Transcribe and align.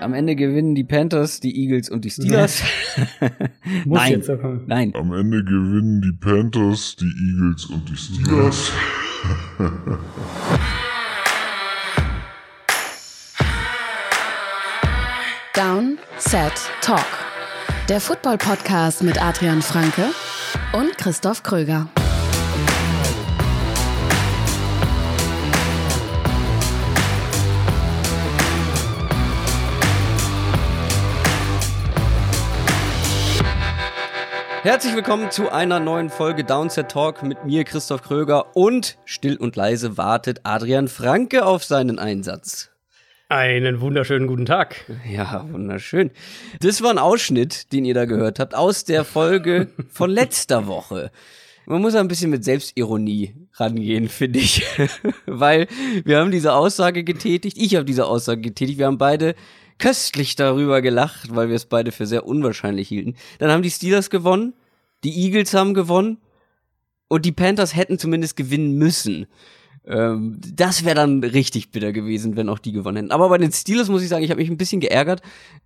Am 0.00 0.14
Ende 0.14 0.34
gewinnen 0.34 0.74
die 0.74 0.84
Panthers, 0.84 1.40
die 1.40 1.54
Eagles 1.54 1.90
und 1.90 2.06
die 2.06 2.10
Steelers. 2.10 2.62
Muss 3.84 3.98
Nein. 3.98 4.12
jetzt. 4.12 4.30
Nein. 4.66 4.94
Am 4.94 5.12
Ende 5.12 5.44
gewinnen 5.44 6.00
die 6.00 6.12
Panthers, 6.12 6.96
die 6.96 7.04
Eagles 7.04 7.66
und 7.66 7.86
die 7.86 7.96
Steelers. 7.96 8.72
Down, 15.54 15.98
Set, 16.16 16.54
Talk. 16.80 17.04
Der 17.90 18.00
Football-Podcast 18.00 19.02
mit 19.02 19.22
Adrian 19.22 19.60
Franke 19.60 20.06
und 20.72 20.96
Christoph 20.96 21.42
Kröger. 21.42 21.90
Herzlich 34.62 34.94
willkommen 34.94 35.30
zu 35.30 35.50
einer 35.50 35.80
neuen 35.80 36.10
Folge 36.10 36.44
Downset 36.44 36.90
Talk 36.90 37.22
mit 37.22 37.46
mir, 37.46 37.64
Christoph 37.64 38.02
Kröger 38.02 38.54
und 38.54 38.98
still 39.06 39.38
und 39.38 39.56
leise 39.56 39.96
wartet 39.96 40.40
Adrian 40.42 40.86
Franke 40.86 41.46
auf 41.46 41.64
seinen 41.64 41.98
Einsatz. 41.98 42.68
Einen 43.30 43.80
wunderschönen 43.80 44.26
guten 44.26 44.44
Tag. 44.44 44.84
Ja, 45.10 45.46
wunderschön. 45.50 46.10
Das 46.60 46.82
war 46.82 46.90
ein 46.90 46.98
Ausschnitt, 46.98 47.72
den 47.72 47.86
ihr 47.86 47.94
da 47.94 48.04
gehört 48.04 48.38
habt, 48.38 48.54
aus 48.54 48.84
der 48.84 49.04
Folge 49.04 49.68
von 49.88 50.10
letzter 50.10 50.66
Woche. 50.66 51.10
Man 51.64 51.80
muss 51.80 51.94
ein 51.94 52.08
bisschen 52.08 52.30
mit 52.30 52.44
Selbstironie 52.44 53.34
rangehen, 53.54 54.10
finde 54.10 54.40
ich. 54.40 54.66
Weil 55.26 55.68
wir 56.04 56.18
haben 56.18 56.32
diese 56.32 56.52
Aussage 56.52 57.02
getätigt, 57.02 57.56
ich 57.58 57.76
habe 57.76 57.86
diese 57.86 58.06
Aussage 58.06 58.42
getätigt, 58.42 58.78
wir 58.78 58.86
haben 58.86 58.98
beide 58.98 59.34
köstlich 59.80 60.36
darüber 60.36 60.80
gelacht, 60.82 61.34
weil 61.34 61.48
wir 61.48 61.56
es 61.56 61.66
beide 61.66 61.90
für 61.90 62.06
sehr 62.06 62.26
unwahrscheinlich 62.26 62.86
hielten. 62.88 63.16
Dann 63.38 63.50
haben 63.50 63.62
die 63.62 63.70
Steelers 63.70 64.10
gewonnen, 64.10 64.54
die 65.02 65.24
Eagles 65.24 65.52
haben 65.54 65.74
gewonnen 65.74 66.18
und 67.08 67.24
die 67.24 67.32
Panthers 67.32 67.74
hätten 67.74 67.98
zumindest 67.98 68.36
gewinnen 68.36 68.74
müssen. 68.74 69.26
Ähm, 69.86 70.38
das 70.54 70.84
wäre 70.84 70.94
dann 70.94 71.24
richtig 71.24 71.70
bitter 71.72 71.92
gewesen, 71.92 72.36
wenn 72.36 72.48
auch 72.50 72.58
die 72.58 72.72
gewonnen 72.72 72.96
hätten. 72.98 73.10
Aber 73.12 73.30
bei 73.30 73.38
den 73.38 73.50
Steelers 73.50 73.88
muss 73.88 74.02
ich 74.02 74.08
sagen, 74.08 74.22
ich 74.22 74.30
habe 74.30 74.40
mich 74.40 74.50
ein 74.50 74.58
bisschen 74.58 74.80
geärgert. 74.80 75.22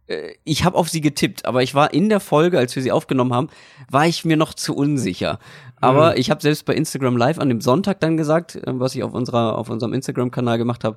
Äh, 0.06 0.34
ich 0.44 0.64
habe 0.64 0.78
auf 0.78 0.88
sie 0.88 1.00
getippt, 1.00 1.44
aber 1.46 1.62
ich 1.62 1.74
war 1.74 1.92
in 1.92 2.08
der 2.08 2.20
Folge, 2.20 2.58
als 2.58 2.74
wir 2.76 2.82
sie 2.82 2.92
aufgenommen 2.92 3.34
haben, 3.34 3.48
war 3.90 4.06
ich 4.06 4.24
mir 4.24 4.36
noch 4.36 4.54
zu 4.54 4.74
unsicher. 4.74 5.40
Aber 5.80 6.12
Mhm. 6.12 6.18
ich 6.18 6.30
habe 6.30 6.40
selbst 6.40 6.64
bei 6.64 6.74
Instagram 6.74 7.16
Live 7.16 7.38
an 7.38 7.48
dem 7.48 7.60
Sonntag 7.60 8.00
dann 8.00 8.16
gesagt, 8.16 8.54
äh, 8.54 8.62
was 8.66 8.94
ich 8.94 9.02
auf 9.02 9.12
unserer 9.12 9.58
auf 9.58 9.68
unserem 9.68 9.92
Instagram-Kanal 9.92 10.58
gemacht 10.58 10.84
habe. 10.84 10.96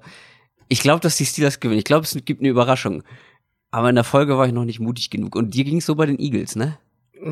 Ich 0.70 0.82
glaube, 0.82 1.02
dass 1.02 1.18
die 1.18 1.26
Steelers 1.26 1.60
gewinnen. 1.60 1.80
Ich 1.80 1.86
glaube, 1.86 2.06
es 2.06 2.18
gibt 2.26 2.42
eine 2.42 2.50
Überraschung. 2.50 3.04
Aber 3.72 3.90
in 3.90 3.96
der 3.96 4.04
Folge 4.04 4.38
war 4.38 4.48
ich 4.48 4.54
noch 4.54 4.66
nicht 4.66 4.80
mutig 4.80 5.10
genug. 5.10 5.36
Und 5.36 5.54
dir 5.54 5.64
ging 5.64 5.78
es 5.78 5.86
so 5.86 5.96
bei 5.96 6.06
den 6.06 6.20
Eagles, 6.20 6.56
ne? 6.56 6.78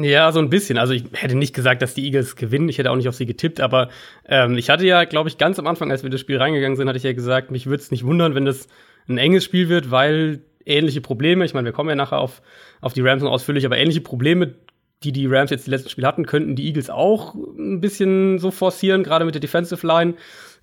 Ja, 0.01 0.31
so 0.31 0.39
ein 0.39 0.49
bisschen. 0.49 0.77
Also 0.77 0.93
ich 0.93 1.05
hätte 1.13 1.35
nicht 1.35 1.53
gesagt, 1.53 1.81
dass 1.81 1.93
die 1.93 2.05
Eagles 2.05 2.35
gewinnen. 2.35 2.69
Ich 2.69 2.77
hätte 2.77 2.91
auch 2.91 2.95
nicht 2.95 3.07
auf 3.07 3.15
sie 3.15 3.25
getippt. 3.25 3.61
Aber 3.61 3.89
ähm, 4.27 4.57
ich 4.57 4.69
hatte 4.69 4.85
ja, 4.85 5.05
glaube 5.05 5.29
ich, 5.29 5.37
ganz 5.37 5.59
am 5.59 5.67
Anfang, 5.67 5.91
als 5.91 6.03
wir 6.03 6.09
das 6.09 6.19
Spiel 6.19 6.37
reingegangen 6.37 6.75
sind, 6.75 6.87
hatte 6.87 6.97
ich 6.97 7.03
ja 7.03 7.13
gesagt, 7.13 7.51
mich 7.51 7.67
würde 7.67 7.83
es 7.83 7.91
nicht 7.91 8.05
wundern, 8.05 8.35
wenn 8.35 8.45
das 8.45 8.67
ein 9.07 9.17
enges 9.17 9.43
Spiel 9.43 9.69
wird, 9.69 9.91
weil 9.91 10.41
ähnliche 10.65 11.01
Probleme, 11.01 11.45
ich 11.45 11.53
meine, 11.53 11.65
wir 11.65 11.73
kommen 11.73 11.89
ja 11.89 11.95
nachher 11.95 12.19
auf, 12.19 12.41
auf 12.81 12.93
die 12.93 13.01
Rams 13.01 13.21
noch 13.21 13.31
ausführlich, 13.31 13.65
aber 13.65 13.77
ähnliche 13.77 14.01
Probleme, 14.01 14.55
die 15.03 15.11
die 15.11 15.27
Rams 15.27 15.51
jetzt 15.51 15.67
die 15.67 15.71
letzten 15.71 15.89
Spiele 15.89 16.07
hatten, 16.07 16.25
könnten 16.25 16.55
die 16.55 16.65
Eagles 16.65 16.89
auch 16.89 17.35
ein 17.35 17.81
bisschen 17.81 18.39
so 18.39 18.49
forcieren, 18.49 19.03
gerade 19.03 19.25
mit 19.25 19.35
der 19.35 19.41
Defensive 19.41 19.85
Line. 19.85 20.15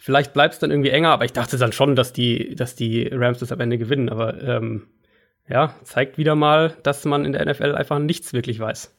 Vielleicht 0.04 0.32
bleibt 0.32 0.54
es 0.54 0.58
dann 0.58 0.72
irgendwie 0.72 0.90
enger, 0.90 1.10
aber 1.10 1.24
ich 1.24 1.32
dachte 1.32 1.56
dann 1.58 1.70
schon, 1.70 1.94
dass 1.94 2.12
die, 2.12 2.56
dass 2.56 2.74
die 2.74 3.06
Rams 3.06 3.38
das 3.38 3.52
am 3.52 3.60
Ende 3.60 3.78
gewinnen. 3.78 4.08
Aber 4.08 4.42
ähm, 4.42 4.88
ja, 5.48 5.76
zeigt 5.84 6.18
wieder 6.18 6.34
mal, 6.34 6.76
dass 6.82 7.04
man 7.04 7.24
in 7.24 7.30
der 7.30 7.46
NFL 7.46 7.76
einfach 7.76 8.00
nichts 8.00 8.32
wirklich 8.32 8.58
weiß. 8.58 8.92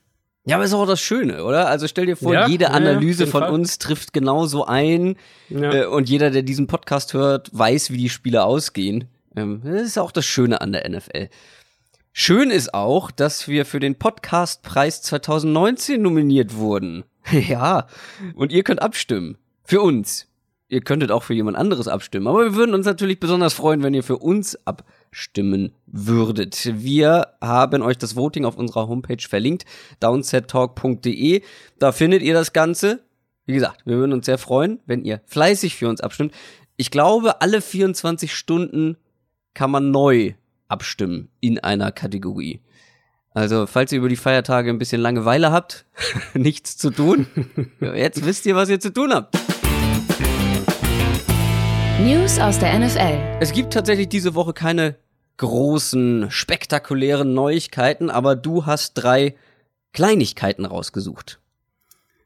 Ja, 0.46 0.56
aber 0.56 0.64
ist 0.64 0.74
auch 0.74 0.88
das 0.88 1.02
Schöne, 1.02 1.44
oder? 1.44 1.68
Also 1.68 1.90
stell 1.90 2.06
dir 2.06 2.16
vor, 2.16 2.34
Ja, 2.34 2.48
jede 2.48 2.64
ja, 2.64 2.70
ja, 2.70 2.76
Analyse 2.78 3.24
jeden 3.24 3.32
von 3.34 3.42
Fall. 3.42 3.52
uns 3.52 3.80
trifft 3.80 4.14
genauso 4.14 4.66
ein. 4.66 5.18
Ja. 5.50 5.74
Äh, 5.74 5.86
und 5.88 6.08
jeder, 6.08 6.32
der 6.32 6.42
diesen 6.42 6.68
Podcast 6.68 7.14
hört, 7.14 7.50
weiß, 7.52 7.92
wie 7.92 7.98
die 7.98 8.10
Spiele 8.10 8.46
ausgehen. 8.46 9.10
Ähm, 9.36 9.60
das 9.66 9.82
ist 9.82 9.98
auch 10.00 10.14
das 10.14 10.26
Schöne 10.26 10.62
an 10.62 10.72
der 10.72 10.90
NFL. 10.90 11.28
Schön 12.14 12.50
ist 12.50 12.74
auch, 12.74 13.12
dass 13.12 13.50
wir 13.50 13.66
für 13.66 13.82
den 13.82 13.96
Podcastpreis 14.00 15.02
2019 15.02 16.02
nominiert 16.02 16.56
wurden. 16.56 17.04
ja. 17.34 17.88
Und 18.36 18.54
ihr 18.54 18.64
könnt 18.64 18.82
abstimmen. 18.82 19.38
Für 19.66 19.82
uns. 19.82 20.30
Ihr 20.74 20.82
könntet 20.82 21.12
auch 21.12 21.22
für 21.22 21.36
jemand 21.36 21.56
anderes 21.56 21.88
abstimmen. 21.88 22.26
Aber 22.26 22.44
wir 22.46 22.56
würden 22.56 22.74
uns 22.74 22.88
natürlich 22.88 23.20
besonders 23.20 23.54
freuen, 23.54 23.84
wenn 23.84 23.94
ihr 23.94 24.02
für 24.02 24.18
uns 24.18 24.58
abstimmen 24.66 25.76
würdet. 25.86 26.68
Wir 26.84 27.28
haben 27.40 27.84
euch 27.84 28.00
das 28.00 28.16
Voting 28.16 28.44
auf 28.44 28.58
unserer 28.58 28.88
Homepage 28.88 29.22
verlinkt. 29.22 29.66
downsettalk.de. 30.00 31.44
Da 31.78 31.92
findet 31.92 32.24
ihr 32.24 32.34
das 32.34 32.54
Ganze. 32.54 33.04
Wie 33.46 33.54
gesagt, 33.54 33.86
wir 33.86 33.98
würden 33.98 34.14
uns 34.14 34.26
sehr 34.26 34.40
freuen, 34.40 34.80
wenn 34.88 35.04
ihr 35.04 35.22
fleißig 35.28 35.76
für 35.76 35.88
uns 35.88 36.02
abstimmt. 36.02 36.34
Ich 36.76 36.90
glaube, 36.90 37.40
alle 37.42 37.62
24 37.62 38.34
Stunden 38.34 38.98
kann 39.54 39.70
man 39.70 39.92
neu 39.92 40.34
abstimmen 40.70 41.30
in 41.40 41.60
einer 41.60 41.92
Kategorie. 41.92 42.62
Also, 43.36 43.68
falls 43.68 43.92
ihr 43.92 44.00
über 44.00 44.10
die 44.10 44.16
Feiertage 44.16 44.72
ein 44.72 44.80
bisschen 44.80 45.02
Langeweile 45.02 45.52
habt, 45.52 45.86
nichts 46.34 46.78
zu 46.78 46.90
tun, 46.90 47.28
jetzt 47.80 48.26
wisst 48.26 48.48
ihr, 48.48 48.56
was 48.56 48.70
ihr 48.70 48.80
zu 48.80 48.92
tun 48.92 49.14
habt. 49.14 49.38
News 52.02 52.40
aus 52.40 52.58
der 52.58 52.80
NFL. 52.80 53.20
Es 53.40 53.52
gibt 53.52 53.72
tatsächlich 53.72 54.10
diese 54.10 54.34
Woche 54.34 54.54
keine 54.54 54.96
großen, 55.38 56.32
spektakulären 56.32 57.36
Neuigkeiten, 57.36 58.10
aber 58.10 58.36
du 58.36 58.66
hast 58.66 58.96
drei 58.96 59.36
Kleinigkeiten 59.94 60.66
rausgesucht. 60.66 61.40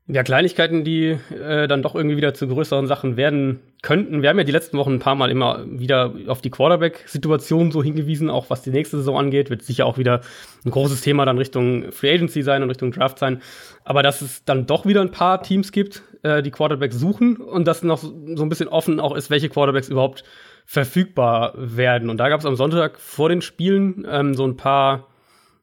Ja, 0.10 0.24
Kleinigkeiten, 0.24 0.86
die 0.86 1.18
äh, 1.38 1.68
dann 1.68 1.82
doch 1.82 1.94
irgendwie 1.94 2.16
wieder 2.16 2.34
zu 2.34 2.48
größeren 2.48 2.88
Sachen 2.88 3.18
werden 3.18 3.60
könnten. 3.82 4.22
Wir 4.22 4.30
haben 4.30 4.38
ja 4.38 4.46
die 4.46 4.54
letzten 4.54 4.78
Wochen 4.78 4.94
ein 4.94 5.00
paar 5.00 5.16
Mal 5.16 5.30
immer 5.30 5.66
wieder 5.68 6.14
auf 6.28 6.40
die 6.40 6.50
Quarterback-Situation 6.50 7.74
so 7.74 7.84
hingewiesen, 7.84 8.30
auch 8.30 8.50
was 8.50 8.62
die 8.62 8.70
nächste 8.70 8.98
Saison 8.98 9.18
angeht. 9.18 9.50
Wird 9.50 9.64
sicher 9.64 9.86
auch 9.86 9.98
wieder 9.98 10.22
ein 10.64 10.72
großes 10.72 11.02
Thema 11.02 11.26
dann 11.26 11.38
Richtung 11.38 11.92
Free 11.92 12.14
Agency 12.14 12.42
sein 12.42 12.64
und 12.64 12.70
Richtung 12.70 12.92
Draft 12.92 13.20
sein. 13.20 13.42
Aber 13.84 14.02
dass 14.02 14.22
es 14.22 14.46
dann 14.46 14.66
doch 14.66 14.86
wieder 14.86 15.02
ein 15.02 15.12
paar 15.12 15.44
Teams 15.44 15.74
gibt, 15.74 16.04
äh, 16.24 16.42
die 16.42 16.52
Quarterbacks 16.52 16.98
suchen 16.98 17.38
und 17.38 17.68
dass 17.68 17.84
noch 17.84 18.00
so 18.00 18.44
ein 18.44 18.50
bisschen 18.50 18.70
offen 18.70 19.00
auch 19.00 19.16
ist, 19.16 19.30
welche 19.30 19.50
Quarterbacks 19.50 19.90
überhaupt 19.90 20.24
verfügbar 20.66 21.54
werden. 21.56 22.10
Und 22.10 22.18
da 22.18 22.30
gab 22.30 22.40
es 22.40 22.46
am 22.46 22.56
Sonntag 22.56 23.00
vor 23.00 23.30
den 23.30 23.42
Spielen 23.42 24.06
ähm, 24.10 24.34
so 24.34 24.46
ein 24.46 24.58
paar 24.58 25.08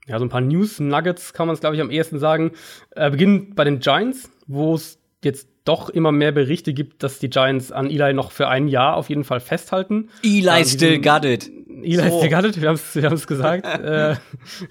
ja, 0.07 0.19
so 0.19 0.25
ein 0.25 0.29
paar 0.29 0.43
News-Nuggets 0.43 1.33
kann 1.33 1.47
man 1.47 1.55
es, 1.55 1.61
glaube 1.61 1.77
ich, 1.77 1.83
am 1.83 1.91
ehesten 1.91 2.19
sagen. 2.19 2.53
Äh, 2.91 3.11
beginnen 3.11 3.55
bei 3.55 3.65
den 3.65 3.79
Giants, 3.79 4.31
wo 4.47 4.75
es 4.75 4.99
jetzt 5.23 5.49
doch 5.65 5.89
immer 5.89 6.13
mehr 6.13 6.33
Berichte 6.33 6.75
gibt, 6.75 7.03
dass 7.03 7.19
die 7.19 7.31
Giants 7.31 7.73
an 7.73 7.91
Eli 7.91 8.13
noch 8.13 8.31
für 8.31 8.49
ein 8.49 8.69
Jahr 8.69 8.97
auf 8.97 9.09
jeden 9.09 9.25
Fall 9.25 9.41
festhalten. 9.41 10.11
Eli 10.23 10.43
Ja, 10.43 10.65
still 10.65 11.01
got 11.01 11.25
it. 11.25 11.51
Eli 11.85 12.09
So. 12.09 12.21
so. 12.21 12.23
wir 12.31 12.37
haben 12.69 12.75
es 12.75 12.95
wir 12.95 13.05
haben's 13.05 13.27
gesagt. 13.27 13.67
äh, 13.85 14.17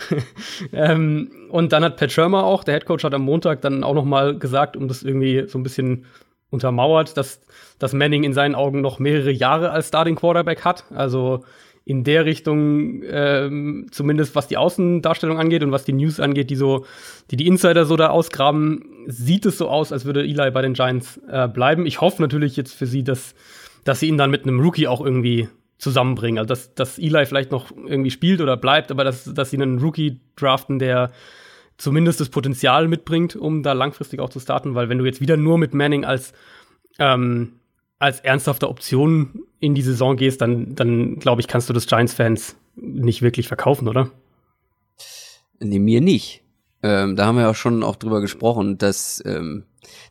ähm, 0.73 1.31
und 1.49 1.71
dann 1.71 1.83
hat 1.83 1.97
Pat 1.97 2.11
Shermer 2.11 2.43
auch, 2.43 2.63
der 2.63 2.75
Headcoach, 2.75 3.03
hat 3.03 3.13
am 3.13 3.23
Montag 3.23 3.61
dann 3.61 3.83
auch 3.83 3.93
noch 3.93 4.05
mal 4.05 4.37
gesagt, 4.37 4.75
um 4.75 4.87
das 4.87 5.03
irgendwie 5.03 5.47
so 5.47 5.59
ein 5.59 5.63
bisschen 5.63 6.05
untermauert, 6.49 7.17
dass, 7.17 7.41
dass 7.79 7.93
Manning 7.93 8.23
in 8.23 8.33
seinen 8.33 8.55
Augen 8.55 8.81
noch 8.81 8.99
mehrere 8.99 9.31
Jahre 9.31 9.71
als 9.71 9.87
Starting 9.87 10.15
Quarterback 10.15 10.63
hat. 10.63 10.85
Also 10.91 11.43
in 11.85 12.03
der 12.03 12.25
Richtung, 12.25 13.01
ähm, 13.03 13.87
zumindest 13.91 14.35
was 14.35 14.47
die 14.47 14.57
Außendarstellung 14.57 15.37
angeht 15.37 15.63
und 15.63 15.71
was 15.71 15.83
die 15.83 15.91
News 15.91 16.19
angeht, 16.19 16.49
die 16.49 16.55
so, 16.55 16.85
die 17.29 17.35
die 17.35 17.47
Insider 17.47 17.85
so 17.85 17.97
da 17.97 18.07
ausgraben, 18.09 18.85
sieht 19.07 19.45
es 19.45 19.57
so 19.57 19.67
aus, 19.67 19.91
als 19.91 20.05
würde 20.05 20.21
Eli 20.21 20.51
bei 20.51 20.61
den 20.61 20.73
Giants 20.73 21.19
äh, 21.27 21.47
bleiben. 21.47 21.85
Ich 21.85 21.99
hoffe 21.99 22.21
natürlich 22.21 22.55
jetzt 22.55 22.73
für 22.73 22.85
sie, 22.85 23.03
dass, 23.03 23.35
dass 23.83 23.99
sie 23.99 24.07
ihn 24.07 24.17
dann 24.17 24.31
mit 24.31 24.43
einem 24.43 24.61
Rookie 24.61 24.87
auch 24.87 25.03
irgendwie 25.03 25.49
zusammenbringen. 25.83 26.39
Also 26.39 26.47
dass, 26.47 26.73
dass 26.73 26.97
Eli 26.97 27.25
vielleicht 27.25 27.51
noch 27.51 27.71
irgendwie 27.71 28.11
spielt 28.11 28.41
oder 28.41 28.57
bleibt, 28.57 28.91
aber 28.91 29.03
dass, 29.03 29.25
dass 29.25 29.51
sie 29.51 29.57
einen 29.57 29.79
Rookie 29.79 30.19
draften, 30.35 30.79
der 30.79 31.11
zumindest 31.77 32.19
das 32.19 32.29
Potenzial 32.29 32.87
mitbringt, 32.87 33.35
um 33.35 33.63
da 33.63 33.73
langfristig 33.73 34.19
auch 34.19 34.29
zu 34.29 34.39
starten, 34.39 34.75
weil 34.75 34.89
wenn 34.89 34.97
du 34.97 35.05
jetzt 35.05 35.21
wieder 35.21 35.37
nur 35.37 35.57
mit 35.57 35.73
Manning 35.73 36.05
als 36.05 36.33
ähm, 36.99 37.53
als 37.99 38.19
ernsthafte 38.19 38.67
Option 38.67 39.43
in 39.59 39.75
die 39.75 39.81
Saison 39.81 40.17
gehst, 40.17 40.41
dann, 40.41 40.75
dann 40.75 41.19
glaube 41.19 41.39
ich, 41.39 41.47
kannst 41.47 41.69
du 41.69 41.73
das 41.73 41.87
Giants-Fans 41.87 42.57
nicht 42.75 43.21
wirklich 43.21 43.47
verkaufen, 43.47 43.87
oder? 43.87 44.11
Nee, 45.59 45.79
mir 45.79 46.01
nicht. 46.01 46.43
Ähm, 46.81 47.15
da 47.15 47.25
haben 47.25 47.37
wir 47.37 47.43
ja 47.43 47.53
schon 47.53 47.81
auch 47.81 47.95
drüber 47.95 48.19
gesprochen, 48.19 48.77
dass 48.77 49.23
ähm, 49.25 49.63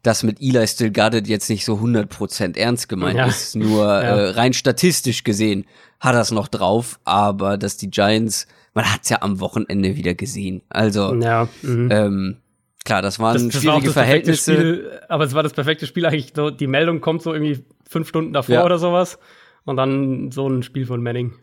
das 0.02 0.22
mit 0.22 0.40
Eli 0.40 0.66
Still 0.66 0.90
Got 0.92 1.14
It 1.14 1.28
jetzt 1.28 1.48
nicht 1.50 1.64
so 1.64 1.74
100% 1.76 2.56
ernst 2.56 2.88
gemeint 2.88 3.18
Ja. 3.18 3.26
ist. 3.26 3.56
Nur 3.56 3.84
Ja. 3.86 4.00
äh, 4.00 4.28
rein 4.30 4.52
statistisch 4.52 5.24
gesehen 5.24 5.64
hat 6.00 6.14
er 6.14 6.20
es 6.20 6.30
noch 6.32 6.48
drauf, 6.48 6.98
aber 7.04 7.56
dass 7.58 7.76
die 7.76 7.90
Giants, 7.90 8.46
man 8.74 8.92
hat's 8.92 9.08
ja 9.08 9.22
am 9.22 9.40
Wochenende 9.40 9.96
wieder 9.96 10.14
gesehen. 10.14 10.62
Also, 10.68 11.14
Ja. 11.14 11.48
Mhm. 11.62 11.88
ähm, 11.92 12.36
klar, 12.84 13.02
das 13.02 13.18
waren 13.20 13.34
das, 13.34 13.42
das 13.44 13.54
war 13.54 13.60
schwierige 13.80 13.86
das 13.86 13.94
perfekte 13.94 14.34
Verhältnisse. 14.34 14.54
Spiel, 14.54 15.00
aber 15.08 15.24
es 15.24 15.34
war 15.34 15.42
das 15.44 15.52
perfekte 15.52 15.86
Spiel 15.86 16.06
eigentlich. 16.06 16.32
So, 16.34 16.50
die 16.50 16.66
Meldung 16.66 17.00
kommt 17.00 17.22
so 17.22 17.32
irgendwie 17.32 17.64
fünf 17.88 18.08
Stunden 18.08 18.32
davor 18.32 18.64
oder 18.64 18.78
sowas. 18.78 19.18
Und 19.64 19.76
dann 19.76 20.32
so 20.32 20.48
ein 20.48 20.64
Spiel 20.64 20.86
von 20.86 21.00
Manning. 21.02 21.34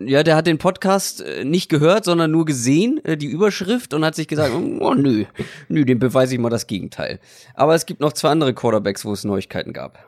Ja, 0.00 0.22
der 0.22 0.36
hat 0.36 0.46
den 0.46 0.58
Podcast 0.58 1.22
äh, 1.22 1.44
nicht 1.44 1.68
gehört, 1.68 2.04
sondern 2.04 2.30
nur 2.30 2.44
gesehen, 2.44 3.04
äh, 3.04 3.16
die 3.16 3.26
Überschrift, 3.26 3.94
und 3.94 4.04
hat 4.04 4.14
sich 4.14 4.28
gesagt, 4.28 4.52
oh 4.80 4.94
nö, 4.94 5.24
nö, 5.68 5.84
dem 5.84 5.98
beweise 5.98 6.34
ich 6.34 6.40
mal 6.40 6.50
das 6.50 6.68
Gegenteil. 6.68 7.18
Aber 7.54 7.74
es 7.74 7.84
gibt 7.84 8.00
noch 8.00 8.12
zwei 8.12 8.30
andere 8.30 8.54
Quarterbacks, 8.54 9.04
wo 9.04 9.12
es 9.12 9.24
Neuigkeiten 9.24 9.72
gab. 9.72 9.98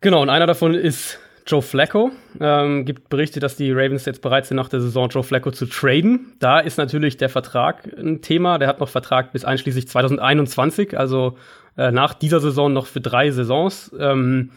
Genau, 0.00 0.22
und 0.22 0.30
einer 0.30 0.46
davon 0.46 0.74
ist 0.74 1.18
Joe 1.46 1.62
Flacco. 1.62 2.12
Ähm, 2.40 2.84
gibt 2.84 3.08
Berichte, 3.08 3.40
dass 3.40 3.56
die 3.56 3.72
Ravens 3.72 4.04
jetzt 4.04 4.20
bereit 4.20 4.46
sind, 4.46 4.56
nach 4.56 4.68
der 4.68 4.80
Saison 4.80 5.08
Joe 5.08 5.24
Flacco 5.24 5.50
zu 5.50 5.66
traden. 5.66 6.34
Da 6.38 6.60
ist 6.60 6.78
natürlich 6.78 7.16
der 7.16 7.28
Vertrag 7.28 7.88
ein 7.98 8.20
Thema. 8.20 8.58
Der 8.58 8.68
hat 8.68 8.78
noch 8.78 8.88
Vertrag 8.88 9.32
bis 9.32 9.44
einschließlich 9.44 9.88
2021, 9.88 10.98
also 10.98 11.36
äh, 11.76 11.90
nach 11.90 12.14
dieser 12.14 12.40
Saison 12.40 12.72
noch 12.72 12.86
für 12.86 13.00
drei 13.00 13.30
Saisons. 13.30 13.94
Ähm, 13.98 14.50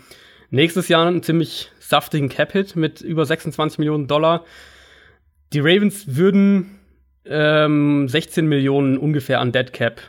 nächstes 0.50 0.88
Jahr 0.88 1.08
einen 1.08 1.24
ziemlich 1.24 1.72
saftigen 1.90 2.30
Cap-Hit 2.30 2.76
mit 2.76 3.02
über 3.02 3.26
26 3.26 3.80
Millionen 3.80 4.08
Dollar. 4.08 4.46
Die 5.54 5.60
Ravens 5.60 6.16
würden 6.16 6.80
ähm, 7.26 8.08
16 8.08 8.46
Millionen 8.48 8.98
ungefähr 8.98 9.40
an 9.40 9.52
Dead 9.52 9.74
Cap 9.74 10.02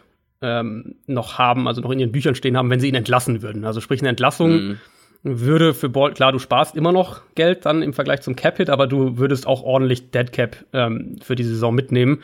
ähm, 0.42 0.96
noch 1.06 1.38
haben, 1.38 1.66
also 1.66 1.80
noch 1.80 1.90
in 1.90 1.98
ihren 1.98 2.12
Büchern 2.12 2.34
stehen 2.34 2.56
haben, 2.56 2.70
wenn 2.70 2.80
sie 2.80 2.88
ihn 2.88 2.94
entlassen 2.94 3.42
würden. 3.42 3.64
Also 3.64 3.80
sprich 3.80 4.00
eine 4.00 4.10
Entlassung. 4.10 4.50
Mhm 4.50 4.80
würde 5.22 5.74
für 5.74 5.88
Ball, 5.88 6.12
klar, 6.14 6.32
du 6.32 6.38
sparst 6.38 6.74
immer 6.74 6.92
noch 6.92 7.22
Geld 7.34 7.66
dann 7.66 7.82
im 7.82 7.92
Vergleich 7.92 8.22
zum 8.22 8.36
Cap-Hit, 8.36 8.70
aber 8.70 8.86
du 8.86 9.18
würdest 9.18 9.46
auch 9.46 9.62
ordentlich 9.62 10.10
Dead 10.10 10.32
Cap 10.32 10.56
ähm, 10.72 11.16
für 11.22 11.34
die 11.34 11.44
Saison 11.44 11.74
mitnehmen. 11.74 12.22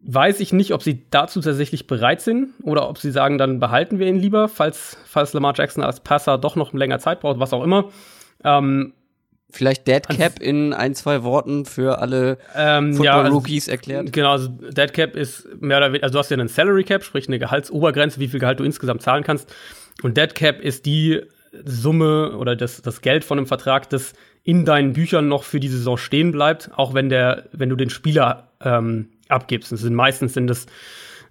Weiß 0.00 0.40
ich 0.40 0.52
nicht, 0.52 0.72
ob 0.72 0.82
sie 0.82 1.04
dazu 1.10 1.40
tatsächlich 1.40 1.86
bereit 1.86 2.20
sind 2.20 2.50
oder 2.62 2.88
ob 2.88 2.98
sie 2.98 3.10
sagen, 3.10 3.38
dann 3.38 3.60
behalten 3.60 3.98
wir 3.98 4.08
ihn 4.08 4.18
lieber, 4.18 4.48
falls, 4.48 4.98
falls 5.06 5.32
Lamar 5.32 5.54
Jackson 5.56 5.82
als 5.82 6.00
Passer 6.00 6.38
doch 6.38 6.56
noch 6.56 6.72
länger 6.72 6.98
Zeit 6.98 7.20
braucht, 7.20 7.40
was 7.40 7.52
auch 7.52 7.64
immer. 7.64 7.90
Ähm, 8.44 8.94
Vielleicht 9.52 9.86
Dead 9.88 10.06
Cap 10.08 10.40
in 10.40 10.72
ein, 10.72 10.94
zwei 10.94 11.22
Worten 11.24 11.64
für 11.64 11.98
alle 11.98 12.38
ähm, 12.54 12.94
Football-Rookies 12.94 13.66
ja, 13.66 13.72
also, 13.72 13.80
erklärt? 13.92 14.12
Genau, 14.12 14.30
also 14.32 14.48
Dead 14.48 14.92
Cap 14.92 15.16
ist 15.16 15.48
mehr 15.60 15.78
oder 15.78 15.88
weniger, 15.88 16.04
also 16.04 16.14
du 16.14 16.18
hast 16.20 16.30
ja 16.30 16.36
einen 16.36 16.48
Salary 16.48 16.84
Cap, 16.84 17.02
sprich 17.02 17.26
eine 17.26 17.38
Gehaltsobergrenze, 17.38 18.20
wie 18.20 18.28
viel 18.28 18.40
Gehalt 18.40 18.60
du 18.60 18.64
insgesamt 18.64 19.02
zahlen 19.02 19.24
kannst. 19.24 19.52
Und 20.02 20.16
Dead 20.16 20.34
Cap 20.34 20.60
ist 20.60 20.86
die 20.86 21.20
Summe 21.64 22.36
oder 22.36 22.54
das, 22.54 22.80
das 22.82 23.00
Geld 23.00 23.24
von 23.24 23.38
einem 23.38 23.46
Vertrag, 23.46 23.90
das 23.90 24.12
in 24.44 24.64
deinen 24.64 24.92
Büchern 24.92 25.28
noch 25.28 25.42
für 25.42 25.60
die 25.60 25.68
Saison 25.68 25.96
stehen 25.96 26.32
bleibt, 26.32 26.70
auch 26.76 26.94
wenn 26.94 27.08
der, 27.08 27.48
wenn 27.52 27.68
du 27.68 27.76
den 27.76 27.90
Spieler 27.90 28.48
ähm, 28.62 29.08
abgibst. 29.28 29.72
Das 29.72 29.80
sind 29.80 29.94
meistens 29.94 30.34
sind 30.34 30.46
das 30.46 30.66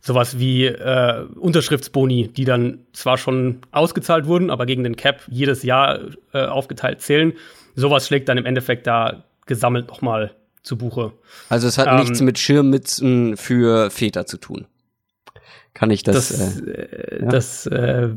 sowas 0.01 0.39
wie 0.39 0.65
äh, 0.65 1.25
Unterschriftsboni, 1.35 2.29
die 2.29 2.45
dann 2.45 2.79
zwar 2.93 3.17
schon 3.17 3.59
ausgezahlt 3.71 4.27
wurden, 4.27 4.49
aber 4.49 4.65
gegen 4.65 4.83
den 4.83 4.95
Cap 4.95 5.21
jedes 5.27 5.63
Jahr 5.63 5.99
äh, 6.33 6.45
aufgeteilt 6.45 7.01
zählen. 7.01 7.33
Sowas 7.75 8.07
schlägt 8.07 8.29
dann 8.29 8.37
im 8.37 8.45
Endeffekt 8.45 8.87
da 8.87 9.23
gesammelt 9.45 9.87
nochmal 9.87 10.31
zu 10.63 10.77
Buche. 10.77 11.13
Also 11.49 11.67
es 11.67 11.77
hat 11.77 11.87
ähm, 11.87 11.97
nichts 11.97 12.21
mit 12.21 12.39
Schirmmützen 12.39 13.37
für 13.37 13.89
Väter 13.89 14.25
zu 14.25 14.37
tun 14.37 14.65
kann 15.73 15.91
ich 15.91 16.03
das. 16.03 16.29
Das, 16.29 16.61
äh, 16.61 16.71
äh, 16.71 17.21
ja? 17.21 17.29
das, 17.29 17.65
äh, 17.67 18.09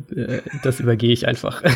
das 0.62 0.80
übergehe 0.80 1.12
ich 1.12 1.28
einfach. 1.28 1.62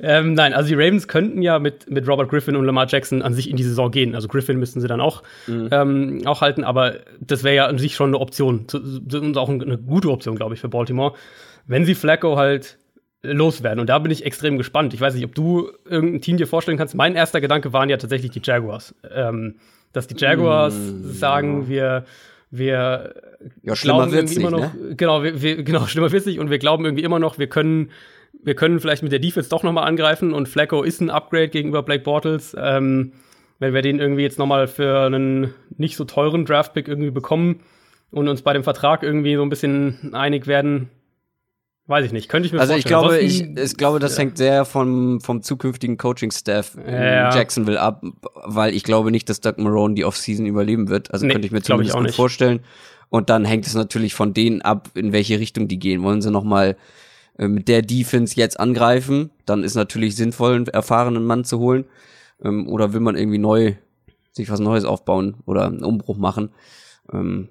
ähm, 0.00 0.34
nein, 0.34 0.52
also 0.52 0.68
die 0.68 0.74
Ravens 0.74 1.08
könnten 1.08 1.40
ja 1.40 1.58
mit, 1.58 1.90
mit 1.90 2.06
Robert 2.08 2.28
Griffin 2.28 2.56
und 2.56 2.64
Lamar 2.64 2.86
Jackson 2.88 3.22
an 3.22 3.32
sich 3.32 3.48
in 3.48 3.56
die 3.56 3.62
Saison 3.62 3.90
gehen. 3.90 4.14
Also 4.14 4.28
Griffin 4.28 4.58
müssten 4.58 4.80
sie 4.80 4.88
dann 4.88 5.00
auch, 5.00 5.22
mhm. 5.46 5.68
ähm, 5.70 6.22
auch 6.26 6.40
halten, 6.40 6.64
aber 6.64 6.96
das 7.20 7.44
wäre 7.44 7.54
ja 7.54 7.66
an 7.66 7.78
sich 7.78 7.94
schon 7.94 8.10
eine 8.10 8.18
Option. 8.18 8.66
Und 8.72 9.38
auch 9.38 9.48
eine 9.48 9.78
gute 9.78 10.10
Option, 10.10 10.36
glaube 10.36 10.54
ich, 10.54 10.60
für 10.60 10.68
Baltimore. 10.68 11.14
Wenn 11.66 11.84
sie 11.84 11.94
Flacco 11.94 12.36
halt 12.36 12.78
loswerden. 13.22 13.80
Und 13.80 13.88
da 13.88 13.98
bin 13.98 14.12
ich 14.12 14.24
extrem 14.24 14.58
gespannt. 14.58 14.94
Ich 14.94 15.00
weiß 15.00 15.14
nicht, 15.14 15.24
ob 15.24 15.34
du 15.34 15.70
irgendein 15.84 16.20
Team 16.20 16.36
dir 16.36 16.46
vorstellen 16.46 16.78
kannst. 16.78 16.94
Mein 16.94 17.14
erster 17.14 17.40
Gedanke 17.40 17.72
waren 17.72 17.88
ja 17.88 17.96
tatsächlich 17.96 18.30
die 18.30 18.40
Jaguars. 18.42 18.94
Ähm, 19.12 19.56
dass 19.92 20.06
die 20.06 20.16
Jaguars 20.16 20.74
mm. 20.74 21.10
sagen, 21.10 21.68
wir 21.68 22.04
wir 22.50 23.14
ja, 23.62 23.74
glauben 23.74 24.12
irgendwie 24.12 24.36
immer 24.36 24.50
noch, 24.50 24.74
ne? 24.74 24.94
genau, 24.96 25.22
wir, 25.22 25.42
wir, 25.42 25.62
genau, 25.62 25.86
schlimmer 25.86 26.12
wird's 26.12 26.26
nicht 26.26 26.38
und 26.38 26.50
wir 26.50 26.58
glauben 26.58 26.84
irgendwie 26.84 27.04
immer 27.04 27.18
noch, 27.18 27.38
wir 27.38 27.48
können, 27.48 27.90
wir 28.42 28.54
können 28.54 28.80
vielleicht 28.80 29.02
mit 29.02 29.12
der 29.12 29.18
Defense 29.18 29.50
doch 29.50 29.62
nochmal 29.62 29.86
angreifen 29.86 30.32
und 30.32 30.48
Flacco 30.48 30.82
ist 30.82 31.00
ein 31.00 31.10
Upgrade 31.10 31.48
gegenüber 31.48 31.82
Blake 31.82 32.04
Bortles. 32.04 32.56
Ähm, 32.58 33.12
wenn 33.58 33.72
wir 33.72 33.82
den 33.82 33.98
irgendwie 33.98 34.22
jetzt 34.22 34.38
nochmal 34.38 34.66
für 34.68 35.00
einen 35.00 35.54
nicht 35.76 35.96
so 35.96 36.04
teuren 36.04 36.44
Draftpick 36.44 36.88
irgendwie 36.88 37.10
bekommen 37.10 37.60
und 38.10 38.28
uns 38.28 38.42
bei 38.42 38.52
dem 38.52 38.64
Vertrag 38.64 39.02
irgendwie 39.02 39.36
so 39.36 39.42
ein 39.42 39.48
bisschen 39.48 40.12
einig 40.12 40.46
werden, 40.46 40.90
Weiß 41.88 42.04
ich 42.04 42.12
nicht, 42.12 42.28
könnte 42.28 42.46
ich 42.46 42.52
mir 42.52 42.58
also 42.58 42.72
vorstellen. 42.72 42.94
Also 42.96 43.14
ich 43.16 43.36
glaube, 43.36 43.58
ich, 43.58 43.64
ich 43.70 43.76
glaube, 43.76 43.98
das 44.00 44.16
ja. 44.16 44.22
hängt 44.22 44.38
sehr 44.38 44.64
vom, 44.64 45.20
vom 45.20 45.42
zukünftigen 45.42 45.96
Coaching-Staff 45.96 46.76
ja. 46.84 47.32
Jacksonville 47.34 47.80
ab, 47.80 48.02
weil 48.44 48.74
ich 48.74 48.82
glaube 48.82 49.12
nicht, 49.12 49.28
dass 49.28 49.40
Doug 49.40 49.54
Marone 49.58 49.94
die 49.94 50.04
Offseason 50.04 50.46
überleben 50.46 50.88
wird. 50.88 51.12
Also 51.12 51.26
nee, 51.26 51.32
könnte 51.32 51.46
ich 51.46 51.52
mir 51.52 51.62
zumindest 51.62 51.94
ich 51.94 51.96
gut 51.96 52.06
nicht. 52.06 52.16
vorstellen. 52.16 52.60
Und 53.08 53.30
dann 53.30 53.44
hängt 53.44 53.68
es 53.68 53.74
natürlich 53.74 54.14
von 54.14 54.34
denen 54.34 54.62
ab, 54.62 54.90
in 54.94 55.12
welche 55.12 55.38
Richtung 55.38 55.68
die 55.68 55.78
gehen. 55.78 56.02
Wollen 56.02 56.22
sie 56.22 56.32
noch 56.32 56.42
mal 56.42 56.76
äh, 57.38 57.46
mit 57.46 57.68
der 57.68 57.82
Defense 57.82 58.34
jetzt 58.36 58.58
angreifen? 58.58 59.30
Dann 59.44 59.62
ist 59.62 59.76
natürlich 59.76 60.16
sinnvoll, 60.16 60.56
einen 60.56 60.66
erfahrenen 60.66 61.24
Mann 61.24 61.44
zu 61.44 61.60
holen. 61.60 61.84
Ähm, 62.42 62.68
oder 62.68 62.94
will 62.94 63.00
man 63.00 63.16
irgendwie 63.16 63.38
neu 63.38 63.74
sich 64.32 64.50
was 64.50 64.58
Neues 64.58 64.84
aufbauen 64.84 65.36
oder 65.46 65.66
einen 65.66 65.84
Umbruch 65.84 66.16
machen? 66.16 66.50
Ähm, 67.12 67.48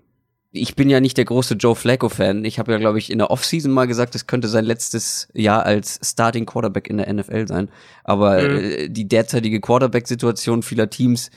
ich 0.56 0.76
bin 0.76 0.90
ja 0.90 1.00
nicht 1.00 1.18
der 1.18 1.26
große 1.26 1.56
Joe 1.56 1.76
Flacco-Fan. 1.76 2.46
Ich 2.46 2.60
habe 2.60 2.72
ja, 2.72 2.78
glaube 2.78 2.98
ich, 2.98 3.12
in 3.12 3.20
der 3.20 3.32
Offseason 3.32 3.72
mal 3.72 3.86
gesagt, 3.86 4.16
es 4.16 4.28
könnte 4.28 4.48
sein 4.48 4.66
letztes 4.66 5.28
Jahr 5.34 5.66
als 5.66 6.00
Starting 6.04 6.46
Quarterback 6.46 6.90
in 6.90 6.98
der 6.98 7.12
NFL 7.14 7.48
sein. 7.48 7.70
Aber 8.04 8.42
mhm. 8.42 8.58
äh, 8.58 8.90
die 8.90 9.08
derzeitige 9.08 9.60
Quarterback-Situation 9.60 10.64
vieler 10.64 10.90
Teams 10.90 11.30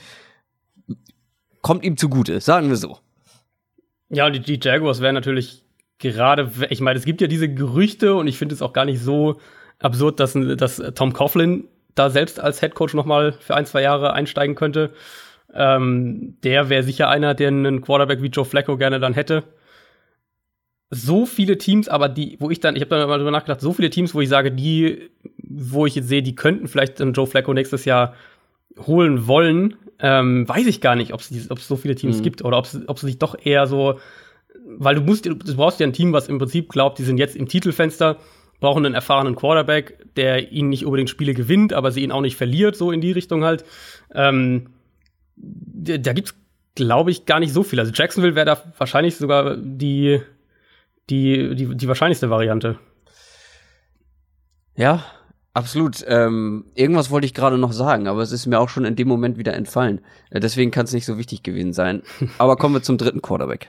kommt 1.61 1.83
ihm 1.83 1.97
zugute, 1.97 2.39
sagen 2.39 2.69
wir 2.69 2.77
so. 2.77 2.99
Ja, 4.09 4.25
und 4.27 4.33
die, 4.33 4.39
die 4.39 4.59
Jaguars 4.61 5.01
wären 5.01 5.15
natürlich 5.15 5.63
gerade, 5.99 6.51
ich 6.69 6.81
meine, 6.81 6.97
es 6.97 7.05
gibt 7.05 7.21
ja 7.21 7.27
diese 7.27 7.49
Gerüchte 7.49 8.15
und 8.15 8.27
ich 8.27 8.37
finde 8.37 8.55
es 8.55 8.61
auch 8.61 8.73
gar 8.73 8.85
nicht 8.85 9.01
so 9.01 9.39
absurd, 9.79 10.19
dass, 10.19 10.33
dass 10.33 10.81
Tom 10.95 11.13
Coughlin 11.13 11.65
da 11.95 12.09
selbst 12.09 12.39
als 12.39 12.59
Head 12.61 12.75
Coach 12.75 12.93
noch 12.93 13.05
mal 13.05 13.33
für 13.33 13.55
ein, 13.55 13.65
zwei 13.65 13.81
Jahre 13.81 14.13
einsteigen 14.13 14.55
könnte. 14.55 14.93
Ähm, 15.53 16.37
der 16.43 16.69
wäre 16.69 16.83
sicher 16.83 17.09
einer, 17.09 17.33
der 17.33 17.47
einen 17.47 17.81
Quarterback 17.81 18.21
wie 18.21 18.27
Joe 18.27 18.45
Flacco 18.45 18.77
gerne 18.77 18.99
dann 18.99 19.13
hätte. 19.13 19.43
So 20.91 21.25
viele 21.25 21.57
Teams, 21.57 21.87
aber 21.87 22.09
die, 22.09 22.37
wo 22.39 22.49
ich 22.49 22.59
dann, 22.59 22.75
ich 22.75 22.81
habe 22.81 22.89
dann 22.89 23.07
mal 23.07 23.17
drüber 23.17 23.31
nachgedacht, 23.31 23.61
so 23.61 23.73
viele 23.73 23.89
Teams, 23.89 24.15
wo 24.15 24.21
ich 24.21 24.29
sage, 24.29 24.51
die, 24.51 25.09
wo 25.37 25.85
ich 25.85 25.95
jetzt 25.95 26.07
sehe, 26.07 26.23
die 26.23 26.35
könnten 26.35 26.67
vielleicht 26.67 26.99
einen 27.01 27.13
Joe 27.13 27.27
Flacco 27.27 27.53
nächstes 27.53 27.85
Jahr 27.85 28.15
holen 28.87 29.27
wollen, 29.27 29.75
ähm, 29.99 30.47
weiß 30.47 30.65
ich 30.67 30.81
gar 30.81 30.95
nicht, 30.95 31.13
ob 31.13 31.19
es 31.21 31.67
so 31.67 31.75
viele 31.75 31.95
Teams 31.95 32.19
mhm. 32.19 32.23
gibt 32.23 32.43
oder 32.43 32.57
ob 32.57 32.65
es 32.65 33.01
sich 33.01 33.19
doch 33.19 33.35
eher 33.43 33.67
so, 33.67 33.99
weil 34.65 34.95
du 34.95 35.01
musst, 35.01 35.25
du 35.25 35.35
brauchst 35.35 35.79
ja 35.79 35.87
ein 35.87 35.93
Team, 35.93 36.13
was 36.13 36.27
im 36.27 36.39
Prinzip 36.39 36.69
glaubt, 36.69 36.97
die 36.99 37.03
sind 37.03 37.17
jetzt 37.17 37.35
im 37.35 37.47
Titelfenster, 37.47 38.17
brauchen 38.59 38.85
einen 38.85 38.95
erfahrenen 38.95 39.35
Quarterback, 39.35 40.05
der 40.15 40.51
ihnen 40.51 40.69
nicht 40.69 40.85
unbedingt 40.85 41.09
Spiele 41.09 41.33
gewinnt, 41.33 41.73
aber 41.73 41.91
sie 41.91 42.03
ihn 42.03 42.11
auch 42.11 42.21
nicht 42.21 42.35
verliert, 42.35 42.75
so 42.75 42.91
in 42.91 43.01
die 43.01 43.11
Richtung 43.11 43.43
halt. 43.43 43.63
Ähm, 44.13 44.67
da 45.39 46.13
gibt's, 46.13 46.35
glaube 46.75 47.11
ich, 47.11 47.25
gar 47.25 47.39
nicht 47.39 47.53
so 47.53 47.63
viel. 47.63 47.79
Also 47.79 47.91
Jacksonville 47.93 48.35
wäre 48.35 48.45
da 48.45 48.63
wahrscheinlich 48.77 49.15
sogar 49.15 49.57
die, 49.57 50.21
die, 51.09 51.55
die, 51.55 51.75
die 51.75 51.87
wahrscheinlichste 51.87 52.29
Variante. 52.29 52.77
Ja, 54.75 55.03
absolut. 55.53 56.05
Ähm, 56.07 56.65
irgendwas 56.75 57.11
wollte 57.11 57.25
ich 57.25 57.33
gerade 57.33 57.57
noch 57.57 57.73
sagen, 57.73 58.07
aber 58.07 58.21
es 58.21 58.31
ist 58.31 58.45
mir 58.45 58.59
auch 58.59 58.69
schon 58.69 58.85
in 58.85 58.95
dem 58.95 59.07
Moment 59.07 59.37
wieder 59.37 59.53
entfallen. 59.53 60.01
Äh, 60.29 60.39
deswegen 60.39 60.71
kann 60.71 60.85
es 60.85 60.93
nicht 60.93 61.05
so 61.05 61.17
wichtig 61.17 61.43
gewesen 61.43 61.73
sein. 61.73 62.03
aber 62.37 62.55
kommen 62.55 62.75
wir 62.75 62.81
zum 62.81 62.97
dritten 62.97 63.21
Quarterback. 63.21 63.67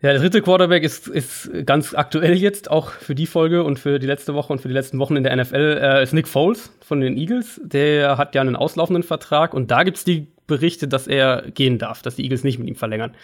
Ja, 0.00 0.12
der 0.12 0.20
dritte 0.20 0.42
Quarterback 0.42 0.82
ist, 0.82 1.08
ist 1.08 1.50
ganz 1.64 1.94
aktuell 1.94 2.34
jetzt, 2.34 2.70
auch 2.70 2.90
für 2.90 3.14
die 3.14 3.26
Folge 3.26 3.64
und 3.64 3.78
für 3.78 3.98
die 3.98 4.06
letzte 4.06 4.34
Woche 4.34 4.52
und 4.52 4.60
für 4.60 4.68
die 4.68 4.74
letzten 4.74 4.98
Wochen 4.98 5.16
in 5.16 5.24
der 5.24 5.34
NFL, 5.34 5.78
äh, 5.80 6.02
ist 6.02 6.12
Nick 6.12 6.28
Foles 6.28 6.70
von 6.80 7.00
den 7.00 7.16
Eagles. 7.16 7.58
Der 7.64 8.18
hat 8.18 8.34
ja 8.34 8.42
einen 8.42 8.54
auslaufenden 8.54 9.02
Vertrag 9.02 9.54
und 9.54 9.70
da 9.70 9.82
gibt's 9.82 10.04
die 10.04 10.33
Berichte, 10.46 10.88
dass 10.88 11.06
er 11.06 11.50
gehen 11.50 11.78
darf, 11.78 12.02
dass 12.02 12.16
die 12.16 12.22
Eagles 12.22 12.44
nicht 12.44 12.58
mit 12.58 12.68
ihm 12.68 12.76
verlängern. 12.76 13.14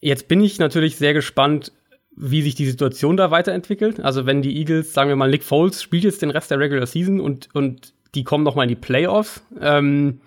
Jetzt 0.00 0.28
bin 0.28 0.40
ich 0.42 0.58
natürlich 0.58 0.96
sehr 0.96 1.14
gespannt, 1.14 1.72
wie 2.16 2.42
sich 2.42 2.54
die 2.54 2.66
Situation 2.66 3.16
da 3.16 3.30
weiterentwickelt. 3.30 4.00
Also 4.00 4.26
wenn 4.26 4.42
die 4.42 4.56
Eagles, 4.56 4.92
sagen 4.92 5.08
wir 5.08 5.16
mal, 5.16 5.30
Nick 5.30 5.44
Foles 5.44 5.82
spielt 5.82 6.04
jetzt 6.04 6.22
den 6.22 6.30
Rest 6.30 6.50
der 6.50 6.58
Regular 6.58 6.86
Season 6.86 7.20
und, 7.20 7.48
und 7.54 7.92
die 8.14 8.24
kommen 8.24 8.44
noch 8.44 8.54
mal 8.54 8.62
in 8.62 8.70
die 8.70 8.74
Playoffs. 8.74 9.42
Ähm, 9.60 10.20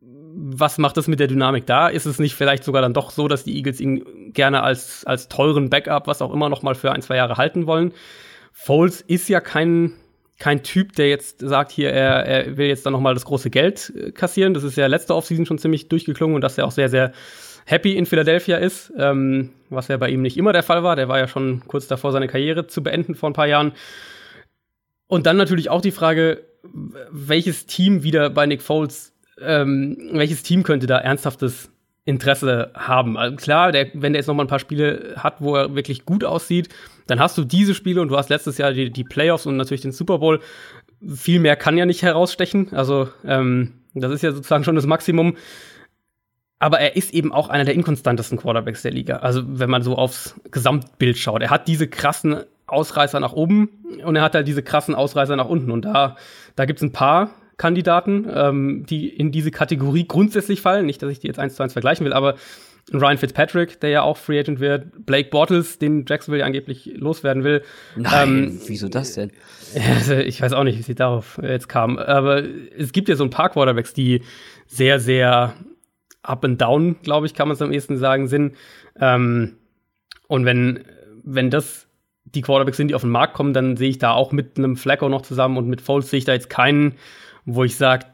was 0.00 0.78
macht 0.78 0.96
das 0.96 1.08
mit 1.08 1.20
der 1.20 1.26
Dynamik 1.26 1.66
da? 1.66 1.88
Ist 1.88 2.06
es 2.06 2.18
nicht 2.18 2.34
vielleicht 2.34 2.64
sogar 2.64 2.80
dann 2.80 2.94
doch 2.94 3.10
so, 3.10 3.28
dass 3.28 3.44
die 3.44 3.56
Eagles 3.56 3.80
ihn 3.80 4.32
gerne 4.32 4.62
als, 4.62 5.04
als 5.04 5.28
teuren 5.28 5.68
Backup, 5.68 6.06
was 6.06 6.22
auch 6.22 6.32
immer, 6.32 6.48
noch 6.48 6.62
mal 6.62 6.74
für 6.74 6.92
ein, 6.92 7.02
zwei 7.02 7.16
Jahre 7.16 7.36
halten 7.36 7.66
wollen? 7.66 7.92
Foles 8.52 9.00
ist 9.00 9.28
ja 9.28 9.40
kein 9.40 9.92
kein 10.40 10.62
Typ, 10.62 10.96
der 10.96 11.08
jetzt 11.08 11.38
sagt, 11.38 11.70
hier, 11.70 11.90
er, 11.92 12.26
er 12.26 12.56
will 12.56 12.66
jetzt 12.66 12.84
dann 12.84 12.94
noch 12.94 13.00
mal 13.00 13.14
das 13.14 13.26
große 13.26 13.50
Geld 13.50 13.92
äh, 13.94 14.10
kassieren. 14.10 14.54
Das 14.54 14.64
ist 14.64 14.76
ja 14.76 14.86
letzte 14.88 15.14
Offseason 15.14 15.46
schon 15.46 15.58
ziemlich 15.58 15.88
durchgeklungen 15.88 16.34
und 16.34 16.40
dass 16.40 16.58
er 16.58 16.66
auch 16.66 16.72
sehr, 16.72 16.88
sehr 16.88 17.12
happy 17.66 17.96
in 17.96 18.06
Philadelphia 18.06 18.56
ist, 18.56 18.92
ähm, 18.98 19.50
was 19.68 19.88
ja 19.88 19.98
bei 19.98 20.08
ihm 20.08 20.22
nicht 20.22 20.38
immer 20.38 20.52
der 20.52 20.62
Fall 20.62 20.82
war. 20.82 20.96
Der 20.96 21.08
war 21.08 21.18
ja 21.18 21.28
schon 21.28 21.62
kurz 21.68 21.86
davor, 21.86 22.10
seine 22.10 22.26
Karriere 22.26 22.66
zu 22.66 22.82
beenden 22.82 23.14
vor 23.14 23.30
ein 23.30 23.34
paar 23.34 23.46
Jahren. 23.46 23.72
Und 25.06 25.26
dann 25.26 25.36
natürlich 25.36 25.68
auch 25.68 25.82
die 25.82 25.90
Frage, 25.90 26.42
welches 27.10 27.66
Team 27.66 28.02
wieder 28.02 28.30
bei 28.30 28.46
Nick 28.46 28.62
Foles, 28.62 29.12
ähm, 29.40 30.10
welches 30.12 30.42
Team 30.42 30.62
könnte 30.62 30.86
da 30.86 30.98
ernsthaftes 30.98 31.70
Interesse 32.10 32.70
haben. 32.74 33.16
Also 33.16 33.36
klar, 33.36 33.72
der, 33.72 33.88
wenn 33.94 34.12
der 34.12 34.20
jetzt 34.20 34.26
noch 34.26 34.34
mal 34.34 34.44
ein 34.44 34.48
paar 34.48 34.58
Spiele 34.58 35.14
hat, 35.16 35.36
wo 35.38 35.56
er 35.56 35.74
wirklich 35.74 36.04
gut 36.04 36.24
aussieht, 36.24 36.68
dann 37.06 37.20
hast 37.20 37.38
du 37.38 37.44
diese 37.44 37.74
Spiele 37.74 38.00
und 38.00 38.08
du 38.08 38.16
hast 38.16 38.28
letztes 38.28 38.58
Jahr 38.58 38.72
die, 38.72 38.90
die 38.90 39.04
Playoffs 39.04 39.46
und 39.46 39.56
natürlich 39.56 39.80
den 39.80 39.92
Super 39.92 40.18
Bowl. 40.18 40.40
Viel 41.06 41.40
mehr 41.40 41.56
kann 41.56 41.78
ja 41.78 41.86
nicht 41.86 42.02
herausstechen. 42.02 42.72
Also 42.72 43.08
ähm, 43.24 43.72
das 43.94 44.12
ist 44.12 44.22
ja 44.22 44.32
sozusagen 44.32 44.64
schon 44.64 44.76
das 44.76 44.86
Maximum. 44.86 45.36
Aber 46.58 46.78
er 46.78 46.94
ist 46.94 47.14
eben 47.14 47.32
auch 47.32 47.48
einer 47.48 47.64
der 47.64 47.74
inkonstantesten 47.74 48.38
Quarterbacks 48.38 48.82
der 48.82 48.92
Liga. 48.92 49.16
Also 49.16 49.42
wenn 49.46 49.70
man 49.70 49.82
so 49.82 49.96
aufs 49.96 50.34
Gesamtbild 50.50 51.16
schaut. 51.16 51.42
Er 51.42 51.50
hat 51.50 51.68
diese 51.68 51.88
krassen 51.88 52.44
Ausreißer 52.66 53.18
nach 53.18 53.32
oben 53.32 53.70
und 54.04 54.14
er 54.14 54.22
hat 54.22 54.34
halt 54.34 54.46
diese 54.46 54.62
krassen 54.62 54.94
Ausreißer 54.94 55.36
nach 55.36 55.48
unten. 55.48 55.70
Und 55.70 55.86
da, 55.86 56.16
da 56.56 56.66
gibt 56.66 56.78
es 56.78 56.82
ein 56.82 56.92
paar 56.92 57.30
Kandidaten, 57.60 58.26
ähm, 58.32 58.86
die 58.88 59.06
in 59.06 59.32
diese 59.32 59.50
Kategorie 59.50 60.08
grundsätzlich 60.08 60.62
fallen. 60.62 60.86
Nicht, 60.86 61.02
dass 61.02 61.12
ich 61.12 61.18
die 61.18 61.26
jetzt 61.26 61.38
eins 61.38 61.56
zu 61.56 61.62
eins 61.62 61.74
vergleichen 61.74 62.06
will, 62.06 62.14
aber 62.14 62.36
Ryan 62.90 63.18
Fitzpatrick, 63.18 63.78
der 63.80 63.90
ja 63.90 64.02
auch 64.02 64.16
Free 64.16 64.40
Agent 64.40 64.60
wird, 64.60 65.04
Blake 65.04 65.28
Bortles, 65.28 65.78
den 65.78 66.06
Jacksonville 66.08 66.40
ja 66.40 66.46
angeblich 66.46 66.90
loswerden 66.94 67.44
will. 67.44 67.62
Nein, 67.96 68.28
ähm, 68.28 68.60
wieso 68.66 68.88
das 68.88 69.12
denn? 69.12 69.30
Also 69.74 70.14
ich 70.30 70.40
weiß 70.40 70.54
auch 70.54 70.64
nicht, 70.64 70.78
wie 70.78 70.82
sie 70.82 70.94
darauf 70.94 71.38
jetzt 71.42 71.68
kam. 71.68 71.98
Aber 71.98 72.42
es 72.78 72.92
gibt 72.92 73.10
ja 73.10 73.14
so 73.14 73.24
ein 73.24 73.30
paar 73.30 73.50
Quarterbacks, 73.50 73.92
die 73.92 74.22
sehr, 74.66 74.98
sehr 74.98 75.52
up 76.22 76.42
and 76.46 76.58
down, 76.62 76.96
glaube 77.02 77.26
ich, 77.26 77.34
kann 77.34 77.46
man 77.46 77.56
es 77.56 77.60
am 77.60 77.72
ehesten 77.72 77.98
sagen, 77.98 78.26
sind. 78.26 78.56
Ähm, 78.98 79.56
und 80.28 80.46
wenn, 80.46 80.84
wenn 81.22 81.50
das 81.50 81.88
die 82.24 82.40
Quarterbacks 82.40 82.78
sind, 82.78 82.88
die 82.88 82.94
auf 82.94 83.02
den 83.02 83.10
Markt 83.10 83.34
kommen, 83.34 83.52
dann 83.52 83.76
sehe 83.76 83.90
ich 83.90 83.98
da 83.98 84.12
auch 84.12 84.32
mit 84.32 84.56
einem 84.56 84.76
Flacco 84.78 85.10
noch 85.10 85.20
zusammen 85.20 85.58
und 85.58 85.68
mit 85.68 85.82
Foles 85.82 86.08
sehe 86.08 86.18
ich 86.18 86.24
da 86.24 86.32
jetzt 86.32 86.48
keinen, 86.48 86.94
wo 87.44 87.64
ich 87.64 87.76
sage, 87.76 88.06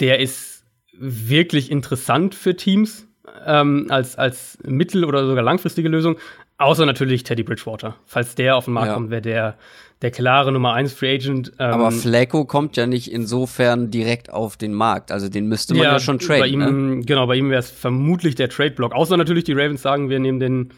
der 0.00 0.20
ist 0.20 0.64
wirklich 0.92 1.70
interessant 1.70 2.34
für 2.34 2.56
Teams 2.56 3.06
ähm, 3.44 3.86
als, 3.90 4.16
als 4.16 4.58
mittel- 4.64 5.04
oder 5.04 5.26
sogar 5.26 5.42
langfristige 5.42 5.88
Lösung. 5.88 6.16
Außer 6.58 6.86
natürlich 6.86 7.22
Teddy 7.22 7.42
Bridgewater. 7.42 7.96
Falls 8.06 8.34
der 8.34 8.56
auf 8.56 8.64
den 8.64 8.74
Markt 8.74 8.88
ja. 8.88 8.94
kommt, 8.94 9.10
wäre 9.10 9.22
der 9.22 9.58
der 10.02 10.10
klare 10.10 10.52
Nummer 10.52 10.74
1 10.74 10.92
Free 10.92 11.14
Agent. 11.14 11.52
Ähm, 11.58 11.72
Aber 11.72 11.90
Flacco 11.90 12.44
kommt 12.44 12.76
ja 12.76 12.86
nicht 12.86 13.10
insofern 13.10 13.90
direkt 13.90 14.30
auf 14.30 14.56
den 14.56 14.74
Markt. 14.74 15.10
Also 15.10 15.28
den 15.28 15.46
müsste 15.46 15.74
man 15.74 15.84
ja, 15.84 15.92
ja 15.92 16.00
schon 16.00 16.18
traden. 16.18 16.40
Bei 16.40 16.46
ihm, 16.46 16.98
ne? 16.98 17.04
Genau, 17.04 17.26
bei 17.26 17.36
ihm 17.36 17.50
wäre 17.50 17.60
es 17.60 17.70
vermutlich 17.70 18.34
der 18.34 18.48
Trade-Block. 18.50 18.94
Außer 18.94 19.16
natürlich 19.16 19.44
die 19.44 19.54
Ravens 19.54 19.82
sagen, 19.82 20.10
wir 20.10 20.18
nehmen 20.18 20.38
den, 20.38 20.72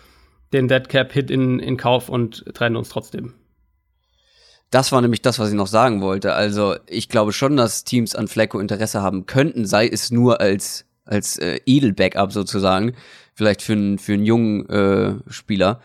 den 0.53 0.69
Dead 0.69 0.89
Cap-Hit 0.89 1.31
in, 1.31 1.59
in 1.59 1.77
Kauf 1.77 2.09
und 2.09 2.45
trennen 2.55 2.77
uns 2.77 2.91
trotzdem. 2.91 3.35
Das 4.71 4.93
war 4.93 5.01
nämlich 5.01 5.23
das, 5.23 5.39
was 5.39 5.49
ich 5.49 5.55
noch 5.55 5.67
sagen 5.67 6.01
wollte. 6.03 6.35
Also 6.35 6.77
ich 6.87 7.09
glaube 7.09 7.33
schon, 7.33 7.57
dass 7.57 7.85
Teams 7.85 8.15
an 8.15 8.29
Flacco 8.29 8.61
Interesse 8.61 9.03
haben 9.03 9.27
könnten, 9.27 9.67
sei 9.67 9.89
es 9.89 10.11
nur 10.11 10.41
als 10.41 10.85
als 11.05 11.39
äh, 11.39 11.61
Edel-Backup 11.65 12.33
sozusagen, 12.33 12.95
vielleicht 13.35 13.63
für 13.63 13.73
einen 13.73 13.99
für 13.99 14.13
einen 14.13 14.27
jungen 14.27 14.69
äh, 14.69 15.15
Spieler. 15.31 15.81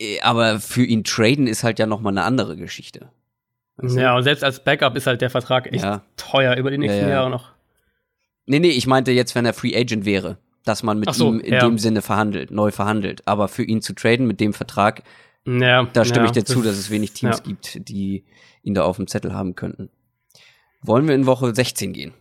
Äh, 0.00 0.20
aber 0.20 0.60
für 0.60 0.84
ihn 0.84 1.02
traden 1.02 1.48
ist 1.48 1.64
halt 1.64 1.78
ja 1.80 1.86
noch 1.86 2.00
mal 2.00 2.10
eine 2.10 2.22
andere 2.22 2.56
Geschichte. 2.56 3.10
Also, 3.76 3.98
ja, 3.98 4.16
und 4.16 4.22
selbst 4.22 4.42
als 4.42 4.62
Backup 4.62 4.96
ist 4.96 5.06
halt 5.06 5.20
der 5.20 5.30
Vertrag 5.30 5.70
echt 5.72 5.84
ja. 5.84 6.02
teuer 6.16 6.56
über 6.56 6.70
die 6.70 6.78
nächsten 6.78 7.02
ja, 7.02 7.08
ja. 7.08 7.14
Jahre 7.14 7.30
noch. 7.30 7.50
Nee, 8.46 8.60
nee, 8.60 8.70
ich 8.70 8.86
meinte 8.86 9.10
jetzt, 9.10 9.34
wenn 9.34 9.44
er 9.44 9.52
Free 9.52 9.76
Agent 9.76 10.06
wäre, 10.06 10.38
dass 10.64 10.82
man 10.82 10.98
mit 10.98 11.12
so, 11.12 11.28
ihm 11.28 11.40
in 11.40 11.58
dem 11.58 11.78
Sinne 11.78 12.00
verhandelt, 12.00 12.50
neu 12.50 12.70
verhandelt. 12.70 13.22
Aber 13.26 13.48
für 13.48 13.64
ihn 13.64 13.82
zu 13.82 13.92
traden 13.92 14.26
mit 14.26 14.40
dem 14.40 14.54
Vertrag, 14.54 15.02
da 15.46 16.04
stimme 16.04 16.26
ich 16.26 16.32
dir 16.32 16.44
zu, 16.44 16.60
dass 16.60 16.76
es 16.76 16.90
wenig 16.90 17.12
Teams 17.12 17.44
gibt, 17.44 17.88
die 17.88 18.24
ihn 18.62 18.74
da 18.74 18.82
auf 18.82 18.96
dem 18.96 19.06
Zettel 19.06 19.32
haben 19.32 19.54
könnten. 19.54 19.90
Wollen 20.82 21.06
wir 21.06 21.14
in 21.14 21.26
Woche 21.26 21.54
16 21.54 21.92
gehen? 21.92 22.14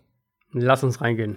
Lass 0.53 0.83
uns 0.83 1.01
reingehen. 1.01 1.35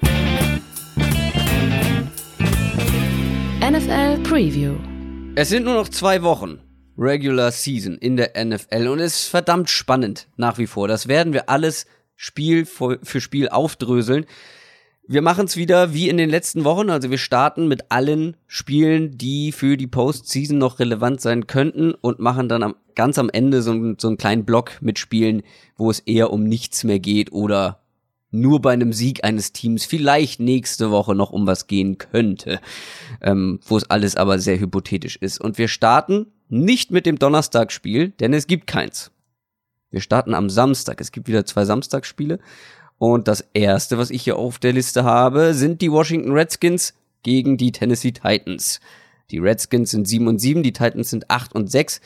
NFL 3.61 4.23
Preview. 4.23 4.75
Es 5.35 5.49
sind 5.49 5.65
nur 5.65 5.75
noch 5.75 5.89
zwei 5.89 6.23
Wochen 6.23 6.61
Regular 6.99 7.51
Season 7.51 7.97
in 7.97 8.17
der 8.17 8.33
NFL 8.45 8.89
und 8.89 8.99
es 8.99 9.23
ist 9.23 9.29
verdammt 9.29 9.71
spannend 9.71 10.29
nach 10.37 10.59
wie 10.59 10.67
vor. 10.67 10.89
Das 10.89 11.09
werden 11.09 11.33
wir 11.33 11.49
alles 11.49 11.87
Spiel 12.17 12.67
für 12.67 13.21
Spiel 13.21 13.49
aufdröseln. 13.49 14.27
Wir 15.11 15.23
machen 15.23 15.47
es 15.47 15.57
wieder 15.57 15.95
wie 15.95 16.11
in 16.11 16.19
den 16.19 16.29
letzten 16.29 16.65
Wochen. 16.65 16.91
Also 16.91 17.11
wir 17.11 17.17
starten 17.17 17.67
mit 17.67 17.91
allen 17.91 18.37
Spielen, 18.47 19.17
die 19.17 19.53
für 19.53 19.79
die 19.79 19.87
Postseason 19.87 20.59
noch 20.59 20.81
relevant 20.81 21.23
sein 21.23 21.47
könnten 21.47 21.95
und 21.95 22.19
machen 22.19 22.51
dann 22.51 22.63
am, 22.63 22.75
ganz 22.95 23.19
am 23.19 23.31
Ende 23.31 23.63
so, 23.63 23.73
so 23.97 24.09
einen 24.09 24.19
kleinen 24.19 24.45
Block 24.45 24.83
mit 24.83 24.99
Spielen, 24.99 25.45
wo 25.77 25.91
es 25.91 26.01
eher 26.01 26.31
um 26.31 26.45
nichts 26.45 26.85
mehr 26.85 26.99
geht 26.99 27.33
oder 27.33 27.81
nur 28.31 28.61
bei 28.61 28.75
einem 28.75 28.93
Sieg 28.93 29.25
eines 29.25 29.55
Teams 29.55 29.87
vielleicht 29.87 30.41
nächste 30.41 30.91
Woche 30.91 31.15
noch 31.15 31.31
um 31.31 31.47
was 31.47 31.67
gehen 31.69 31.97
könnte, 31.97 32.61
ähm, 33.23 33.61
wo 33.65 33.79
es 33.79 33.89
alles 33.89 34.15
aber 34.15 34.39
sehr 34.39 34.61
hypothetisch 34.61 35.17
ist. 35.17 35.41
Und 35.41 35.57
wir 35.57 35.69
starten 35.69 36.27
nicht 36.51 36.91
mit 36.91 37.07
dem 37.07 37.19
Donnerstagsspiel, 37.19 38.11
denn 38.11 38.35
es 38.35 38.47
gibt 38.47 38.67
keins. 38.67 39.11
Wir 39.91 40.03
starten 40.03 40.35
am 40.35 40.51
Samstag. 40.51 41.01
Es 41.01 41.13
gibt 41.13 41.29
wieder 41.29 41.47
zwei 41.47 41.65
Samstagsspiele. 41.65 42.41
Und 42.99 43.29
das 43.29 43.45
erste, 43.55 43.97
was 43.97 44.11
ich 44.11 44.23
hier 44.23 44.37
auf 44.37 44.59
der 44.59 44.73
Liste 44.73 45.05
habe, 45.05 45.55
sind 45.55 45.81
die 45.81 45.91
Washington 45.93 46.33
Redskins 46.33 46.95
gegen 47.23 47.57
die 47.57 47.73
Tennessee 47.73 48.13
Titans. 48.13 48.81
Die 49.31 49.39
Redskins 49.39 49.91
sind 49.91 50.09
7 50.09 50.27
und 50.27 50.41
7, 50.41 50.63
die 50.63 50.73
Titans 50.73 51.11
sind 51.11 51.31
8 51.31 51.55
und 51.55 51.71
6. 51.71 52.01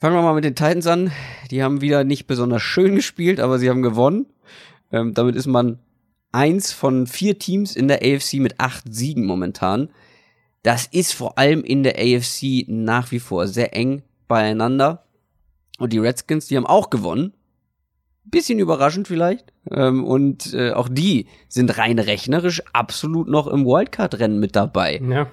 Fangen 0.00 0.14
wir 0.14 0.22
mal 0.22 0.34
mit 0.34 0.44
den 0.44 0.54
Titans 0.54 0.86
an. 0.86 1.10
Die 1.50 1.62
haben 1.62 1.80
wieder 1.80 2.04
nicht 2.04 2.26
besonders 2.26 2.62
schön 2.62 2.94
gespielt, 2.94 3.40
aber 3.40 3.58
sie 3.58 3.70
haben 3.70 3.82
gewonnen. 3.82 4.26
Ähm, 4.92 5.14
damit 5.14 5.34
ist 5.34 5.46
man 5.46 5.78
eins 6.30 6.72
von 6.72 7.06
vier 7.06 7.38
Teams 7.38 7.74
in 7.74 7.88
der 7.88 8.02
AFC 8.02 8.34
mit 8.34 8.60
acht 8.60 8.84
Siegen 8.92 9.24
momentan. 9.24 9.88
Das 10.62 10.86
ist 10.86 11.14
vor 11.14 11.38
allem 11.38 11.64
in 11.64 11.82
der 11.82 11.96
AFC 11.98 12.64
nach 12.68 13.10
wie 13.10 13.20
vor 13.20 13.46
sehr 13.46 13.74
eng 13.74 14.02
beieinander. 14.26 15.04
Und 15.78 15.92
die 15.92 15.98
Redskins, 15.98 16.46
die 16.46 16.56
haben 16.56 16.66
auch 16.66 16.90
gewonnen. 16.90 17.32
Bisschen 18.30 18.58
überraschend 18.58 19.08
vielleicht. 19.08 19.52
Ähm, 19.70 20.04
und 20.04 20.52
äh, 20.54 20.72
auch 20.72 20.88
die 20.88 21.26
sind 21.48 21.78
rein 21.78 21.98
rechnerisch 21.98 22.62
absolut 22.72 23.28
noch 23.28 23.46
im 23.46 23.64
Wildcard-Rennen 23.64 24.38
mit 24.38 24.56
dabei. 24.56 25.00
Ja. 25.08 25.30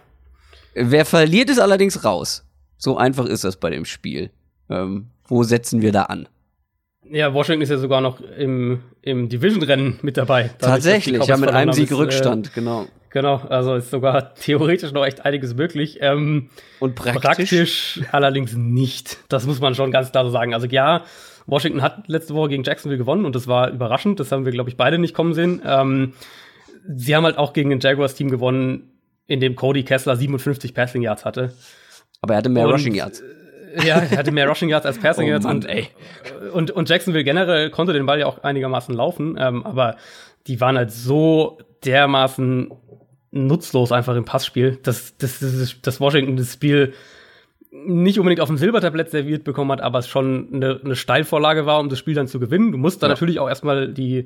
Wer 0.74 1.06
verliert, 1.06 1.50
ist 1.50 1.60
allerdings 1.60 2.04
raus. 2.04 2.46
So 2.78 2.98
einfach 2.98 3.26
ist 3.26 3.44
das 3.44 3.58
bei 3.58 3.70
dem 3.70 3.86
Spiel. 3.86 4.32
Ähm, 4.70 5.08
wo 5.28 5.44
setzen 5.44 5.82
wir 5.82 5.92
da 5.92 6.04
an? 6.04 6.28
Ja, 7.10 7.34
Washington 7.34 7.62
ist 7.62 7.70
ja 7.70 7.78
sogar 7.78 8.02
noch 8.02 8.20
im, 8.20 8.82
im 9.02 9.30
Division-Rennen 9.30 10.00
mit 10.02 10.18
dabei. 10.18 10.52
Tatsächlich, 10.60 11.24
ja, 11.26 11.38
mit 11.38 11.50
einem 11.50 11.72
Sieg 11.74 11.92
Rückstand, 11.92 12.48
äh, 12.48 12.52
genau. 12.56 12.88
Genau, 13.12 13.38
also 13.48 13.76
ist 13.76 13.92
sogar 13.92 14.34
theoretisch 14.36 14.92
noch 14.92 15.06
echt 15.06 15.24
einiges 15.24 15.56
möglich. 15.56 16.00
Ähm, 16.02 16.50
Und 16.82 16.96
praktisch? 16.96 17.22
Praktisch 17.22 18.02
allerdings 18.12 18.54
nicht. 18.56 19.20
Das 19.30 19.46
muss 19.46 19.62
man 19.62 19.74
schon 19.74 19.92
ganz 19.92 20.12
klar 20.12 20.26
so 20.26 20.32
sagen. 20.32 20.54
Also 20.54 20.68
ja, 20.68 21.04
Washington 21.48 21.82
hat 21.82 22.08
letzte 22.08 22.34
Woche 22.34 22.50
gegen 22.50 22.64
Jacksonville 22.64 22.98
gewonnen 22.98 23.26
und 23.26 23.36
das 23.36 23.48
war 23.48 23.70
überraschend. 23.70 24.20
Das 24.20 24.32
haben 24.32 24.46
wir, 24.46 24.52
glaube 24.52 24.70
ich, 24.70 24.78
beide 24.78 24.98
nicht 24.98 25.14
kommen 25.14 25.34
sehen. 25.34 25.62
Ähm, 25.66 26.14
sie 26.88 27.16
haben 27.16 27.24
halt 27.24 27.38
auch 27.38 27.54
gegen 27.54 27.72
ein 27.72 27.80
Jaguars-Team 27.80 28.30
gewonnen, 28.30 28.92
in 29.28 29.40
dem 29.40 29.56
Cody 29.56 29.84
Kessler 29.84 30.16
57 30.16 30.74
Passing 30.74 31.02
Yards 31.02 31.26
hatte. 31.26 31.54
Aber 32.22 32.34
er 32.34 32.38
hatte 32.38 32.50
mehr 32.50 32.66
und, 32.66 32.74
Rushing 32.74 32.96
Yards. 32.96 33.24
Ja, 33.84 33.98
er 34.00 34.18
hatte 34.18 34.32
mehr 34.32 34.48
Rushing 34.48 34.70
Yards 34.70 34.86
als 34.86 35.00
Passing 35.00 35.26
oh 35.28 35.32
Yards. 35.32 35.46
und, 35.46 35.66
ey. 35.66 35.88
Und, 36.54 36.72
und 36.72 36.90
Jacksonville 36.90 37.24
generell 37.24 37.70
konnte 37.70 37.94
den 37.94 38.06
Ball 38.06 38.20
ja 38.20 38.26
auch 38.26 38.44
einigermaßen 38.44 38.96
laufen, 38.96 39.38
ähm, 39.40 39.64
aber 39.66 39.98
die 40.48 40.62
waren 40.62 40.78
halt 40.78 40.92
so 40.92 41.58
dermaßen 41.84 42.72
nutzlos 43.32 43.92
einfach 43.92 44.16
im 44.16 44.26
Passspiel, 44.26 44.80
dass, 44.82 45.18
dass, 45.18 45.40
dass, 45.40 45.82
dass 45.82 46.00
Washington 46.00 46.38
das 46.38 46.54
Spiel 46.54 46.94
nicht 47.86 48.20
unbedingt 48.20 48.42
auf 48.42 48.48
dem 48.48 48.58
Silbertablett 48.58 49.12
serviert 49.12 49.44
bekommen 49.44 49.72
hat, 49.72 49.82
aber 49.82 50.00
es 50.00 50.08
schon 50.08 50.50
eine, 50.54 50.80
eine 50.84 50.96
Steilvorlage 50.96 51.66
war, 51.66 51.80
um 51.80 51.90
das 51.90 52.00
Spiel 52.00 52.14
dann 52.14 52.28
zu 52.28 52.40
gewinnen. 52.40 52.72
Du 52.72 52.78
musst 52.78 53.04
da 53.04 53.08
ja. 53.08 53.14
natürlich 53.14 53.40
auch 53.40 53.50
erstmal 53.50 53.90
die, 53.90 54.26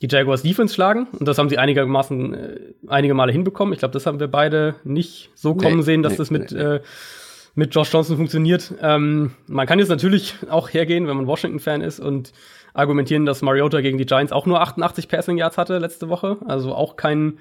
die 0.00 0.08
Jaguars 0.10 0.42
Defense 0.42 0.74
schlagen. 0.74 1.06
Und 1.18 1.26
das 1.26 1.38
haben 1.38 1.48
sie 1.48 1.58
einigermaßen 1.58 2.34
äh, 2.34 2.60
einige 2.86 3.14
Male 3.14 3.32
hinbekommen. 3.32 3.72
Ich 3.72 3.80
glaube, 3.80 3.92
das 3.92 4.06
haben 4.06 4.20
wir 4.20 4.28
beide 4.28 4.76
nicht 4.84 5.30
so 5.34 5.54
kommen 5.54 5.78
nee, 5.78 5.82
sehen, 5.82 6.02
dass 6.02 6.12
nee, 6.12 6.18
das 6.18 6.30
mit 6.30 6.52
nee, 6.52 6.58
äh, 6.58 6.80
mit 7.56 7.74
Josh 7.74 7.92
Johnson 7.92 8.16
funktioniert. 8.16 8.74
Ähm, 8.82 9.32
man 9.46 9.66
kann 9.66 9.78
jetzt 9.78 9.88
natürlich 9.88 10.34
auch 10.50 10.68
hergehen, 10.68 11.08
wenn 11.08 11.16
man 11.16 11.26
Washington-Fan 11.26 11.80
ist 11.80 11.98
und 11.98 12.32
argumentieren, 12.74 13.24
dass 13.24 13.40
Mariota 13.40 13.80
gegen 13.80 13.96
die 13.96 14.04
Giants 14.04 14.30
auch 14.30 14.44
nur 14.44 14.60
88 14.60 15.08
Passing 15.08 15.38
Yards 15.38 15.56
hatte 15.56 15.78
letzte 15.78 16.10
Woche. 16.10 16.36
Also 16.46 16.74
auch 16.74 16.96
kein, 16.96 17.38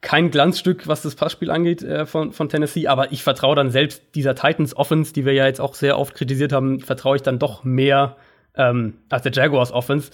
kein 0.00 0.30
Glanzstück, 0.30 0.86
was 0.86 1.02
das 1.02 1.16
Passspiel 1.16 1.50
angeht 1.50 1.82
äh, 1.82 2.06
von, 2.06 2.32
von 2.32 2.48
Tennessee. 2.48 2.86
Aber 2.86 3.12
ich 3.12 3.22
vertraue 3.22 3.56
dann 3.56 3.70
selbst 3.70 4.02
dieser 4.14 4.34
Titans 4.34 4.76
Offense, 4.76 5.12
die 5.12 5.24
wir 5.24 5.32
ja 5.32 5.46
jetzt 5.46 5.60
auch 5.60 5.74
sehr 5.74 5.98
oft 5.98 6.14
kritisiert 6.14 6.52
haben, 6.52 6.80
vertraue 6.80 7.16
ich 7.16 7.22
dann 7.22 7.38
doch 7.38 7.64
mehr 7.64 8.16
ähm, 8.54 8.94
als 9.08 9.22
der 9.22 9.32
Jaguars 9.32 9.72
Offense. 9.72 10.10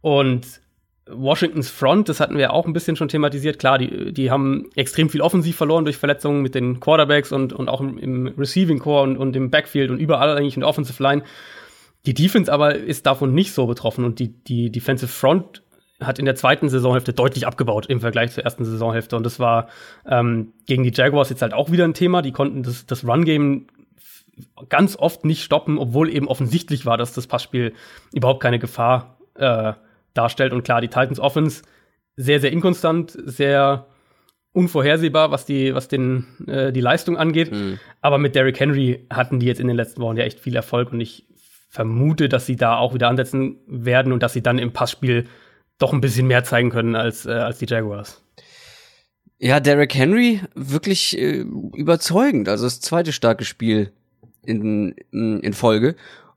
Und 0.00 0.60
Washingtons 1.06 1.68
Front, 1.68 2.08
das 2.08 2.20
hatten 2.20 2.38
wir 2.38 2.52
auch 2.52 2.66
ein 2.66 2.72
bisschen 2.72 2.96
schon 2.96 3.08
thematisiert. 3.08 3.58
Klar, 3.58 3.78
die, 3.78 4.12
die 4.12 4.30
haben 4.30 4.70
extrem 4.76 5.10
viel 5.10 5.20
offensiv 5.20 5.56
verloren 5.56 5.84
durch 5.84 5.96
Verletzungen 5.96 6.42
mit 6.42 6.54
den 6.54 6.80
Quarterbacks 6.80 7.32
und, 7.32 7.52
und 7.52 7.68
auch 7.68 7.80
im, 7.80 7.98
im 7.98 8.26
Receiving 8.38 8.78
Core 8.78 9.02
und, 9.02 9.16
und 9.16 9.36
im 9.36 9.50
Backfield 9.50 9.90
und 9.90 9.98
überall 9.98 10.36
eigentlich 10.36 10.54
in 10.56 10.60
der 10.60 10.68
Offensive 10.68 11.02
Line. 11.02 11.22
Die 12.06 12.14
Defense 12.14 12.52
aber 12.52 12.74
ist 12.74 13.06
davon 13.06 13.34
nicht 13.34 13.52
so 13.52 13.66
betroffen 13.66 14.04
und 14.04 14.18
die, 14.18 14.28
die 14.28 14.70
Defensive 14.70 15.12
Front 15.12 15.62
hat 16.06 16.18
in 16.18 16.24
der 16.24 16.34
zweiten 16.34 16.68
Saisonhälfte 16.68 17.12
deutlich 17.12 17.46
abgebaut 17.46 17.86
im 17.86 18.00
Vergleich 18.00 18.32
zur 18.32 18.44
ersten 18.44 18.64
Saisonhälfte. 18.64 19.16
Und 19.16 19.24
das 19.24 19.38
war 19.38 19.68
ähm, 20.06 20.52
gegen 20.66 20.82
die 20.82 20.92
Jaguars 20.92 21.30
jetzt 21.30 21.42
halt 21.42 21.54
auch 21.54 21.70
wieder 21.70 21.84
ein 21.84 21.94
Thema. 21.94 22.22
Die 22.22 22.32
konnten 22.32 22.62
das, 22.62 22.86
das 22.86 23.06
Run-Game 23.06 23.66
ganz 24.68 24.96
oft 24.96 25.24
nicht 25.24 25.42
stoppen, 25.42 25.78
obwohl 25.78 26.08
eben 26.10 26.28
offensichtlich 26.28 26.86
war, 26.86 26.96
dass 26.96 27.12
das 27.12 27.26
Passspiel 27.26 27.74
überhaupt 28.12 28.40
keine 28.40 28.58
Gefahr 28.58 29.18
äh, 29.34 29.72
darstellt. 30.14 30.52
Und 30.52 30.64
klar, 30.64 30.80
die 30.80 30.88
Titans 30.88 31.20
Offense 31.20 31.62
sehr, 32.16 32.40
sehr 32.40 32.52
inkonstant, 32.52 33.16
sehr 33.24 33.86
unvorhersehbar, 34.52 35.30
was 35.30 35.46
die, 35.46 35.74
was 35.74 35.88
den, 35.88 36.26
äh, 36.46 36.72
die 36.72 36.80
Leistung 36.80 37.16
angeht. 37.16 37.52
Mhm. 37.52 37.78
Aber 38.00 38.18
mit 38.18 38.34
Derrick 38.34 38.60
Henry 38.60 39.06
hatten 39.10 39.40
die 39.40 39.46
jetzt 39.46 39.60
in 39.60 39.68
den 39.68 39.76
letzten 39.76 40.02
Wochen 40.02 40.16
ja 40.16 40.24
echt 40.24 40.40
viel 40.40 40.56
Erfolg 40.56 40.92
und 40.92 41.00
ich 41.00 41.26
vermute, 41.70 42.28
dass 42.28 42.44
sie 42.44 42.56
da 42.56 42.76
auch 42.76 42.92
wieder 42.92 43.08
ansetzen 43.08 43.56
werden 43.66 44.12
und 44.12 44.22
dass 44.22 44.34
sie 44.34 44.42
dann 44.42 44.58
im 44.58 44.72
Passspiel 44.72 45.26
doch 45.78 45.92
ein 45.92 46.00
bisschen 46.00 46.26
mehr 46.26 46.44
zeigen 46.44 46.70
können 46.70 46.94
als, 46.94 47.26
äh, 47.26 47.32
als 47.32 47.58
die 47.58 47.66
Jaguars. 47.66 48.22
Ja, 49.38 49.58
Derrick 49.58 49.94
Henry 49.94 50.40
wirklich 50.54 51.18
äh, 51.18 51.44
überzeugend. 51.74 52.48
Also 52.48 52.64
das 52.64 52.80
zweite 52.80 53.12
starke 53.12 53.44
Spiel 53.44 53.92
in, 54.44 54.94
in 55.10 55.52
Folge. 55.52 55.96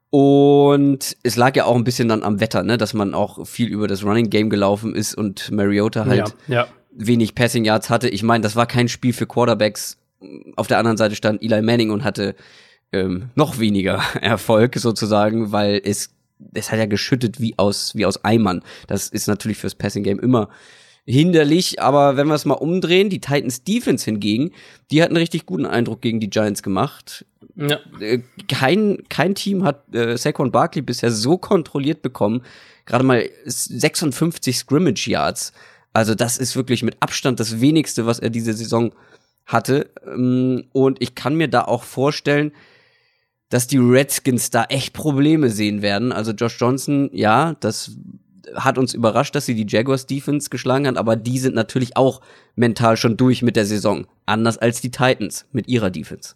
Und 0.09 1.17
es 1.23 1.35
lag 1.35 1.55
ja 1.55 1.65
auch 1.65 1.75
ein 1.75 1.83
bisschen 1.83 2.07
dann 2.07 2.23
am 2.23 2.39
Wetter, 2.39 2.63
ne, 2.63 2.77
dass 2.77 2.93
man 2.93 3.13
auch 3.13 3.45
viel 3.45 3.67
über 3.67 3.87
das 3.87 4.03
Running 4.03 4.29
Game 4.29 4.49
gelaufen 4.49 4.95
ist 4.95 5.13
und 5.13 5.51
Mariota 5.51 6.05
halt 6.05 6.33
ja, 6.47 6.61
ja. 6.61 6.67
wenig 6.91 7.35
Passing 7.35 7.65
Yards 7.65 7.89
hatte. 7.89 8.07
Ich 8.07 8.23
meine, 8.23 8.41
das 8.41 8.55
war 8.55 8.65
kein 8.65 8.87
Spiel 8.87 9.13
für 9.13 9.27
Quarterbacks. 9.27 9.97
Auf 10.55 10.67
der 10.67 10.77
anderen 10.77 10.97
Seite 10.97 11.15
stand 11.15 11.43
Eli 11.43 11.61
Manning 11.61 11.91
und 11.91 12.03
hatte 12.03 12.35
ähm, 12.93 13.29
noch 13.35 13.59
weniger 13.59 14.01
Erfolg 14.21 14.75
sozusagen, 14.77 15.51
weil 15.51 15.81
es 15.83 16.11
es 16.53 16.71
hat 16.71 16.79
ja 16.79 16.85
geschüttet 16.85 17.39
wie 17.39 17.53
aus 17.57 17.95
wie 17.95 18.05
aus 18.05 18.23
Eimern. 18.23 18.61
Das 18.87 19.09
ist 19.09 19.27
natürlich 19.27 19.57
fürs 19.57 19.75
Passing 19.75 20.03
Game 20.03 20.19
immer 20.19 20.49
hinderlich, 21.05 21.81
aber 21.81 22.17
wenn 22.17 22.27
wir 22.27 22.33
es 22.33 22.45
mal 22.45 22.55
umdrehen, 22.55 23.09
die 23.09 23.21
Titans 23.21 23.63
Defense 23.63 24.05
hingegen, 24.05 24.51
die 24.89 25.01
hat 25.01 25.09
einen 25.09 25.17
richtig 25.17 25.45
guten 25.45 25.65
Eindruck 25.65 26.01
gegen 26.01 26.19
die 26.19 26.29
Giants 26.29 26.63
gemacht. 26.63 27.25
Ja. 27.55 27.79
Äh, 27.99 28.21
kein, 28.49 29.03
kein 29.07 29.35
Team 29.35 29.63
hat 29.63 29.93
äh, 29.93 30.17
Saquon 30.17 30.51
Barkley 30.51 30.81
bisher 30.81 31.11
so 31.11 31.37
kontrolliert 31.37 32.01
bekommen. 32.01 32.41
Gerade 32.85 33.03
mal 33.03 33.29
56 33.45 34.57
Scrimmage 34.57 35.07
Yards. 35.07 35.53
Also 35.93 36.15
das 36.15 36.37
ist 36.37 36.55
wirklich 36.55 36.83
mit 36.83 36.97
Abstand 36.99 37.39
das 37.39 37.61
wenigste, 37.61 38.05
was 38.05 38.19
er 38.19 38.29
diese 38.29 38.53
Saison 38.53 38.93
hatte. 39.45 39.91
Ähm, 40.05 40.65
und 40.73 41.01
ich 41.01 41.13
kann 41.13 41.35
mir 41.35 41.47
da 41.47 41.61
auch 41.61 41.83
vorstellen, 41.83 42.51
dass 43.55 43.67
die 43.67 43.77
Redskins 43.77 44.49
da 44.49 44.65
echt 44.65 44.91
Probleme 44.91 45.49
sehen 45.49 45.81
werden. 45.81 46.11
Also 46.11 46.33
Josh 46.33 46.59
Johnson, 46.59 47.09
ja, 47.13 47.55
das 47.61 47.95
hat 48.53 48.77
uns 48.77 48.93
überrascht, 48.93 49.33
dass 49.33 49.45
sie 49.45 49.55
die 49.55 49.65
Jaguars 49.65 50.07
Defense 50.07 50.49
geschlagen 50.49 50.87
haben, 50.87 50.97
aber 50.97 51.15
die 51.15 51.39
sind 51.39 51.55
natürlich 51.55 51.95
auch 51.95 52.19
mental 52.57 52.97
schon 52.97 53.15
durch 53.15 53.43
mit 53.43 53.55
der 53.55 53.65
Saison. 53.65 54.07
Anders 54.25 54.57
als 54.57 54.81
die 54.81 54.91
Titans 54.91 55.47
mit 55.53 55.69
ihrer 55.69 55.89
Defense. 55.89 56.35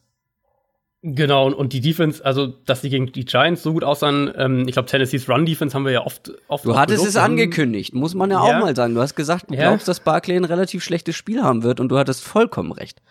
Genau, 1.01 1.51
und 1.51 1.73
die 1.73 1.81
Defense, 1.81 2.23
also 2.23 2.47
dass 2.47 2.79
die 2.79 2.89
gegen 2.89 3.11
die 3.11 3.25
Giants 3.25 3.63
so 3.63 3.73
gut 3.73 3.83
aussahen, 3.83 4.31
ähm, 4.37 4.65
ich 4.65 4.71
glaube, 4.71 4.87
Tennessees 4.87 5.27
Run-Defense 5.27 5.75
haben 5.75 5.83
wir 5.83 5.91
ja 5.91 6.05
oft, 6.05 6.31
oft 6.47 6.63
Du 6.63 6.77
hattest 6.77 7.05
es 7.05 7.17
angekündigt, 7.17 7.93
muss 7.93 8.15
man 8.15 8.31
ja, 8.31 8.47
ja, 8.47 8.55
auch 8.55 8.61
mal 8.61 8.73
sagen. 8.77 8.95
Du 8.95 9.01
hast 9.01 9.15
gesagt, 9.15 9.51
du 9.51 9.57
glaubst, 9.57 9.89
dass 9.89 9.99
Barclay 9.99 10.37
ein 10.37 10.45
relativ 10.45 10.85
schlechtes 10.85 11.17
Spiel 11.17 11.43
haben 11.43 11.63
wird 11.63 11.81
und 11.81 11.89
du 11.89 11.97
hattest 11.97 12.23
vollkommen 12.23 12.71
recht. 12.71 13.01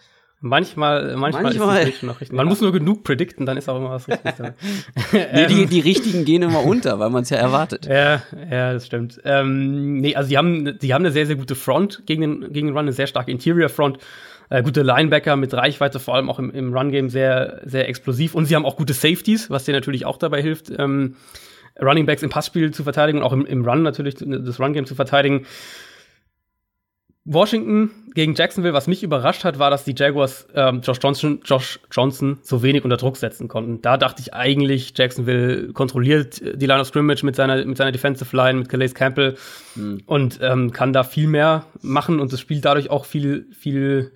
Manchmal, 0.40 1.16
manchmal, 1.16 1.42
manchmal. 1.42 1.88
ist 1.88 2.02
noch 2.04 2.20
richtig. 2.20 2.36
Man 2.36 2.46
ja. 2.46 2.50
muss 2.50 2.60
nur 2.60 2.70
genug 2.70 3.02
predikten, 3.02 3.44
dann 3.44 3.56
ist 3.56 3.68
auch 3.68 3.76
immer 3.76 3.90
was 3.90 4.08
richtig. 4.08 4.34
nee, 5.12 5.46
die, 5.48 5.66
die 5.66 5.80
richtigen 5.80 6.24
gehen 6.24 6.42
immer 6.42 6.64
unter, 6.64 7.00
weil 7.00 7.10
man 7.10 7.22
es 7.22 7.30
ja 7.30 7.38
erwartet. 7.38 7.86
Ja, 7.86 8.22
ja, 8.48 8.72
das 8.72 8.86
stimmt. 8.86 9.20
Ähm, 9.24 10.00
nee, 10.00 10.14
also 10.14 10.28
die 10.28 10.38
haben, 10.38 10.78
die 10.78 10.94
haben 10.94 11.02
eine 11.02 11.10
sehr, 11.10 11.26
sehr 11.26 11.34
gute 11.34 11.56
Front 11.56 12.04
gegen 12.06 12.20
den, 12.20 12.52
gegen 12.52 12.68
den 12.68 12.76
Run, 12.76 12.84
eine 12.84 12.92
sehr 12.92 13.08
starke 13.08 13.32
Interior 13.32 13.68
Front 13.68 13.98
äh, 14.48 14.62
gute 14.62 14.82
Linebacker 14.82 15.34
mit 15.34 15.52
Reichweite, 15.52 15.98
vor 15.98 16.14
allem 16.14 16.30
auch 16.30 16.38
im, 16.38 16.50
im 16.50 16.72
Run-Game 16.72 17.10
sehr, 17.10 17.60
sehr 17.64 17.88
explosiv. 17.88 18.36
Und 18.36 18.44
sie 18.44 18.54
haben 18.54 18.64
auch 18.64 18.76
gute 18.76 18.92
Safeties, 18.92 19.50
was 19.50 19.64
dir 19.64 19.72
natürlich 19.72 20.06
auch 20.06 20.18
dabei 20.18 20.40
hilft, 20.40 20.70
ähm, 20.76 21.16
Running 21.80 22.06
Backs 22.06 22.22
im 22.22 22.30
Passspiel 22.30 22.72
zu 22.72 22.82
verteidigen 22.82 23.18
und 23.18 23.24
auch 23.24 23.32
im, 23.32 23.44
im 23.44 23.64
Run 23.64 23.82
natürlich 23.82 24.16
das 24.16 24.60
Run-Game 24.60 24.86
zu 24.86 24.94
verteidigen. 24.94 25.46
Washington 27.30 27.90
gegen 28.14 28.34
Jacksonville, 28.34 28.74
was 28.74 28.86
mich 28.86 29.02
überrascht 29.02 29.44
hat, 29.44 29.58
war, 29.58 29.70
dass 29.70 29.84
die 29.84 29.94
Jaguars 29.96 30.48
ähm, 30.54 30.80
Josh, 30.82 30.98
Johnson, 31.02 31.40
Josh 31.44 31.78
Johnson 31.90 32.38
so 32.42 32.62
wenig 32.62 32.84
unter 32.84 32.96
Druck 32.96 33.16
setzen 33.16 33.48
konnten. 33.48 33.82
Da 33.82 33.96
dachte 33.96 34.22
ich 34.22 34.34
eigentlich, 34.34 34.92
Jacksonville 34.96 35.72
kontrolliert 35.72 36.40
die 36.40 36.66
Line 36.66 36.80
of 36.80 36.88
Scrimmage 36.88 37.24
mit 37.24 37.36
seiner, 37.36 37.64
mit 37.64 37.76
seiner 37.76 37.92
Defensive 37.92 38.34
Line, 38.34 38.60
mit 38.60 38.68
Calais 38.68 38.94
Campbell 38.94 39.36
mhm. 39.74 40.02
und 40.06 40.38
ähm, 40.42 40.72
kann 40.72 40.92
da 40.92 41.04
viel 41.04 41.28
mehr 41.28 41.66
machen 41.82 42.18
und 42.18 42.32
das 42.32 42.40
Spiel 42.40 42.60
dadurch 42.60 42.90
auch 42.90 43.04
viel, 43.04 43.46
viel 43.52 44.12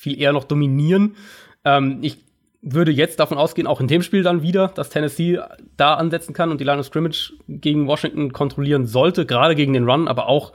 viel 0.00 0.18
eher 0.18 0.32
noch 0.32 0.44
dominieren. 0.44 1.16
Ähm, 1.64 1.98
ich 2.00 2.24
würde 2.62 2.90
jetzt 2.90 3.20
davon 3.20 3.36
ausgehen, 3.36 3.66
auch 3.66 3.80
in 3.80 3.86
dem 3.86 4.02
Spiel 4.02 4.22
dann 4.22 4.42
wieder, 4.42 4.68
dass 4.68 4.88
Tennessee 4.88 5.38
da 5.76 5.94
ansetzen 5.94 6.32
kann 6.32 6.50
und 6.50 6.58
die 6.58 6.64
Line 6.64 6.80
of 6.80 6.86
Scrimmage 6.86 7.34
gegen 7.48 7.86
Washington 7.86 8.32
kontrollieren 8.32 8.86
sollte, 8.86 9.26
gerade 9.26 9.54
gegen 9.54 9.74
den 9.74 9.88
Run, 9.88 10.08
aber 10.08 10.26
auch, 10.26 10.52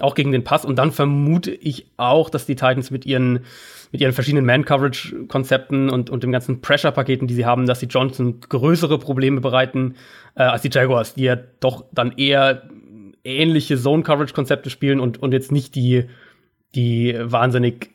auch 0.00 0.14
gegen 0.14 0.32
den 0.32 0.44
Pass. 0.44 0.64
Und 0.64 0.76
dann 0.76 0.92
vermute 0.92 1.50
ich 1.50 1.86
auch, 1.96 2.30
dass 2.30 2.46
die 2.46 2.54
Titans 2.54 2.90
mit 2.90 3.06
ihren, 3.06 3.40
mit 3.92 4.00
ihren 4.00 4.12
verschiedenen 4.12 4.46
Man-Coverage-Konzepten 4.46 5.90
und, 5.90 6.10
und 6.10 6.22
den 6.22 6.32
ganzen 6.32 6.60
Pressure-Paketen, 6.60 7.26
die 7.28 7.34
sie 7.34 7.46
haben, 7.46 7.66
dass 7.66 7.80
sie 7.80 7.86
Johnson 7.86 8.40
größere 8.40 8.98
Probleme 8.98 9.40
bereiten 9.40 9.94
äh, 10.34 10.42
als 10.42 10.62
die 10.62 10.70
Jaguars, 10.72 11.14
die 11.14 11.24
ja 11.24 11.36
doch 11.60 11.84
dann 11.92 12.12
eher 12.12 12.68
ähnliche 13.24 13.76
Zone-Coverage-Konzepte 13.76 14.70
spielen 14.70 15.00
und, 15.00 15.22
und 15.22 15.32
jetzt 15.32 15.52
nicht 15.52 15.74
die, 15.74 16.04
die 16.74 17.16
wahnsinnig 17.18 17.90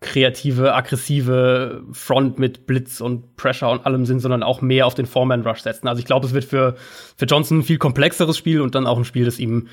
kreative, 0.00 0.74
aggressive 0.74 1.82
Front 1.92 2.38
mit 2.38 2.66
Blitz 2.66 3.00
und 3.00 3.36
Pressure 3.36 3.70
und 3.70 3.86
allem 3.86 4.04
sind, 4.04 4.20
sondern 4.20 4.42
auch 4.42 4.60
mehr 4.60 4.86
auf 4.86 4.94
den 4.94 5.06
Foreman-Rush 5.06 5.60
setzen. 5.60 5.88
Also 5.88 6.00
ich 6.00 6.04
glaube, 6.04 6.26
es 6.26 6.34
wird 6.34 6.44
für, 6.44 6.76
für 7.16 7.24
Johnson 7.24 7.58
ein 7.58 7.62
viel 7.62 7.78
komplexeres 7.78 8.36
Spiel 8.36 8.60
und 8.60 8.74
dann 8.74 8.86
auch 8.86 8.98
ein 8.98 9.04
Spiel, 9.04 9.24
das 9.24 9.38
ihm 9.38 9.68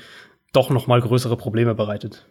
doch 0.54 0.70
noch 0.70 0.86
mal 0.86 1.00
größere 1.00 1.36
Probleme 1.36 1.74
bereitet. 1.74 2.26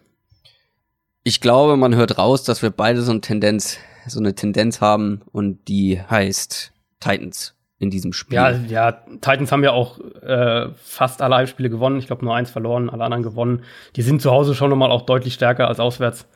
Ich 1.22 1.40
glaube, 1.40 1.76
man 1.76 1.94
hört 1.94 2.18
raus, 2.18 2.44
dass 2.44 2.62
wir 2.62 2.70
beide 2.70 3.02
so 3.02 3.10
eine 3.10 3.20
Tendenz, 3.20 3.78
so 4.06 4.20
eine 4.20 4.34
Tendenz 4.34 4.80
haben 4.80 5.22
und 5.32 5.68
die 5.68 6.00
heißt 6.00 6.72
Titans 7.00 7.54
in 7.78 7.90
diesem 7.90 8.12
Spiel. 8.12 8.36
Ja, 8.36 8.50
ja, 8.50 8.92
Titans 8.92 9.50
haben 9.50 9.64
ja 9.64 9.72
auch 9.72 9.98
äh, 10.22 10.68
fast 10.76 11.22
alle 11.22 11.36
Heimspiele 11.36 11.70
gewonnen. 11.70 11.98
Ich 11.98 12.06
glaube 12.06 12.24
nur 12.24 12.34
eins 12.34 12.50
verloren, 12.50 12.90
alle 12.90 13.04
anderen 13.04 13.22
gewonnen. 13.22 13.62
Die 13.96 14.02
sind 14.02 14.22
zu 14.22 14.30
Hause 14.30 14.54
schon 14.54 14.70
nochmal 14.70 14.90
auch 14.90 15.02
deutlich 15.02 15.34
stärker 15.34 15.68
als 15.68 15.80
auswärts. 15.80 16.26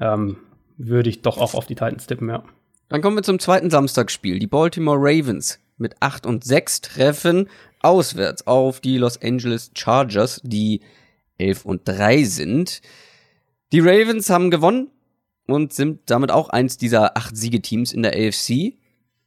Ähm, 0.00 0.38
würde 0.76 1.10
ich 1.10 1.22
doch 1.22 1.38
auch 1.38 1.54
auf 1.54 1.66
die 1.66 1.74
Titans 1.74 2.06
tippen, 2.06 2.28
ja. 2.28 2.42
Dann 2.88 3.00
kommen 3.00 3.16
wir 3.16 3.22
zum 3.22 3.38
zweiten 3.38 3.70
Samstagsspiel. 3.70 4.38
Die 4.38 4.46
Baltimore 4.46 4.98
Ravens 5.00 5.60
mit 5.78 5.96
8 6.00 6.26
und 6.26 6.44
6 6.44 6.82
treffen 6.82 7.48
auswärts 7.80 8.46
auf 8.46 8.80
die 8.80 8.98
Los 8.98 9.20
Angeles 9.22 9.70
Chargers, 9.74 10.40
die 10.44 10.80
11 11.42 11.64
und 11.64 11.82
3 11.84 12.24
sind. 12.24 12.80
Die 13.72 13.80
Ravens 13.80 14.30
haben 14.30 14.50
gewonnen 14.50 14.90
und 15.46 15.72
sind 15.72 16.00
damit 16.06 16.30
auch 16.30 16.48
eins 16.50 16.76
dieser 16.76 17.16
acht 17.16 17.36
Siegeteams 17.36 17.92
in 17.92 18.02
der 18.02 18.12
AFC. 18.12 18.74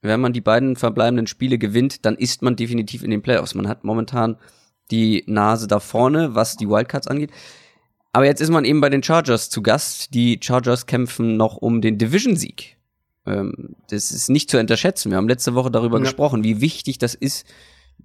Wenn 0.02 0.22
man 0.22 0.34
die 0.34 0.42
beiden 0.42 0.76
verbleibenden 0.76 1.28
Spiele 1.28 1.58
gewinnt, 1.58 2.06
dann 2.06 2.16
ist 2.16 2.42
man 2.42 2.56
definitiv 2.56 3.04
in 3.04 3.10
den 3.10 3.22
Playoffs. 3.22 3.56
Man 3.56 3.68
hat 3.68 3.84
momentan 3.84 4.38
die 4.92 5.24
Nase 5.26 5.68
da 5.68 5.80
vorne, 5.80 6.36
was 6.36 6.58
die 6.58 6.70
Wildcards 6.70 7.08
angeht. 7.08 7.32
Aber 8.14 8.26
jetzt 8.26 8.40
ist 8.40 8.52
man 8.52 8.66
eben 8.66 8.82
bei 8.82 8.90
den 8.90 9.04
Chargers 9.04 9.50
zu 9.50 9.62
Gast. 9.62 10.14
Die 10.14 10.40
Chargers 10.42 10.86
kämpfen 10.86 11.38
noch 11.38 11.58
um 11.58 11.82
den 11.82 11.98
Division-Sieg. 11.98 12.78
Ähm, 13.26 13.76
das 13.90 14.12
ist 14.12 14.30
nicht 14.30 14.50
zu 14.50 14.60
unterschätzen. 14.60 15.10
Wir 15.10 15.18
haben 15.18 15.28
letzte 15.28 15.56
Woche 15.56 15.72
darüber 15.72 15.98
ja. 15.98 16.04
gesprochen, 16.04 16.44
wie 16.44 16.62
wichtig 16.62 16.98
das 16.98 17.16
ist, 17.16 17.46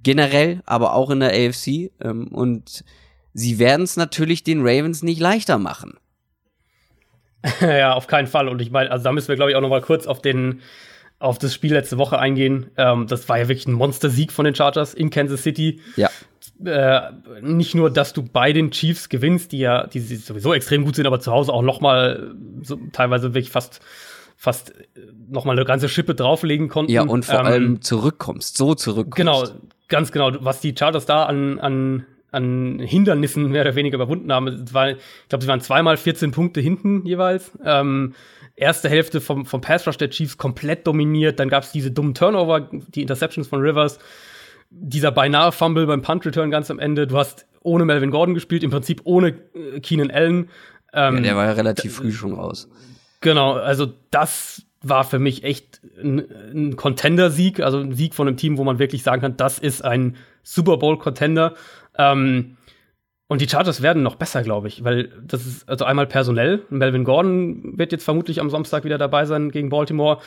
generell, 0.02 0.62
aber 0.64 0.94
auch 0.94 1.10
in 1.10 1.20
der 1.20 1.32
AFC. 1.32 1.92
Ähm, 2.00 2.28
und 2.28 2.82
sie 3.32 3.58
werden 3.58 3.82
es 3.82 3.96
natürlich 3.96 4.44
den 4.44 4.60
Ravens 4.60 5.02
nicht 5.02 5.20
leichter 5.20 5.58
machen. 5.58 5.94
ja, 7.60 7.94
auf 7.94 8.06
keinen 8.06 8.26
Fall. 8.26 8.48
Und 8.48 8.60
ich 8.60 8.70
meine, 8.70 8.90
also 8.90 9.04
da 9.04 9.12
müssen 9.12 9.28
wir, 9.28 9.36
glaube 9.36 9.50
ich, 9.50 9.56
auch 9.56 9.62
noch 9.62 9.68
mal 9.68 9.82
kurz 9.82 10.06
auf 10.06 10.20
den 10.20 10.60
auf 11.18 11.38
das 11.38 11.52
Spiel 11.52 11.74
letzte 11.74 11.98
Woche 11.98 12.18
eingehen. 12.18 12.70
Ähm, 12.78 13.06
das 13.06 13.28
war 13.28 13.38
ja 13.38 13.48
wirklich 13.48 13.68
ein 13.68 13.74
Monster-Sieg 13.74 14.32
von 14.32 14.46
den 14.46 14.54
Chargers 14.54 14.94
in 14.94 15.10
Kansas 15.10 15.42
City. 15.42 15.80
Ja. 15.96 16.08
Äh, 16.64 17.12
nicht 17.42 17.74
nur, 17.74 17.90
dass 17.90 18.14
du 18.14 18.22
bei 18.22 18.54
den 18.54 18.70
Chiefs 18.70 19.10
gewinnst, 19.10 19.52
die 19.52 19.58
ja, 19.58 19.86
die 19.86 20.00
sowieso 20.00 20.54
extrem 20.54 20.82
gut 20.82 20.96
sind, 20.96 21.06
aber 21.06 21.20
zu 21.20 21.30
Hause 21.30 21.52
auch 21.52 21.60
noch 21.60 21.82
mal 21.82 22.34
so, 22.62 22.78
teilweise 22.92 23.34
wirklich 23.34 23.50
fast 23.50 23.80
fast 24.40 24.72
noch 25.28 25.44
mal 25.44 25.52
eine 25.52 25.66
ganze 25.66 25.90
Schippe 25.90 26.14
drauflegen 26.14 26.70
konnten. 26.70 26.90
Ja, 26.90 27.02
und 27.02 27.26
vor 27.26 27.40
ähm, 27.40 27.46
allem 27.46 27.82
zurückkommst, 27.82 28.56
so 28.56 28.74
zurückkommst. 28.74 29.16
Genau, 29.16 29.44
ganz 29.88 30.12
genau. 30.12 30.32
Was 30.40 30.62
die 30.62 30.74
Chargers 30.74 31.04
da 31.04 31.24
an, 31.24 31.60
an, 31.60 32.06
an 32.32 32.78
Hindernissen 32.78 33.50
mehr 33.50 33.62
oder 33.62 33.74
weniger 33.74 33.96
überwunden 33.96 34.32
haben. 34.32 34.72
War, 34.72 34.90
ich 34.90 34.98
glaube, 35.28 35.42
sie 35.42 35.48
waren 35.48 35.60
zweimal 35.60 35.96
14 35.96 36.30
Punkte 36.30 36.60
hinten 36.60 37.04
jeweils. 37.06 37.52
Ähm, 37.64 38.14
erste 38.56 38.88
Hälfte 38.88 39.20
vom, 39.20 39.46
vom 39.46 39.60
Pass 39.60 39.86
Rush 39.86 39.96
der 39.96 40.10
Chiefs 40.10 40.38
komplett 40.38 40.86
dominiert. 40.86 41.40
Dann 41.40 41.48
gab 41.48 41.64
es 41.64 41.72
diese 41.72 41.90
dummen 41.90 42.14
Turnover, 42.14 42.68
die 42.70 43.02
Interceptions 43.02 43.48
von 43.48 43.60
Rivers 43.60 43.98
dieser 44.70 45.10
beinahe 45.10 45.52
Fumble 45.52 45.86
beim 45.86 46.02
Punt 46.02 46.24
Return 46.24 46.50
ganz 46.50 46.70
am 46.70 46.78
Ende. 46.78 47.06
Du 47.06 47.18
hast 47.18 47.46
ohne 47.62 47.84
Melvin 47.84 48.10
Gordon 48.10 48.34
gespielt, 48.34 48.62
im 48.62 48.70
Prinzip 48.70 49.02
ohne 49.04 49.34
äh, 49.54 49.80
Keenan 49.80 50.10
Allen. 50.10 50.48
Ähm, 50.92 51.16
ja, 51.16 51.20
der 51.22 51.36
war 51.36 51.46
ja 51.46 51.52
relativ 51.52 51.96
früh 51.96 52.12
schon 52.12 52.32
raus. 52.32 52.68
Genau, 53.20 53.52
also 53.54 53.92
das 54.10 54.62
war 54.82 55.04
für 55.04 55.18
mich 55.18 55.44
echt 55.44 55.80
ein, 56.02 56.24
ein 56.54 56.76
Contender-Sieg, 56.76 57.60
also 57.60 57.78
ein 57.78 57.92
Sieg 57.92 58.14
von 58.14 58.28
einem 58.28 58.38
Team, 58.38 58.56
wo 58.56 58.64
man 58.64 58.78
wirklich 58.78 59.02
sagen 59.02 59.20
kann, 59.20 59.36
das 59.36 59.58
ist 59.58 59.84
ein 59.84 60.16
Super 60.42 60.78
Bowl-Contender. 60.78 61.54
Ähm, 62.00 62.56
und 63.28 63.40
die 63.40 63.48
Chargers 63.48 63.80
werden 63.80 64.02
noch 64.02 64.16
besser, 64.16 64.42
glaube 64.42 64.66
ich, 64.66 64.82
weil 64.82 65.10
das 65.24 65.46
ist 65.46 65.68
also 65.68 65.84
einmal 65.84 66.06
personell. 66.06 66.62
Melvin 66.68 67.04
Gordon 67.04 67.78
wird 67.78 67.92
jetzt 67.92 68.04
vermutlich 68.04 68.40
am 68.40 68.50
Samstag 68.50 68.82
wieder 68.84 68.98
dabei 68.98 69.24
sein 69.24 69.52
gegen 69.52 69.68
Baltimore. 69.68 70.18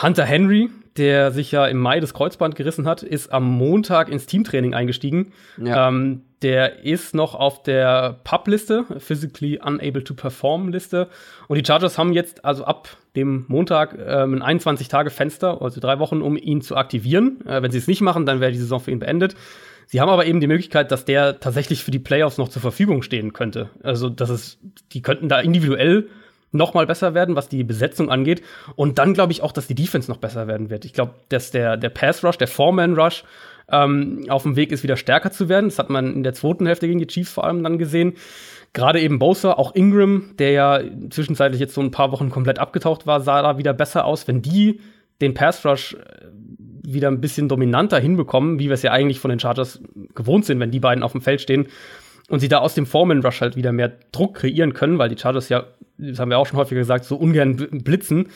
Hunter 0.00 0.24
Henry, 0.24 0.70
der 0.96 1.32
sich 1.32 1.52
ja 1.52 1.66
im 1.66 1.78
Mai 1.78 2.00
das 2.00 2.14
Kreuzband 2.14 2.54
gerissen 2.54 2.86
hat, 2.86 3.02
ist 3.02 3.32
am 3.32 3.44
Montag 3.44 4.08
ins 4.08 4.26
Teamtraining 4.26 4.72
eingestiegen. 4.72 5.32
Ja. 5.62 5.88
Ähm, 5.88 6.22
der 6.40 6.84
ist 6.84 7.14
noch 7.14 7.34
auf 7.34 7.64
der 7.64 8.20
PUP-Liste, 8.22 8.84
Physically 8.98 9.60
Unable 9.62 10.04
to 10.04 10.14
Perform-Liste. 10.14 11.08
Und 11.48 11.58
die 11.58 11.64
Chargers 11.66 11.98
haben 11.98 12.12
jetzt 12.12 12.44
also 12.44 12.64
ab 12.64 12.88
dem 13.16 13.44
Montag 13.48 13.98
ähm, 13.98 14.40
ein 14.40 14.58
21-Tage-Fenster, 14.58 15.60
also 15.60 15.80
drei 15.80 15.98
Wochen, 15.98 16.22
um 16.22 16.36
ihn 16.36 16.62
zu 16.62 16.76
aktivieren. 16.76 17.44
Äh, 17.46 17.60
wenn 17.60 17.72
sie 17.72 17.78
es 17.78 17.88
nicht 17.88 18.00
machen, 18.00 18.24
dann 18.24 18.40
wäre 18.40 18.52
die 18.52 18.58
Saison 18.58 18.78
für 18.78 18.92
ihn 18.92 19.00
beendet. 19.00 19.34
Sie 19.90 20.02
haben 20.02 20.10
aber 20.10 20.26
eben 20.26 20.40
die 20.40 20.46
Möglichkeit, 20.46 20.92
dass 20.92 21.06
der 21.06 21.40
tatsächlich 21.40 21.82
für 21.82 21.90
die 21.90 21.98
Playoffs 21.98 22.36
noch 22.36 22.50
zur 22.50 22.60
Verfügung 22.60 23.02
stehen 23.02 23.32
könnte. 23.32 23.70
Also, 23.82 24.10
das 24.10 24.28
ist, 24.28 24.58
die 24.92 25.00
könnten 25.00 25.30
da 25.30 25.40
individuell 25.40 26.08
noch 26.52 26.74
mal 26.74 26.86
besser 26.86 27.14
werden, 27.14 27.36
was 27.36 27.48
die 27.48 27.64
Besetzung 27.64 28.10
angeht. 28.10 28.42
Und 28.76 28.98
dann 28.98 29.14
glaube 29.14 29.32
ich 29.32 29.42
auch, 29.42 29.52
dass 29.52 29.66
die 29.66 29.74
Defense 29.74 30.10
noch 30.10 30.18
besser 30.18 30.46
werden 30.46 30.68
wird. 30.68 30.84
Ich 30.84 30.92
glaube, 30.92 31.14
dass 31.30 31.50
der, 31.50 31.78
der 31.78 31.88
Pass 31.88 32.22
Rush, 32.22 32.36
der 32.36 32.48
Foreman 32.48 32.98
Rush 32.98 33.24
ähm, 33.70 34.26
auf 34.28 34.42
dem 34.42 34.56
Weg 34.56 34.72
ist, 34.72 34.82
wieder 34.82 34.98
stärker 34.98 35.30
zu 35.30 35.48
werden. 35.48 35.70
Das 35.70 35.78
hat 35.78 35.88
man 35.88 36.14
in 36.14 36.22
der 36.22 36.34
zweiten 36.34 36.66
Hälfte 36.66 36.86
gegen 36.86 36.98
die 36.98 37.06
Chiefs 37.06 37.32
vor 37.32 37.44
allem 37.44 37.62
dann 37.62 37.78
gesehen. 37.78 38.14
Gerade 38.74 39.00
eben 39.00 39.18
Bosa, 39.18 39.52
auch 39.54 39.74
Ingram, 39.74 40.34
der 40.38 40.50
ja 40.50 40.80
zwischenzeitlich 41.08 41.60
jetzt 41.60 41.74
so 41.74 41.80
ein 41.80 41.90
paar 41.90 42.12
Wochen 42.12 42.28
komplett 42.28 42.58
abgetaucht 42.58 43.06
war, 43.06 43.20
sah 43.22 43.40
da 43.40 43.56
wieder 43.56 43.72
besser 43.72 44.04
aus. 44.04 44.28
Wenn 44.28 44.42
die 44.42 44.80
den 45.20 45.34
Pass 45.34 45.64
Rush 45.64 45.94
äh, 45.94 46.26
wieder 46.92 47.08
ein 47.08 47.20
bisschen 47.20 47.48
dominanter 47.48 47.98
hinbekommen, 47.98 48.58
wie 48.58 48.66
wir 48.66 48.74
es 48.74 48.82
ja 48.82 48.92
eigentlich 48.92 49.20
von 49.20 49.30
den 49.30 49.40
Chargers 49.40 49.80
gewohnt 50.14 50.44
sind, 50.44 50.60
wenn 50.60 50.70
die 50.70 50.80
beiden 50.80 51.02
auf 51.02 51.12
dem 51.12 51.20
Feld 51.20 51.40
stehen, 51.40 51.68
und 52.28 52.40
sie 52.40 52.48
da 52.48 52.58
aus 52.58 52.74
dem 52.74 52.86
Foreman 52.86 53.22
Rush 53.22 53.40
halt 53.40 53.56
wieder 53.56 53.72
mehr 53.72 53.92
Druck 54.12 54.34
kreieren 54.34 54.74
können, 54.74 54.98
weil 54.98 55.08
die 55.08 55.16
Chargers 55.16 55.48
ja, 55.48 55.64
das 55.96 56.18
haben 56.18 56.30
wir 56.30 56.38
auch 56.38 56.46
schon 56.46 56.58
häufiger 56.58 56.80
gesagt, 56.80 57.04
so 57.04 57.16
ungern 57.16 57.56
blitzen, 57.56 58.28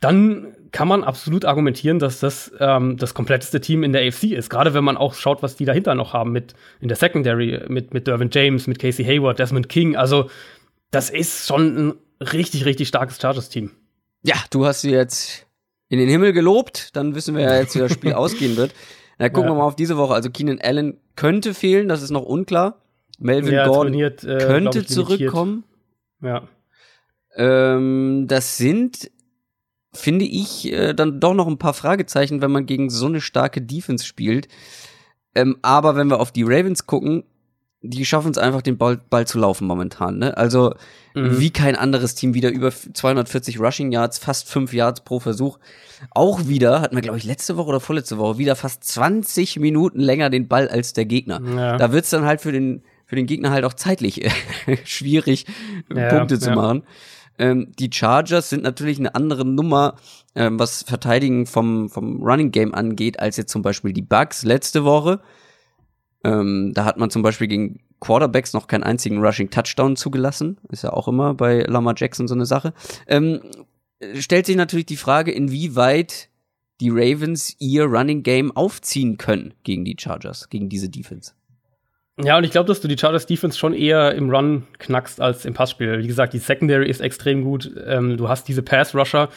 dann 0.00 0.54
kann 0.70 0.86
man 0.86 1.02
absolut 1.02 1.44
argumentieren, 1.44 1.98
dass 1.98 2.20
das 2.20 2.52
ähm, 2.60 2.98
das 2.98 3.14
kompletteste 3.14 3.60
Team 3.60 3.82
in 3.82 3.92
der 3.92 4.06
AFC 4.06 4.24
ist. 4.24 4.50
Gerade 4.50 4.74
wenn 4.74 4.84
man 4.84 4.96
auch 4.96 5.14
schaut, 5.14 5.42
was 5.42 5.56
die 5.56 5.64
dahinter 5.64 5.94
noch 5.94 6.12
haben 6.12 6.30
mit 6.30 6.54
in 6.80 6.88
der 6.88 6.96
Secondary, 6.96 7.64
mit, 7.68 7.94
mit 7.94 8.06
Dervin 8.06 8.28
James, 8.30 8.66
mit 8.66 8.78
Casey 8.78 9.04
Hayward, 9.04 9.38
Desmond 9.38 9.68
King. 9.68 9.96
Also, 9.96 10.30
das 10.90 11.10
ist 11.10 11.46
schon 11.46 11.88
ein 11.88 11.94
richtig, 12.20 12.64
richtig 12.64 12.88
starkes 12.88 13.20
Chargers-Team. 13.20 13.70
Ja, 14.22 14.36
du 14.50 14.66
hast 14.66 14.82
sie 14.82 14.90
jetzt 14.90 15.47
in 15.88 15.98
den 15.98 16.08
Himmel 16.08 16.32
gelobt, 16.32 16.94
dann 16.96 17.14
wissen 17.14 17.34
wir 17.34 17.42
ja 17.42 17.56
jetzt, 17.56 17.74
wie 17.74 17.80
das 17.80 17.92
Spiel 17.92 18.12
ausgehen 18.14 18.56
wird. 18.56 18.74
Na, 19.18 19.28
gucken 19.28 19.48
ja. 19.48 19.54
wir 19.54 19.58
mal 19.58 19.66
auf 19.66 19.76
diese 19.76 19.96
Woche. 19.96 20.14
Also 20.14 20.30
Keenan 20.30 20.60
Allen 20.60 20.98
könnte 21.16 21.54
fehlen, 21.54 21.88
das 21.88 22.02
ist 22.02 22.10
noch 22.10 22.24
unklar. 22.24 22.82
Melvin 23.18 23.52
ja, 23.52 23.66
Gordon 23.66 23.92
trainiert, 23.92 24.22
äh, 24.22 24.38
könnte 24.38 24.80
ich, 24.80 24.88
zurückkommen. 24.88 25.64
Ja. 26.22 26.46
Ähm, 27.34 28.26
das 28.28 28.56
sind, 28.56 29.10
finde 29.92 30.24
ich, 30.24 30.72
äh, 30.72 30.94
dann 30.94 31.18
doch 31.18 31.34
noch 31.34 31.48
ein 31.48 31.58
paar 31.58 31.74
Fragezeichen, 31.74 32.40
wenn 32.42 32.52
man 32.52 32.66
gegen 32.66 32.90
so 32.90 33.06
eine 33.06 33.20
starke 33.20 33.60
Defense 33.60 34.06
spielt. 34.06 34.48
Ähm, 35.34 35.58
aber 35.62 35.96
wenn 35.96 36.08
wir 36.08 36.20
auf 36.20 36.30
die 36.30 36.44
Ravens 36.44 36.86
gucken, 36.86 37.24
die 37.82 38.04
schaffen 38.04 38.30
es 38.30 38.38
einfach, 38.38 38.62
den 38.62 38.76
Ball, 38.76 38.98
Ball 39.10 39.26
zu 39.26 39.38
laufen 39.38 39.66
momentan. 39.66 40.18
Ne? 40.18 40.36
Also 40.36 40.74
mhm. 41.14 41.38
wie 41.38 41.50
kein 41.50 41.76
anderes 41.76 42.14
Team 42.14 42.34
wieder 42.34 42.50
über 42.50 42.72
240 42.72 43.60
Rushing 43.60 43.92
Yards, 43.92 44.18
fast 44.18 44.48
5 44.48 44.72
Yards 44.72 45.02
pro 45.02 45.20
Versuch. 45.20 45.58
Auch 46.10 46.48
wieder, 46.48 46.80
hatten 46.80 46.96
wir, 46.96 47.02
glaube 47.02 47.18
ich, 47.18 47.24
letzte 47.24 47.56
Woche 47.56 47.68
oder 47.68 47.80
vorletzte 47.80 48.18
Woche, 48.18 48.38
wieder 48.38 48.56
fast 48.56 48.84
20 48.84 49.60
Minuten 49.60 50.00
länger 50.00 50.30
den 50.30 50.48
Ball 50.48 50.68
als 50.68 50.92
der 50.92 51.04
Gegner. 51.04 51.40
Ja. 51.56 51.76
Da 51.76 51.92
wird's 51.92 52.10
dann 52.10 52.24
halt 52.24 52.40
für 52.40 52.52
den 52.52 52.82
für 53.08 53.16
den 53.16 53.26
Gegner 53.26 53.50
halt 53.50 53.64
auch 53.64 53.72
zeitlich 53.72 54.30
schwierig, 54.84 55.46
ja, 55.92 56.10
Punkte 56.10 56.38
zu 56.38 56.50
ja. 56.50 56.56
machen. 56.56 56.82
Ähm, 57.38 57.72
die 57.78 57.90
Chargers 57.90 58.50
sind 58.50 58.62
natürlich 58.62 58.98
eine 58.98 59.14
andere 59.14 59.46
Nummer, 59.46 59.94
ähm, 60.34 60.58
was 60.58 60.82
Verteidigen 60.82 61.46
vom, 61.46 61.88
vom 61.88 62.22
Running 62.22 62.50
Game 62.50 62.74
angeht, 62.74 63.18
als 63.18 63.38
jetzt 63.38 63.50
zum 63.50 63.62
Beispiel 63.62 63.94
die 63.94 64.02
Bugs 64.02 64.44
letzte 64.44 64.84
Woche. 64.84 65.20
Ähm, 66.24 66.72
da 66.74 66.84
hat 66.84 66.98
man 66.98 67.10
zum 67.10 67.22
Beispiel 67.22 67.46
gegen 67.46 67.80
Quarterbacks 68.00 68.52
noch 68.52 68.66
keinen 68.66 68.84
einzigen 68.84 69.18
Rushing 69.18 69.50
Touchdown 69.50 69.96
zugelassen. 69.96 70.58
Ist 70.70 70.84
ja 70.84 70.92
auch 70.92 71.08
immer 71.08 71.34
bei 71.34 71.60
Lamar 71.60 71.94
Jackson 71.96 72.28
so 72.28 72.34
eine 72.34 72.46
Sache. 72.46 72.72
Ähm, 73.06 73.40
stellt 74.18 74.46
sich 74.46 74.56
natürlich 74.56 74.86
die 74.86 74.96
Frage, 74.96 75.32
inwieweit 75.32 76.28
die 76.80 76.90
Ravens 76.90 77.56
ihr 77.58 77.84
Running 77.84 78.22
Game 78.22 78.56
aufziehen 78.56 79.18
können 79.18 79.54
gegen 79.64 79.84
die 79.84 79.96
Chargers, 79.98 80.48
gegen 80.48 80.68
diese 80.68 80.88
Defense. 80.88 81.32
Ja, 82.20 82.36
und 82.36 82.44
ich 82.44 82.50
glaube, 82.50 82.66
dass 82.66 82.80
du 82.80 82.88
die 82.88 82.98
Chargers 82.98 83.26
Defense 83.26 83.56
schon 83.56 83.74
eher 83.74 84.14
im 84.14 84.30
Run 84.30 84.64
knackst 84.78 85.20
als 85.20 85.44
im 85.44 85.54
Passspiel. 85.54 86.02
Wie 86.02 86.06
gesagt, 86.06 86.32
die 86.32 86.38
Secondary 86.38 86.88
ist 86.88 87.00
extrem 87.00 87.44
gut. 87.44 87.70
Ähm, 87.86 88.16
du 88.16 88.28
hast 88.28 88.48
diese 88.48 88.62
Pass-Rusher. 88.62 89.28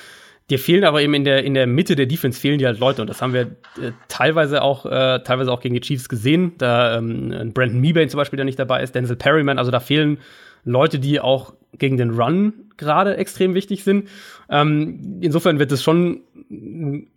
Dir 0.51 0.59
fehlen 0.59 0.83
aber 0.83 1.01
eben 1.01 1.13
in 1.13 1.23
der, 1.23 1.45
in 1.45 1.53
der 1.53 1.65
Mitte 1.65 1.95
der 1.95 2.07
Defense 2.07 2.37
fehlen 2.37 2.59
dir 2.59 2.67
halt 2.67 2.77
Leute. 2.77 3.01
Und 3.01 3.07
das 3.07 3.21
haben 3.21 3.31
wir 3.31 3.43
äh, 3.81 3.93
teilweise 4.09 4.61
auch, 4.61 4.85
äh, 4.85 5.23
teilweise 5.23 5.49
auch 5.49 5.61
gegen 5.61 5.75
die 5.75 5.79
Chiefs 5.79 6.09
gesehen. 6.09 6.55
Da 6.57 6.97
ähm, 6.97 7.51
Brandon 7.53 7.79
Meebane 7.79 8.09
zum 8.09 8.17
Beispiel, 8.17 8.35
der 8.35 8.43
nicht 8.43 8.59
dabei 8.59 8.83
ist, 8.83 8.93
Denzel 8.93 9.15
Perryman. 9.15 9.57
Also 9.57 9.71
da 9.71 9.79
fehlen 9.79 10.17
Leute, 10.65 10.99
die 10.99 11.21
auch 11.21 11.53
gegen 11.77 11.95
den 11.95 12.09
Run 12.09 12.51
gerade 12.75 13.15
extrem 13.15 13.53
wichtig 13.53 13.85
sind. 13.85 14.09
Ähm, 14.49 15.19
insofern 15.21 15.57
wird 15.57 15.71
es 15.71 15.81
schon, 15.81 16.19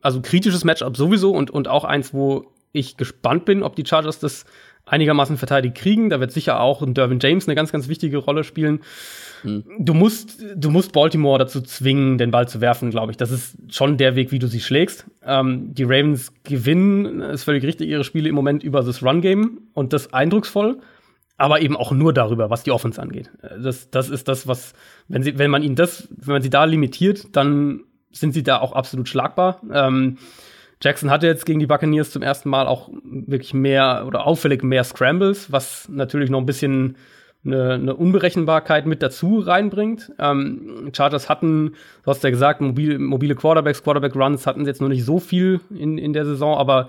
also 0.01 0.23
kritisches 0.23 0.63
Matchup 0.63 0.97
sowieso 0.97 1.33
und, 1.33 1.51
und 1.51 1.67
auch 1.67 1.83
eins, 1.83 2.15
wo 2.15 2.53
ich 2.71 2.97
gespannt 2.97 3.47
bin, 3.47 3.65
ob 3.65 3.75
die 3.75 3.85
Chargers 3.85 4.21
das 4.21 4.45
einigermaßen 4.87 5.39
verteidigt 5.39 5.75
kriegen. 5.75 6.09
Da 6.09 6.21
wird 6.21 6.31
sicher 6.31 6.61
auch 6.61 6.83
ein 6.83 6.95
Dervin 6.95 7.19
James 7.21 7.49
eine 7.49 7.57
ganz, 7.57 7.73
ganz 7.73 7.89
wichtige 7.89 8.19
Rolle 8.19 8.45
spielen. 8.45 8.81
Hm. 9.45 9.63
Du 9.79 9.95
musst, 9.95 10.43
du 10.57 10.71
musst 10.71 10.93
Baltimore 10.93 11.39
dazu 11.39 11.61
zwingen, 11.61 12.19
den 12.19 12.31
Ball 12.31 12.49
zu 12.49 12.61
werfen, 12.61 12.91
glaube 12.91 13.13
ich. 13.13 13.17
Das 13.17 13.31
ist 13.31 13.57
schon 13.69 13.99
der 13.99 14.17
Weg, 14.17 14.33
wie 14.33 14.39
du 14.39 14.47
sie 14.47 14.61
schlägst. 14.61 15.07
Ähm, 15.25 15.75
die 15.75 15.85
Ravens 15.85 16.33
gewinnen, 16.43 17.21
ist 17.21 17.45
völlig 17.45 17.65
richtig, 17.65 17.89
ihre 17.89 18.05
Spiele 18.05 18.29
im 18.29 18.35
Moment 18.35 18.65
über 18.65 18.83
das 18.83 19.03
Run-Game 19.03 19.59
und 19.75 19.93
das 19.93 20.13
eindrucksvoll. 20.13 20.79
Aber 21.37 21.61
eben 21.61 21.77
auch 21.77 21.93
nur 21.93 22.13
darüber, 22.13 22.49
was 22.49 22.63
die 22.63 22.71
Offense 22.71 23.01
angeht. 23.03 23.31
Das, 23.61 23.91
das 23.91 24.09
ist 24.09 24.29
das, 24.29 24.47
was, 24.47 24.73
wenn 25.09 25.23
sie, 25.23 25.37
wenn 25.37 25.51
man 25.51 25.63
ihnen 25.63 25.75
das, 25.75 26.09
wenn 26.11 26.35
man 26.35 26.43
sie 26.43 26.51
da 26.51 26.65
limitiert, 26.65 27.37
dann 27.37 27.81
sind 28.13 28.35
sie 28.35 28.45
da 28.45 28.61
auch 28.61 28.73
absolut 28.73 29.09
schlagbar. 29.09 29.61
Ähm, 29.73 30.19
Jackson 30.81 31.11
hatte 31.11 31.27
jetzt 31.27 31.45
gegen 31.45 31.61
die 31.61 31.67
Buccaneers 31.67 32.11
zum 32.11 32.23
ersten 32.23 32.49
Mal 32.49 32.67
auch 32.67 32.89
wirklich 33.03 33.53
mehr 33.53 34.05
oder 34.07 34.27
auffällig 34.27 34.63
mehr 34.63 34.85
Scrambles, 34.85 35.51
was 35.51 35.89
natürlich 35.89 36.31
noch 36.31 36.39
ein 36.39 36.47
bisschen 36.47 36.97
eine, 37.45 37.75
eine 37.75 37.95
Unberechenbarkeit 37.95 38.87
mit 38.87 39.03
dazu 39.03 39.39
reinbringt. 39.39 40.13
Ähm, 40.19 40.91
Chargers 40.95 41.29
hatten, 41.29 41.75
du 42.05 42.11
hast 42.11 42.25
ja 42.25 42.31
gesagt, 42.31 42.61
mobile, 42.61 42.99
mobile 42.99 43.35
Quarterbacks, 43.35 43.83
Quarterback-Runs 43.83 44.47
hatten 44.47 44.67
jetzt 44.67 44.81
noch 44.81 44.89
nicht 44.89 45.05
so 45.05 45.21
viel 45.21 45.61
in, 45.71 45.99
in 45.99 46.13
der 46.13 46.25
Saison, 46.25 46.57
aber 46.57 46.89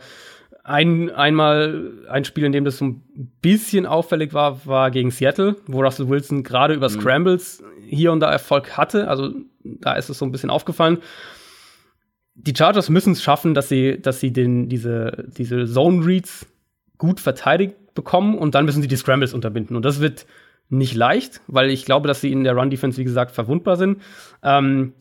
ein, 0.63 1.11
einmal 1.11 1.91
ein 2.09 2.25
Spiel, 2.25 2.45
in 2.45 2.51
dem 2.51 2.65
das 2.65 2.77
so 2.77 2.85
ein 2.85 3.03
bisschen 3.41 3.85
auffällig 3.85 4.33
war, 4.33 4.65
war 4.65 4.89
gegen 4.89 5.11
Seattle, 5.11 5.57
wo 5.67 5.81
Russell 5.81 6.09
Wilson 6.09 6.43
gerade 6.43 6.73
über 6.73 6.89
mhm. 6.89 6.93
Scrambles 6.93 7.63
hier 7.85 8.11
und 8.11 8.19
da 8.19 8.31
Erfolg 8.31 8.75
hatte. 8.77 9.07
Also 9.07 9.31
da 9.63 9.93
ist 9.93 10.09
es 10.09 10.17
so 10.17 10.25
ein 10.25 10.31
bisschen 10.31 10.49
aufgefallen 10.49 10.99
die 12.35 12.53
Chargers 12.55 12.89
müssen 12.89 13.13
es 13.13 13.23
schaffen, 13.23 13.53
dass 13.53 13.69
sie, 13.69 13.99
dass 14.01 14.19
sie 14.19 14.31
den, 14.31 14.69
diese, 14.69 15.25
diese 15.37 15.65
Zone 15.65 16.05
Reads 16.05 16.45
gut 16.97 17.19
verteidigt 17.19 17.75
bekommen 17.95 18.37
und 18.37 18.55
dann 18.55 18.65
müssen 18.65 18.81
sie 18.81 18.87
die 18.87 18.97
Scrambles 18.97 19.33
unterbinden. 19.33 19.75
Und 19.75 19.83
das 19.83 20.01
wird 20.01 20.25
nicht 20.69 20.95
leicht, 20.95 21.41
weil 21.47 21.69
ich 21.69 21.85
glaube, 21.85 22.07
dass 22.07 22.21
sie 22.21 22.31
in 22.31 22.43
der 22.43 22.55
Run 22.55 22.69
Defense, 22.69 22.97
wie 22.97 23.03
gesagt, 23.03 23.31
verwundbar 23.31 23.77
sind. 23.77 24.01
Ähm, 24.43 24.93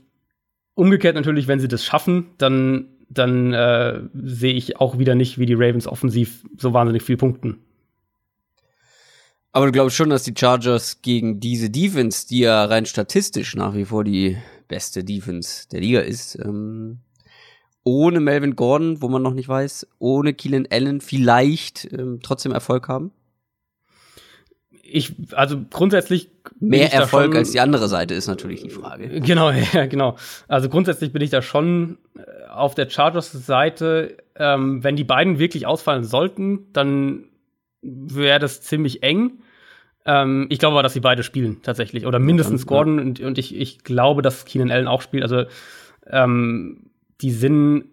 umgekehrt 0.74 1.14
natürlich, 1.14 1.48
wenn 1.48 1.60
sie 1.60 1.68
das 1.68 1.84
schaffen, 1.84 2.26
dann, 2.38 2.88
dann 3.08 3.52
äh, 3.52 4.00
sehe 4.14 4.54
ich 4.54 4.80
auch 4.80 4.98
wieder 4.98 5.14
nicht, 5.14 5.38
wie 5.38 5.46
die 5.46 5.54
Ravens 5.54 5.86
offensiv 5.86 6.44
so 6.56 6.72
wahnsinnig 6.72 7.02
viel 7.02 7.16
punkten. 7.16 7.58
Aber 9.52 9.66
du 9.66 9.72
glaubst 9.72 9.96
schon, 9.96 10.10
dass 10.10 10.24
die 10.24 10.34
Chargers 10.36 11.00
gegen 11.00 11.38
diese 11.38 11.70
Defense, 11.70 12.26
die 12.26 12.40
ja 12.40 12.64
rein 12.64 12.86
statistisch 12.86 13.54
nach 13.54 13.74
wie 13.74 13.84
vor 13.84 14.02
die 14.02 14.36
beste 14.66 15.04
Defense 15.04 15.68
der 15.68 15.80
Liga 15.80 16.00
ist, 16.00 16.36
ähm, 16.44 16.98
ohne 17.84 18.18
Melvin 18.18 18.56
Gordon, 18.56 19.00
wo 19.00 19.08
man 19.08 19.22
noch 19.22 19.34
nicht 19.34 19.48
weiß, 19.48 19.86
ohne 20.00 20.34
Keelan 20.34 20.66
Allen 20.70 21.00
vielleicht 21.00 21.88
ähm, 21.92 22.18
trotzdem 22.22 22.50
Erfolg 22.50 22.88
haben? 22.88 23.12
Ich, 24.94 25.12
also 25.32 25.60
grundsätzlich. 25.70 26.30
Mehr 26.60 26.92
Erfolg 26.92 27.32
schon, 27.32 27.38
als 27.38 27.50
die 27.50 27.58
andere 27.58 27.88
Seite 27.88 28.14
ist 28.14 28.28
natürlich 28.28 28.62
die 28.62 28.70
Frage. 28.70 29.08
Genau, 29.20 29.50
ja, 29.50 29.86
genau. 29.86 30.16
Also 30.46 30.68
grundsätzlich 30.68 31.12
bin 31.12 31.20
ich 31.20 31.30
da 31.30 31.42
schon 31.42 31.98
äh, 32.16 32.48
auf 32.48 32.76
der 32.76 32.88
Chargers-Seite, 32.88 34.18
ähm, 34.36 34.84
wenn 34.84 34.94
die 34.94 35.02
beiden 35.02 35.40
wirklich 35.40 35.66
ausfallen 35.66 36.04
sollten, 36.04 36.72
dann 36.72 37.24
wäre 37.82 38.38
das 38.38 38.62
ziemlich 38.62 39.02
eng. 39.02 39.42
Ähm, 40.06 40.46
ich 40.48 40.60
glaube 40.60 40.74
aber, 40.74 40.84
dass 40.84 40.92
sie 40.92 41.00
beide 41.00 41.24
spielen 41.24 41.60
tatsächlich. 41.64 42.06
Oder 42.06 42.20
mindestens 42.20 42.62
ja, 42.62 42.68
Gordon. 42.68 43.00
Und, 43.00 43.18
und 43.18 43.36
ich, 43.36 43.56
ich 43.56 43.82
glaube, 43.82 44.22
dass 44.22 44.44
Keenan 44.44 44.70
Allen 44.70 44.86
auch 44.86 45.02
spielt. 45.02 45.24
Also 45.24 45.46
ähm, 46.08 46.90
die 47.20 47.32
sind 47.32 47.86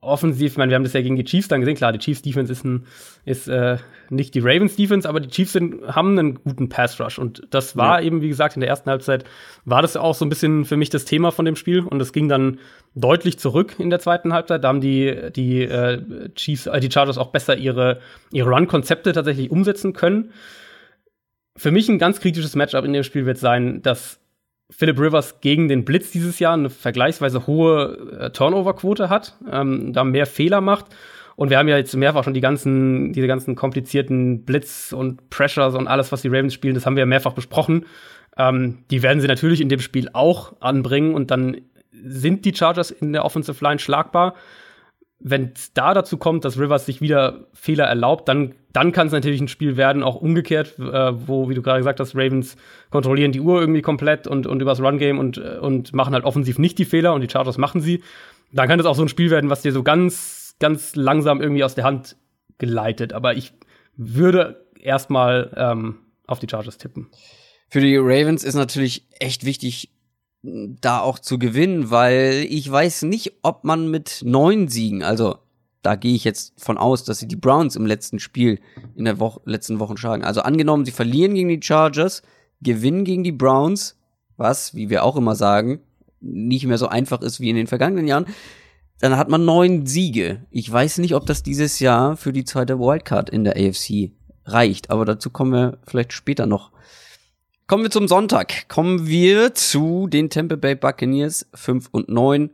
offensiv, 0.00 0.52
ich 0.52 0.58
meine, 0.58 0.70
wir 0.70 0.76
haben 0.76 0.84
das 0.84 0.92
ja 0.92 1.02
gegen 1.02 1.16
die 1.16 1.24
Chiefs 1.24 1.48
dann 1.48 1.60
gesehen, 1.60 1.74
klar, 1.74 1.92
die 1.92 1.98
Chiefs 1.98 2.22
Defense 2.22 2.52
ist, 2.52 2.64
ein, 2.64 2.86
ist 3.24 3.48
äh, 3.48 3.78
nicht 4.10 4.32
die 4.34 4.38
Ravens 4.38 4.76
Defense, 4.76 5.08
aber 5.08 5.18
die 5.18 5.28
Chiefs 5.28 5.54
sind, 5.54 5.84
haben 5.88 6.16
einen 6.16 6.34
guten 6.36 6.68
Pass 6.68 7.00
Rush 7.00 7.18
und 7.18 7.48
das 7.50 7.76
war 7.76 8.00
ja. 8.00 8.06
eben, 8.06 8.22
wie 8.22 8.28
gesagt, 8.28 8.54
in 8.54 8.60
der 8.60 8.70
ersten 8.70 8.88
Halbzeit 8.88 9.24
war 9.64 9.82
das 9.82 9.96
auch 9.96 10.14
so 10.14 10.24
ein 10.24 10.28
bisschen 10.28 10.64
für 10.64 10.76
mich 10.76 10.90
das 10.90 11.04
Thema 11.04 11.32
von 11.32 11.44
dem 11.44 11.56
Spiel 11.56 11.80
und 11.80 12.00
es 12.00 12.12
ging 12.12 12.28
dann 12.28 12.60
deutlich 12.94 13.40
zurück 13.40 13.74
in 13.78 13.90
der 13.90 13.98
zweiten 13.98 14.32
Halbzeit, 14.32 14.62
da 14.62 14.68
haben 14.68 14.80
die, 14.80 15.32
die 15.34 15.62
äh, 15.62 16.30
Chiefs, 16.34 16.66
äh, 16.66 16.78
die 16.78 16.92
Chargers 16.92 17.18
auch 17.18 17.32
besser 17.32 17.56
ihre, 17.56 18.00
ihre 18.30 18.50
Run-Konzepte 18.50 19.12
tatsächlich 19.12 19.50
umsetzen 19.50 19.94
können. 19.94 20.32
Für 21.56 21.72
mich 21.72 21.88
ein 21.88 21.98
ganz 21.98 22.20
kritisches 22.20 22.54
Matchup 22.54 22.84
in 22.84 22.92
dem 22.92 23.02
Spiel 23.02 23.26
wird 23.26 23.38
sein, 23.38 23.82
dass 23.82 24.20
Philip 24.70 24.98
Rivers 25.00 25.40
gegen 25.40 25.68
den 25.68 25.84
Blitz 25.84 26.10
dieses 26.10 26.38
Jahr 26.38 26.54
eine 26.54 26.70
vergleichsweise 26.70 27.46
hohe 27.46 28.18
äh, 28.20 28.30
Turnover-Quote 28.30 29.08
hat, 29.08 29.36
ähm, 29.50 29.92
da 29.92 30.04
mehr 30.04 30.26
Fehler 30.26 30.60
macht. 30.60 30.86
Und 31.36 31.50
wir 31.50 31.58
haben 31.58 31.68
ja 31.68 31.76
jetzt 31.76 31.94
mehrfach 31.94 32.24
schon 32.24 32.34
die 32.34 32.40
ganzen, 32.40 33.12
diese 33.12 33.28
ganzen 33.28 33.54
komplizierten 33.54 34.44
Blitz 34.44 34.92
und 34.92 35.30
Pressures 35.30 35.74
und 35.74 35.86
alles, 35.86 36.10
was 36.12 36.22
die 36.22 36.28
Ravens 36.28 36.52
spielen, 36.52 36.74
das 36.74 36.84
haben 36.84 36.96
wir 36.96 37.02
ja 37.02 37.06
mehrfach 37.06 37.32
besprochen. 37.32 37.86
Ähm, 38.36 38.78
die 38.90 39.02
werden 39.02 39.20
sie 39.20 39.28
natürlich 39.28 39.60
in 39.60 39.68
dem 39.68 39.80
Spiel 39.80 40.10
auch 40.12 40.54
anbringen 40.60 41.14
und 41.14 41.30
dann 41.30 41.58
sind 41.92 42.44
die 42.44 42.54
Chargers 42.54 42.90
in 42.90 43.12
der 43.12 43.24
Offensive 43.24 43.64
Line 43.64 43.78
schlagbar 43.78 44.34
wenn 45.20 45.52
es 45.54 45.72
da 45.72 45.94
dazu 45.94 46.16
kommt, 46.16 46.44
dass 46.44 46.58
Rivers 46.58 46.86
sich 46.86 47.00
wieder 47.00 47.46
Fehler 47.52 47.84
erlaubt, 47.84 48.28
dann, 48.28 48.54
dann 48.72 48.92
kann 48.92 49.08
es 49.08 49.12
natürlich 49.12 49.40
ein 49.40 49.48
Spiel 49.48 49.76
werden, 49.76 50.02
auch 50.04 50.14
umgekehrt, 50.16 50.78
äh, 50.78 51.28
wo, 51.28 51.48
wie 51.48 51.54
du 51.54 51.62
gerade 51.62 51.80
gesagt 51.80 51.98
hast, 51.98 52.14
Ravens 52.14 52.56
kontrollieren 52.90 53.32
die 53.32 53.40
Uhr 53.40 53.60
irgendwie 53.60 53.82
komplett 53.82 54.28
und, 54.28 54.46
und 54.46 54.62
übers 54.62 54.80
Run-Game 54.80 55.18
und, 55.18 55.38
äh, 55.38 55.58
und 55.58 55.92
machen 55.92 56.14
halt 56.14 56.24
offensiv 56.24 56.58
nicht 56.58 56.78
die 56.78 56.84
Fehler 56.84 57.14
und 57.14 57.20
die 57.20 57.28
Chargers 57.28 57.58
machen 57.58 57.80
sie. 57.80 58.02
Dann 58.52 58.68
kann 58.68 58.78
es 58.78 58.86
auch 58.86 58.94
so 58.94 59.02
ein 59.02 59.08
Spiel 59.08 59.30
werden, 59.30 59.50
was 59.50 59.62
dir 59.62 59.72
so 59.72 59.82
ganz, 59.82 60.56
ganz 60.60 60.94
langsam 60.94 61.40
irgendwie 61.40 61.64
aus 61.64 61.74
der 61.74 61.84
Hand 61.84 62.16
geleitet. 62.58 63.12
Aber 63.12 63.34
ich 63.34 63.52
würde 63.96 64.64
erstmal 64.80 65.52
ähm, 65.56 65.96
auf 66.26 66.38
die 66.38 66.46
Chargers 66.48 66.78
tippen. 66.78 67.08
Für 67.68 67.80
die 67.80 67.96
Ravens 67.96 68.44
ist 68.44 68.54
natürlich 68.54 69.06
echt 69.18 69.44
wichtig, 69.44 69.90
da 70.80 71.00
auch 71.00 71.18
zu 71.18 71.38
gewinnen, 71.38 71.90
weil 71.90 72.46
ich 72.48 72.70
weiß 72.70 73.02
nicht, 73.02 73.34
ob 73.42 73.64
man 73.64 73.90
mit 73.90 74.22
neun 74.24 74.68
Siegen, 74.68 75.02
also 75.02 75.36
da 75.82 75.96
gehe 75.96 76.14
ich 76.14 76.24
jetzt 76.24 76.52
von 76.60 76.76
aus, 76.76 77.04
dass 77.04 77.18
sie 77.18 77.28
die 77.28 77.36
Browns 77.36 77.76
im 77.76 77.86
letzten 77.86 78.18
Spiel 78.18 78.60
in 78.96 79.04
der 79.04 79.20
Woche, 79.20 79.40
letzten 79.44 79.78
Wochen 79.78 79.96
schlagen. 79.96 80.24
Also 80.24 80.42
angenommen, 80.42 80.84
sie 80.84 80.90
verlieren 80.90 81.34
gegen 81.34 81.48
die 81.48 81.62
Chargers, 81.62 82.22
gewinnen 82.60 83.04
gegen 83.04 83.24
die 83.24 83.32
Browns, 83.32 83.96
was, 84.36 84.74
wie 84.74 84.90
wir 84.90 85.04
auch 85.04 85.16
immer 85.16 85.34
sagen, 85.34 85.80
nicht 86.20 86.66
mehr 86.66 86.78
so 86.78 86.88
einfach 86.88 87.22
ist 87.22 87.40
wie 87.40 87.50
in 87.50 87.56
den 87.56 87.68
vergangenen 87.68 88.08
Jahren, 88.08 88.26
dann 89.00 89.16
hat 89.16 89.28
man 89.28 89.44
neun 89.44 89.86
Siege. 89.86 90.46
Ich 90.50 90.70
weiß 90.70 90.98
nicht, 90.98 91.14
ob 91.14 91.26
das 91.26 91.42
dieses 91.42 91.78
Jahr 91.78 92.16
für 92.16 92.32
die 92.32 92.44
zweite 92.44 92.80
Wildcard 92.80 93.30
in 93.30 93.44
der 93.44 93.56
AFC 93.56 94.10
reicht, 94.44 94.90
aber 94.90 95.04
dazu 95.04 95.30
kommen 95.30 95.52
wir 95.52 95.78
vielleicht 95.86 96.12
später 96.12 96.46
noch. 96.46 96.72
Kommen 97.68 97.82
wir 97.82 97.90
zum 97.90 98.08
Sonntag. 98.08 98.66
Kommen 98.70 99.08
wir 99.08 99.52
zu 99.52 100.06
den 100.06 100.30
Tampa 100.30 100.56
Bay 100.56 100.74
Buccaneers 100.74 101.46
5 101.52 101.88
und 101.92 102.08
9, 102.08 102.48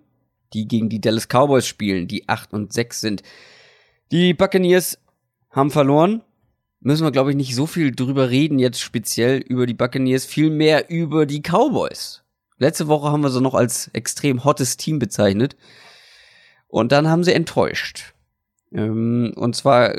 die 0.52 0.66
gegen 0.66 0.88
die 0.88 1.00
Dallas 1.00 1.28
Cowboys 1.28 1.68
spielen, 1.68 2.08
die 2.08 2.28
8 2.28 2.52
und 2.52 2.72
6 2.72 3.00
sind. 3.00 3.22
Die 4.10 4.34
Buccaneers 4.34 4.98
haben 5.50 5.70
verloren. 5.70 6.24
Müssen 6.80 7.04
wir, 7.04 7.12
glaube 7.12 7.30
ich, 7.30 7.36
nicht 7.36 7.54
so 7.54 7.68
viel 7.68 7.92
drüber 7.92 8.30
reden, 8.30 8.58
jetzt 8.58 8.80
speziell 8.80 9.38
über 9.38 9.66
die 9.66 9.74
Buccaneers, 9.74 10.24
viel 10.24 10.50
mehr 10.50 10.90
über 10.90 11.26
die 11.26 11.42
Cowboys. 11.42 12.24
Letzte 12.58 12.88
Woche 12.88 13.12
haben 13.12 13.22
wir 13.22 13.30
sie 13.30 13.40
noch 13.40 13.54
als 13.54 13.90
extrem 13.92 14.42
hottes 14.42 14.76
Team 14.78 14.98
bezeichnet. 14.98 15.54
Und 16.66 16.90
dann 16.90 17.06
haben 17.06 17.22
sie 17.22 17.34
enttäuscht. 17.34 18.14
Ähm, 18.72 19.32
und 19.36 19.54
zwar 19.54 19.94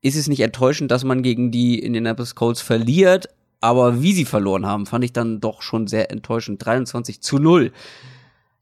ist 0.00 0.16
es 0.16 0.26
nicht 0.26 0.40
enttäuschend, 0.40 0.90
dass 0.90 1.04
man 1.04 1.22
gegen 1.22 1.50
die 1.50 1.78
Indianapolis 1.80 2.34
Colts 2.34 2.62
verliert, 2.62 3.28
aber 3.66 4.00
wie 4.00 4.12
sie 4.12 4.24
verloren 4.24 4.64
haben, 4.64 4.86
fand 4.86 5.02
ich 5.02 5.12
dann 5.12 5.40
doch 5.40 5.60
schon 5.60 5.88
sehr 5.88 6.12
enttäuschend. 6.12 6.64
23 6.64 7.20
zu 7.20 7.40
0. 7.40 7.72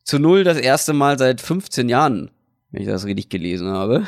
Zu 0.02 0.18
0 0.18 0.44
das 0.44 0.56
erste 0.56 0.94
Mal 0.94 1.18
seit 1.18 1.42
15 1.42 1.90
Jahren, 1.90 2.30
wenn 2.70 2.80
ich 2.80 2.88
das 2.88 3.04
richtig 3.04 3.28
gelesen 3.28 3.68
habe. 3.68 4.04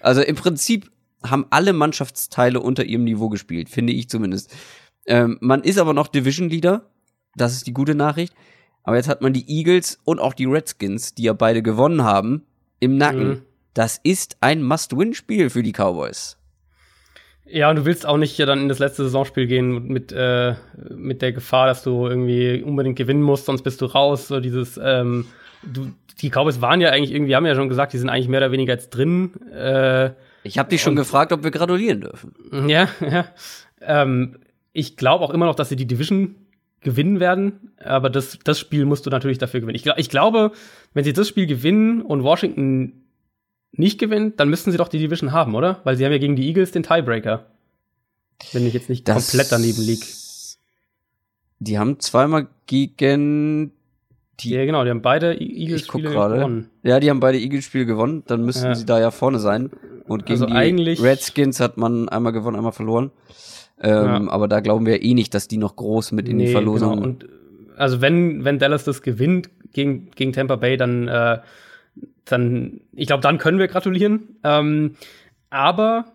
Also 0.00 0.22
im 0.22 0.34
Prinzip 0.34 0.90
haben 1.22 1.44
alle 1.50 1.74
Mannschaftsteile 1.74 2.60
unter 2.60 2.84
ihrem 2.84 3.04
Niveau 3.04 3.28
gespielt, 3.28 3.68
finde 3.68 3.92
ich 3.92 4.08
zumindest. 4.08 4.56
Ähm, 5.04 5.36
man 5.42 5.62
ist 5.62 5.76
aber 5.76 5.92
noch 5.92 6.08
Division 6.08 6.48
Leader. 6.48 6.88
Das 7.34 7.52
ist 7.52 7.66
die 7.66 7.74
gute 7.74 7.94
Nachricht. 7.94 8.32
Aber 8.84 8.96
jetzt 8.96 9.08
hat 9.08 9.20
man 9.20 9.34
die 9.34 9.46
Eagles 9.50 9.98
und 10.04 10.18
auch 10.18 10.32
die 10.32 10.46
Redskins, 10.46 11.12
die 11.12 11.24
ja 11.24 11.34
beide 11.34 11.60
gewonnen 11.60 12.04
haben, 12.04 12.46
im 12.80 12.96
Nacken. 12.96 13.28
Mhm. 13.28 13.42
Das 13.74 14.00
ist 14.02 14.38
ein 14.40 14.62
Must-Win-Spiel 14.62 15.50
für 15.50 15.62
die 15.62 15.72
Cowboys. 15.72 16.38
Ja, 17.48 17.70
und 17.70 17.76
du 17.76 17.84
willst 17.84 18.06
auch 18.06 18.16
nicht 18.16 18.36
ja 18.38 18.46
dann 18.46 18.62
in 18.62 18.68
das 18.68 18.80
letzte 18.80 19.04
Saisonspiel 19.04 19.46
gehen 19.46 19.86
mit, 19.86 20.12
äh, 20.12 20.54
mit 20.90 21.22
der 21.22 21.32
Gefahr, 21.32 21.66
dass 21.66 21.82
du 21.84 22.06
irgendwie 22.06 22.62
unbedingt 22.62 22.96
gewinnen 22.96 23.22
musst, 23.22 23.46
sonst 23.46 23.62
bist 23.62 23.80
du 23.80 23.86
raus. 23.86 24.28
So 24.28 24.40
dieses, 24.40 24.80
ähm, 24.82 25.26
du, 25.62 25.92
die 26.20 26.30
Cowboys 26.30 26.60
waren 26.60 26.80
ja 26.80 26.90
eigentlich 26.90 27.12
irgendwie, 27.12 27.36
haben 27.36 27.46
ja 27.46 27.54
schon 27.54 27.68
gesagt, 27.68 27.92
die 27.92 27.98
sind 27.98 28.08
eigentlich 28.08 28.28
mehr 28.28 28.40
oder 28.40 28.52
weniger 28.52 28.72
jetzt 28.72 28.90
drin. 28.90 29.32
Äh, 29.52 30.10
ich 30.42 30.58
habe 30.58 30.70
dich 30.70 30.82
schon 30.82 30.96
gefragt, 30.96 31.32
ob 31.32 31.44
wir 31.44 31.50
gratulieren 31.50 32.00
dürfen. 32.00 32.34
Ja, 32.68 32.88
ja. 33.00 33.26
Ähm, 33.80 34.38
ich 34.72 34.96
glaube 34.96 35.24
auch 35.24 35.30
immer 35.30 35.46
noch, 35.46 35.54
dass 35.54 35.68
sie 35.68 35.76
die 35.76 35.86
Division 35.86 36.34
gewinnen 36.80 37.20
werden, 37.20 37.72
aber 37.82 38.10
das, 38.10 38.38
das 38.44 38.58
Spiel 38.60 38.84
musst 38.84 39.06
du 39.06 39.10
natürlich 39.10 39.38
dafür 39.38 39.60
gewinnen. 39.60 39.76
Ich, 39.76 39.86
ich 39.86 40.10
glaube, 40.10 40.52
wenn 40.94 41.04
sie 41.04 41.12
das 41.12 41.28
Spiel 41.28 41.46
gewinnen 41.46 42.02
und 42.02 42.22
Washington 42.22 43.05
nicht 43.78 43.98
gewinnt, 43.98 44.40
dann 44.40 44.48
müssten 44.48 44.70
sie 44.70 44.78
doch 44.78 44.88
die 44.88 44.98
Division 44.98 45.32
haben, 45.32 45.54
oder? 45.54 45.80
Weil 45.84 45.96
sie 45.96 46.04
haben 46.04 46.12
ja 46.12 46.18
gegen 46.18 46.36
die 46.36 46.46
Eagles 46.48 46.72
den 46.72 46.82
Tiebreaker. 46.82 47.46
Wenn 48.52 48.66
ich 48.66 48.74
jetzt 48.74 48.88
nicht 48.88 49.08
das 49.08 49.30
komplett 49.30 49.52
daneben 49.52 49.82
liege. 49.82 50.06
Die 51.58 51.78
haben 51.78 51.98
zweimal 52.00 52.48
gegen 52.66 53.72
die. 54.40 54.50
Ja, 54.50 54.64
genau, 54.66 54.84
die 54.84 54.90
haben 54.90 55.02
beide 55.02 55.40
Eagles-Spiele 55.40 56.10
gewonnen. 56.10 56.68
Ja, 56.82 57.00
die 57.00 57.08
haben 57.08 57.20
beide 57.20 57.38
Eagles-Spiele 57.38 57.86
gewonnen, 57.86 58.24
dann 58.26 58.44
müssten 58.44 58.66
ja. 58.66 58.74
sie 58.74 58.84
da 58.84 59.00
ja 59.00 59.10
vorne 59.10 59.38
sein. 59.38 59.70
Und 60.06 60.26
gegen 60.26 60.42
also 60.42 60.46
die 60.46 60.92
Redskins 61.02 61.60
hat 61.60 61.78
man 61.78 62.08
einmal 62.08 62.32
gewonnen, 62.32 62.56
einmal 62.56 62.72
verloren. 62.72 63.10
Ähm, 63.80 64.26
ja. 64.26 64.28
Aber 64.28 64.48
da 64.48 64.60
glauben 64.60 64.86
wir 64.86 65.02
eh 65.02 65.14
nicht, 65.14 65.34
dass 65.34 65.48
die 65.48 65.56
noch 65.58 65.76
groß 65.76 66.12
mit 66.12 66.28
in 66.28 66.36
nee, 66.36 66.46
die 66.46 66.52
Verlosung. 66.52 66.96
Genau. 66.96 67.02
Und 67.02 67.26
also 67.76 68.00
wenn, 68.00 68.44
wenn 68.44 68.58
Dallas 68.58 68.84
das 68.84 69.02
gewinnt 69.02 69.50
gegen, 69.72 70.10
gegen 70.14 70.32
Tampa 70.32 70.56
Bay, 70.56 70.76
dann 70.76 71.08
äh, 71.08 71.38
dann, 72.24 72.80
ich 72.92 73.06
glaube, 73.06 73.22
dann 73.22 73.38
können 73.38 73.58
wir 73.58 73.68
gratulieren. 73.68 74.36
Ähm, 74.44 74.96
aber 75.50 76.06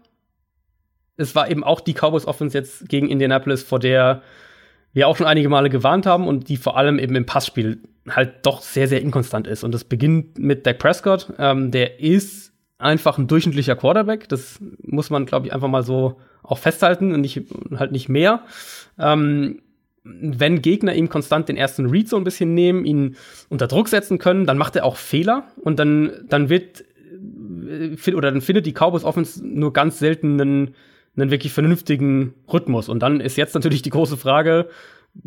es 1.18 1.36
war 1.36 1.50
eben 1.50 1.64
auch 1.64 1.82
die 1.82 1.94
Cowboys 1.94 2.26
Offense 2.26 2.58
jetzt 2.58 2.90
gegen 2.90 3.10
Indianapolis, 3.10 3.64
vor 3.64 3.80
der 3.80 4.22
wir 4.94 5.08
auch 5.08 5.16
schon 5.16 5.28
einige 5.28 5.50
Male 5.50 5.70
gewarnt 5.70 6.06
haben 6.06 6.28
und 6.28 6.50
die 6.50 6.58
vor 6.58 6.78
allem 6.78 7.00
eben 7.00 7.16
im 7.16 7.26
Passspiel 7.26 7.82
halt 8.10 8.46
doch 8.46 8.62
sehr, 8.62 8.88
sehr 8.88 9.02
inkonstant 9.02 9.48
ist. 9.48 9.64
Und 9.64 9.74
das 9.74 9.84
beginnt 9.84 10.38
mit 10.38 10.66
Dak 10.66 10.80
Prescott. 10.80 11.32
Ähm, 11.38 11.72
der 11.72 12.00
ist 12.00 12.52
einfach 12.78 13.18
ein 13.18 13.28
durchschnittlicher 13.28 13.76
Quarterback. 13.76 14.28
Das 14.28 14.60
muss 14.82 15.10
man, 15.10 15.26
glaube 15.26 15.48
ich, 15.48 15.54
einfach 15.54 15.68
mal 15.68 15.84
so 15.84 16.20
auch 16.44 16.58
festhalten 16.58 17.14
und 17.14 17.22
nicht, 17.22 17.42
halt 17.76 17.92
nicht 17.92 18.10
mehr. 18.10 18.44
Ähm, 18.98 19.62
wenn 20.04 20.62
Gegner 20.62 20.96
ihm 20.96 21.10
konstant 21.10 21.50
den 21.50 21.58
ersten 21.58 21.88
Read 21.88 22.10
so 22.10 22.18
ein 22.18 22.24
bisschen 22.24 22.54
nehmen, 22.54 22.86
ihn 22.86 23.16
unter 23.50 23.68
Druck 23.68 23.88
setzen 23.88 24.18
können, 24.18 24.46
dann 24.46 24.58
macht 24.58 24.76
er 24.76 24.86
auch 24.86 24.98
Fehler 24.98 25.48
und 25.62 25.78
dann, 25.80 26.26
dann 26.28 26.50
wird 26.50 26.84
äh, 27.72 28.14
oder 28.14 28.32
dann 28.32 28.42
findet 28.42 28.66
die 28.66 28.74
Cowboys 28.74 29.04
Offense 29.04 29.46
nur 29.46 29.74
ganz 29.74 30.00
selten 30.00 30.42
einen, 30.42 30.76
einen 31.16 31.32
wirklich 31.32 31.54
vernünftigen 31.54 32.34
Rhythmus. 32.52 32.90
Und 32.90 33.00
dann 33.00 33.22
ist 33.22 33.38
jetzt 33.38 33.54
natürlich 33.54 33.82
die 33.82 33.90
große 33.90 34.18
Frage, 34.18 34.70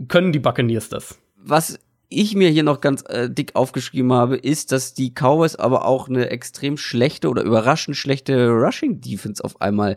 können 0.09 0.33
die 0.33 0.39
Buccaneers 0.39 0.89
das? 0.89 1.19
Was 1.37 1.79
ich 2.09 2.35
mir 2.35 2.49
hier 2.49 2.63
noch 2.63 2.81
ganz 2.81 3.05
äh, 3.09 3.31
dick 3.31 3.55
aufgeschrieben 3.55 4.13
habe, 4.13 4.37
ist, 4.37 4.73
dass 4.73 4.95
die 4.95 5.11
Cowboys 5.11 5.57
aber 5.57 5.85
auch 5.85 6.09
eine 6.09 6.31
extrem 6.31 6.77
schlechte 6.77 7.29
oder 7.29 7.43
überraschend 7.43 7.97
schlechte 7.97 8.49
Rushing 8.49 9.01
Defense 9.01 9.43
auf 9.45 9.61
einmal 9.61 9.97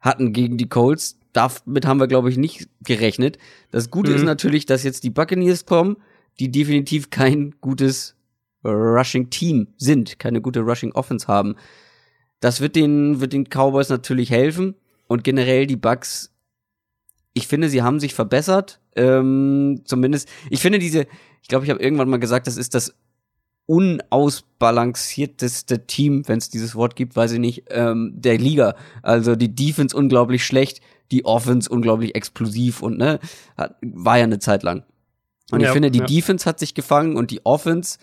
hatten 0.00 0.32
gegen 0.32 0.58
die 0.58 0.68
Colts 0.68 1.18
damit 1.34 1.84
haben 1.84 2.00
wir, 2.00 2.06
glaube 2.06 2.30
ich, 2.30 2.38
nicht 2.38 2.68
gerechnet. 2.82 3.36
Das 3.70 3.90
Gute 3.90 4.12
mhm. 4.12 4.16
ist 4.16 4.22
natürlich, 4.22 4.64
dass 4.64 4.84
jetzt 4.84 5.04
die 5.04 5.10
Buccaneers 5.10 5.66
kommen, 5.66 5.98
die 6.40 6.50
definitiv 6.50 7.10
kein 7.10 7.54
gutes 7.60 8.16
Rushing-Team 8.64 9.68
sind, 9.76 10.18
keine 10.18 10.40
gute 10.40 10.60
Rushing-Offense 10.60 11.28
haben. 11.28 11.56
Das 12.40 12.60
wird 12.60 12.76
den, 12.76 13.20
wird 13.20 13.32
den 13.32 13.44
Cowboys 13.44 13.90
natürlich 13.90 14.30
helfen. 14.30 14.74
Und 15.06 15.22
generell 15.22 15.66
die 15.66 15.76
Bucks, 15.76 16.32
ich 17.34 17.46
finde, 17.46 17.68
sie 17.68 17.82
haben 17.82 18.00
sich 18.00 18.14
verbessert. 18.14 18.80
Ähm, 18.96 19.82
zumindest, 19.84 20.28
ich 20.48 20.60
finde 20.60 20.78
diese, 20.78 21.06
ich 21.42 21.48
glaube, 21.48 21.64
ich 21.64 21.70
habe 21.70 21.82
irgendwann 21.82 22.08
mal 22.08 22.20
gesagt, 22.20 22.46
das 22.46 22.56
ist 22.56 22.74
das 22.74 22.94
unausbalancierteste 23.66 25.86
Team, 25.86 26.28
wenn 26.28 26.36
es 26.38 26.50
dieses 26.50 26.74
Wort 26.74 26.96
gibt, 26.96 27.16
weiß 27.16 27.32
ich 27.32 27.38
nicht, 27.38 27.64
ähm, 27.70 28.12
der 28.14 28.36
Liga. 28.38 28.76
Also 29.02 29.36
die 29.36 29.54
Defense 29.54 29.96
unglaublich 29.96 30.44
schlecht, 30.44 30.82
die 31.10 31.24
Offense 31.24 31.68
unglaublich 31.68 32.14
explosiv 32.14 32.82
und 32.82 32.98
ne, 32.98 33.20
hat, 33.56 33.76
war 33.82 34.18
ja 34.18 34.24
eine 34.24 34.38
Zeit 34.38 34.62
lang. 34.62 34.84
Und 35.50 35.60
ja, 35.60 35.68
ich 35.68 35.72
finde, 35.72 35.90
die 35.90 35.98
ja. 36.00 36.06
Defense 36.06 36.46
hat 36.46 36.58
sich 36.58 36.74
gefangen 36.74 37.16
und 37.16 37.30
die 37.30 37.44
Offense, 37.44 37.98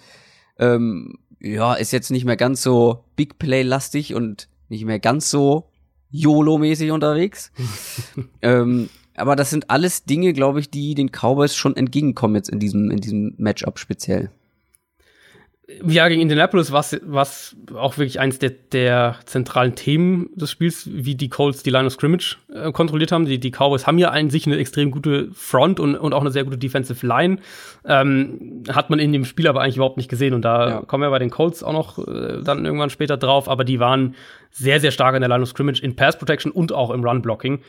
ähm, 0.60 1.18
ja, 1.40 1.74
ist 1.74 1.92
jetzt 1.92 2.12
nicht 2.12 2.26
mehr 2.26 2.38
ganz 2.38 2.62
so 2.62 3.04
Big 3.16 3.40
Play-lastig 3.40 4.14
und 4.14 4.48
nicht 4.70 4.86
mehr 4.86 5.00
ganz 5.00 5.30
so 5.30 5.70
YOLO-mäßig 6.12 6.92
unterwegs. 6.92 7.52
ähm, 8.42 8.90
aber 9.16 9.36
das 9.36 9.50
sind 9.50 9.70
alles 9.70 10.06
Dinge, 10.06 10.34
glaube 10.34 10.60
ich, 10.60 10.70
die 10.70 10.96
den 10.96 11.10
Cowboys 11.10 11.56
schon 11.56 11.76
entgegenkommen 11.76 12.36
jetzt 12.36 12.50
in 12.50 12.60
diesem, 12.60 12.92
in 12.92 12.98
diesem 12.98 13.34
Matchup 13.38 13.80
speziell 13.80 14.32
ja, 15.86 16.08
gegen 16.08 16.22
Indianapolis 16.22 16.72
war 16.72 16.82
es 16.82 17.56
auch 17.74 17.98
wirklich 17.98 18.20
eins 18.20 18.40
der, 18.40 18.52
der, 18.72 19.16
zentralen 19.26 19.76
Themen 19.76 20.30
des 20.36 20.52
Spiels, 20.52 20.90
wie 20.92 21.16
die 21.16 21.30
Colts 21.30 21.64
die 21.64 21.70
Line 21.70 21.88
of 21.88 21.94
Scrimmage 21.94 22.38
äh, 22.54 22.72
kontrolliert 22.72 23.12
haben. 23.12 23.26
Die, 23.26 23.40
die 23.40 23.52
Cowboys 23.52 23.88
haben 23.88 23.98
ja 23.98 24.10
an 24.10 24.30
sich 24.30 24.46
eine 24.46 24.58
extrem 24.58 24.92
gute 24.92 25.30
Front 25.34 25.80
und, 25.80 25.96
und 25.96 26.14
auch 26.14 26.22
eine 26.22 26.32
sehr 26.32 26.44
gute 26.44 26.58
Defensive 26.58 27.06
Line. 27.06 27.38
Ähm, 27.86 28.64
hat 28.70 28.90
man 28.90 29.00
in 29.00 29.12
dem 29.14 29.26
Spiel 29.26 29.48
aber 29.48 29.62
eigentlich 29.62 29.78
überhaupt 29.78 29.98
nicht 29.98 30.10
gesehen. 30.10 30.34
Und 30.34 30.44
da 30.44 30.70
ja. 30.70 30.82
kommen 30.82 31.04
wir 31.04 31.10
bei 31.10 31.20
den 31.20 31.30
Colts 31.30 31.64
auch 31.64 31.74
noch 31.74 32.00
äh, 32.08 32.42
dann 32.44 32.66
irgendwann 32.66 32.90
später 32.90 33.18
drauf. 33.18 33.50
Aber 33.50 33.64
die 33.64 33.80
waren 33.80 34.16
sehr, 34.52 34.80
sehr 34.80 34.92
stark 34.92 35.16
in 35.16 35.22
der 35.22 35.30
Line 35.30 35.44
of 35.44 35.50
Scrimmage 35.50 35.82
in 35.82 35.96
Pass 35.96 36.18
Protection 36.18 36.52
und 36.52 36.72
auch 36.72 36.92
im 36.92 37.04
Run 37.04 37.22
Blocking. 37.22 37.60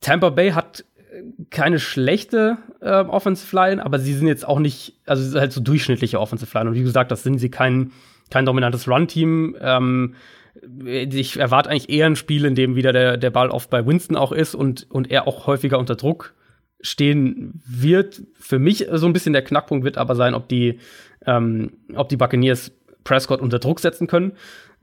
Tampa 0.00 0.30
Bay 0.30 0.52
hat 0.52 0.84
keine 1.50 1.78
schlechte 1.78 2.58
äh, 2.80 3.02
Offensive 3.02 3.54
Line, 3.54 3.84
aber 3.84 3.98
sie 3.98 4.12
sind 4.14 4.28
jetzt 4.28 4.46
auch 4.46 4.58
nicht, 4.58 4.94
also 5.06 5.22
sie 5.22 5.30
sind 5.30 5.40
halt 5.40 5.52
so 5.52 5.60
durchschnittliche 5.60 6.20
Offensive 6.20 6.56
Line. 6.56 6.70
Und 6.70 6.76
wie 6.76 6.82
gesagt, 6.82 7.10
das 7.10 7.22
sind 7.22 7.38
sie 7.38 7.50
kein, 7.50 7.92
kein 8.30 8.46
dominantes 8.46 8.88
Run-Team. 8.88 9.56
Ähm, 9.60 10.14
ich 10.84 11.38
erwarte 11.38 11.70
eigentlich 11.70 11.90
eher 11.90 12.06
ein 12.06 12.16
Spiel, 12.16 12.44
in 12.44 12.54
dem 12.54 12.76
wieder 12.76 12.92
der, 12.92 13.16
der 13.16 13.30
Ball 13.30 13.50
oft 13.50 13.70
bei 13.70 13.86
Winston 13.86 14.16
auch 14.16 14.32
ist 14.32 14.54
und, 14.54 14.86
und 14.90 15.10
er 15.10 15.26
auch 15.26 15.46
häufiger 15.46 15.78
unter 15.78 15.96
Druck 15.96 16.34
stehen 16.80 17.60
wird. 17.66 18.22
Für 18.38 18.58
mich 18.58 18.86
so 18.92 19.06
ein 19.06 19.12
bisschen 19.12 19.32
der 19.32 19.42
Knackpunkt 19.42 19.84
wird 19.84 19.98
aber 19.98 20.14
sein, 20.14 20.34
ob 20.34 20.48
die, 20.48 20.78
ähm, 21.26 21.72
ob 21.94 22.08
die 22.08 22.16
Buccaneers 22.16 22.72
Prescott 23.04 23.40
unter 23.40 23.58
Druck 23.58 23.80
setzen 23.80 24.06
können. 24.06 24.32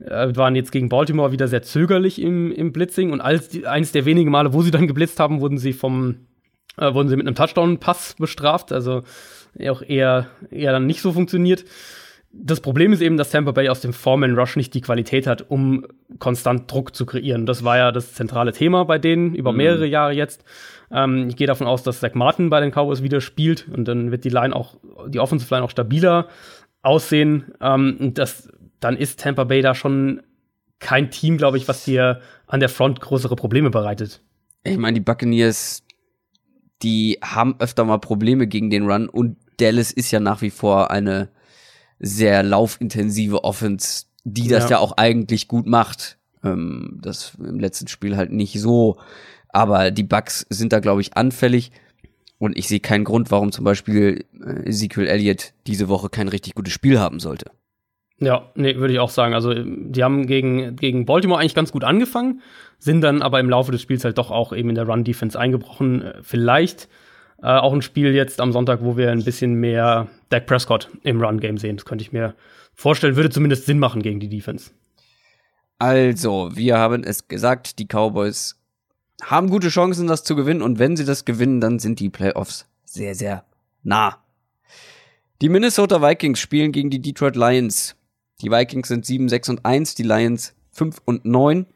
Äh, 0.00 0.34
waren 0.36 0.56
jetzt 0.56 0.72
gegen 0.72 0.88
Baltimore 0.88 1.32
wieder 1.32 1.48
sehr 1.48 1.62
zögerlich 1.62 2.20
im, 2.20 2.50
im 2.50 2.72
Blitzing 2.72 3.12
und 3.12 3.20
als 3.20 3.48
die, 3.48 3.66
eines 3.66 3.92
der 3.92 4.04
wenigen 4.04 4.30
Male, 4.30 4.52
wo 4.52 4.62
sie 4.62 4.72
dann 4.72 4.88
geblitzt 4.88 5.20
haben, 5.20 5.40
wurden 5.40 5.58
sie 5.58 5.72
vom 5.72 6.26
äh, 6.76 6.92
wurden 6.92 7.08
sie 7.08 7.16
mit 7.16 7.26
einem 7.26 7.36
Touchdown-Pass 7.36 8.16
bestraft, 8.18 8.72
also 8.72 9.02
auch 9.68 9.82
eher, 9.82 10.26
eher 10.50 10.72
dann 10.72 10.86
nicht 10.86 11.00
so 11.00 11.12
funktioniert. 11.12 11.64
Das 12.32 12.60
Problem 12.60 12.92
ist 12.92 13.00
eben, 13.00 13.16
dass 13.16 13.30
Tampa 13.30 13.52
Bay 13.52 13.68
aus 13.68 13.80
dem 13.80 13.92
Foreman 13.92 14.36
Rush 14.36 14.56
nicht 14.56 14.74
die 14.74 14.80
Qualität 14.80 15.28
hat, 15.28 15.48
um 15.48 15.86
konstant 16.18 16.70
Druck 16.70 16.96
zu 16.96 17.06
kreieren. 17.06 17.46
Das 17.46 17.62
war 17.62 17.78
ja 17.78 17.92
das 17.92 18.14
zentrale 18.14 18.52
Thema 18.52 18.84
bei 18.84 18.98
denen 18.98 19.36
über 19.36 19.52
mhm. 19.52 19.58
mehrere 19.58 19.86
Jahre 19.86 20.12
jetzt. 20.12 20.44
Ähm, 20.90 21.28
ich 21.28 21.36
gehe 21.36 21.46
davon 21.46 21.68
aus, 21.68 21.84
dass 21.84 22.00
Zach 22.00 22.14
Martin 22.14 22.50
bei 22.50 22.60
den 22.60 22.72
Cowboys 22.72 23.04
wieder 23.04 23.20
spielt 23.20 23.68
und 23.72 23.86
dann 23.86 24.10
wird 24.10 24.24
die 24.24 24.30
Line 24.30 24.54
auch, 24.54 24.76
die 25.06 25.20
Offensive 25.20 25.54
Line 25.54 25.64
auch 25.64 25.70
stabiler 25.70 26.26
aussehen. 26.82 27.52
Ähm, 27.60 28.14
das, 28.14 28.48
dann 28.84 28.96
ist 28.98 29.18
Tampa 29.18 29.44
Bay 29.44 29.62
da 29.62 29.74
schon 29.74 30.22
kein 30.78 31.10
Team, 31.10 31.38
glaube 31.38 31.56
ich, 31.56 31.66
was 31.66 31.84
dir 31.84 32.20
an 32.46 32.60
der 32.60 32.68
Front 32.68 33.00
größere 33.00 33.34
Probleme 33.34 33.70
bereitet. 33.70 34.20
Ich 34.62 34.76
meine, 34.76 34.94
die 34.94 35.00
Buccaneers, 35.00 35.82
die 36.82 37.18
haben 37.22 37.56
öfter 37.58 37.84
mal 37.84 37.98
Probleme 37.98 38.46
gegen 38.46 38.68
den 38.68 38.90
Run 38.90 39.08
und 39.08 39.38
Dallas 39.56 39.90
ist 39.90 40.10
ja 40.10 40.20
nach 40.20 40.42
wie 40.42 40.50
vor 40.50 40.90
eine 40.90 41.30
sehr 41.98 42.42
laufintensive 42.42 43.42
Offense, 43.44 44.04
die 44.24 44.48
das 44.48 44.64
ja, 44.64 44.72
ja 44.72 44.78
auch 44.78 44.92
eigentlich 44.98 45.48
gut 45.48 45.66
macht. 45.66 46.18
Ähm, 46.42 46.98
das 47.02 47.36
im 47.38 47.58
letzten 47.58 47.88
Spiel 47.88 48.16
halt 48.16 48.32
nicht 48.32 48.60
so. 48.60 48.98
Aber 49.48 49.90
die 49.90 50.02
Bucks 50.02 50.44
sind 50.50 50.72
da, 50.74 50.80
glaube 50.80 51.00
ich, 51.00 51.16
anfällig. 51.16 51.72
Und 52.36 52.58
ich 52.58 52.68
sehe 52.68 52.80
keinen 52.80 53.04
Grund, 53.04 53.30
warum 53.30 53.52
zum 53.52 53.64
Beispiel 53.64 54.26
äh, 54.44 54.68
Ezekiel 54.68 55.06
Elliott 55.06 55.54
diese 55.66 55.88
Woche 55.88 56.10
kein 56.10 56.28
richtig 56.28 56.54
gutes 56.54 56.74
Spiel 56.74 56.98
haben 56.98 57.20
sollte. 57.20 57.52
Ja, 58.20 58.50
nee, 58.54 58.76
würde 58.76 58.92
ich 58.92 59.00
auch 59.00 59.10
sagen. 59.10 59.34
Also, 59.34 59.52
die 59.54 60.04
haben 60.04 60.26
gegen, 60.26 60.76
gegen 60.76 61.04
Baltimore 61.04 61.40
eigentlich 61.40 61.54
ganz 61.54 61.72
gut 61.72 61.84
angefangen, 61.84 62.42
sind 62.78 63.00
dann 63.00 63.22
aber 63.22 63.40
im 63.40 63.50
Laufe 63.50 63.72
des 63.72 63.82
Spiels 63.82 64.04
halt 64.04 64.18
doch 64.18 64.30
auch 64.30 64.52
eben 64.52 64.68
in 64.68 64.74
der 64.74 64.86
Run-Defense 64.86 65.38
eingebrochen. 65.38 66.12
Vielleicht 66.22 66.88
äh, 67.42 67.46
auch 67.46 67.72
ein 67.72 67.82
Spiel 67.82 68.14
jetzt 68.14 68.40
am 68.40 68.52
Sonntag, 68.52 68.82
wo 68.82 68.96
wir 68.96 69.10
ein 69.10 69.24
bisschen 69.24 69.54
mehr 69.54 70.08
Dak 70.28 70.46
Prescott 70.46 70.90
im 71.02 71.20
Run-Game 71.20 71.58
sehen. 71.58 71.76
Das 71.76 71.84
könnte 71.84 72.02
ich 72.02 72.12
mir 72.12 72.34
vorstellen, 72.74 73.16
würde 73.16 73.30
zumindest 73.30 73.66
Sinn 73.66 73.78
machen 73.78 74.02
gegen 74.02 74.20
die 74.20 74.28
Defense. 74.28 74.70
Also, 75.78 76.50
wir 76.54 76.78
haben 76.78 77.02
es 77.02 77.26
gesagt, 77.26 77.78
die 77.78 77.86
Cowboys 77.86 78.60
haben 79.22 79.50
gute 79.50 79.68
Chancen, 79.68 80.06
das 80.06 80.24
zu 80.24 80.36
gewinnen. 80.36 80.62
Und 80.62 80.78
wenn 80.78 80.96
sie 80.96 81.04
das 81.04 81.24
gewinnen, 81.24 81.60
dann 81.60 81.78
sind 81.78 82.00
die 82.00 82.10
Playoffs 82.10 82.66
sehr, 82.84 83.14
sehr 83.14 83.44
nah. 83.82 84.18
Die 85.42 85.48
Minnesota 85.48 86.00
Vikings 86.00 86.38
spielen 86.38 86.72
gegen 86.72 86.90
die 86.90 87.00
Detroit 87.00 87.36
Lions. 87.36 87.96
Die 88.40 88.50
Vikings 88.50 88.88
sind 88.88 89.06
7, 89.06 89.28
6 89.28 89.48
und 89.50 89.64
1, 89.64 89.94
die 89.94 90.02
Lions 90.02 90.54
5 90.72 90.98
und 91.04 91.24
9. 91.24 91.66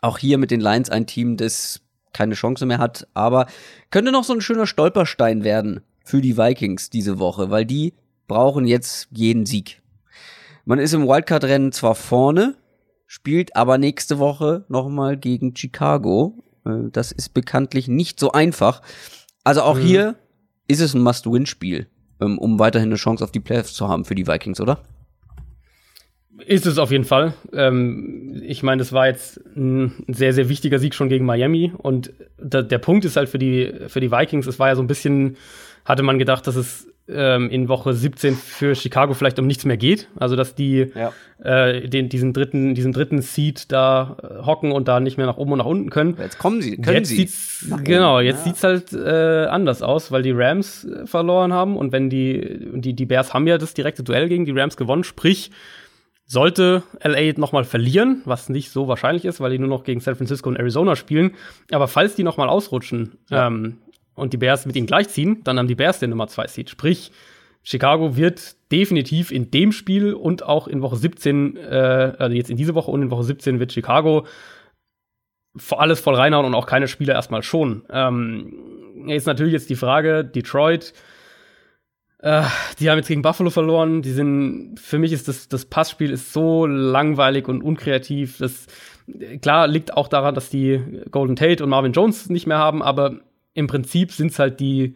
Auch 0.00 0.18
hier 0.18 0.38
mit 0.38 0.50
den 0.50 0.60
Lions 0.60 0.90
ein 0.90 1.06
Team, 1.06 1.36
das 1.36 1.80
keine 2.12 2.34
Chance 2.34 2.66
mehr 2.66 2.78
hat, 2.78 3.06
aber 3.14 3.46
könnte 3.90 4.10
noch 4.10 4.24
so 4.24 4.32
ein 4.32 4.40
schöner 4.40 4.66
Stolperstein 4.66 5.44
werden 5.44 5.82
für 6.04 6.20
die 6.20 6.36
Vikings 6.36 6.90
diese 6.90 7.18
Woche, 7.18 7.50
weil 7.50 7.66
die 7.66 7.94
brauchen 8.26 8.66
jetzt 8.66 9.08
jeden 9.10 9.46
Sieg. 9.46 9.82
Man 10.64 10.78
ist 10.78 10.94
im 10.94 11.06
Wildcard-Rennen 11.06 11.72
zwar 11.72 11.94
vorne, 11.94 12.56
spielt 13.06 13.54
aber 13.54 13.78
nächste 13.78 14.18
Woche 14.18 14.64
nochmal 14.68 15.16
gegen 15.16 15.54
Chicago 15.54 16.42
äh, 16.66 16.90
das 16.92 17.12
ist 17.12 17.32
bekanntlich 17.32 17.88
nicht 17.88 18.20
so 18.20 18.32
einfach. 18.32 18.82
Also 19.44 19.62
auch 19.62 19.76
mhm. 19.76 19.82
hier 19.82 20.16
ist 20.68 20.80
es 20.80 20.94
ein 20.94 21.02
Must-Win-Spiel, 21.02 21.86
ähm, 22.20 22.38
um 22.38 22.58
weiterhin 22.58 22.88
eine 22.88 22.96
Chance 22.96 23.24
auf 23.24 23.30
die 23.30 23.40
Playoffs 23.40 23.74
zu 23.74 23.88
haben 23.88 24.04
für 24.04 24.14
die 24.14 24.26
Vikings, 24.26 24.60
oder? 24.60 24.80
Ist 26.44 26.66
es 26.66 26.78
auf 26.78 26.90
jeden 26.90 27.04
Fall. 27.04 27.34
Ähm, 27.52 28.42
ich 28.44 28.62
meine, 28.62 28.80
das 28.80 28.92
war 28.92 29.06
jetzt 29.06 29.40
ein 29.56 30.04
sehr, 30.08 30.32
sehr 30.32 30.48
wichtiger 30.48 30.78
Sieg 30.78 30.94
schon 30.94 31.08
gegen 31.08 31.24
Miami. 31.24 31.72
Und 31.76 32.12
da, 32.38 32.62
der 32.62 32.78
Punkt 32.78 33.04
ist 33.04 33.16
halt 33.16 33.28
für 33.28 33.38
die, 33.38 33.72
für 33.88 34.00
die 34.00 34.10
Vikings, 34.10 34.46
es 34.46 34.58
war 34.58 34.68
ja 34.68 34.76
so 34.76 34.82
ein 34.82 34.86
bisschen, 34.86 35.36
hatte 35.84 36.02
man 36.02 36.18
gedacht, 36.18 36.46
dass 36.46 36.56
es 36.56 36.88
ähm, 37.08 37.50
in 37.50 37.68
Woche 37.68 37.92
17 37.92 38.34
für 38.34 38.74
Chicago 38.74 39.14
vielleicht 39.14 39.38
um 39.38 39.46
nichts 39.46 39.64
mehr 39.64 39.76
geht. 39.76 40.08
Also 40.16 40.36
dass 40.36 40.54
die 40.54 40.92
ja. 40.94 41.12
äh, 41.42 41.88
den, 41.88 42.08
diesen 42.08 42.32
dritten, 42.32 42.74
diesen 42.74 42.92
dritten 42.92 43.22
Seed 43.22 43.70
da 43.70 44.16
äh, 44.22 44.44
hocken 44.44 44.72
und 44.72 44.88
da 44.88 45.00
nicht 45.00 45.16
mehr 45.16 45.26
nach 45.26 45.36
oben 45.36 45.52
und 45.52 45.58
nach 45.58 45.66
unten 45.66 45.90
können. 45.90 46.16
Jetzt 46.18 46.38
kommen 46.38 46.60
sie, 46.60 46.76
können 46.76 46.98
jetzt 46.98 47.08
sie. 47.08 47.16
Sieht's, 47.16 47.66
genau, 47.84 48.20
jetzt 48.20 48.38
ja. 48.38 48.44
sieht's 48.44 48.64
halt 48.64 48.92
äh, 48.92 49.46
anders 49.46 49.82
aus, 49.82 50.10
weil 50.10 50.22
die 50.22 50.32
Rams 50.32 50.84
äh, 50.84 51.06
verloren 51.06 51.52
haben 51.52 51.76
und 51.76 51.92
wenn 51.92 52.10
die, 52.10 52.66
die, 52.74 52.94
die 52.94 53.06
Bears 53.06 53.32
haben 53.32 53.46
ja 53.46 53.58
das 53.58 53.74
direkte 53.74 54.02
Duell 54.02 54.28
gegen 54.28 54.44
die 54.44 54.52
Rams 54.52 54.76
gewonnen, 54.76 55.04
sprich, 55.04 55.50
sollte 56.26 56.82
LA 57.02 57.32
nochmal 57.36 57.64
verlieren, 57.64 58.22
was 58.24 58.48
nicht 58.48 58.70
so 58.70 58.88
wahrscheinlich 58.88 59.24
ist, 59.24 59.40
weil 59.40 59.52
die 59.52 59.58
nur 59.58 59.68
noch 59.68 59.84
gegen 59.84 60.00
San 60.00 60.16
Francisco 60.16 60.48
und 60.48 60.56
Arizona 60.56 60.96
spielen. 60.96 61.34
Aber 61.70 61.86
falls 61.86 62.16
die 62.16 62.24
nochmal 62.24 62.48
ausrutschen, 62.48 63.18
ja. 63.30 63.46
ähm, 63.46 63.78
und 64.16 64.32
die 64.32 64.38
Bears 64.38 64.66
mit 64.66 64.74
ihnen 64.76 64.86
gleichziehen, 64.86 65.42
dann 65.44 65.58
haben 65.58 65.68
die 65.68 65.74
Bears 65.74 66.00
den 66.00 66.10
Nummer 66.10 66.26
2 66.26 66.46
Seed. 66.48 66.70
Sprich, 66.70 67.12
Chicago 67.62 68.16
wird 68.16 68.56
definitiv 68.72 69.30
in 69.30 69.50
dem 69.50 69.72
Spiel 69.72 70.14
und 70.14 70.42
auch 70.42 70.66
in 70.66 70.82
Woche 70.82 70.96
17, 70.96 71.56
äh, 71.56 72.14
also 72.18 72.34
jetzt 72.34 72.50
in 72.50 72.56
dieser 72.56 72.74
Woche 72.74 72.90
und 72.90 73.02
in 73.02 73.10
Woche 73.10 73.24
17 73.24 73.60
wird 73.60 73.72
Chicago 73.72 74.26
alles 75.70 76.00
voll 76.00 76.14
reinhauen 76.14 76.46
und 76.46 76.54
auch 76.54 76.66
keine 76.66 76.88
Spieler 76.88 77.14
erstmal 77.14 77.42
schon. 77.42 77.84
Ähm, 77.90 79.06
ist 79.08 79.26
natürlich 79.26 79.52
jetzt 79.52 79.70
die 79.70 79.76
Frage, 79.76 80.24
Detroit, 80.24 80.92
äh, 82.18 82.42
die 82.78 82.90
haben 82.90 82.98
jetzt 82.98 83.08
gegen 83.08 83.22
Buffalo 83.22 83.50
verloren. 83.50 84.02
Die 84.02 84.12
sind, 84.12 84.80
für 84.80 84.98
mich 84.98 85.12
ist 85.12 85.28
das, 85.28 85.48
das 85.48 85.66
Passspiel 85.66 86.10
ist 86.10 86.32
so 86.32 86.66
langweilig 86.66 87.48
und 87.48 87.62
unkreativ. 87.62 88.38
Das, 88.38 88.66
klar 89.40 89.66
liegt 89.66 89.94
auch 89.94 90.08
daran, 90.08 90.34
dass 90.34 90.50
die 90.50 90.80
Golden 91.10 91.36
Tate 91.36 91.62
und 91.62 91.70
Marvin 91.70 91.92
Jones 91.92 92.28
nicht 92.30 92.46
mehr 92.46 92.58
haben, 92.58 92.82
aber 92.82 93.20
im 93.54 93.66
Prinzip 93.66 94.12
sind 94.12 94.32
es 94.32 94.38
halt 94.38 94.60
die, 94.60 94.94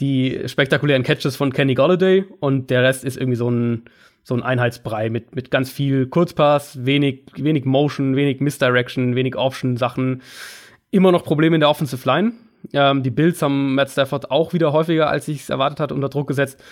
die 0.00 0.42
spektakulären 0.46 1.02
Catches 1.02 1.36
von 1.36 1.52
Kenny 1.52 1.74
Golladay 1.74 2.24
und 2.40 2.70
der 2.70 2.82
Rest 2.82 3.04
ist 3.04 3.16
irgendwie 3.16 3.36
so 3.36 3.50
ein, 3.50 3.84
so 4.22 4.34
ein 4.34 4.42
Einheitsbrei 4.42 5.10
mit, 5.10 5.34
mit 5.34 5.50
ganz 5.50 5.70
viel 5.70 6.06
Kurzpass, 6.06 6.84
wenig, 6.84 7.26
wenig 7.36 7.64
Motion, 7.64 8.16
wenig 8.16 8.40
Misdirection, 8.40 9.14
wenig 9.14 9.36
Option-Sachen. 9.36 10.22
Immer 10.90 11.12
noch 11.12 11.24
Probleme 11.24 11.56
in 11.56 11.60
der 11.60 11.70
Offensive 11.70 12.06
Line. 12.08 12.32
Ähm, 12.72 13.02
die 13.02 13.10
Bills 13.10 13.42
haben 13.42 13.74
Matt 13.74 13.90
Stafford 13.90 14.30
auch 14.30 14.52
wieder 14.52 14.72
häufiger, 14.72 15.08
als 15.08 15.28
ich 15.28 15.42
es 15.42 15.50
erwartet 15.50 15.80
hatte, 15.80 15.94
unter 15.94 16.08
Druck 16.08 16.28
gesetzt. 16.28 16.62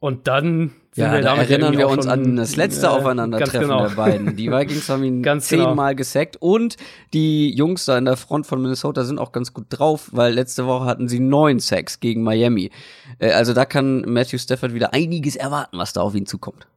Und 0.00 0.28
dann 0.28 0.70
sind 0.92 1.06
ja, 1.06 1.12
wir 1.12 1.22
da 1.22 1.36
erinnern 1.36 1.76
wir 1.76 1.88
uns 1.88 2.06
an 2.06 2.36
das 2.36 2.54
letzte 2.54 2.86
äh, 2.86 2.90
Aufeinandertreffen 2.90 3.62
genau. 3.62 3.88
der 3.88 3.96
beiden. 3.96 4.36
Die 4.36 4.48
Vikings 4.50 4.88
haben 4.88 5.02
ihn 5.02 5.22
ganz 5.24 5.48
genau. 5.48 5.66
zehnmal 5.66 5.94
genau. 5.94 5.98
gesackt 5.98 6.36
und 6.38 6.76
die 7.12 7.52
Jungs 7.52 7.84
da 7.84 7.98
in 7.98 8.04
der 8.04 8.16
Front 8.16 8.46
von 8.46 8.62
Minnesota 8.62 9.02
sind 9.02 9.18
auch 9.18 9.32
ganz 9.32 9.52
gut 9.52 9.66
drauf, 9.70 10.10
weil 10.12 10.34
letzte 10.34 10.66
Woche 10.66 10.84
hatten 10.84 11.08
sie 11.08 11.18
neun 11.18 11.58
Sacks 11.58 11.98
gegen 11.98 12.22
Miami. 12.22 12.70
Äh, 13.18 13.32
also 13.32 13.54
da 13.54 13.64
kann 13.64 14.02
Matthew 14.02 14.38
Stafford 14.38 14.72
wieder 14.72 14.94
einiges 14.94 15.34
erwarten, 15.34 15.78
was 15.78 15.92
da 15.92 16.00
auf 16.02 16.14
ihn 16.14 16.26
zukommt. 16.26 16.68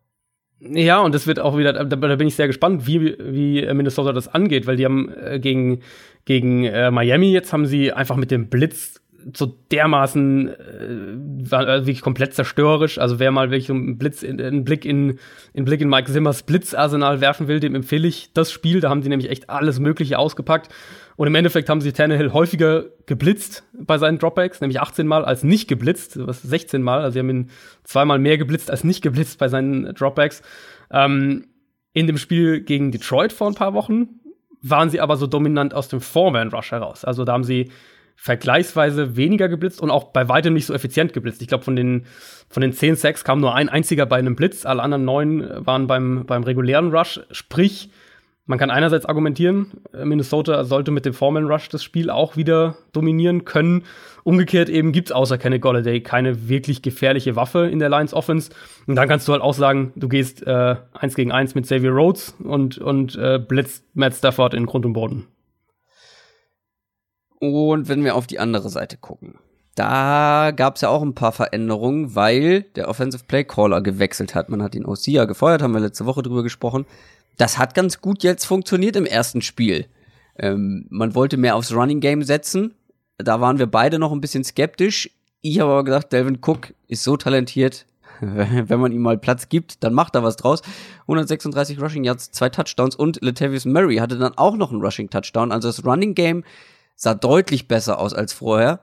Ja, 0.64 1.00
und 1.00 1.16
das 1.16 1.26
wird 1.26 1.40
auch 1.40 1.58
wieder, 1.58 1.74
da, 1.74 1.84
da, 1.84 2.16
bin 2.16 2.28
ich 2.28 2.36
sehr 2.36 2.46
gespannt, 2.46 2.86
wie, 2.86 3.18
wie 3.20 3.74
Minnesota 3.74 4.14
das 4.14 4.28
angeht, 4.28 4.68
weil 4.68 4.76
die 4.76 4.86
haben 4.86 5.12
äh, 5.12 5.40
gegen, 5.40 5.82
gegen 6.26 6.66
äh, 6.66 6.92
Miami 6.92 7.32
jetzt 7.32 7.52
haben 7.52 7.66
sie 7.66 7.92
einfach 7.92 8.16
mit 8.16 8.30
dem 8.30 8.48
Blitz 8.48 9.01
so 9.34 9.58
dermaßen 9.72 10.50
äh, 10.50 11.52
war 11.52 11.68
äh, 11.68 11.80
wirklich 11.82 12.02
komplett 12.02 12.34
zerstörerisch. 12.34 12.98
Also 12.98 13.20
wer 13.20 13.32
mal 13.32 13.52
wirklich 13.52 13.70
einen 13.70 13.98
Blitz, 13.98 14.24
in, 14.24 14.42
einen 14.42 14.64
Blick 14.64 14.86
in, 14.86 15.20
einen 15.56 15.66
Blick 15.66 15.82
in 15.82 15.90
Mike 15.90 16.12
Simmers 16.12 16.44
Blitzarsenal 16.44 17.22
werfen 17.22 17.48
will, 17.48 17.60
dem 17.60 17.76
empfehle 17.76 18.08
ich 18.08 18.34
das 18.34 18.52
Spiel. 18.52 18.80
Da 18.80 18.90
haben 18.90 19.02
sie 19.02 19.10
nämlich 19.10 19.30
echt 19.30 19.50
alles 19.50 19.80
Mögliche 19.80 20.18
ausgepackt. 20.18 20.74
Und 21.16 21.28
im 21.28 21.36
Endeffekt 21.36 21.70
haben 21.70 21.82
sie 21.82 21.92
Tannehill 21.92 22.34
häufiger 22.34 22.86
geblitzt 23.06 23.64
bei 23.74 23.98
seinen 23.98 24.18
Dropbacks, 24.18 24.62
nämlich 24.62 24.80
18 24.80 25.06
Mal 25.06 25.24
als 25.24 25.44
nicht 25.44 25.68
geblitzt, 25.68 26.18
was 26.26 26.42
16 26.42 26.82
Mal. 26.82 27.02
Also 27.02 27.14
sie 27.14 27.20
haben 27.20 27.30
ihn 27.30 27.50
zweimal 27.84 28.20
mehr 28.20 28.38
geblitzt 28.38 28.72
als 28.72 28.84
nicht 28.84 29.02
geblitzt 29.02 29.38
bei 29.38 29.48
seinen 29.48 29.94
Dropbacks. 29.94 30.42
Ähm, 30.90 31.48
in 31.94 32.08
dem 32.08 32.18
Spiel 32.18 32.62
gegen 32.62 32.92
Detroit 32.92 33.34
vor 33.34 33.48
ein 33.48 33.56
paar 33.56 33.74
Wochen 33.74 34.22
waren 34.62 34.90
sie 34.90 35.02
aber 35.02 35.18
so 35.18 35.28
dominant 35.28 35.74
aus 35.74 35.88
dem 35.90 36.02
Foreman-Rush 36.02 36.72
heraus. 36.72 37.04
Also 37.04 37.26
da 37.26 37.34
haben 37.34 37.44
sie 37.44 37.72
vergleichsweise 38.16 39.16
weniger 39.16 39.50
geblitzt 39.50 39.82
und 39.82 39.90
auch 39.90 40.06
bei 40.06 40.30
weitem 40.30 40.54
nicht 40.54 40.66
so 40.66 40.74
effizient 40.74 41.14
geblitzt. 41.14 41.42
Ich 41.42 41.48
glaube, 41.48 41.64
von 41.64 41.76
den, 41.76 42.06
von 42.50 42.62
den 42.62 42.74
zehn 42.74 42.96
Sacks 42.96 43.24
kam 43.24 43.40
nur 43.40 43.56
ein 43.56 43.70
einziger 43.70 44.06
bei 44.06 44.18
einem 44.18 44.36
Blitz, 44.36 44.66
alle 44.66 44.84
anderen 44.84 45.06
neun 45.06 45.66
waren 45.66 45.88
beim, 45.88 46.26
beim 46.26 46.44
regulären 46.44 46.92
Rush. 46.96 47.20
Sprich, 47.32 47.90
man 48.46 48.60
kann 48.60 48.70
einerseits 48.70 49.06
argumentieren, 49.06 49.72
äh, 49.94 50.04
Minnesota 50.04 50.64
sollte 50.66 50.92
mit 50.92 51.06
dem 51.06 51.14
Foreman 51.14 51.48
Rush 51.48 51.70
das 51.70 51.84
Spiel 51.84 52.10
auch 52.10 52.36
wieder 52.36 52.76
dominieren 52.92 53.46
können. 53.46 53.84
Umgekehrt 54.24 54.70
eben 54.70 54.92
gibt's 54.92 55.12
außer 55.12 55.38
Kenny 55.38 55.60
Golladay 55.60 56.02
keine 56.02 56.50
wirklich 56.50 56.82
gefährliche 56.82 57.36
Waffe 57.36 57.68
in 57.68 57.80
der 57.80 57.90
Lions 57.90 58.14
Offense. 58.14 58.52
Und 58.88 58.98
dann 58.98 59.08
kannst 59.08 59.28
du 59.28 59.32
halt 59.32 59.42
auch 59.42 59.54
sagen, 59.54 59.94
du 59.96 60.10
gehst 60.10 60.46
äh, 60.46 60.76
eins 60.94 61.16
gegen 61.16 61.32
eins 61.32 61.56
mit 61.56 61.66
Xavier 61.66 61.92
Rhodes 61.92 62.36
und, 62.44 62.78
und 62.78 63.16
äh, 63.16 63.40
blitzt 63.40 63.86
Matt 63.96 64.16
Stafford 64.16 64.54
in 64.54 64.66
Grund 64.66 64.86
und 64.86 64.94
Boden. 64.94 65.28
Und 67.42 67.90
wenn 67.90 68.04
wir 68.04 68.14
auf 68.16 68.28
die 68.28 68.38
andere 68.38 68.70
Seite 68.70 68.98
gucken, 68.98 69.40
da 69.74 70.52
gab 70.56 70.76
es 70.76 70.82
ja 70.82 70.90
auch 70.90 71.02
ein 71.02 71.16
paar 71.16 71.32
Veränderungen, 71.32 72.14
weil 72.14 72.64
der 72.76 72.88
Offensive 72.88 73.24
Play 73.28 73.44
Caller 73.44 73.82
gewechselt 73.82 74.36
hat. 74.36 74.50
Man 74.50 74.62
hat 74.62 74.76
OC 74.76 75.08
ja 75.08 75.26
gefeuert, 75.26 75.64
haben 75.64 75.74
wir 75.74 75.80
letzte 75.80 76.06
Woche 76.06 76.22
drüber 76.22 76.44
gesprochen. 76.44 76.86
Das 77.38 77.58
hat 77.58 77.74
ganz 77.74 78.00
gut 78.00 78.22
jetzt 78.22 78.46
funktioniert 78.46 78.96
im 78.96 79.08
ersten 79.08 79.42
Spiel. 79.42 79.88
Ähm, 80.38 80.86
man 80.90 81.16
wollte 81.16 81.38
mehr 81.38 81.56
aufs 81.56 81.74
Running 81.74 82.00
Game 82.00 82.22
setzen. 82.22 82.76
Da 83.18 83.42
waren 83.42 83.58
wir 83.58 83.66
beide 83.66 83.98
noch 83.98 84.12
ein 84.12 84.22
bisschen 84.22 84.44
skeptisch. 84.44 85.10
Ich 85.42 85.60
habe 85.60 85.72
aber 85.72 85.84
gedacht, 85.84 86.12
Delvin 86.12 86.38
Cook 86.46 86.76
ist 86.88 87.04
so 87.04 87.18
talentiert. 87.18 87.88
Wenn 88.20 88.80
man 88.80 88.92
ihm 88.92 89.02
mal 89.02 89.18
Platz 89.18 89.50
gibt, 89.50 89.84
dann 89.84 89.96
macht 89.96 90.14
er 90.14 90.22
was 90.22 90.36
draus. 90.36 90.62
136 91.04 91.82
Rushing 91.82 92.04
Yards, 92.04 92.30
zwei 92.30 92.50
Touchdowns 92.50 92.96
und 92.96 93.20
Latavius 93.24 93.66
Murray 93.66 93.96
hatte 93.96 94.20
dann 94.20 94.38
auch 94.38 94.56
noch 94.58 94.72
einen 94.72 94.82
Rushing 94.82 95.10
Touchdown. 95.10 95.52
Also 95.52 95.70
das 95.70 95.84
Running 95.84 96.14
Game 96.14 96.44
sah 97.02 97.16
deutlich 97.16 97.68
besser 97.68 97.98
aus 97.98 98.14
als 98.14 98.32
vorher. 98.32 98.80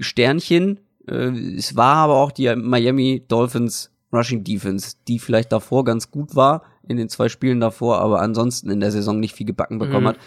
Sternchen, 0.00 0.80
äh, 1.06 1.28
es 1.56 1.76
war 1.76 1.96
aber 1.96 2.16
auch 2.16 2.32
die 2.32 2.54
Miami 2.56 3.24
Dolphins 3.28 3.90
Rushing 4.10 4.42
Defense, 4.42 4.96
die 5.06 5.18
vielleicht 5.18 5.52
davor 5.52 5.84
ganz 5.84 6.10
gut 6.10 6.34
war 6.34 6.62
in 6.88 6.96
den 6.96 7.10
zwei 7.10 7.28
Spielen 7.28 7.60
davor, 7.60 7.98
aber 7.98 8.22
ansonsten 8.22 8.70
in 8.70 8.80
der 8.80 8.90
Saison 8.90 9.20
nicht 9.20 9.34
viel 9.34 9.46
gebacken 9.46 9.78
bekommen 9.78 10.04
mhm. 10.04 10.08
hat. 10.08 10.18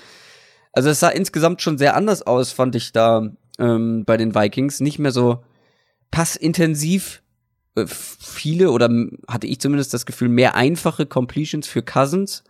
Also 0.72 0.90
es 0.90 1.00
sah 1.00 1.10
insgesamt 1.10 1.64
schon 1.64 1.80
sehr 1.80 1.96
anders 1.96 2.22
aus, 2.22 2.52
fand 2.52 2.76
ich 2.76 2.92
da 2.92 3.28
ähm, 3.58 4.06
bei 4.06 4.16
den 4.16 4.36
Vikings. 4.36 4.82
Nicht 4.82 5.00
mehr 5.00 5.12
so 5.12 5.44
passintensiv 6.12 7.24
äh, 7.74 7.86
viele 7.88 8.70
oder 8.70 8.90
hatte 9.28 9.48
ich 9.48 9.60
zumindest 9.60 9.96
das 9.96 10.06
Gefühl, 10.06 10.30
mehr 10.30 10.54
einfache 10.54 11.08
Completions 11.08 11.68
für 11.68 11.82
Cousins. 11.82 12.44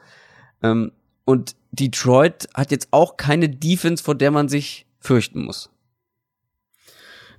Ähm, 0.61 0.91
und 1.23 1.55
Detroit 1.75 2.47
hat 2.53 2.71
jetzt 2.71 2.89
auch 2.91 3.17
keine 3.17 3.49
Defense, 3.49 4.03
vor 4.03 4.15
der 4.15 4.31
man 4.31 4.49
sich 4.49 4.85
fürchten 4.99 5.43
muss. 5.43 5.69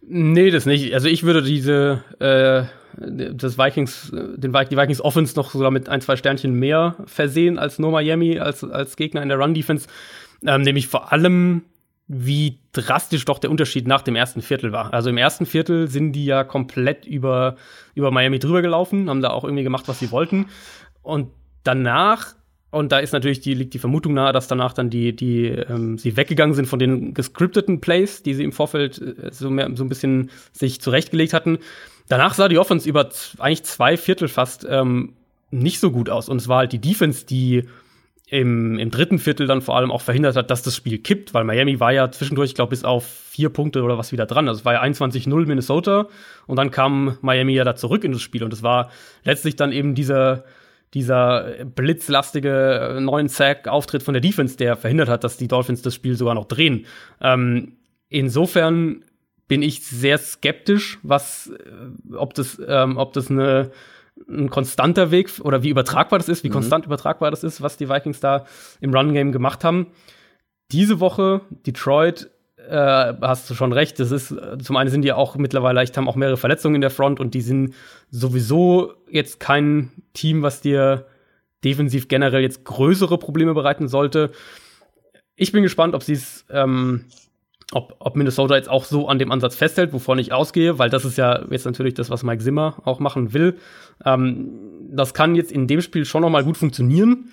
Nee, 0.08 0.50
das 0.50 0.66
nicht. 0.66 0.94
Also 0.94 1.08
ich 1.08 1.24
würde 1.24 1.42
diese 1.42 2.04
äh, 2.20 2.66
das 2.98 3.58
Vikings, 3.58 4.10
den 4.12 4.52
die 4.52 4.76
Vikings 4.76 5.00
Offense 5.00 5.36
noch 5.36 5.50
sogar 5.50 5.70
mit 5.70 5.88
ein, 5.88 6.00
zwei 6.00 6.16
Sternchen 6.16 6.54
mehr 6.54 6.96
versehen 7.06 7.58
als 7.58 7.78
nur 7.78 7.90
Miami, 7.90 8.38
als, 8.38 8.64
als 8.64 8.96
Gegner 8.96 9.22
in 9.22 9.28
der 9.28 9.38
Run-Defense. 9.38 9.86
Ähm, 10.46 10.62
nämlich 10.62 10.88
vor 10.88 11.12
allem, 11.12 11.62
wie 12.08 12.58
drastisch 12.72 13.24
doch 13.24 13.38
der 13.38 13.50
Unterschied 13.50 13.86
nach 13.86 14.02
dem 14.02 14.16
ersten 14.16 14.40
Viertel 14.40 14.72
war. 14.72 14.94
Also 14.94 15.10
im 15.10 15.18
ersten 15.18 15.44
Viertel 15.44 15.88
sind 15.88 16.12
die 16.12 16.24
ja 16.24 16.44
komplett 16.44 17.04
über, 17.04 17.56
über 17.94 18.10
Miami 18.10 18.38
drüber 18.38 18.62
gelaufen, 18.62 19.10
haben 19.10 19.22
da 19.22 19.30
auch 19.30 19.44
irgendwie 19.44 19.64
gemacht, 19.64 19.88
was 19.88 19.98
sie 19.98 20.10
wollten. 20.10 20.46
Und 21.02 21.30
danach 21.64 22.34
und 22.76 22.92
da 22.92 22.98
ist 22.98 23.12
natürlich 23.12 23.40
die, 23.40 23.54
liegt 23.54 23.74
die 23.74 23.78
Vermutung 23.78 24.14
nahe, 24.14 24.32
dass 24.32 24.48
danach 24.48 24.72
dann 24.72 24.90
die, 24.90 25.14
die 25.14 25.46
ähm, 25.46 25.98
sie 25.98 26.16
weggegangen 26.16 26.54
sind 26.54 26.66
von 26.66 26.78
den 26.78 27.14
gescripteten 27.14 27.80
Plays, 27.80 28.22
die 28.22 28.34
sie 28.34 28.44
im 28.44 28.52
Vorfeld 28.52 29.00
äh, 29.00 29.32
so, 29.32 29.50
mehr, 29.50 29.70
so 29.74 29.84
ein 29.84 29.88
bisschen 29.88 30.30
sich 30.52 30.80
zurechtgelegt 30.80 31.32
hatten. 31.32 31.58
Danach 32.08 32.34
sah 32.34 32.48
die 32.48 32.58
Offense 32.58 32.88
über 32.88 33.08
eigentlich 33.38 33.64
zwei 33.64 33.96
Viertel 33.96 34.28
fast 34.28 34.66
ähm, 34.68 35.14
nicht 35.50 35.80
so 35.80 35.90
gut 35.90 36.10
aus. 36.10 36.28
Und 36.28 36.36
es 36.36 36.48
war 36.48 36.58
halt 36.58 36.72
die 36.72 36.80
Defense, 36.80 37.24
die 37.24 37.64
im, 38.28 38.78
im 38.78 38.90
dritten 38.90 39.18
Viertel 39.18 39.46
dann 39.46 39.62
vor 39.62 39.76
allem 39.76 39.90
auch 39.90 40.00
verhindert 40.00 40.36
hat, 40.36 40.50
dass 40.50 40.62
das 40.62 40.74
Spiel 40.74 40.98
kippt, 40.98 41.32
weil 41.32 41.44
Miami 41.44 41.78
war 41.78 41.92
ja 41.92 42.10
zwischendurch, 42.10 42.50
ich 42.50 42.54
glaube, 42.56 42.70
bis 42.70 42.84
auf 42.84 43.06
vier 43.06 43.50
Punkte 43.50 43.82
oder 43.82 43.98
was 43.98 44.12
wieder 44.12 44.26
dran. 44.26 44.48
Also 44.48 44.60
es 44.60 44.64
war 44.64 44.74
ja 44.74 44.82
21-0 44.82 45.46
Minnesota 45.46 46.08
und 46.46 46.56
dann 46.56 46.70
kam 46.70 47.18
Miami 47.22 47.54
ja 47.54 47.64
da 47.64 47.76
zurück 47.76 48.02
in 48.04 48.12
das 48.12 48.22
Spiel 48.22 48.42
und 48.42 48.52
es 48.52 48.62
war 48.62 48.90
letztlich 49.24 49.56
dann 49.56 49.72
eben 49.72 49.94
dieser 49.94 50.44
dieser 50.94 51.64
blitzlastige 51.64 52.96
äh, 52.96 53.00
neuen 53.00 53.28
Sack-Auftritt 53.28 54.02
von 54.02 54.14
der 54.14 54.20
Defense, 54.20 54.56
der 54.56 54.76
verhindert 54.76 55.08
hat, 55.08 55.24
dass 55.24 55.36
die 55.36 55.48
Dolphins 55.48 55.82
das 55.82 55.94
Spiel 55.94 56.16
sogar 56.16 56.34
noch 56.34 56.46
drehen. 56.46 56.86
Ähm, 57.20 57.76
insofern 58.08 59.04
bin 59.48 59.62
ich 59.62 59.84
sehr 59.84 60.18
skeptisch, 60.18 60.98
was, 61.02 61.48
äh, 61.50 62.14
ob 62.14 62.34
das, 62.34 62.60
ähm, 62.66 62.96
ob 62.96 63.12
das 63.12 63.30
eine, 63.30 63.70
ein 64.28 64.48
konstanter 64.48 65.10
Weg 65.10 65.30
oder 65.40 65.62
wie 65.62 65.68
übertragbar 65.68 66.18
das 66.18 66.28
ist, 66.28 66.44
wie 66.44 66.48
mhm. 66.48 66.54
konstant 66.54 66.86
übertragbar 66.86 67.30
das 67.30 67.44
ist, 67.44 67.60
was 67.60 67.76
die 67.76 67.88
Vikings 67.88 68.20
da 68.20 68.46
im 68.80 68.94
Run-Game 68.94 69.32
gemacht 69.32 69.64
haben. 69.64 69.88
Diese 70.72 71.00
Woche 71.00 71.42
Detroit 71.50 72.30
äh, 72.68 73.14
hast 73.20 73.48
du 73.48 73.54
schon 73.54 73.72
recht. 73.72 73.98
Das 74.00 74.10
ist, 74.10 74.34
zum 74.62 74.76
einen 74.76 74.90
sind 74.90 75.02
die 75.02 75.12
auch 75.12 75.36
mittlerweile, 75.36 75.82
ich 75.82 75.96
haben 75.96 76.08
auch 76.08 76.16
mehrere 76.16 76.36
Verletzungen 76.36 76.76
in 76.76 76.80
der 76.80 76.90
Front 76.90 77.20
und 77.20 77.34
die 77.34 77.40
sind 77.40 77.74
sowieso 78.10 78.94
jetzt 79.10 79.40
kein 79.40 79.90
Team, 80.12 80.42
was 80.42 80.60
dir 80.60 81.06
defensiv 81.64 82.08
generell 82.08 82.42
jetzt 82.42 82.64
größere 82.64 83.18
Probleme 83.18 83.54
bereiten 83.54 83.88
sollte. 83.88 84.30
Ich 85.34 85.52
bin 85.52 85.62
gespannt, 85.62 85.94
ob 85.94 86.02
sie 86.02 86.14
es, 86.14 86.46
ähm, 86.50 87.04
ob, 87.72 87.96
ob 87.98 88.16
Minnesota 88.16 88.56
jetzt 88.56 88.68
auch 88.68 88.84
so 88.84 89.08
an 89.08 89.18
dem 89.18 89.32
Ansatz 89.32 89.56
festhält, 89.56 89.92
wovon 89.92 90.18
ich 90.18 90.32
ausgehe, 90.32 90.78
weil 90.78 90.90
das 90.90 91.04
ist 91.04 91.18
ja 91.18 91.44
jetzt 91.50 91.66
natürlich 91.66 91.94
das, 91.94 92.10
was 92.10 92.22
Mike 92.22 92.42
Zimmer 92.42 92.76
auch 92.84 93.00
machen 93.00 93.32
will. 93.32 93.58
Ähm, 94.04 94.50
das 94.90 95.14
kann 95.14 95.34
jetzt 95.34 95.52
in 95.52 95.66
dem 95.66 95.80
Spiel 95.80 96.04
schon 96.04 96.22
noch 96.22 96.30
mal 96.30 96.44
gut 96.44 96.56
funktionieren 96.56 97.30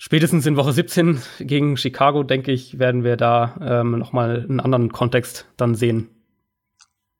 spätestens 0.00 0.46
in 0.46 0.56
Woche 0.56 0.72
17 0.72 1.20
gegen 1.40 1.76
Chicago, 1.76 2.22
denke 2.22 2.50
ich, 2.50 2.78
werden 2.78 3.04
wir 3.04 3.16
da 3.16 3.54
ähm, 3.62 3.98
noch 3.98 4.12
mal 4.12 4.46
einen 4.48 4.58
anderen 4.58 4.90
Kontext 4.90 5.46
dann 5.58 5.74
sehen. 5.74 6.08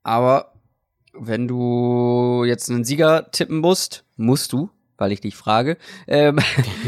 Aber 0.02 0.54
wenn 1.12 1.46
du 1.46 2.44
jetzt 2.46 2.70
einen 2.70 2.84
Sieger 2.84 3.30
tippen 3.30 3.58
musst, 3.58 4.06
musst 4.16 4.52
du, 4.54 4.70
weil 4.96 5.12
ich 5.12 5.20
dich 5.20 5.36
frage, 5.36 5.76
ähm, 6.08 6.38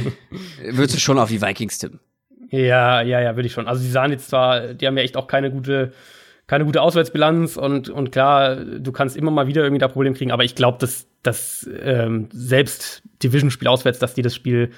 würdest 0.64 0.96
du 0.96 1.00
schon 1.00 1.18
auf 1.18 1.28
die 1.28 1.42
Vikings 1.42 1.78
tippen? 1.78 2.00
Ja, 2.48 3.02
ja, 3.02 3.20
ja, 3.20 3.36
würde 3.36 3.46
ich 3.46 3.52
schon. 3.52 3.68
Also 3.68 3.82
sie 3.82 3.90
sahen 3.90 4.12
jetzt 4.12 4.30
zwar, 4.30 4.72
die 4.72 4.86
haben 4.86 4.96
ja 4.96 5.02
echt 5.02 5.16
auch 5.16 5.26
keine 5.26 5.50
gute 5.50 5.92
keine 6.48 6.64
gute 6.64 6.82
Auswärtsbilanz 6.82 7.56
und, 7.56 7.88
und 7.88 8.10
klar, 8.10 8.56
du 8.56 8.92
kannst 8.92 9.16
immer 9.16 9.30
mal 9.30 9.46
wieder 9.46 9.62
irgendwie 9.62 9.78
da 9.78 9.88
Probleme 9.88 10.14
kriegen, 10.16 10.32
aber 10.32 10.44
ich 10.44 10.54
glaube, 10.54 10.76
dass, 10.78 11.06
dass 11.22 11.70
ähm, 11.80 12.28
selbst 12.32 13.02
Division-Spiel 13.22 13.68
auswärts, 13.68 14.00
dass 14.00 14.12
die 14.12 14.22
das 14.22 14.34
Spiel 14.34 14.70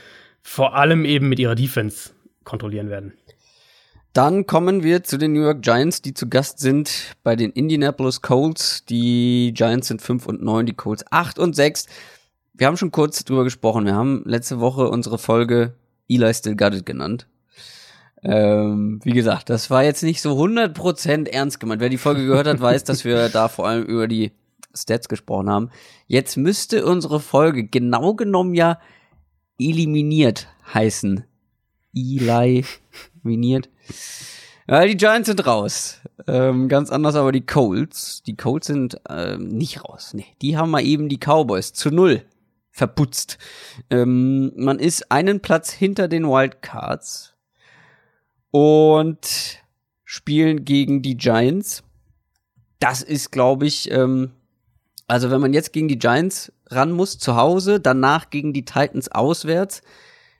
vor 0.44 0.76
allem 0.76 1.04
eben 1.04 1.28
mit 1.28 1.40
ihrer 1.40 1.56
Defense 1.56 2.10
kontrollieren 2.44 2.90
werden. 2.90 3.14
Dann 4.12 4.46
kommen 4.46 4.84
wir 4.84 5.02
zu 5.02 5.18
den 5.18 5.32
New 5.32 5.42
York 5.42 5.62
Giants, 5.62 6.00
die 6.00 6.14
zu 6.14 6.28
Gast 6.28 6.60
sind 6.60 7.16
bei 7.24 7.34
den 7.34 7.50
Indianapolis 7.50 8.20
Colts. 8.20 8.84
Die 8.84 9.52
Giants 9.54 9.88
sind 9.88 10.00
5 10.00 10.26
und 10.26 10.42
9, 10.42 10.66
die 10.66 10.74
Colts 10.74 11.04
8 11.10 11.40
und 11.40 11.56
6. 11.56 11.86
Wir 12.52 12.68
haben 12.68 12.76
schon 12.76 12.92
kurz 12.92 13.24
drüber 13.24 13.42
gesprochen. 13.42 13.86
Wir 13.86 13.96
haben 13.96 14.22
letzte 14.24 14.60
Woche 14.60 14.88
unsere 14.88 15.18
Folge 15.18 15.74
Eli 16.08 16.32
Still 16.32 16.54
Got 16.54 16.74
It 16.74 16.86
genannt. 16.86 17.26
Ähm, 18.22 19.00
wie 19.02 19.12
gesagt, 19.12 19.50
das 19.50 19.70
war 19.70 19.82
jetzt 19.82 20.04
nicht 20.04 20.22
so 20.22 20.40
100% 20.40 21.28
ernst 21.28 21.58
gemeint. 21.58 21.80
Wer 21.80 21.88
die 21.88 21.98
Folge 21.98 22.24
gehört 22.24 22.46
hat, 22.46 22.60
weiß, 22.60 22.84
dass 22.84 23.04
wir 23.04 23.28
da 23.30 23.48
vor 23.48 23.66
allem 23.66 23.82
über 23.82 24.06
die 24.06 24.30
Stats 24.76 25.08
gesprochen 25.08 25.50
haben. 25.50 25.70
Jetzt 26.06 26.36
müsste 26.36 26.86
unsere 26.86 27.18
Folge 27.18 27.64
genau 27.64 28.14
genommen 28.14 28.54
ja 28.54 28.78
eliminiert 29.58 30.48
heißen. 30.72 31.24
Eli 31.94 32.64
miniert. 33.22 33.68
Ja, 34.68 34.84
die 34.84 34.96
Giants 34.96 35.28
sind 35.28 35.46
raus. 35.46 36.00
Ähm, 36.26 36.68
ganz 36.68 36.90
anders 36.90 37.14
aber 37.16 37.32
die 37.32 37.44
Colts. 37.44 38.22
Die 38.22 38.36
Colts 38.36 38.66
sind 38.66 39.00
ähm, 39.08 39.48
nicht 39.48 39.84
raus. 39.84 40.14
Nee, 40.14 40.26
die 40.40 40.56
haben 40.56 40.70
mal 40.70 40.84
eben 40.84 41.08
die 41.08 41.18
Cowboys 41.18 41.72
zu 41.72 41.90
null 41.90 42.24
verputzt. 42.70 43.38
Ähm, 43.90 44.52
man 44.56 44.78
ist 44.78 45.12
einen 45.12 45.40
Platz 45.40 45.70
hinter 45.70 46.08
den 46.08 46.24
Wildcards 46.24 47.34
und 48.50 49.62
spielen 50.04 50.64
gegen 50.64 51.02
die 51.02 51.16
Giants. 51.16 51.84
Das 52.80 53.02
ist, 53.02 53.30
glaube 53.30 53.66
ich, 53.66 53.90
ähm, 53.90 54.32
also 55.06 55.30
wenn 55.30 55.40
man 55.40 55.52
jetzt 55.52 55.72
gegen 55.72 55.88
die 55.88 55.98
Giants 55.98 56.52
ran 56.66 56.92
muss 56.92 57.18
zu 57.18 57.36
Hause, 57.36 57.80
danach 57.80 58.30
gegen 58.30 58.52
die 58.52 58.64
Titans 58.64 59.08
auswärts, 59.10 59.82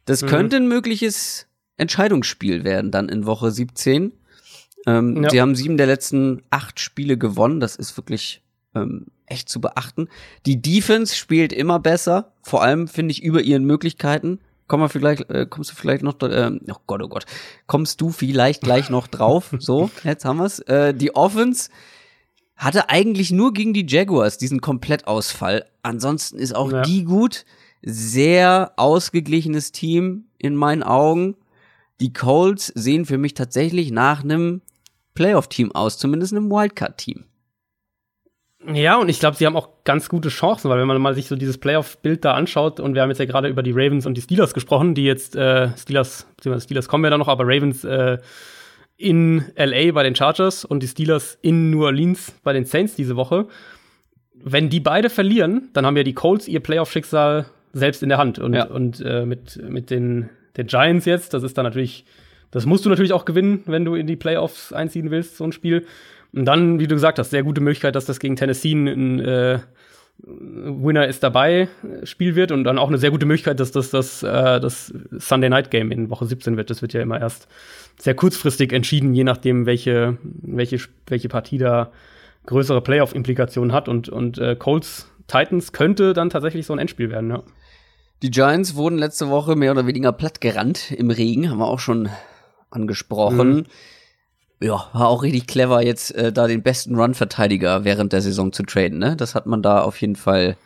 das 0.05 0.23
mhm. 0.23 0.27
könnte 0.27 0.57
ein 0.57 0.69
mögliches 0.69 1.47
Entscheidungsspiel 1.77 2.65
werden 2.65 2.91
dann 2.91 3.09
in 3.09 3.27
Woche 3.27 3.51
17. 3.51 4.13
Ähm, 4.87 5.23
ja. 5.23 5.31
Sie 5.31 5.41
haben 5.41 5.57
sieben 5.57 5.77
der 5.77 5.87
letzten 5.87 6.43
acht 6.51 6.79
Spiele 6.81 7.17
gewonnen. 7.19 7.61
Das 7.61 7.77
ist 7.77 7.97
wirklich 7.97 8.43
ähm, 8.75 9.07
echt 9.27 9.49
zu 9.49 9.61
beachten. 9.61 10.09
Die 10.47 10.61
Defense 10.61 11.17
spielt 11.17 11.53
immer 11.53 11.79
besser, 11.79 12.33
vor 12.43 12.63
allem 12.63 12.89
finde 12.89 13.13
ich 13.13 13.23
über 13.23 13.43
ihren 13.43 13.65
Möglichkeiten. 13.65 14.41
Komm 14.67 14.81
mal 14.81 14.89
vielleicht, 14.89 15.29
äh, 15.31 15.47
kommst 15.49 15.71
du 15.71 15.75
vielleicht 15.75 16.03
noch, 16.03 16.21
äh, 16.23 16.51
oh 16.71 16.77
Gott, 16.87 17.03
oh 17.03 17.09
Gott, 17.09 17.27
kommst 17.67 18.01
du 18.01 18.11
vielleicht 18.11 18.63
gleich 18.63 18.91
noch 18.91 19.07
drauf? 19.07 19.55
So, 19.59 19.91
jetzt 20.05 20.25
haben 20.25 20.39
wir's. 20.39 20.61
Äh, 20.61 20.95
die 20.95 21.15
Offense 21.15 21.71
hatte 22.57 22.89
eigentlich 22.89 23.31
nur 23.31 23.53
gegen 23.53 23.73
die 23.73 23.87
Jaguars 23.87 24.39
diesen 24.39 24.61
Komplettausfall. 24.61 25.67
Ansonsten 25.83 26.39
ist 26.39 26.55
auch 26.55 26.73
ja. 26.73 26.83
die 26.83 27.05
gut. 27.05 27.45
Sehr 27.83 28.73
ausgeglichenes 28.77 29.73
Team 29.73 30.27
in 30.39 30.57
meinen 30.57 30.83
Augen. 30.83 31.37
Die 32.01 32.13
Colts 32.13 32.69
sehen 32.69 33.05
für 33.05 33.19
mich 33.19 33.35
tatsächlich 33.35 33.91
nach 33.91 34.25
einem 34.25 34.63
Playoff-Team 35.15 35.73
aus, 35.73 35.99
zumindest 35.99 36.33
einem 36.33 36.51
Wildcard-Team. 36.51 37.25
Ja, 38.73 38.97
und 38.97 39.11
ich 39.11 39.21
glaube, 39.21 39.37
sie 39.37 39.45
haben 39.45 39.57
auch 39.57 39.69
ganz 39.85 40.09
gute 40.09 40.31
Chancen, 40.31 40.71
weil 40.71 40.79
wenn 40.79 40.87
man 40.87 41.01
mal 41.01 41.15
sich 41.15 41.27
so 41.29 41.37
dieses 41.37 41.59
Playoff-Bild 41.59 42.25
da 42.25 42.33
anschaut, 42.33 42.81
und 42.81 42.95
wir 42.95 43.03
haben 43.03 43.11
jetzt 43.11 43.19
ja 43.19 43.27
gerade 43.27 43.49
über 43.49 43.63
die 43.63 43.73
Ravens 43.73 44.07
und 44.07 44.15
die 44.15 44.23
Steelers 44.23 44.55
gesprochen, 44.55 44.95
die 44.95 45.05
jetzt, 45.05 45.37
äh, 45.37 45.77
Steelers, 45.77 46.27
beziehungsweise 46.37 46.65
Steelers 46.65 46.89
kommen 46.89 47.05
ja 47.05 47.11
da 47.11 47.19
noch, 47.19 47.29
aber 47.29 47.45
Ravens 47.45 47.85
äh, 47.85 48.19
in 48.97 49.45
LA 49.57 49.93
bei 49.93 50.03
den 50.03 50.15
Chargers 50.15 50.65
und 50.65 50.83
die 50.83 50.89
Steelers 50.89 51.39
in 51.43 51.71
New 51.71 51.85
Orleans 51.85 52.35
bei 52.43 52.53
den 52.53 52.65
Saints 52.65 52.95
diese 52.95 53.17
Woche. 53.17 53.47
Wenn 54.35 54.69
die 54.69 54.81
beide 54.81 55.11
verlieren, 55.11 55.71
dann 55.73 55.87
haben 55.87 55.97
ja 55.97 56.03
die 56.03 56.13
Colts 56.13 56.49
ihr 56.49 56.61
Playoff-Schicksal 56.61 57.47
selbst 57.73 58.03
in 58.03 58.09
der 58.09 58.19
Hand. 58.19 58.39
Und, 58.39 58.55
ja. 58.55 58.67
und 58.67 59.01
äh, 59.01 59.27
mit, 59.27 59.61
mit 59.69 59.91
den, 59.91 60.29
den 60.57 60.67
Giants 60.67 61.07
jetzt, 61.07 61.35
das 61.35 61.43
ist 61.43 61.59
dann 61.59 61.65
natürlich, 61.65 62.05
das 62.51 62.67
musst 62.67 62.85
du 62.85 62.91
natürlich 62.91 63.13
auch 63.13 63.25
gewinnen, 63.25 63.63
wenn 63.67 63.85
du 63.85 63.95
in 63.95 64.07
die 64.07 64.17
Playoffs 64.17 64.73
einziehen 64.73 65.11
willst, 65.11 65.37
so 65.37 65.45
ein 65.45 65.53
Spiel. 65.53 65.87
Und 66.33 66.45
dann, 66.45 66.79
wie 66.79 66.87
du 66.87 66.95
gesagt 66.95 67.19
hast, 67.19 67.31
sehr 67.31 67.43
gute 67.43 67.61
Möglichkeit, 67.61 67.95
dass 67.95 68.07
das 68.07 68.21
gegen 68.21 68.37
Tennessee 68.37 68.73
ein 68.73 69.21
äh, 69.21 69.59
Winner 70.19 71.07
ist 71.07 71.23
dabei 71.23 71.69
Spiel 72.05 72.35
wird 72.35 72.53
und 72.53 72.65
dann 72.65 72.79
auch 72.79 72.89
eine 72.89 72.99
sehr 72.99 73.11
gute 73.11 73.27
Möglichkeit, 73.27 73.61
dass 73.61 73.73
das 73.73 73.91
das, 73.91 74.23
äh, 74.23 74.61
das 74.61 74.93
Sunday 75.19 75.51
Night 75.51 75.71
Game 75.71 75.91
in 75.91 76.09
Woche 76.11 76.27
17 76.27 76.57
wird. 76.57 76.71
Das 76.71 76.83
wird 76.83 76.93
ja 76.93 77.03
immer 77.03 77.21
erst 77.21 77.49
sehr 77.99 78.15
kurzfristig 78.15 78.73
entschieden, 78.73 79.15
je 79.15 79.25
nachdem, 79.25 79.67
welche, 79.67 80.19
welche, 80.23 80.79
welche 81.07 81.29
Partie 81.29 81.59
da 81.59 81.91
größere 82.47 82.81
Playoff-Implikationen 82.81 83.73
hat. 83.73 83.89
Und, 83.89 84.09
und 84.09 84.39
äh, 84.39 84.57
Colts 84.57 85.11
Titans 85.27 85.73
könnte 85.73 86.13
dann 86.13 86.31
tatsächlich 86.31 86.67
so 86.67 86.73
ein 86.73 86.79
Endspiel 86.79 87.11
werden, 87.11 87.31
ja. 87.31 87.43
Die 88.23 88.31
Giants 88.31 88.75
wurden 88.75 88.97
letzte 88.97 89.29
Woche 89.29 89.55
mehr 89.55 89.73
oder 89.73 89.87
weniger 89.87 90.13
plattgerannt 90.13 90.93
im 90.93 91.11
Regen, 91.11 91.51
haben 91.51 91.59
wir 91.59 91.67
auch 91.67 91.81
schon 91.81 92.09
angesprochen. 92.71 93.55
Mhm. 93.55 93.65
Ja, 94.65 94.89
war 94.95 95.09
auch 95.09 95.23
richtig 95.23 95.47
clever, 95.47 95.85
jetzt 95.85 96.15
äh, 96.15 96.33
da 96.33 96.47
den 96.47 96.63
besten 96.63 96.95
Run-Verteidiger 96.95 97.85
während 97.85 98.15
der 98.15 98.23
Saison 98.23 98.51
zu 98.51 98.63
traden, 98.63 98.99
ne? 98.99 99.15
Das 99.15 99.35
hat 99.35 99.45
man 99.45 99.61
da 99.61 99.83
auf 99.83 100.01
jeden 100.01 100.17
Fall 100.17 100.57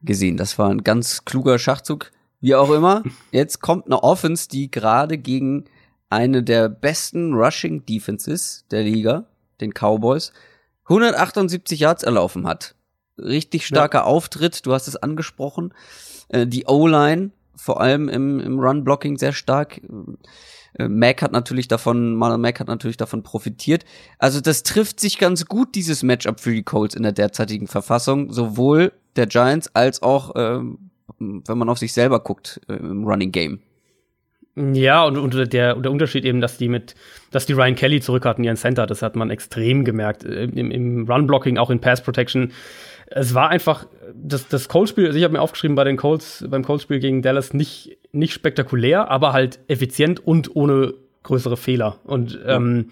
gesehen. 0.00 0.36
Das 0.36 0.60
war 0.60 0.70
ein 0.70 0.84
ganz 0.84 1.24
kluger 1.24 1.58
Schachzug. 1.58 2.12
Wie 2.40 2.54
auch 2.54 2.70
immer, 2.70 3.02
jetzt 3.32 3.60
kommt 3.60 3.86
eine 3.86 4.00
Offense, 4.04 4.48
die 4.48 4.70
gerade 4.70 5.18
gegen 5.18 5.64
eine 6.08 6.44
der 6.44 6.68
besten 6.68 7.34
Rushing 7.34 7.84
Defenses 7.84 8.64
der 8.70 8.84
Liga, 8.84 9.24
den 9.60 9.72
Cowboys, 9.72 10.32
178 10.84 11.80
Yards 11.80 12.04
erlaufen 12.04 12.46
hat. 12.46 12.76
Richtig 13.18 13.66
starker 13.66 13.98
ja. 13.98 14.04
Auftritt, 14.04 14.64
du 14.66 14.72
hast 14.72 14.86
es 14.86 14.94
angesprochen. 14.94 15.74
Äh, 16.28 16.46
die 16.46 16.66
O-Line, 16.66 17.32
vor 17.62 17.80
allem 17.80 18.08
im, 18.08 18.40
im 18.40 18.58
Run-Blocking 18.58 19.18
sehr 19.18 19.32
stark. 19.32 19.80
Äh, 20.78 20.88
Mac 20.88 21.22
hat 21.22 21.32
natürlich 21.32 21.68
davon, 21.68 22.16
Marlon 22.16 22.40
Mac 22.40 22.58
hat 22.58 22.66
natürlich 22.66 22.96
davon 22.96 23.22
profitiert. 23.22 23.84
Also 24.18 24.40
das 24.40 24.62
trifft 24.64 24.98
sich 25.00 25.18
ganz 25.18 25.46
gut, 25.46 25.74
dieses 25.74 26.02
Matchup 26.02 26.40
für 26.40 26.52
die 26.52 26.64
Colts 26.64 26.94
in 26.94 27.02
der 27.02 27.12
derzeitigen 27.12 27.68
Verfassung. 27.68 28.32
Sowohl 28.32 28.92
der 29.16 29.26
Giants 29.26 29.70
als 29.74 30.02
auch, 30.02 30.32
ähm, 30.34 30.90
wenn 31.18 31.58
man 31.58 31.68
auf 31.68 31.78
sich 31.78 31.92
selber 31.92 32.20
guckt, 32.20 32.60
äh, 32.68 32.74
im 32.74 33.04
Running 33.04 33.30
Game. 33.30 33.60
Ja, 34.54 35.04
und, 35.04 35.16
und 35.16 35.34
der, 35.34 35.76
der 35.76 35.90
Unterschied 35.90 36.26
eben, 36.26 36.42
dass 36.42 36.58
die 36.58 36.68
mit, 36.68 36.94
dass 37.30 37.46
die 37.46 37.54
Ryan 37.54 37.74
Kelly 37.74 38.00
zurück 38.00 38.26
hatten, 38.26 38.44
ihren 38.44 38.58
Center, 38.58 38.86
das 38.86 39.00
hat 39.00 39.16
man 39.16 39.30
extrem 39.30 39.84
gemerkt. 39.84 40.24
Äh, 40.24 40.44
Im, 40.44 40.70
im 40.70 41.10
Run-Blocking, 41.10 41.58
auch 41.58 41.70
in 41.70 41.80
Pass-Protection. 41.80 42.52
Es 43.14 43.34
war 43.34 43.48
einfach, 43.50 43.86
das, 44.14 44.48
das 44.48 44.68
Colts-Spiel, 44.68 45.06
also 45.06 45.18
ich 45.18 45.24
habe 45.24 45.32
mir 45.32 45.40
aufgeschrieben 45.40 45.74
bei 45.74 45.84
den 45.84 45.96
Colts, 45.96 46.44
beim 46.48 46.64
Colts-Spiel 46.64 46.98
gegen 46.98 47.22
Dallas 47.22 47.52
nicht, 47.52 47.98
nicht 48.12 48.32
spektakulär, 48.32 49.10
aber 49.10 49.32
halt 49.32 49.60
effizient 49.68 50.26
und 50.26 50.54
ohne 50.56 50.94
größere 51.22 51.56
Fehler. 51.56 51.98
Und 52.04 52.38
ähm, 52.46 52.90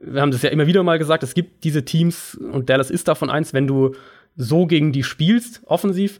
wir 0.00 0.20
haben 0.20 0.30
das 0.30 0.42
ja 0.42 0.50
immer 0.50 0.66
wieder 0.66 0.82
mal 0.82 0.98
gesagt, 0.98 1.22
es 1.22 1.34
gibt 1.34 1.64
diese 1.64 1.84
Teams, 1.84 2.34
und 2.34 2.68
Dallas 2.68 2.90
ist 2.90 3.08
davon 3.08 3.30
eins, 3.30 3.52
wenn 3.52 3.66
du 3.66 3.94
so 4.36 4.66
gegen 4.66 4.92
die 4.92 5.02
spielst, 5.02 5.62
offensiv, 5.66 6.18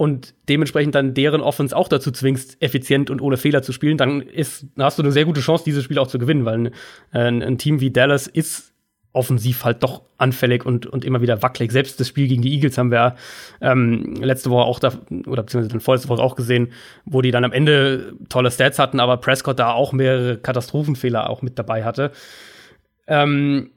und 0.00 0.34
dementsprechend 0.48 0.94
dann 0.94 1.12
deren 1.12 1.42
Offense 1.42 1.76
auch 1.76 1.86
dazu 1.86 2.10
zwingst, 2.10 2.56
effizient 2.62 3.10
und 3.10 3.20
ohne 3.20 3.36
Fehler 3.36 3.62
zu 3.62 3.72
spielen, 3.72 3.98
dann 3.98 4.22
ist, 4.22 4.64
hast 4.78 4.98
du 4.98 5.02
eine 5.02 5.12
sehr 5.12 5.26
gute 5.26 5.42
Chance, 5.42 5.64
dieses 5.64 5.84
Spiel 5.84 5.98
auch 5.98 6.06
zu 6.06 6.18
gewinnen, 6.18 6.46
weil 6.46 6.72
ein, 7.10 7.42
ein 7.42 7.58
Team 7.58 7.80
wie 7.80 7.90
Dallas 7.90 8.26
ist 8.26 8.69
offensiv 9.12 9.64
halt 9.64 9.82
doch 9.82 10.02
anfällig 10.18 10.64
und, 10.64 10.86
und 10.86 11.04
immer 11.04 11.20
wieder 11.20 11.42
wackelig. 11.42 11.72
Selbst 11.72 11.98
das 11.98 12.08
Spiel 12.08 12.28
gegen 12.28 12.42
die 12.42 12.54
Eagles 12.54 12.78
haben 12.78 12.90
wir 12.90 13.16
ähm, 13.60 14.14
letzte 14.20 14.50
Woche 14.50 14.64
auch 14.64 14.78
da, 14.78 14.92
oder 15.26 15.42
beziehungsweise 15.42 15.68
dann 15.68 15.80
vorletzte 15.80 16.08
Woche 16.08 16.22
auch 16.22 16.36
gesehen, 16.36 16.72
wo 17.04 17.20
die 17.20 17.32
dann 17.32 17.44
am 17.44 17.52
Ende 17.52 18.14
tolle 18.28 18.50
Stats 18.50 18.78
hatten, 18.78 19.00
aber 19.00 19.16
Prescott 19.16 19.58
da 19.58 19.72
auch 19.72 19.92
mehrere 19.92 20.38
Katastrophenfehler 20.38 21.28
auch 21.28 21.42
mit 21.42 21.58
dabei 21.58 21.84
hatte. 21.84 22.12
Ähm, 23.08 23.70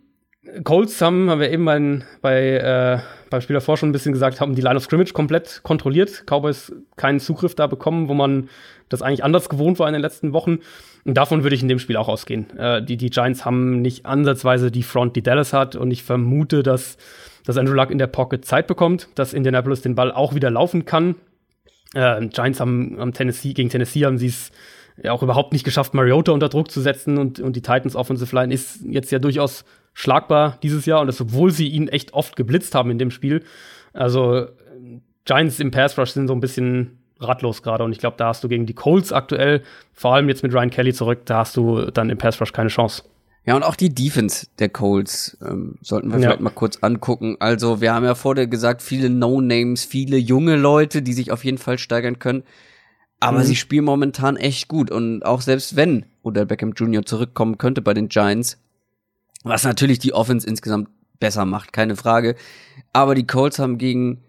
Colts 0.64 1.02
haben, 1.02 1.30
haben 1.30 1.40
wir 1.40 1.50
eben 1.50 1.66
bei, 1.66 2.02
bei 2.22 2.40
äh, 2.58 3.00
beim 3.34 3.42
Spiel 3.42 3.56
davor 3.56 3.78
schon 3.78 3.90
ein 3.90 3.94
bisschen 3.94 4.14
gesagt, 4.14 4.40
haben 4.40 4.54
die 4.54 4.62
Line 4.62 4.76
of 4.76 4.84
Scrimmage 4.84 5.14
komplett 5.14 5.62
kontrolliert. 5.64 6.24
Cowboys 6.28 6.72
keinen 6.98 7.20
Zugriff 7.20 7.56
da 7.56 7.66
bekommen, 7.66 8.08
wo 8.08 8.14
man 8.14 8.48
das 8.90 9.02
eigentlich 9.02 9.24
anders 9.24 9.50
gewohnt 9.50 9.80
war 9.80 9.88
in 9.88 9.94
den 9.94 10.04
letzten 10.04 10.34
Wochen. 10.34 10.60
Und 11.04 11.16
davon 11.16 11.42
würde 11.42 11.56
ich 11.56 11.64
in 11.64 11.68
dem 11.68 11.80
Spiel 11.80 11.98
auch 11.98 12.08
ausgehen. 12.08 12.56
Äh, 12.58 12.84
die, 12.84 12.96
die 12.96 13.10
Giants 13.10 13.44
haben 13.44 13.82
nicht 13.82 14.06
ansatzweise 14.06 14.70
die 14.70 14.84
Front, 14.84 15.16
die 15.16 15.24
Dallas 15.24 15.52
hat. 15.52 15.76
Und 15.76 15.90
ich 15.90 16.04
vermute, 16.04 16.62
dass, 16.62 16.98
dass 17.44 17.58
Andrew 17.58 17.74
Luck 17.74 17.90
in 17.90 17.98
der 17.98 18.08
Pocket 18.08 18.46
Zeit 18.46 18.68
bekommt, 18.68 19.10
dass 19.16 19.34
Indianapolis 19.34 19.82
den 19.82 19.96
Ball 19.96 20.12
auch 20.12 20.36
wieder 20.36 20.52
laufen 20.52 20.86
kann. 20.86 21.16
Äh, 21.96 22.28
Giants 22.28 22.60
haben 22.60 23.00
am 23.00 23.14
Tennessee, 23.14 23.54
gegen 23.54 23.70
Tennessee 23.70 24.06
haben 24.06 24.20
sie 24.20 24.28
es 24.28 24.52
ja 25.02 25.12
auch 25.12 25.24
überhaupt 25.24 25.54
nicht 25.54 25.64
geschafft, 25.64 25.96
Mariota 25.96 26.32
unter 26.32 26.50
Druck 26.50 26.70
zu 26.70 26.82
setzen. 26.82 27.18
Und, 27.18 27.40
und 27.40 27.56
die 27.56 27.64
Titans 27.64 27.96
Offensive 27.96 28.36
Line 28.36 28.54
ist 28.54 28.82
jetzt 28.86 29.12
ja 29.12 29.18
durchaus 29.18 29.66
schlagbar 29.94 30.58
dieses 30.64 30.86
Jahr 30.86 31.02
und 31.02 31.08
das, 31.08 31.22
obwohl 31.22 31.52
sie 31.52 31.68
ihn 31.68 31.88
echt 31.88 32.14
oft 32.14 32.36
geblitzt 32.36 32.76
haben 32.76 32.92
in 32.92 32.98
dem 32.98 33.12
Spiel. 33.12 33.44
Also 33.94 34.48
Giants 35.26 35.60
im 35.60 35.72
Pass 35.72 35.98
Rush 35.98 36.12
sind 36.12 36.28
so 36.28 36.34
ein 36.34 36.40
bisschen 36.40 37.00
ratlos 37.20 37.64
gerade 37.64 37.84
und 37.84 37.92
ich 37.92 38.00
glaube, 38.00 38.18
da 38.18 38.28
hast 38.28 38.44
du 38.44 38.50
gegen 38.50 38.66
die 38.66 38.74
Colts 38.74 39.14
aktuell, 39.14 39.64
vor 39.94 40.16
allem 40.16 40.28
jetzt 40.30 40.44
mit 40.44 40.54
Ryan 40.54 40.70
Kelly 40.70 40.94
zurück, 40.94 41.22
da 41.26 41.40
hast 41.40 41.56
du 41.56 41.92
dann 41.92 42.10
im 42.10 42.18
Pass 42.18 42.42
Rush 42.42 42.52
keine 42.52 42.70
Chance. 42.70 43.04
Ja, 43.46 43.58
und 43.58 43.64
auch 43.64 43.76
die 43.76 43.94
Defense 43.94 44.48
der 44.60 44.70
Colts 44.70 45.38
ähm, 45.46 45.76
sollten 45.82 46.10
wir 46.10 46.18
vielleicht 46.18 46.38
ja. 46.38 46.44
mal 46.44 46.50
kurz 46.50 46.78
angucken. 46.82 47.36
Also, 47.40 47.82
wir 47.82 47.94
haben 47.94 48.06
ja 48.06 48.16
vorher 48.16 48.48
gesagt, 48.48 48.82
viele 48.82 49.10
No-Names, 49.10 49.84
viele 49.84 50.16
junge 50.16 50.56
Leute, 50.56 51.02
die 51.02 51.12
sich 51.12 51.30
auf 51.30 51.44
jeden 51.44 51.58
Fall 51.58 51.78
steigern 51.78 52.20
können. 52.20 52.44
Aber 53.20 53.40
mhm. 53.40 53.44
sie 53.44 53.58
spielen 53.58 53.84
momentan 53.84 54.38
echt 54.38 54.70
gut. 54.70 54.92
Und 54.92 55.24
auch 55.24 55.42
selbst 55.42 55.76
wenn 55.76 56.06
Odell 56.24 56.46
Beckham 56.46 56.72
Jr. 56.72 57.06
zurückkommen 57.06 57.58
könnte 57.58 57.82
bei 57.82 57.94
den 57.94 58.08
Giants, 58.08 58.63
was 59.44 59.64
natürlich 59.64 60.00
die 60.00 60.14
Offense 60.14 60.48
insgesamt 60.48 60.90
besser 61.20 61.46
macht, 61.46 61.74
keine 61.74 61.96
Frage. 61.96 62.36
Aber 62.92 63.16
die 63.16 63.28
Colts 63.28 63.60
haben 63.60 63.78
gegen 63.78 64.24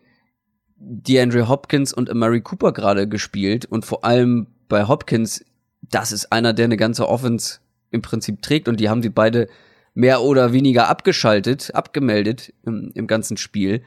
DeAndre 0.76 1.48
Hopkins 1.48 1.92
und 1.92 2.10
Amari 2.10 2.40
Cooper 2.40 2.72
gerade 2.72 3.08
gespielt 3.08 3.64
und 3.66 3.84
vor 3.84 4.04
allem 4.04 4.48
bei 4.68 4.86
Hopkins, 4.86 5.44
das 5.82 6.12
ist 6.12 6.32
einer, 6.32 6.52
der 6.52 6.66
eine 6.66 6.76
ganze 6.76 7.08
Offense 7.08 7.60
im 7.90 8.02
Prinzip 8.02 8.42
trägt 8.42 8.68
und 8.68 8.80
die 8.80 8.88
haben 8.88 9.02
sie 9.02 9.08
beide 9.08 9.48
mehr 9.94 10.22
oder 10.22 10.52
weniger 10.52 10.88
abgeschaltet, 10.88 11.74
abgemeldet 11.74 12.52
im, 12.64 12.90
im 12.94 13.06
ganzen 13.06 13.36
Spiel. 13.36 13.82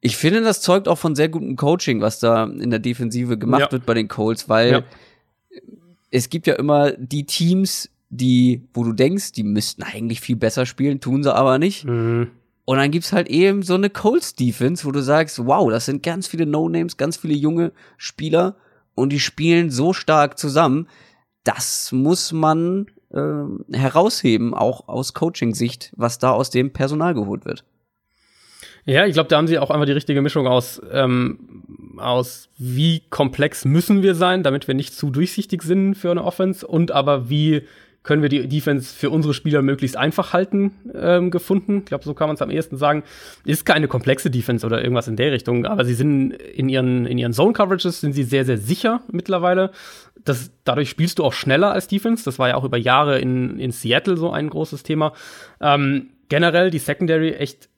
Ich 0.00 0.16
finde, 0.16 0.40
das 0.40 0.62
zeugt 0.62 0.88
auch 0.88 0.98
von 0.98 1.14
sehr 1.14 1.28
gutem 1.28 1.56
Coaching, 1.56 2.00
was 2.00 2.18
da 2.20 2.44
in 2.44 2.70
der 2.70 2.78
Defensive 2.78 3.36
gemacht 3.38 3.60
Ja. 3.62 3.72
wird 3.72 3.84
bei 3.86 3.94
den 3.94 4.08
Colts, 4.08 4.48
weil 4.48 4.72
Ja. 4.72 4.82
es 6.10 6.30
gibt 6.30 6.46
ja 6.46 6.54
immer 6.54 6.92
die 6.92 7.24
Teams, 7.26 7.90
die, 8.16 8.68
wo 8.74 8.84
du 8.84 8.92
denkst, 8.92 9.32
die 9.32 9.42
müssten 9.42 9.82
eigentlich 9.82 10.20
viel 10.20 10.36
besser 10.36 10.66
spielen, 10.66 11.00
tun 11.00 11.22
sie 11.22 11.34
aber 11.34 11.58
nicht. 11.58 11.84
Mhm. 11.84 12.28
Und 12.64 12.78
dann 12.78 12.90
gibt's 12.90 13.12
halt 13.12 13.28
eben 13.28 13.62
so 13.62 13.74
eine 13.74 13.90
Colts 13.90 14.34
Defense, 14.34 14.84
wo 14.84 14.90
du 14.90 15.00
sagst, 15.00 15.46
wow, 15.46 15.70
das 15.70 15.86
sind 15.86 16.02
ganz 16.02 16.26
viele 16.26 16.46
No-Names, 16.46 16.96
ganz 16.96 17.16
viele 17.16 17.34
junge 17.34 17.72
Spieler 17.96 18.56
und 18.94 19.10
die 19.12 19.20
spielen 19.20 19.70
so 19.70 19.92
stark 19.92 20.36
zusammen. 20.36 20.88
Das 21.44 21.92
muss 21.92 22.32
man 22.32 22.86
ähm, 23.14 23.64
herausheben, 23.72 24.52
auch 24.52 24.88
aus 24.88 25.14
Coaching-Sicht, 25.14 25.92
was 25.96 26.18
da 26.18 26.30
aus 26.30 26.50
dem 26.50 26.72
Personal 26.72 27.14
geholt 27.14 27.44
wird. 27.44 27.64
Ja, 28.84 29.04
ich 29.04 29.14
glaube, 29.14 29.28
da 29.28 29.36
haben 29.36 29.48
sie 29.48 29.58
auch 29.58 29.70
einfach 29.70 29.86
die 29.86 29.92
richtige 29.92 30.22
Mischung 30.22 30.46
aus, 30.46 30.80
ähm, 30.92 31.98
aus 31.98 32.48
wie 32.56 33.02
komplex 33.10 33.64
müssen 33.64 34.02
wir 34.02 34.14
sein, 34.14 34.42
damit 34.42 34.68
wir 34.68 34.74
nicht 34.74 34.94
zu 34.94 35.10
durchsichtig 35.10 35.62
sind 35.62 35.94
für 35.96 36.10
eine 36.10 36.24
Offense 36.24 36.66
und 36.66 36.92
aber 36.92 37.28
wie 37.28 37.62
können 38.06 38.22
wir 38.22 38.28
die 38.28 38.48
Defense 38.48 38.94
für 38.94 39.10
unsere 39.10 39.34
Spieler 39.34 39.62
möglichst 39.62 39.96
einfach 39.96 40.32
halten, 40.32 40.72
ähm, 40.94 41.32
gefunden. 41.32 41.78
Ich 41.80 41.86
glaube, 41.86 42.04
so 42.04 42.14
kann 42.14 42.28
man 42.28 42.36
es 42.36 42.42
am 42.42 42.50
ehesten 42.50 42.76
sagen. 42.76 43.02
Ist 43.44 43.66
keine 43.66 43.88
komplexe 43.88 44.30
Defense 44.30 44.64
oder 44.64 44.80
irgendwas 44.80 45.08
in 45.08 45.16
der 45.16 45.32
Richtung, 45.32 45.66
aber 45.66 45.84
sie 45.84 45.94
sind 45.94 46.30
in 46.30 46.68
ihren, 46.68 47.04
in 47.04 47.18
ihren 47.18 47.32
Zone-Coverages 47.32 48.00
sind 48.00 48.12
sie 48.12 48.22
sehr, 48.22 48.44
sehr 48.44 48.58
sicher 48.58 49.02
mittlerweile. 49.10 49.72
Das, 50.24 50.52
dadurch 50.62 50.88
spielst 50.88 51.18
du 51.18 51.24
auch 51.24 51.32
schneller 51.32 51.72
als 51.72 51.88
Defense. 51.88 52.24
Das 52.24 52.38
war 52.38 52.48
ja 52.48 52.54
auch 52.54 52.64
über 52.64 52.78
Jahre 52.78 53.18
in, 53.18 53.58
in 53.58 53.72
Seattle 53.72 54.16
so 54.16 54.30
ein 54.30 54.50
großes 54.50 54.84
Thema. 54.84 55.12
Ähm, 55.60 56.10
generell 56.28 56.70
die 56.70 56.78
Secondary 56.78 57.32
echt 57.32 57.68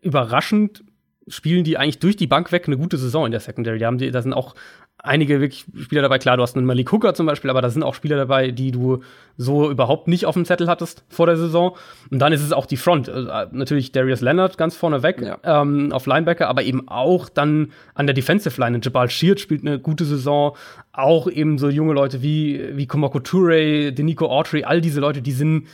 überraschend 0.00 0.82
spielen 1.28 1.64
die 1.64 1.76
eigentlich 1.78 1.98
durch 1.98 2.16
die 2.16 2.26
Bank 2.26 2.52
weg 2.52 2.64
eine 2.66 2.76
gute 2.76 2.98
Saison 2.98 3.26
in 3.26 3.32
der 3.32 3.40
Secondary. 3.40 3.78
Die 3.78 3.86
haben 3.86 3.98
die, 3.98 4.10
da 4.10 4.22
sind 4.22 4.32
auch 4.32 4.54
einige 4.98 5.40
wirklich 5.40 5.64
Spieler 5.82 6.02
dabei. 6.02 6.18
Klar, 6.18 6.36
du 6.36 6.42
hast 6.42 6.56
einen 6.56 6.66
Malik 6.66 6.92
Hooker 6.92 7.14
zum 7.14 7.26
Beispiel, 7.26 7.50
aber 7.50 7.60
da 7.60 7.70
sind 7.70 7.82
auch 7.82 7.94
Spieler 7.94 8.16
dabei, 8.16 8.50
die 8.52 8.70
du 8.70 9.02
so 9.36 9.70
überhaupt 9.70 10.06
nicht 10.06 10.26
auf 10.26 10.34
dem 10.34 10.44
Zettel 10.44 10.68
hattest 10.68 11.04
vor 11.08 11.26
der 11.26 11.36
Saison. 11.36 11.76
Und 12.10 12.20
dann 12.20 12.32
ist 12.32 12.42
es 12.42 12.52
auch 12.52 12.66
die 12.66 12.76
Front. 12.76 13.08
Also, 13.08 13.28
äh, 13.28 13.46
natürlich 13.50 13.90
Darius 13.92 14.20
Leonard 14.20 14.58
ganz 14.58 14.76
vorne 14.76 15.02
weg 15.02 15.20
Ja. 15.20 15.38
ähm, 15.62 15.92
auf 15.92 16.06
Linebacker, 16.06 16.48
aber 16.48 16.62
eben 16.62 16.88
auch 16.88 17.28
dann 17.28 17.72
an 17.94 18.06
der 18.06 18.14
Defensive 18.14 18.60
Line. 18.60 18.78
Jabal 18.82 19.10
Sheard 19.10 19.40
spielt 19.40 19.62
eine 19.66 19.78
gute 19.80 20.04
Saison. 20.04 20.56
Auch 20.92 21.28
eben 21.28 21.58
so 21.58 21.68
junge 21.68 21.94
Leute 21.94 22.22
wie, 22.22 22.76
wie 22.76 22.86
Komoko 22.86 23.18
Toure, 23.20 23.92
Denico 23.92 24.26
Autry, 24.26 24.64
all 24.64 24.80
diese 24.80 25.00
Leute, 25.00 25.22
die 25.22 25.32
sind 25.32 25.66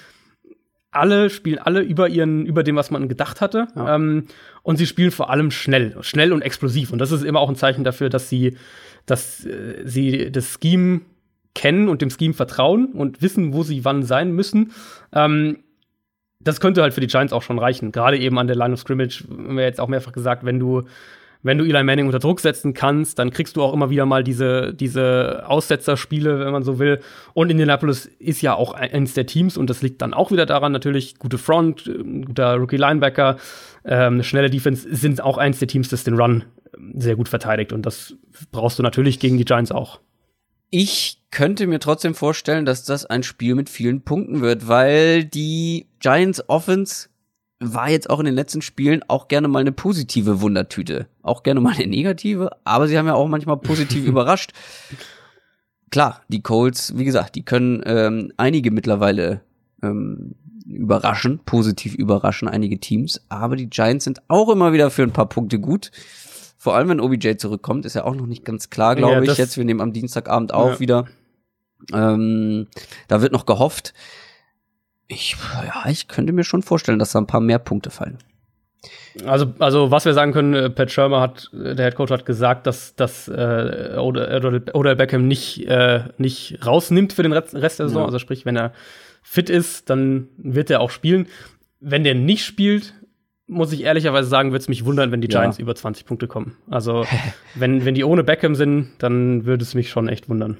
alle 0.98 1.30
spielen 1.30 1.58
alle 1.58 1.80
über 1.80 2.08
ihren 2.08 2.44
über 2.46 2.62
dem, 2.62 2.76
was 2.76 2.90
man 2.90 3.08
gedacht 3.08 3.40
hatte. 3.40 3.68
Ja. 3.74 3.94
Ähm, 3.94 4.26
und 4.62 4.76
sie 4.76 4.86
spielen 4.86 5.10
vor 5.10 5.30
allem 5.30 5.50
schnell, 5.50 5.96
schnell 6.02 6.32
und 6.32 6.42
explosiv. 6.42 6.92
Und 6.92 6.98
das 6.98 7.12
ist 7.12 7.24
immer 7.24 7.40
auch 7.40 7.48
ein 7.48 7.56
Zeichen 7.56 7.84
dafür, 7.84 8.08
dass 8.08 8.28
sie, 8.28 8.56
dass 9.06 9.44
äh, 9.44 9.82
sie 9.84 10.30
das 10.30 10.58
Scheme 10.60 11.02
kennen 11.54 11.88
und 11.88 12.02
dem 12.02 12.10
Scheme 12.10 12.34
vertrauen 12.34 12.92
und 12.92 13.22
wissen, 13.22 13.52
wo 13.52 13.62
sie 13.62 13.84
wann 13.84 14.02
sein 14.02 14.32
müssen. 14.32 14.72
Ähm, 15.12 15.58
das 16.40 16.60
könnte 16.60 16.82
halt 16.82 16.94
für 16.94 17.00
die 17.00 17.08
Giants 17.08 17.32
auch 17.32 17.42
schon 17.42 17.58
reichen. 17.58 17.90
Gerade 17.90 18.18
eben 18.18 18.38
an 18.38 18.46
der 18.46 18.56
Line 18.56 18.74
of 18.74 18.80
Scrimmage, 18.80 19.24
haben 19.28 19.56
wir 19.56 19.64
jetzt 19.64 19.80
auch 19.80 19.88
mehrfach 19.88 20.12
gesagt, 20.12 20.44
wenn 20.44 20.60
du 20.60 20.84
wenn 21.42 21.58
du 21.58 21.64
Eli 21.64 21.82
Manning 21.84 22.06
unter 22.06 22.18
Druck 22.18 22.40
setzen 22.40 22.74
kannst, 22.74 23.18
dann 23.18 23.30
kriegst 23.30 23.56
du 23.56 23.62
auch 23.62 23.72
immer 23.72 23.90
wieder 23.90 24.06
mal 24.06 24.24
diese, 24.24 24.74
diese 24.74 25.44
Aussetzerspiele, 25.46 26.40
wenn 26.40 26.52
man 26.52 26.64
so 26.64 26.78
will. 26.78 27.00
Und 27.32 27.50
Indianapolis 27.50 28.06
ist 28.18 28.42
ja 28.42 28.54
auch 28.54 28.72
eines 28.72 29.14
der 29.14 29.26
Teams 29.26 29.56
und 29.56 29.70
das 29.70 29.82
liegt 29.82 30.02
dann 30.02 30.14
auch 30.14 30.32
wieder 30.32 30.46
daran, 30.46 30.72
natürlich 30.72 31.18
gute 31.18 31.38
Front, 31.38 31.86
ein 31.86 32.24
guter 32.24 32.56
Rookie-Linebacker, 32.56 33.36
ähm, 33.84 34.22
schnelle 34.22 34.50
Defense 34.50 34.86
sind 34.90 35.22
auch 35.22 35.38
eines 35.38 35.60
der 35.60 35.68
Teams, 35.68 35.88
das 35.88 36.04
den 36.04 36.18
Run 36.20 36.44
ähm, 36.76 36.94
sehr 36.96 37.16
gut 37.16 37.28
verteidigt. 37.28 37.72
Und 37.72 37.86
das 37.86 38.14
brauchst 38.50 38.78
du 38.78 38.82
natürlich 38.82 39.20
gegen 39.20 39.38
die 39.38 39.44
Giants 39.44 39.70
auch. 39.70 40.00
Ich 40.70 41.22
könnte 41.30 41.66
mir 41.66 41.78
trotzdem 41.78 42.14
vorstellen, 42.14 42.66
dass 42.66 42.84
das 42.84 43.06
ein 43.06 43.22
Spiel 43.22 43.54
mit 43.54 43.70
vielen 43.70 44.02
Punkten 44.02 44.40
wird, 44.40 44.68
weil 44.68 45.24
die 45.24 45.86
Giants 46.00 46.46
Offense 46.48 47.08
war 47.60 47.90
jetzt 47.90 48.08
auch 48.08 48.20
in 48.20 48.26
den 48.26 48.34
letzten 48.34 48.62
Spielen 48.62 49.02
auch 49.08 49.28
gerne 49.28 49.48
mal 49.48 49.58
eine 49.60 49.72
positive 49.72 50.40
Wundertüte. 50.40 51.08
Auch 51.22 51.42
gerne 51.42 51.60
mal 51.60 51.74
eine 51.74 51.86
negative, 51.86 52.50
aber 52.64 52.86
sie 52.86 52.96
haben 52.96 53.06
ja 53.06 53.14
auch 53.14 53.28
manchmal 53.28 53.56
positiv 53.56 54.04
überrascht. 54.06 54.52
Klar, 55.90 56.22
die 56.28 56.42
Colts, 56.42 56.96
wie 56.96 57.04
gesagt, 57.04 57.34
die 57.34 57.44
können 57.44 57.82
ähm, 57.86 58.32
einige 58.36 58.70
mittlerweile 58.70 59.40
ähm, 59.82 60.34
überraschen, 60.66 61.40
positiv 61.46 61.94
überraschen, 61.94 62.46
einige 62.46 62.78
Teams, 62.78 63.22
aber 63.30 63.56
die 63.56 63.70
Giants 63.70 64.04
sind 64.04 64.20
auch 64.28 64.50
immer 64.50 64.72
wieder 64.72 64.90
für 64.90 65.02
ein 65.02 65.12
paar 65.12 65.28
Punkte 65.28 65.58
gut. 65.58 65.90
Vor 66.58 66.74
allem, 66.76 66.88
wenn 66.90 67.00
OBJ 67.00 67.36
zurückkommt, 67.36 67.86
ist 67.86 67.94
ja 67.94 68.04
auch 68.04 68.14
noch 68.14 68.26
nicht 68.26 68.44
ganz 68.44 68.68
klar, 68.68 68.96
glaube 68.96 69.24
Ja, 69.24 69.32
ich. 69.32 69.38
Jetzt, 69.38 69.56
wir 69.56 69.64
nehmen 69.64 69.80
am 69.80 69.92
Dienstagabend 69.92 70.52
auf 70.52 70.74
Ja. 70.74 70.80
wieder. 70.80 71.06
Ähm, 71.92 72.66
da 73.06 73.22
wird 73.22 73.32
noch 73.32 73.46
gehofft. 73.46 73.94
Ich, 75.08 75.36
ja, 75.64 75.90
ich 75.90 76.06
könnte 76.08 76.32
mir 76.32 76.44
schon 76.44 76.62
vorstellen, 76.62 76.98
dass 76.98 77.12
da 77.12 77.18
ein 77.18 77.26
paar 77.26 77.40
mehr 77.40 77.58
Punkte 77.58 77.90
fallen. 77.90 78.18
Also, 79.26 79.52
also 79.58 79.90
was 79.90 80.04
wir 80.04 80.12
sagen 80.14 80.32
können, 80.32 80.54
äh, 80.54 80.70
Pat 80.70 80.92
Shermer 80.92 81.20
hat, 81.20 81.50
äh, 81.52 81.74
der 81.74 81.86
Head 81.86 81.96
Coach 81.96 82.10
hat 82.12 82.24
gesagt, 82.26 82.66
dass, 82.66 82.94
dass 82.94 83.26
äh, 83.26 83.94
Odell, 83.96 84.60
Odell- 84.74 84.94
Beckham 84.94 85.26
nicht, 85.26 85.66
äh, 85.66 86.04
nicht 86.18 86.58
rausnimmt 86.64 87.12
für 87.14 87.22
den 87.24 87.32
Rest 87.32 87.54
der 87.54 87.70
Saison. 87.88 88.02
Ja. 88.02 88.04
Also 88.06 88.18
sprich, 88.18 88.44
wenn 88.46 88.56
er 88.56 88.72
fit 89.22 89.50
ist, 89.50 89.90
dann 89.90 90.28
wird 90.36 90.70
er 90.70 90.80
auch 90.80 90.90
spielen. 90.90 91.26
Wenn 91.80 92.04
der 92.04 92.14
nicht 92.14 92.44
spielt, 92.44 92.94
muss 93.48 93.72
ich 93.72 93.82
ehrlicherweise 93.82 94.28
sagen, 94.28 94.50
würde 94.52 94.60
es 94.62 94.68
mich 94.68 94.84
wundern, 94.84 95.10
wenn 95.10 95.20
die 95.22 95.28
Ja. 95.32 95.40
Giants 95.40 95.58
über 95.58 95.74
20 95.74 96.04
Punkte 96.06 96.28
kommen. 96.28 96.56
Also 96.70 97.04
wenn, 97.56 97.84
wenn 97.84 97.94
die 97.94 98.04
ohne 98.04 98.22
Beckham 98.22 98.54
sind, 98.54 98.90
dann 98.98 99.46
würde 99.46 99.64
es 99.64 99.74
mich 99.74 99.90
schon 99.90 100.08
echt 100.08 100.28
wundern. 100.28 100.58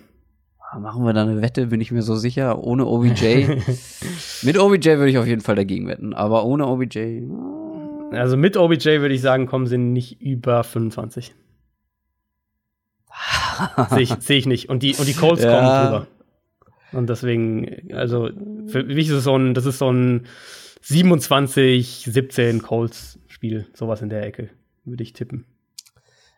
Ah, 0.71 0.79
Machen 0.79 1.05
wir 1.05 1.13
da 1.15 1.23
eine 1.23 1.41
Wette, 1.41 1.67
bin 1.69 1.81
ich 1.81 1.93
mir 1.93 2.03
so 2.03 2.15
sicher. 2.17 2.59
Ohne 2.63 2.87
OBJ. 2.87 3.47
Mit 4.43 4.59
OBJ 4.59 4.89
würde 4.99 5.09
ich 5.11 5.19
auf 5.19 5.27
jeden 5.27 5.41
Fall 5.41 5.55
dagegen 5.55 5.87
wetten, 5.89 6.13
aber 6.15 6.45
ohne 6.45 6.67
OBJ. 6.67 7.23
Also 8.11 8.37
mit 8.39 8.57
OBJ 8.57 9.01
würde 9.01 9.15
ich 9.15 9.21
sagen, 9.21 9.47
kommen 9.47 9.67
sie 9.67 9.77
nicht 9.79 10.21
über 10.23 10.65
25. 10.65 11.35
Sehe 13.91 14.01
ich, 14.01 14.15
seh 14.21 14.37
ich 14.39 14.47
nicht. 14.47 14.69
Und 14.69 14.83
die, 14.83 14.95
und 14.95 15.07
die 15.07 15.15
Colts 15.15 15.43
Ja. 15.43 15.51
kommen 15.51 15.67
drüber. 15.85 16.07
Und 16.93 17.11
deswegen, 17.11 17.93
also 17.93 18.31
für 18.67 18.85
mich 18.85 19.09
ist 19.09 19.15
es 19.15 19.25
so 19.25 19.37
ein, 19.37 19.53
das 19.53 19.67
ist 19.67 19.79
so 19.79 19.91
ein 19.93 20.27
27, 20.81 22.05
17 22.09 22.63
Colts-Spiel, 22.63 23.67
sowas 23.75 24.01
in 24.01 24.09
der 24.09 24.23
Ecke, 24.25 24.49
würde 24.85 25.03
ich 25.03 25.13
tippen. 25.13 25.45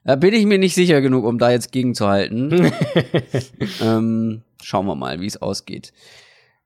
Da 0.04 0.16
bin 0.16 0.32
ich 0.32 0.46
mir 0.46 0.58
nicht 0.58 0.74
sicher 0.74 1.00
genug, 1.00 1.24
um 1.24 1.38
da 1.38 1.50
jetzt 1.50 1.72
gegenzuhalten. 1.72 2.72
ähm, 3.82 4.42
schauen 4.62 4.86
wir 4.86 4.94
mal, 4.94 5.20
wie 5.20 5.26
es 5.26 5.40
ausgeht. 5.40 5.92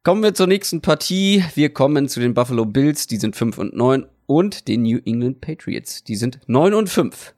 Kommen 0.04 0.22
wir 0.22 0.34
zur 0.34 0.46
nächsten 0.46 0.82
Partie. 0.82 1.42
Wir 1.54 1.72
kommen 1.72 2.08
zu 2.08 2.20
den 2.20 2.34
Buffalo 2.34 2.64
Bills, 2.64 3.06
die 3.06 3.16
sind 3.16 3.34
5 3.34 3.58
und 3.58 3.74
9 3.74 4.06
und 4.26 4.68
den 4.68 4.82
New 4.82 4.98
England 5.04 5.40
Patriots, 5.40 6.04
die 6.04 6.16
sind 6.16 6.40
9 6.46 6.74
und 6.74 6.88
5. 6.88 7.34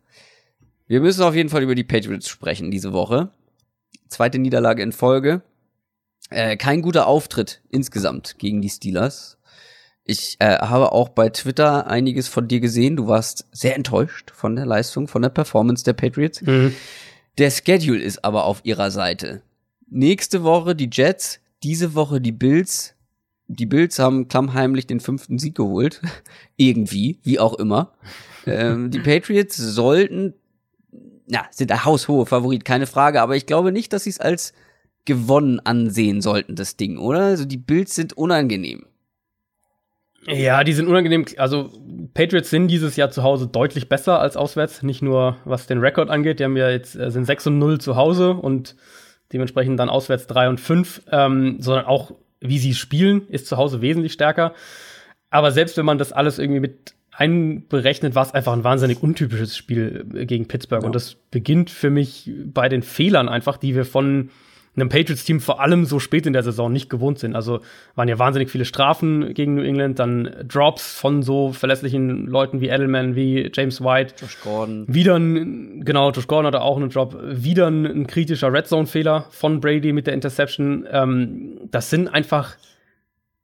Wir 0.86 1.00
müssen 1.00 1.22
auf 1.22 1.34
jeden 1.34 1.48
Fall 1.48 1.62
über 1.62 1.74
die 1.74 1.84
Patriots 1.84 2.28
sprechen 2.28 2.70
diese 2.70 2.92
Woche. 2.92 3.30
Zweite 4.08 4.38
Niederlage 4.38 4.82
in 4.82 4.92
Folge. 4.92 5.42
Äh, 6.30 6.56
kein 6.56 6.82
guter 6.82 7.06
Auftritt 7.06 7.62
insgesamt 7.70 8.38
gegen 8.38 8.60
die 8.60 8.68
Steelers. 8.68 9.38
Ich 10.08 10.36
äh, 10.38 10.58
habe 10.58 10.92
auch 10.92 11.08
bei 11.08 11.30
Twitter 11.30 11.88
einiges 11.88 12.28
von 12.28 12.46
dir 12.46 12.60
gesehen. 12.60 12.94
Du 12.94 13.08
warst 13.08 13.44
sehr 13.50 13.74
enttäuscht 13.74 14.30
von 14.30 14.54
der 14.54 14.64
Leistung, 14.64 15.08
von 15.08 15.20
der 15.20 15.30
Performance 15.30 15.82
der 15.82 15.94
Patriots. 15.94 16.42
Mhm. 16.42 16.74
Der 17.38 17.50
Schedule 17.50 18.00
ist 18.00 18.24
aber 18.24 18.44
auf 18.44 18.60
ihrer 18.62 18.92
Seite. 18.92 19.42
Nächste 19.88 20.44
Woche 20.44 20.76
die 20.76 20.88
Jets, 20.92 21.40
diese 21.64 21.94
Woche 21.94 22.20
die 22.20 22.30
Bills. 22.30 22.94
Die 23.48 23.66
Bills 23.66 23.98
haben 23.98 24.28
klammheimlich 24.28 24.86
den 24.86 25.00
fünften 25.00 25.40
Sieg 25.40 25.56
geholt. 25.56 26.00
Irgendwie, 26.56 27.18
wie 27.24 27.40
auch 27.40 27.54
immer. 27.54 27.92
ähm, 28.46 28.92
die 28.92 29.00
Patriots 29.00 29.56
sollten, 29.56 30.34
na, 31.26 31.46
sind 31.50 31.70
der 31.70 31.84
haushohe 31.84 32.26
Favorit, 32.26 32.64
keine 32.64 32.86
Frage, 32.86 33.20
aber 33.20 33.34
ich 33.34 33.46
glaube 33.46 33.72
nicht, 33.72 33.92
dass 33.92 34.04
sie 34.04 34.10
es 34.10 34.20
als 34.20 34.52
gewonnen 35.04 35.58
ansehen 35.60 36.20
sollten, 36.20 36.54
das 36.54 36.76
Ding, 36.76 36.96
oder? 36.98 37.20
Also 37.20 37.44
die 37.44 37.56
Bills 37.56 37.96
sind 37.96 38.12
unangenehm. 38.12 38.86
Ja, 40.28 40.64
die 40.64 40.72
sind 40.72 40.88
unangenehm. 40.88 41.24
Also 41.36 41.70
Patriots 42.14 42.50
sind 42.50 42.68
dieses 42.68 42.96
Jahr 42.96 43.10
zu 43.10 43.22
Hause 43.22 43.46
deutlich 43.46 43.88
besser 43.88 44.20
als 44.20 44.36
auswärts. 44.36 44.82
Nicht 44.82 45.02
nur 45.02 45.36
was 45.44 45.66
den 45.66 45.78
Rekord 45.78 46.10
angeht. 46.10 46.40
Die 46.40 46.44
haben 46.44 46.56
ja 46.56 46.70
jetzt 46.70 46.96
äh, 46.96 47.10
sind 47.10 47.24
6 47.24 47.48
und 47.48 47.58
0 47.58 47.78
zu 47.80 47.96
Hause 47.96 48.30
und 48.32 48.76
dementsprechend 49.32 49.78
dann 49.78 49.88
auswärts 49.88 50.26
3 50.26 50.48
und 50.48 50.60
5, 50.60 51.02
ähm, 51.10 51.56
sondern 51.60 51.86
auch 51.86 52.12
wie 52.40 52.58
sie 52.58 52.74
spielen, 52.74 53.28
ist 53.28 53.46
zu 53.46 53.56
Hause 53.56 53.80
wesentlich 53.80 54.12
stärker. 54.12 54.54
Aber 55.30 55.52
selbst 55.52 55.76
wenn 55.76 55.86
man 55.86 55.98
das 55.98 56.12
alles 56.12 56.38
irgendwie 56.38 56.60
mit 56.60 56.94
einberechnet, 57.12 58.14
war 58.14 58.24
es 58.24 58.34
einfach 58.34 58.52
ein 58.52 58.64
wahnsinnig 58.64 59.02
untypisches 59.02 59.56
Spiel 59.56 60.06
äh, 60.14 60.26
gegen 60.26 60.48
Pittsburgh. 60.48 60.82
Ja. 60.82 60.86
Und 60.86 60.94
das 60.94 61.14
beginnt 61.30 61.70
für 61.70 61.90
mich 61.90 62.30
bei 62.46 62.68
den 62.68 62.82
Fehlern 62.82 63.28
einfach, 63.28 63.56
die 63.56 63.74
wir 63.74 63.84
von 63.84 64.30
einem 64.76 64.88
Patriots-Team 64.88 65.40
vor 65.40 65.60
allem 65.60 65.84
so 65.84 65.98
spät 65.98 66.26
in 66.26 66.32
der 66.32 66.42
Saison 66.42 66.72
nicht 66.72 66.90
gewohnt 66.90 67.18
sind. 67.18 67.34
Also 67.34 67.60
waren 67.94 68.08
ja 68.08 68.18
wahnsinnig 68.18 68.50
viele 68.50 68.64
Strafen 68.64 69.32
gegen 69.32 69.54
New 69.54 69.62
England, 69.62 69.98
dann 69.98 70.34
Drops 70.46 70.98
von 70.98 71.22
so 71.22 71.52
verlässlichen 71.52 72.26
Leuten 72.26 72.60
wie 72.60 72.68
Edelman, 72.68 73.16
wie 73.16 73.50
James 73.52 73.82
White. 73.82 74.14
Josh 74.20 74.38
Gordon. 74.42 74.84
Wieder 74.86 75.16
ein, 75.16 75.84
genau, 75.84 76.10
Josh 76.10 76.26
Gordon 76.26 76.46
hatte 76.46 76.60
auch 76.60 76.76
einen 76.76 76.90
Drop. 76.90 77.16
Wieder 77.22 77.68
ein, 77.68 77.86
ein 77.86 78.06
kritischer 78.06 78.52
Red 78.52 78.66
Zone-Fehler 78.66 79.26
von 79.30 79.60
Brady 79.60 79.92
mit 79.92 80.06
der 80.06 80.14
Interception. 80.14 80.86
Ähm, 80.90 81.60
das 81.70 81.90
sind 81.90 82.08
einfach 82.08 82.56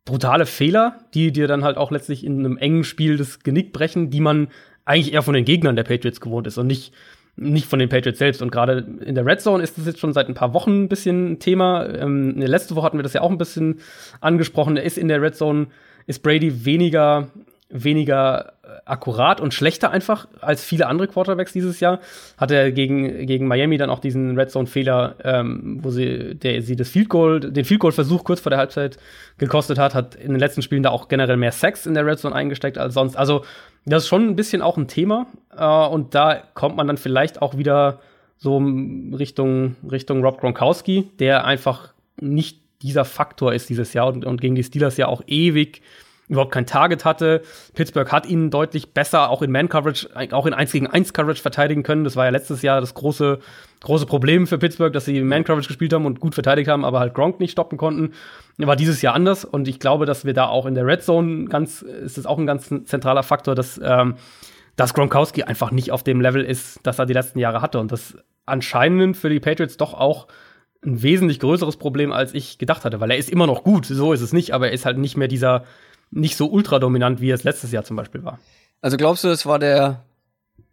brutale 0.04 0.46
Fehler, 0.46 0.98
die 1.14 1.32
dir 1.32 1.46
dann 1.46 1.64
halt 1.64 1.76
auch 1.76 1.90
letztlich 1.90 2.24
in 2.24 2.40
einem 2.40 2.58
engen 2.58 2.84
Spiel 2.84 3.16
das 3.16 3.40
Genick 3.40 3.72
brechen, 3.72 4.10
die 4.10 4.20
man 4.20 4.48
eigentlich 4.84 5.14
eher 5.14 5.22
von 5.22 5.34
den 5.34 5.44
Gegnern 5.44 5.76
der 5.76 5.84
Patriots 5.84 6.20
gewohnt 6.20 6.46
ist 6.46 6.58
und 6.58 6.66
nicht 6.66 6.92
nicht 7.36 7.66
von 7.66 7.78
den 7.78 7.88
Patriots 7.88 8.18
selbst. 8.18 8.42
Und 8.42 8.50
gerade 8.50 8.86
in 9.04 9.14
der 9.14 9.24
Red 9.24 9.40
Zone 9.40 9.62
ist 9.62 9.78
das 9.78 9.86
jetzt 9.86 10.00
schon 10.00 10.12
seit 10.12 10.28
ein 10.28 10.34
paar 10.34 10.54
Wochen 10.54 10.84
ein 10.84 10.88
bisschen 10.88 11.32
ein 11.32 11.38
Thema. 11.38 11.86
Ähm, 11.88 12.36
letzte 12.36 12.76
Woche 12.76 12.86
hatten 12.86 12.98
wir 12.98 13.02
das 13.02 13.14
ja 13.14 13.22
auch 13.22 13.30
ein 13.30 13.38
bisschen 13.38 13.80
angesprochen. 14.20 14.76
Er 14.76 14.82
ist 14.84 14.98
in 14.98 15.08
der 15.08 15.22
Red 15.22 15.34
Zone, 15.34 15.68
ist 16.06 16.22
Brady 16.22 16.64
weniger, 16.64 17.28
weniger 17.72 18.52
äh, 18.62 18.68
akkurat 18.84 19.40
und 19.40 19.54
schlechter 19.54 19.90
einfach 19.90 20.28
als 20.40 20.62
viele 20.62 20.86
andere 20.86 21.08
Quarterbacks 21.08 21.52
dieses 21.52 21.80
Jahr. 21.80 22.00
Hat 22.36 22.50
er 22.50 22.70
gegen, 22.70 23.26
gegen 23.26 23.48
Miami 23.48 23.78
dann 23.78 23.90
auch 23.90 23.98
diesen 23.98 24.38
Red 24.38 24.50
Zone-Fehler, 24.50 25.16
ähm, 25.24 25.78
wo 25.82 25.90
sie, 25.90 26.34
der, 26.34 26.62
sie 26.62 26.76
das 26.76 26.90
Field 26.90 27.08
Goal, 27.08 27.40
den 27.40 27.64
Field 27.64 27.80
Goal-Versuch 27.80 28.24
kurz 28.24 28.40
vor 28.40 28.50
der 28.50 28.58
Halbzeit 28.58 28.98
gekostet 29.38 29.78
hat, 29.78 29.94
hat 29.94 30.14
in 30.14 30.30
den 30.30 30.38
letzten 30.38 30.62
Spielen 30.62 30.82
da 30.82 30.90
auch 30.90 31.08
generell 31.08 31.36
mehr 31.36 31.52
Sex 31.52 31.86
in 31.86 31.94
der 31.94 32.06
Red 32.06 32.18
Zone 32.18 32.34
eingesteckt 32.34 32.78
als 32.78 32.94
sonst. 32.94 33.16
Also 33.16 33.44
das 33.86 34.04
ist 34.04 34.08
schon 34.08 34.28
ein 34.28 34.36
bisschen 34.36 34.62
auch 34.62 34.76
ein 34.76 34.86
Thema. 34.86 35.26
Äh, 35.56 35.64
und 35.64 36.14
da 36.14 36.42
kommt 36.54 36.76
man 36.76 36.86
dann 36.86 36.98
vielleicht 36.98 37.40
auch 37.40 37.56
wieder 37.56 38.00
so 38.36 38.58
Richtung, 38.58 39.76
Richtung 39.90 40.22
Rob 40.22 40.40
Gronkowski, 40.40 41.10
der 41.18 41.44
einfach 41.44 41.92
nicht 42.20 42.60
dieser 42.82 43.04
Faktor 43.04 43.54
ist 43.54 43.68
dieses 43.68 43.92
Jahr 43.92 44.08
und, 44.08 44.24
und 44.24 44.40
gegen 44.40 44.56
die 44.56 44.64
Steelers 44.64 44.96
ja 44.96 45.06
auch 45.06 45.22
ewig 45.26 45.82
überhaupt 46.28 46.52
kein 46.52 46.66
Target 46.66 47.04
hatte. 47.04 47.42
Pittsburgh 47.74 48.10
hat 48.10 48.26
ihn 48.26 48.50
deutlich 48.50 48.94
besser 48.94 49.28
auch 49.28 49.42
in 49.42 49.50
Man-Coverage, 49.50 50.08
auch 50.32 50.46
in 50.46 50.54
1 50.54 50.72
gegen 50.72 50.86
1 50.86 51.12
Coverage 51.12 51.42
verteidigen 51.42 51.82
können. 51.82 52.04
Das 52.04 52.16
war 52.16 52.24
ja 52.24 52.30
letztes 52.30 52.62
Jahr 52.62 52.80
das 52.80 52.94
große, 52.94 53.38
große 53.80 54.06
Problem 54.06 54.46
für 54.46 54.58
Pittsburgh, 54.58 54.92
dass 54.92 55.04
sie 55.04 55.20
Man-Coverage 55.20 55.68
gespielt 55.68 55.92
haben 55.92 56.06
und 56.06 56.20
gut 56.20 56.34
verteidigt 56.34 56.68
haben, 56.68 56.84
aber 56.84 57.00
halt 57.00 57.14
Gronk 57.14 57.40
nicht 57.40 57.52
stoppen 57.52 57.76
konnten. 57.76 58.12
War 58.56 58.76
dieses 58.76 59.02
Jahr 59.02 59.14
anders 59.14 59.44
und 59.44 59.68
ich 59.68 59.80
glaube, 59.80 60.06
dass 60.06 60.24
wir 60.24 60.34
da 60.34 60.46
auch 60.46 60.66
in 60.66 60.74
der 60.74 60.86
Red 60.86 61.02
Zone 61.02 61.46
ganz, 61.46 61.82
ist 61.82 62.16
das 62.16 62.26
auch 62.26 62.38
ein 62.38 62.46
ganz 62.46 62.68
zentraler 62.84 63.22
Faktor, 63.22 63.54
dass, 63.54 63.80
ähm, 63.82 64.14
dass 64.76 64.94
Gronkowski 64.94 65.42
einfach 65.42 65.70
nicht 65.70 65.90
auf 65.90 66.02
dem 66.02 66.20
Level 66.20 66.44
ist, 66.44 66.80
das 66.84 66.98
er 66.98 67.06
die 67.06 67.12
letzten 67.12 67.40
Jahre 67.40 67.60
hatte 67.60 67.78
und 67.78 67.92
das 67.92 68.16
anscheinend 68.46 69.16
für 69.16 69.28
die 69.28 69.40
Patriots 69.40 69.76
doch 69.76 69.94
auch 69.94 70.28
ein 70.84 71.02
wesentlich 71.02 71.38
größeres 71.40 71.76
Problem, 71.76 72.12
als 72.12 72.34
ich 72.34 72.58
gedacht 72.58 72.84
hatte, 72.84 73.00
weil 73.00 73.10
er 73.10 73.16
ist 73.16 73.30
immer 73.30 73.46
noch 73.46 73.62
gut, 73.62 73.86
so 73.86 74.12
ist 74.12 74.20
es 74.20 74.32
nicht, 74.32 74.52
aber 74.52 74.68
er 74.68 74.72
ist 74.72 74.84
halt 74.84 74.98
nicht 74.98 75.16
mehr 75.16 75.28
dieser 75.28 75.64
nicht 76.12 76.36
so 76.36 76.46
ultra 76.46 76.78
dominant, 76.78 77.20
wie 77.20 77.30
es 77.30 77.42
letztes 77.42 77.72
Jahr 77.72 77.84
zum 77.84 77.96
Beispiel 77.96 78.22
war. 78.22 78.38
Also 78.80 78.96
glaubst 78.96 79.24
du, 79.24 79.28
das 79.28 79.46
war 79.46 79.58
der 79.58 80.04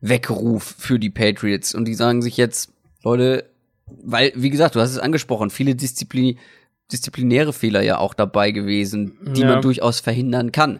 Weckruf 0.02 0.76
für 0.78 1.00
die 1.00 1.10
Patriots 1.10 1.74
und 1.74 1.86
die 1.86 1.96
sagen 1.96 2.22
sich 2.22 2.38
jetzt, 2.38 2.72
Leute, 3.04 3.46
weil, 3.86 4.32
wie 4.36 4.50
gesagt, 4.50 4.76
du 4.76 4.80
hast 4.80 4.92
es 4.92 5.00
angesprochen, 5.00 5.50
viele 5.50 5.76
Disziplin 5.76 6.38
disziplinäre 6.92 7.54
Fehler 7.54 7.82
ja 7.82 8.00
auch 8.00 8.14
dabei 8.14 8.52
gewesen, 8.52 9.18
die 9.36 9.42
ja. 9.42 9.48
man 9.48 9.62
durchaus 9.62 10.00
verhindern 10.00 10.52
kann. 10.52 10.80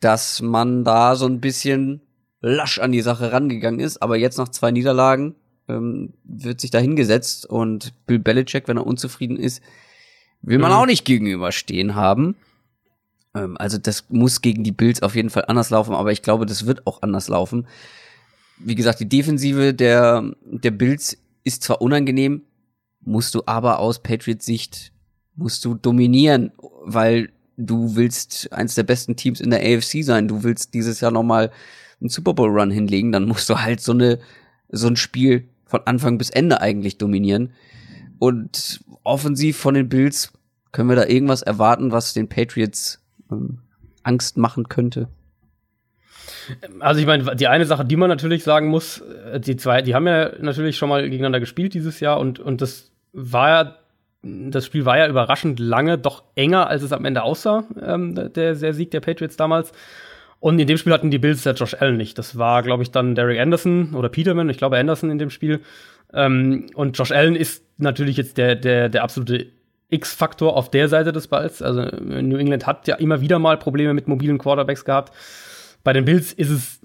Dass 0.00 0.42
man 0.42 0.84
da 0.84 1.14
so 1.14 1.26
ein 1.26 1.40
bisschen 1.40 2.00
lasch 2.40 2.78
an 2.78 2.92
die 2.92 3.02
Sache 3.02 3.32
rangegangen 3.32 3.80
ist, 3.80 4.02
aber 4.02 4.16
jetzt 4.16 4.36
nach 4.36 4.48
zwei 4.48 4.70
Niederlagen 4.70 5.36
ähm, 5.68 6.14
wird 6.24 6.60
sich 6.60 6.70
da 6.70 6.78
hingesetzt 6.78 7.46
und 7.46 7.94
Bill 8.06 8.18
Belichick, 8.18 8.68
wenn 8.68 8.76
er 8.76 8.86
unzufrieden 8.86 9.36
ist, 9.36 9.62
will 10.42 10.58
man 10.58 10.72
mhm. 10.72 10.76
auch 10.76 10.86
nicht 10.86 11.04
gegenüberstehen 11.04 11.94
haben. 11.94 12.36
Ähm, 13.34 13.56
also 13.58 13.78
das 13.78 14.06
muss 14.08 14.40
gegen 14.40 14.64
die 14.64 14.72
Bills 14.72 15.02
auf 15.02 15.14
jeden 15.14 15.30
Fall 15.30 15.44
anders 15.48 15.70
laufen, 15.70 15.94
aber 15.94 16.12
ich 16.12 16.22
glaube, 16.22 16.46
das 16.46 16.66
wird 16.66 16.86
auch 16.86 17.02
anders 17.02 17.28
laufen. 17.28 17.66
Wie 18.58 18.74
gesagt, 18.74 19.00
die 19.00 19.08
Defensive 19.08 19.74
der, 19.74 20.32
der 20.44 20.70
Bills 20.70 21.18
ist 21.42 21.62
zwar 21.62 21.82
unangenehm, 21.82 22.42
musst 23.00 23.34
du 23.34 23.42
aber 23.46 23.78
aus 23.78 24.02
Patriots 24.02 24.46
Sicht 24.46 24.92
musst 25.36 25.64
du 25.64 25.74
dominieren, 25.74 26.52
weil 26.84 27.30
du 27.56 27.96
willst 27.96 28.52
eins 28.52 28.74
der 28.74 28.82
besten 28.82 29.16
Teams 29.16 29.40
in 29.40 29.50
der 29.50 29.60
AFC 29.60 30.02
sein. 30.04 30.28
Du 30.28 30.42
willst 30.42 30.74
dieses 30.74 31.00
Jahr 31.00 31.10
nochmal 31.10 31.50
einen 32.00 32.08
Super 32.08 32.34
Bowl 32.34 32.50
Run 32.50 32.70
hinlegen, 32.70 33.12
dann 33.12 33.26
musst 33.26 33.48
du 33.48 33.60
halt 33.60 33.80
so 33.80 33.92
eine, 33.92 34.18
so 34.70 34.86
ein 34.86 34.96
Spiel 34.96 35.48
von 35.66 35.80
Anfang 35.86 36.18
bis 36.18 36.30
Ende 36.30 36.60
eigentlich 36.60 36.98
dominieren. 36.98 37.52
Und 38.18 38.80
offensiv 39.02 39.56
von 39.56 39.74
den 39.74 39.88
Bills 39.88 40.32
können 40.72 40.88
wir 40.88 40.96
da 40.96 41.06
irgendwas 41.06 41.42
erwarten, 41.42 41.92
was 41.92 42.14
den 42.14 42.28
Patriots 42.28 43.03
ähm, 43.34 43.58
Angst 44.02 44.36
machen 44.36 44.68
könnte? 44.68 45.08
Also 46.80 47.00
ich 47.00 47.06
meine, 47.06 47.36
die 47.36 47.48
eine 47.48 47.66
Sache, 47.66 47.84
die 47.84 47.96
man 47.96 48.08
natürlich 48.08 48.44
sagen 48.44 48.68
muss, 48.68 49.00
äh, 49.00 49.40
die 49.40 49.56
zwei, 49.56 49.82
die 49.82 49.94
haben 49.94 50.06
ja 50.06 50.32
natürlich 50.40 50.76
schon 50.76 50.88
mal 50.88 51.02
gegeneinander 51.02 51.40
gespielt 51.40 51.74
dieses 51.74 52.00
Jahr 52.00 52.18
und, 52.18 52.38
und 52.38 52.60
das 52.60 52.90
war 53.12 53.48
ja, 53.48 53.76
das 54.22 54.66
Spiel 54.66 54.84
war 54.84 54.98
ja 54.98 55.08
überraschend 55.08 55.60
lange 55.60 55.98
doch 55.98 56.24
enger, 56.34 56.68
als 56.68 56.82
es 56.82 56.92
am 56.92 57.04
Ende 57.04 57.22
aussah, 57.22 57.64
ähm, 57.82 58.14
der, 58.14 58.54
der 58.54 58.74
Sieg 58.74 58.90
der 58.90 59.00
Patriots 59.00 59.36
damals. 59.36 59.72
Und 60.40 60.58
in 60.58 60.66
dem 60.66 60.76
Spiel 60.76 60.92
hatten 60.92 61.10
die 61.10 61.18
Bills 61.18 61.44
ja 61.44 61.52
Josh 61.52 61.74
Allen 61.74 61.96
nicht. 61.96 62.18
Das 62.18 62.36
war, 62.36 62.62
glaube 62.62 62.82
ich, 62.82 62.90
dann 62.90 63.14
Derek 63.14 63.40
Anderson 63.40 63.94
oder 63.94 64.10
Peterman, 64.10 64.50
ich 64.50 64.58
glaube 64.58 64.78
Anderson 64.78 65.10
in 65.10 65.18
dem 65.18 65.30
Spiel. 65.30 65.60
Ähm, 66.12 66.66
und 66.74 66.98
Josh 66.98 67.12
Allen 67.12 67.34
ist 67.34 67.64
natürlich 67.78 68.18
jetzt 68.18 68.36
der, 68.36 68.54
der, 68.54 68.90
der 68.90 69.04
absolute 69.04 69.46
X-Faktor 69.94 70.56
auf 70.56 70.70
der 70.70 70.88
Seite 70.88 71.12
des 71.12 71.28
Balls. 71.28 71.62
Also 71.62 71.82
New 72.00 72.36
England 72.36 72.66
hat 72.66 72.86
ja 72.86 72.96
immer 72.96 73.20
wieder 73.20 73.38
mal 73.38 73.56
Probleme 73.56 73.94
mit 73.94 74.08
mobilen 74.08 74.38
Quarterbacks 74.38 74.84
gehabt. 74.84 75.12
Bei 75.82 75.92
den 75.92 76.04
Bills 76.04 76.32
ist 76.32 76.50
es 76.50 76.80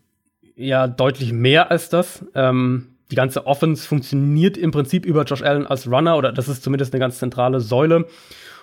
ja 0.55 0.87
deutlich 0.87 1.33
mehr 1.33 1.71
als 1.71 1.89
das. 1.89 2.25
Ähm, 2.35 2.95
die 3.11 3.15
ganze 3.15 3.47
Offense 3.47 3.87
funktioniert 3.87 4.57
im 4.57 4.71
Prinzip 4.71 5.05
über 5.05 5.23
Josh 5.23 5.41
Allen 5.41 5.65
als 5.65 5.89
Runner 5.89 6.15
oder 6.17 6.31
das 6.31 6.47
ist 6.47 6.63
zumindest 6.63 6.93
eine 6.93 6.99
ganz 6.99 7.17
zentrale 7.17 7.59
Säule. 7.59 8.05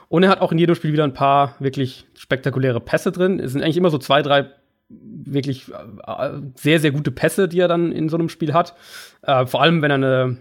Und 0.09 0.23
er 0.23 0.29
hat 0.29 0.41
auch 0.41 0.53
in 0.53 0.59
jedem 0.59 0.77
Spiel 0.77 0.93
wieder 0.93 1.05
ein 1.05 1.15
paar 1.15 1.57
wirklich 1.59 2.07
spektakuläre 2.15 2.81
Pässe 2.81 3.11
drin. 3.11 3.41
Es 3.41 3.53
sind 3.53 3.63
eigentlich 3.63 3.77
immer 3.77 3.91
so 3.91 3.99
zwei, 3.99 4.23
drei 4.23 4.47
wirklich 4.89 5.69
äh, 6.07 6.31
sehr, 6.55 6.79
sehr 6.79 6.93
gute 6.93 7.11
Pässe, 7.11 7.49
die 7.49 7.59
er 7.59 7.69
dann 7.69 7.91
in 7.91 8.09
so 8.09 8.17
einem 8.17 8.29
Spiel 8.29 8.53
hat. 8.53 8.75
Äh, 9.23 9.47
vor 9.47 9.63
allem, 9.63 9.83
wenn 9.83 9.91
er 9.91 9.97
eine, 9.97 10.37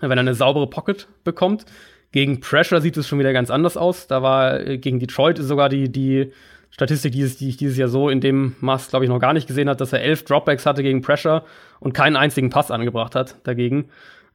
wenn 0.00 0.12
er 0.12 0.20
eine 0.20 0.34
saubere 0.34 0.68
Pocket 0.68 1.06
bekommt. 1.22 1.66
Gegen 2.14 2.38
Pressure 2.38 2.80
sieht 2.80 2.96
es 2.96 3.08
schon 3.08 3.18
wieder 3.18 3.32
ganz 3.32 3.50
anders 3.50 3.76
aus. 3.76 4.06
Da 4.06 4.22
war 4.22 4.60
äh, 4.60 4.78
gegen 4.78 5.00
Detroit 5.00 5.36
sogar 5.38 5.68
die, 5.68 5.90
die 5.90 6.30
Statistik, 6.70 7.10
die, 7.10 7.26
die 7.26 7.48
ich 7.48 7.56
dieses 7.56 7.76
Jahr 7.76 7.88
so 7.88 8.08
in 8.08 8.20
dem 8.20 8.54
Maß, 8.60 8.90
glaube 8.90 9.04
ich, 9.04 9.08
noch 9.08 9.18
gar 9.18 9.32
nicht 9.32 9.48
gesehen 9.48 9.68
hat, 9.68 9.80
dass 9.80 9.92
er 9.92 10.00
elf 10.00 10.24
Dropbacks 10.24 10.64
hatte 10.64 10.84
gegen 10.84 11.02
Pressure 11.02 11.44
und 11.80 11.92
keinen 11.92 12.14
einzigen 12.14 12.50
Pass 12.50 12.70
angebracht 12.70 13.16
hat 13.16 13.38
dagegen. 13.42 13.86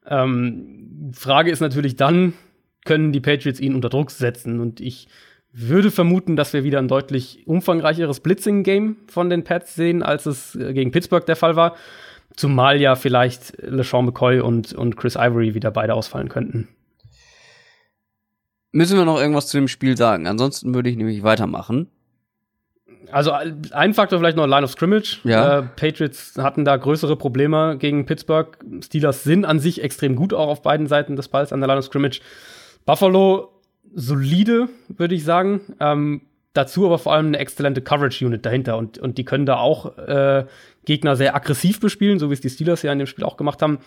Ähm, 0.06 1.12
Frage 1.14 1.52
ist 1.52 1.62
natürlich 1.62 1.96
dann, 1.96 2.34
können 2.84 3.14
die 3.14 3.22
Patriots 3.22 3.62
ihn 3.62 3.76
unter 3.76 3.88
Druck 3.88 4.12
setzen? 4.12 4.60
Und 4.60 4.82
ich 4.82 5.08
würde 5.54 5.90
vermuten, 5.90 6.36
dass 6.36 6.52
wir 6.52 6.66
wieder 6.66 6.80
ein 6.80 6.90
deutlich 6.90 7.44
umfangreicheres 7.46 8.20
Blitzing-Game 8.20 8.98
von 9.08 9.30
den 9.30 9.46
Pats 9.46 9.76
sehen, 9.76 10.04
als 10.04 10.26
es 10.26 10.54
äh, 10.56 10.74
gegen 10.74 10.92
Pittsburgh 10.92 11.26
der 11.26 11.38
Fall 11.38 11.56
war. 11.56 11.78
Zumal 12.36 12.82
ja 12.82 12.96
vielleicht 12.96 13.54
LeSean 13.62 14.04
McCoy 14.04 14.42
und, 14.42 14.74
und 14.74 14.98
Chris 14.98 15.16
Ivory 15.16 15.54
wieder 15.54 15.72
beide 15.72 15.94
ausfallen 15.94 16.28
könnten. 16.28 16.68
Müssen 18.72 18.98
wir 18.98 19.06
noch 19.06 19.20
irgendwas 19.20 19.48
zu 19.48 19.58
dem 19.58 19.68
Spiel 19.68 19.98
sagen? 19.98 20.28
Ansonsten 20.28 20.74
würde 20.74 20.90
ich 20.90 20.96
nämlich 20.96 21.24
weitermachen. 21.24 21.88
Also 23.12 23.32
ein 23.32 23.94
Faktor 23.96 24.20
vielleicht 24.20 24.38
noch 24.38 24.46
Line 24.46 24.64
of 24.64 24.72
Scrimmage. 24.72 25.20
Ja. 25.24 25.60
Äh, 25.60 25.64
Patriots 25.64 26.36
hatten 26.38 26.64
da 26.64 26.78
größere 26.78 27.16
Probleme 27.16 27.78
gegen 27.80 28.06
Pittsburgh. 28.06 28.58
Steelers 28.84 29.24
sind 29.24 29.46
an 29.46 29.60
sich 29.60 29.82
extrem 29.82 30.16
gut 30.16 30.34
auch 30.34 30.48
auf 30.48 30.62
beiden 30.62 30.86
Seiten 30.86 31.16
des 31.16 31.28
Balls 31.28 31.52
an 31.52 31.60
der 31.60 31.68
Line 31.68 31.80
of 31.80 31.86
Scrimmage. 31.86 32.22
Buffalo 32.86 33.50
solide, 33.96 34.70
würde 34.88 35.16
ich 35.16 35.24
sagen. 35.24 35.62
Ähm, 35.80 36.22
dazu 36.54 36.86
aber 36.86 37.00
vor 37.00 37.14
allem 37.14 37.28
eine 37.28 37.40
exzellente 37.40 37.82
Coverage-Unit 37.82 38.46
dahinter 38.46 38.78
und, 38.78 39.00
und 39.00 39.18
die 39.18 39.26
können 39.26 39.48
da 39.48 39.58
auch 39.58 39.98
äh, 39.98 40.46
Gegner 40.86 41.16
sehr 41.16 41.36
aggressiv 41.36 41.80
bespielen, 41.80 42.20
so 42.20 42.30
wie 42.30 42.34
es 42.34 42.42
die 42.42 42.50
Steelers 42.50 42.84
ja 42.84 42.92
in 42.92 43.00
dem 43.00 43.08
Spiel 43.08 43.24
auch 43.24 43.38
gemacht 43.38 43.62
haben 43.64 43.80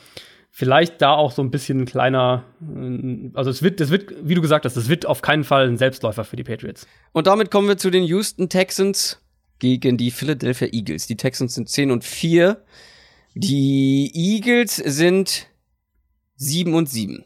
vielleicht 0.54 1.00
da 1.00 1.14
auch 1.14 1.32
so 1.32 1.42
ein 1.42 1.50
bisschen 1.50 1.80
ein 1.80 1.86
kleiner, 1.86 2.44
äh, 2.60 3.30
also 3.34 3.50
es 3.50 3.62
wird, 3.62 3.80
das 3.80 3.90
wird, 3.90 4.14
wie 4.22 4.34
du 4.34 4.42
gesagt 4.42 4.64
hast, 4.64 4.76
das 4.76 4.88
wird 4.88 5.06
auf 5.06 5.22
keinen 5.22 5.44
Fall 5.44 5.66
ein 5.66 5.78
Selbstläufer 5.78 6.24
für 6.24 6.36
die 6.36 6.44
Patriots. 6.44 6.86
Und 7.12 7.26
damit 7.26 7.50
kommen 7.50 7.66
wir 7.66 7.78
zu 7.78 7.90
den 7.90 8.04
Houston 8.04 8.48
Texans 8.48 9.18
gegen 9.58 9.96
die 9.96 10.10
Philadelphia 10.10 10.68
Eagles. 10.70 11.06
Die 11.06 11.16
Texans 11.16 11.54
sind 11.54 11.68
10 11.68 11.90
und 11.90 12.04
4. 12.04 12.62
Die 13.34 14.12
Eagles 14.14 14.76
sind 14.76 15.46
7 16.36 16.74
und 16.74 16.88
7. 16.88 17.24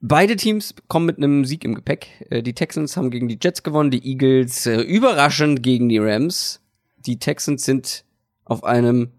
Beide 0.00 0.36
Teams 0.36 0.74
kommen 0.88 1.06
mit 1.06 1.18
einem 1.18 1.44
Sieg 1.44 1.64
im 1.64 1.74
Gepäck. 1.74 2.26
Äh, 2.30 2.42
die 2.42 2.54
Texans 2.54 2.96
haben 2.96 3.10
gegen 3.10 3.28
die 3.28 3.38
Jets 3.40 3.62
gewonnen, 3.62 3.90
die 3.90 4.06
Eagles 4.06 4.64
äh, 4.66 4.80
überraschend 4.80 5.62
gegen 5.62 5.90
die 5.90 5.98
Rams. 5.98 6.62
Die 6.96 7.18
Texans 7.18 7.64
sind 7.64 8.04
auf 8.44 8.64
einem 8.64 9.12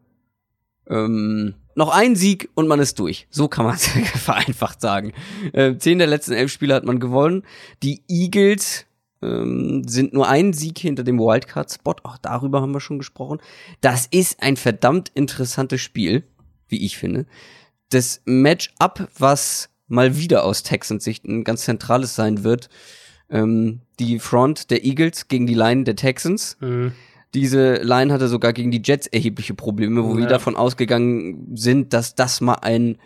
ähm, 0.87 1.55
noch 1.75 1.89
ein 1.89 2.15
Sieg 2.15 2.49
und 2.55 2.67
man 2.67 2.79
ist 2.79 2.99
durch. 2.99 3.27
So 3.29 3.47
kann 3.47 3.65
man 3.65 3.75
es 3.75 3.87
vereinfacht 4.23 4.81
sagen. 4.81 5.13
Äh, 5.53 5.75
zehn 5.77 5.99
der 5.99 6.07
letzten 6.07 6.33
elf 6.33 6.51
Spiele 6.51 6.73
hat 6.73 6.85
man 6.85 6.99
gewonnen. 6.99 7.43
Die 7.83 8.01
Eagles 8.07 8.85
ähm, 9.21 9.87
sind 9.87 10.13
nur 10.13 10.27
ein 10.27 10.53
Sieg 10.53 10.79
hinter 10.79 11.03
dem 11.03 11.19
Wildcard-Spot. 11.19 11.95
Auch 12.03 12.17
darüber 12.17 12.61
haben 12.61 12.73
wir 12.73 12.79
schon 12.79 12.97
gesprochen. 12.97 13.39
Das 13.81 14.07
ist 14.07 14.41
ein 14.41 14.57
verdammt 14.57 15.11
interessantes 15.13 15.81
Spiel, 15.81 16.23
wie 16.67 16.85
ich 16.85 16.97
finde. 16.97 17.25
Das 17.89 18.21
Match-up, 18.25 19.09
was 19.17 19.69
mal 19.87 20.17
wieder 20.17 20.43
aus 20.43 20.63
Texans 20.63 21.03
Sicht 21.03 21.25
ein 21.25 21.43
ganz 21.43 21.65
zentrales 21.65 22.15
sein 22.15 22.43
wird. 22.43 22.69
Ähm, 23.29 23.81
die 23.99 24.19
Front 24.19 24.71
der 24.71 24.85
Eagles 24.85 25.27
gegen 25.27 25.47
die 25.47 25.53
Line 25.53 25.83
der 25.83 25.95
Texans. 25.95 26.57
Mhm. 26.59 26.93
Diese 27.35 27.75
Line 27.83 28.13
hatte 28.13 28.29
sogar 28.29 28.53
gegen 28.53 28.71
die 28.71 28.81
Jets 28.81 29.07
erhebliche 29.07 29.53
Probleme, 29.53 30.05
wo 30.05 30.13
ja. 30.13 30.19
wir 30.19 30.27
davon 30.27 30.55
ausgegangen 30.55 31.51
sind, 31.53 31.91
dass 31.91 32.15
das 32.15 32.39
mal 32.39 32.55
ein 32.61 32.97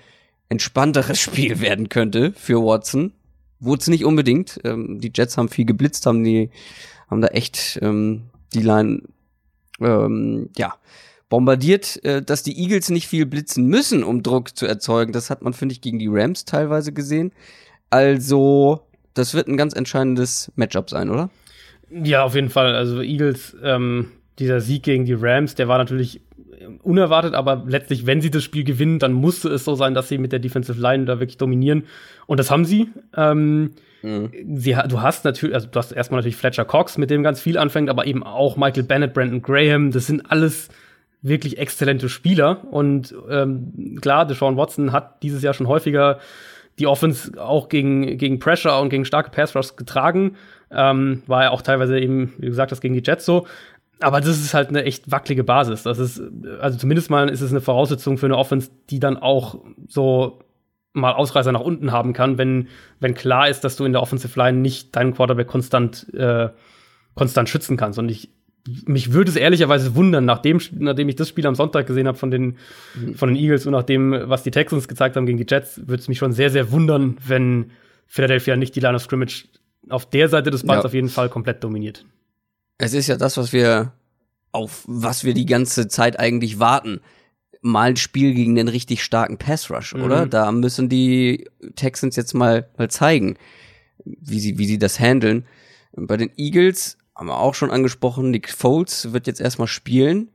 entspannteres 0.49 1.19
Spiel 1.19 1.59
werden 1.61 1.89
könnte 1.89 2.31
für 2.33 2.63
Watson. 2.63 3.11
Wurde 3.59 3.81
es 3.81 3.87
nicht 3.87 4.05
unbedingt. 4.05 4.59
Ähm, 4.63 5.01
die 5.01 5.11
Jets 5.13 5.35
haben 5.35 5.49
viel 5.49 5.65
geblitzt, 5.65 6.05
haben 6.05 6.23
die, 6.23 6.51
haben 7.09 7.21
da 7.21 7.29
echt 7.29 7.79
ähm, 7.81 8.27
die 8.53 8.61
Line, 8.61 9.01
ähm, 9.81 10.49
ja, 10.55 10.75
bombardiert, 11.29 12.03
äh, 12.05 12.21
dass 12.21 12.43
die 12.43 12.55
Eagles 12.61 12.91
nicht 12.91 13.07
viel 13.07 13.25
blitzen 13.25 13.65
müssen, 13.65 14.03
um 14.03 14.21
Druck 14.21 14.55
zu 14.55 14.67
erzeugen. 14.67 15.11
Das 15.11 15.31
hat 15.31 15.41
man, 15.41 15.53
finde 15.53 15.73
ich, 15.73 15.81
gegen 15.81 15.97
die 15.97 16.07
Rams 16.07 16.45
teilweise 16.45 16.93
gesehen. 16.93 17.31
Also, 17.89 18.81
das 19.15 19.33
wird 19.33 19.47
ein 19.47 19.57
ganz 19.57 19.73
entscheidendes 19.73 20.51
Matchup 20.55 20.91
sein, 20.91 21.09
oder? 21.09 21.31
Ja, 21.89 22.23
auf 22.23 22.35
jeden 22.35 22.49
Fall. 22.49 22.75
Also 22.75 23.01
Eagles, 23.01 23.57
ähm, 23.63 24.11
dieser 24.39 24.61
Sieg 24.61 24.83
gegen 24.83 25.05
die 25.05 25.13
Rams, 25.13 25.55
der 25.55 25.67
war 25.67 25.77
natürlich 25.77 26.21
unerwartet, 26.83 27.33
aber 27.33 27.63
letztlich, 27.67 28.05
wenn 28.05 28.21
sie 28.21 28.31
das 28.31 28.43
Spiel 28.43 28.63
gewinnen, 28.63 28.99
dann 28.99 29.13
musste 29.13 29.49
es 29.49 29.65
so 29.65 29.75
sein, 29.75 29.93
dass 29.93 30.09
sie 30.09 30.17
mit 30.17 30.31
der 30.31 30.39
Defensive 30.39 30.79
Line 30.79 31.05
da 31.05 31.19
wirklich 31.19 31.37
dominieren. 31.37 31.83
Und 32.25 32.39
das 32.39 32.51
haben 32.51 32.65
sie. 32.65 32.89
Ähm, 33.15 33.71
mhm. 34.01 34.31
sie 34.55 34.75
du 34.87 35.01
hast 35.01 35.25
natürlich, 35.25 35.55
also 35.55 35.67
du 35.67 35.79
hast 35.79 35.91
erstmal 35.91 36.19
natürlich 36.19 36.35
Fletcher 36.35 36.65
Cox, 36.65 36.97
mit 36.97 37.09
dem 37.09 37.23
ganz 37.23 37.41
viel 37.41 37.57
anfängt, 37.57 37.89
aber 37.89 38.05
eben 38.05 38.23
auch 38.23 38.57
Michael 38.57 38.83
Bennett, 38.83 39.13
Brandon 39.13 39.41
Graham, 39.41 39.91
das 39.91 40.07
sind 40.07 40.29
alles 40.29 40.69
wirklich 41.21 41.57
exzellente 41.57 42.09
Spieler. 42.09 42.65
Und 42.71 43.13
ähm, 43.29 43.97
klar, 44.01 44.25
Deshaun 44.25 44.57
Watson 44.57 44.91
hat 44.91 45.21
dieses 45.23 45.41
Jahr 45.41 45.53
schon 45.53 45.67
häufiger 45.67 46.19
die 46.77 46.87
Offense 46.87 47.33
auch 47.41 47.67
gegen, 47.67 48.17
gegen 48.17 48.39
Pressure 48.39 48.79
und 48.79 48.89
gegen 48.89 49.03
starke 49.03 49.31
Pass 49.31 49.55
Rush 49.55 49.75
getragen. 49.75 50.37
Ähm, 50.71 51.23
war 51.27 51.43
ja 51.43 51.49
auch 51.51 51.61
teilweise 51.61 51.99
eben, 51.99 52.33
wie 52.37 52.47
gesagt, 52.47 52.71
das 52.71 52.79
gegen 52.79 52.93
die 52.93 53.03
Jets 53.03 53.25
so. 53.25 53.47
Aber 53.99 54.21
das 54.21 54.39
ist 54.39 54.53
halt 54.53 54.69
eine 54.69 54.83
echt 54.83 55.11
wackelige 55.11 55.43
Basis. 55.43 55.83
Das 55.83 55.99
ist, 55.99 56.21
also 56.61 56.77
zumindest 56.77 57.09
mal 57.09 57.29
ist 57.29 57.41
es 57.41 57.51
eine 57.51 57.61
Voraussetzung 57.61 58.17
für 58.17 58.27
eine 58.27 58.37
Offense, 58.37 58.69
die 58.89 58.99
dann 58.99 59.17
auch 59.17 59.59
so 59.87 60.39
mal 60.93 61.13
Ausreißer 61.13 61.51
nach 61.51 61.61
unten 61.61 61.91
haben 61.91 62.13
kann, 62.13 62.37
wenn, 62.37 62.67
wenn 62.99 63.13
klar 63.13 63.49
ist, 63.49 63.63
dass 63.63 63.75
du 63.75 63.85
in 63.85 63.91
der 63.91 64.01
Offensive 64.01 64.37
Line 64.39 64.59
nicht 64.59 64.95
deinen 64.95 65.13
Quarterback 65.13 65.47
konstant, 65.47 66.11
äh, 66.13 66.49
konstant 67.13 67.49
schützen 67.49 67.77
kannst. 67.77 67.99
Und 67.99 68.09
ich, 68.09 68.29
mich 68.85 69.13
würde 69.13 69.29
es 69.29 69.35
ehrlicherweise 69.35 69.95
wundern, 69.95 70.25
nachdem, 70.25 70.59
nachdem 70.71 71.09
ich 71.09 71.15
das 71.15 71.29
Spiel 71.29 71.45
am 71.45 71.55
Sonntag 71.55 71.85
gesehen 71.85 72.07
habe 72.07 72.17
von 72.17 72.31
den, 72.31 72.57
von 73.15 73.29
den 73.29 73.37
Eagles 73.37 73.65
und 73.65 73.73
nachdem, 73.73 74.15
was 74.25 74.43
die 74.43 74.51
Texans 74.51 74.87
gezeigt 74.87 75.15
haben 75.15 75.25
gegen 75.25 75.37
die 75.37 75.45
Jets, 75.47 75.81
würde 75.87 76.01
es 76.01 76.07
mich 76.07 76.17
schon 76.17 76.31
sehr, 76.31 76.49
sehr 76.49 76.71
wundern, 76.71 77.17
wenn 77.25 77.71
Philadelphia 78.07 78.55
nicht 78.55 78.75
die 78.75 78.79
Line 78.79 78.95
of 78.95 79.03
Scrimmage 79.03 79.47
auf 79.89 80.09
der 80.09 80.27
Seite 80.29 80.51
des 80.51 80.65
Balls 80.65 80.83
ja. 80.83 80.87
auf 80.87 80.93
jeden 80.93 81.09
Fall 81.09 81.29
komplett 81.29 81.63
dominiert. 81.63 82.05
Es 82.79 82.93
ist 82.93 83.07
ja 83.07 83.17
das, 83.17 83.37
was 83.37 83.53
wir 83.53 83.91
auf 84.51 84.83
was 84.87 85.23
wir 85.23 85.35
die 85.35 85.45
ganze 85.45 85.87
Zeit 85.87 86.19
eigentlich 86.19 86.59
warten. 86.59 87.01
Mal 87.61 87.89
ein 87.89 87.97
Spiel 87.97 88.33
gegen 88.33 88.55
den 88.55 88.69
richtig 88.69 89.03
starken 89.03 89.37
Pass 89.37 89.69
Rush, 89.69 89.93
mhm. 89.93 90.03
oder? 90.03 90.25
Da 90.25 90.51
müssen 90.51 90.89
die 90.89 91.47
Texans 91.75 92.15
jetzt 92.15 92.33
mal, 92.33 92.67
mal 92.77 92.89
zeigen, 92.89 93.37
wie 94.05 94.39
sie, 94.39 94.57
wie 94.57 94.65
sie 94.65 94.79
das 94.79 94.99
handeln. 94.99 95.45
Bei 95.91 96.17
den 96.17 96.31
Eagles 96.37 96.97
haben 97.15 97.27
wir 97.27 97.37
auch 97.37 97.53
schon 97.53 97.69
angesprochen, 97.69 98.31
Nick 98.31 98.49
Foles 98.49 99.11
wird 99.11 99.27
jetzt 99.27 99.41
erstmal 99.41 99.67
spielen. 99.67 100.29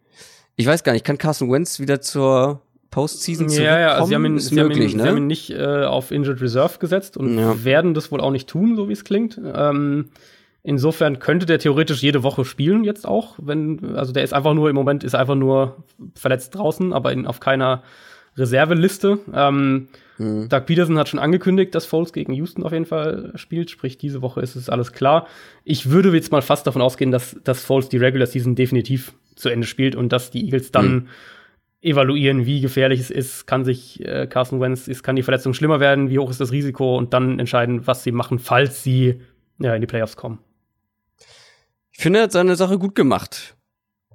Ich 0.57 0.67
weiß 0.67 0.85
gar 0.85 0.93
nicht, 0.93 1.05
kann 1.05 1.17
Carson 1.17 1.51
Wentz 1.51 1.81
wieder 1.81 2.03
zur 2.03 2.61
Postseason 2.91 3.49
zurückkommen? 3.49 3.75
Ja, 3.75 3.81
ja, 3.81 3.93
also 3.95 4.09
sie 4.09 4.15
haben 4.15 4.27
ihn, 4.27 4.39
sie 4.39 4.55
möglich, 4.55 4.79
haben 4.79 4.91
ihn, 4.93 4.97
ne? 4.99 5.03
sie 5.03 5.09
haben 5.09 5.17
ihn 5.17 5.27
nicht 5.27 5.51
äh, 5.51 5.85
auf 5.85 6.11
Injured 6.11 6.43
Reserve 6.43 6.79
gesetzt 6.79 7.17
und 7.17 7.39
ja. 7.39 7.65
werden 7.65 7.95
das 7.95 8.13
wohl 8.13 8.21
auch 8.21 8.31
nicht 8.31 8.49
tun, 8.49 8.77
so 8.77 8.89
wie 8.89 8.93
es 8.93 9.05
klingt. 9.05 9.41
Ähm, 9.43 10.11
insofern 10.65 11.21
könnte 11.21 11.47
der 11.47 11.61
theoretisch 11.61 12.03
jede 12.03 12.25
Woche 12.25 12.45
spielen 12.45 12.83
jetzt 12.83 13.07
auch, 13.07 13.37
wenn, 13.41 13.95
also 13.95 14.13
der 14.13 14.25
ist 14.25 14.35
einfach 14.35 14.55
nur, 14.55 14.69
im 14.69 14.75
Moment 14.75 15.05
ist 15.05 15.15
einfach 15.15 15.37
nur 15.37 15.85
verletzt 16.17 16.57
draußen, 16.57 16.93
aber 16.93 17.13
in, 17.13 17.27
auf 17.27 17.39
keiner 17.39 17.85
Reserveliste. 18.37 19.21
Ähm, 19.33 19.89
mhm. 20.19 20.49
Doug 20.49 20.63
Peterson 20.67 20.99
hat 20.99 21.09
schon 21.09 21.21
angekündigt, 21.21 21.75
dass 21.75 21.87
Foles 21.87 22.13
gegen 22.13 22.33
Houston 22.33 22.65
auf 22.65 22.73
jeden 22.73 22.87
Fall 22.87 23.31
spielt, 23.37 23.71
sprich 23.71 23.99
diese 23.99 24.23
Woche 24.23 24.41
ist 24.41 24.57
es 24.57 24.69
alles 24.69 24.93
klar. 24.93 25.29
Ich 25.63 25.91
würde 25.91 26.13
jetzt 26.13 26.33
mal 26.33 26.43
fast 26.43 26.67
davon 26.67 26.83
ausgehen, 26.83 27.13
dass, 27.13 27.37
dass 27.45 27.63
Foles 27.63 27.89
die 27.89 27.99
Regular 27.99 28.27
Season 28.27 28.57
definitiv 28.57 29.13
zu 29.37 29.51
Ende 29.51 29.67
spielt 29.67 29.95
und 29.95 30.13
dass 30.13 30.33
die 30.33 30.45
Eagles 30.45 30.73
dann 30.73 30.95
mhm 30.95 31.09
evaluieren, 31.85 32.47
wie 32.47 32.63
gefährlich 32.63 32.99
es 32.99 33.11
ist, 33.11 33.47
kann 33.47 33.63
sich 33.63 34.03
äh, 34.03 34.27
Carson 34.27 34.59
Wentz, 34.59 34.89
ist, 34.89 35.03
kann 35.03 35.17
die 35.17 35.23
Verletzung 35.23 35.53
schlimmer 35.53 35.81
werden, 35.81 36.09
wie 36.09 36.19
hoch 36.19 36.31
ist 36.31 36.41
das 36.41 36.51
Risiko 36.51 36.97
und 36.97 37.13
dann 37.13 37.39
entscheiden, 37.39 37.87
was 37.87 38.03
sie 38.03 38.11
machen, 38.11 38.39
falls 38.39 38.83
sie 38.83 39.21
ja, 39.59 39.75
in 39.75 39.83
die 39.83 39.87
Playoffs 39.87 40.17
kommen. 40.17 40.39
Ich 41.97 42.03
finde, 42.03 42.19
er 42.21 42.23
hat 42.25 42.33
seine 42.33 42.57
Sache 42.57 42.79
gut 42.79 42.95
gemacht 42.95 43.57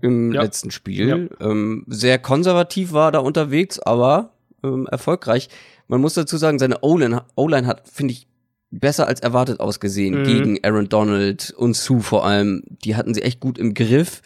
im 0.01 0.34
ja. 0.34 0.41
letzten 0.41 0.71
Spiel. 0.71 1.07
Ja. 1.07 1.45
Ähm, 1.45 1.86
sehr 1.88 2.19
konservativ 2.19 2.91
war 2.91 3.11
da 3.11 3.19
unterwegs, 3.19 3.80
aber 3.80 4.34
ähm, 4.63 4.88
erfolgreich. 4.88 5.49
Man 5.88 6.01
muss 6.01 6.13
dazu 6.13 6.38
sagen, 6.38 6.59
seine 6.59 6.80
O-Line 6.82 7.65
hat, 7.65 7.88
finde 7.89 8.13
ich, 8.13 8.27
besser 8.71 9.07
als 9.07 9.21
erwartet 9.21 9.59
ausgesehen 9.59 10.19
mhm. 10.19 10.23
gegen 10.25 10.63
Aaron 10.63 10.89
Donald 10.89 11.51
und 11.51 11.75
Sue 11.75 12.01
vor 12.01 12.25
allem. 12.25 12.63
Die 12.84 12.95
hatten 12.95 13.13
sie 13.13 13.23
echt 13.23 13.39
gut 13.39 13.57
im 13.57 13.73
Griff. 13.73 14.21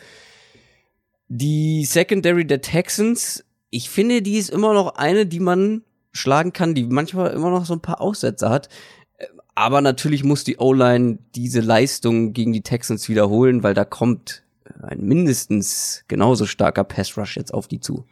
Die 1.27 1.85
Secondary 1.85 2.45
der 2.45 2.61
Texans, 2.61 3.45
ich 3.69 3.89
finde, 3.89 4.21
die 4.21 4.37
ist 4.37 4.49
immer 4.49 4.73
noch 4.73 4.95
eine, 4.95 5.25
die 5.25 5.39
man 5.39 5.83
schlagen 6.11 6.53
kann, 6.53 6.75
die 6.75 6.83
manchmal 6.83 7.31
immer 7.31 7.49
noch 7.49 7.65
so 7.65 7.73
ein 7.73 7.81
paar 7.81 8.01
Aussätze 8.01 8.49
hat. 8.49 8.69
Aber 9.55 9.81
natürlich 9.81 10.23
muss 10.23 10.43
die 10.43 10.57
O-Line 10.57 11.19
diese 11.35 11.61
Leistung 11.61 12.33
gegen 12.33 12.53
die 12.53 12.61
Texans 12.61 13.07
wiederholen, 13.07 13.63
weil 13.63 13.73
da 13.73 13.85
kommt 13.85 14.43
ein 14.81 15.01
mindestens 15.01 16.05
genauso 16.07 16.45
starker 16.45 16.83
Pass 16.83 17.17
Rush 17.17 17.37
jetzt 17.37 17.53
auf 17.53 17.67
die 17.67 17.79
zu. 17.79 18.05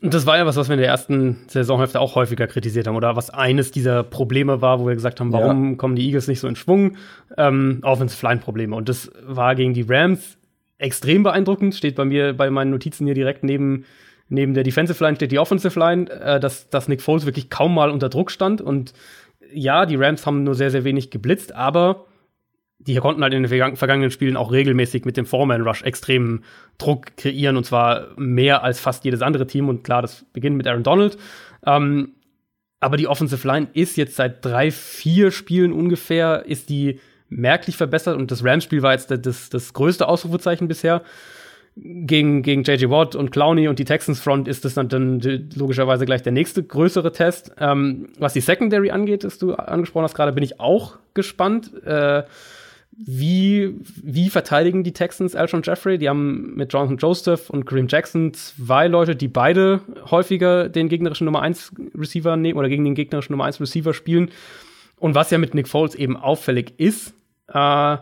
Und 0.00 0.14
das 0.14 0.26
war 0.26 0.36
ja 0.36 0.46
was, 0.46 0.56
was 0.56 0.68
wir 0.68 0.74
in 0.74 0.80
der 0.80 0.90
ersten 0.90 1.38
Saisonhälfte 1.48 1.98
auch 1.98 2.14
häufiger 2.14 2.46
kritisiert 2.46 2.86
haben, 2.86 2.94
oder 2.94 3.16
was 3.16 3.30
eines 3.30 3.72
dieser 3.72 4.04
Probleme 4.04 4.60
war, 4.60 4.78
wo 4.78 4.86
wir 4.86 4.94
gesagt 4.94 5.18
haben, 5.18 5.32
warum 5.32 5.70
ja. 5.70 5.76
kommen 5.76 5.96
die 5.96 6.06
Eagles 6.06 6.28
nicht 6.28 6.38
so 6.38 6.46
in 6.46 6.54
Schwung? 6.54 6.96
Ähm, 7.36 7.80
Offensive 7.82 8.24
Line 8.24 8.40
Probleme. 8.40 8.76
Und 8.76 8.88
das 8.88 9.10
war 9.26 9.56
gegen 9.56 9.74
die 9.74 9.86
Rams 9.88 10.38
extrem 10.76 11.24
beeindruckend. 11.24 11.74
Steht 11.74 11.96
bei 11.96 12.04
mir 12.04 12.34
bei 12.34 12.48
meinen 12.50 12.70
Notizen 12.70 13.06
hier 13.06 13.14
direkt 13.14 13.42
neben 13.42 13.84
neben 14.28 14.54
der 14.54 14.62
Defensive 14.62 15.02
Line 15.02 15.16
steht 15.16 15.32
die 15.32 15.38
Offensive 15.38 15.78
Line, 15.78 16.10
äh, 16.10 16.38
dass, 16.38 16.68
dass 16.68 16.86
Nick 16.86 17.02
Foles 17.02 17.26
wirklich 17.26 17.50
kaum 17.50 17.74
mal 17.74 17.90
unter 17.90 18.08
Druck 18.08 18.30
stand. 18.30 18.60
Und 18.60 18.92
ja, 19.52 19.86
die 19.86 19.96
Rams 19.96 20.26
haben 20.26 20.44
nur 20.44 20.54
sehr, 20.54 20.70
sehr 20.70 20.84
wenig 20.84 21.10
geblitzt, 21.10 21.54
aber 21.54 22.06
die 22.78 22.96
konnten 22.96 23.22
halt 23.22 23.34
in 23.34 23.42
den 23.42 23.76
vergangenen 23.76 24.10
Spielen 24.10 24.36
auch 24.36 24.52
regelmäßig 24.52 25.04
mit 25.04 25.16
dem 25.16 25.26
Foreman 25.26 25.62
Rush 25.62 25.82
extremen 25.82 26.44
Druck 26.78 27.16
kreieren 27.16 27.56
und 27.56 27.64
zwar 27.64 28.08
mehr 28.16 28.62
als 28.62 28.78
fast 28.78 29.04
jedes 29.04 29.20
andere 29.20 29.46
Team. 29.46 29.68
Und 29.68 29.82
klar, 29.82 30.00
das 30.00 30.24
beginnt 30.32 30.56
mit 30.56 30.66
Aaron 30.68 30.84
Donald. 30.84 31.18
Ähm, 31.66 32.14
aber 32.80 32.96
die 32.96 33.08
Offensive 33.08 33.46
Line 33.46 33.68
ist 33.72 33.96
jetzt 33.96 34.14
seit 34.14 34.44
drei, 34.44 34.70
vier 34.70 35.32
Spielen 35.32 35.72
ungefähr, 35.72 36.44
ist 36.46 36.68
die 36.68 37.00
merklich 37.28 37.76
verbessert 37.76 38.16
und 38.16 38.30
das 38.30 38.44
Rams-Spiel 38.44 38.82
war 38.82 38.92
jetzt 38.92 39.10
das, 39.10 39.50
das 39.50 39.72
größte 39.72 40.08
Ausrufezeichen 40.08 40.68
bisher. 40.68 41.02
Gegen, 41.80 42.42
gegen 42.42 42.64
J.J. 42.64 42.90
Watt 42.90 43.14
und 43.14 43.30
Clowney 43.30 43.68
und 43.68 43.78
die 43.78 43.84
Texans 43.84 44.20
Front 44.20 44.48
ist 44.48 44.64
das 44.64 44.74
dann, 44.74 44.88
dann 44.88 45.20
logischerweise 45.54 46.06
gleich 46.06 46.22
der 46.22 46.32
nächste 46.32 46.62
größere 46.62 47.12
Test. 47.12 47.52
Ähm, 47.58 48.08
was 48.18 48.32
die 48.32 48.40
Secondary 48.40 48.90
angeht, 48.90 49.22
das 49.22 49.38
du 49.38 49.54
angesprochen 49.54 50.04
hast 50.04 50.14
gerade, 50.14 50.32
bin 50.32 50.42
ich 50.42 50.58
auch 50.58 50.96
gespannt. 51.14 51.70
Äh, 51.84 52.24
wie, 53.00 53.76
wie 54.02 54.28
verteidigen 54.28 54.82
die 54.82 54.92
Texans 54.92 55.36
Alshon 55.36 55.62
Jeffrey? 55.62 55.98
Die 55.98 56.08
haben 56.08 56.56
mit 56.56 56.72
Jonathan 56.72 56.96
Joseph 56.96 57.48
und 57.48 57.64
Kareem 57.64 57.86
Jackson 57.88 58.34
zwei 58.34 58.88
Leute, 58.88 59.14
die 59.14 59.28
beide 59.28 59.80
häufiger 60.10 60.68
den 60.68 60.88
gegnerischen 60.88 61.26
Nummer 61.26 61.42
1 61.42 61.74
Receiver 61.94 62.36
nehmen 62.36 62.58
oder 62.58 62.68
gegen 62.68 62.84
den 62.84 62.96
gegnerischen 62.96 63.32
Nummer 63.32 63.44
1 63.44 63.60
Receiver 63.60 63.94
spielen. 63.94 64.32
Und 64.96 65.14
was 65.14 65.30
ja 65.30 65.38
mit 65.38 65.54
Nick 65.54 65.68
Foles 65.68 65.94
eben 65.94 66.16
auffällig 66.16 66.74
ist, 66.78 67.14
äh, 67.52 67.98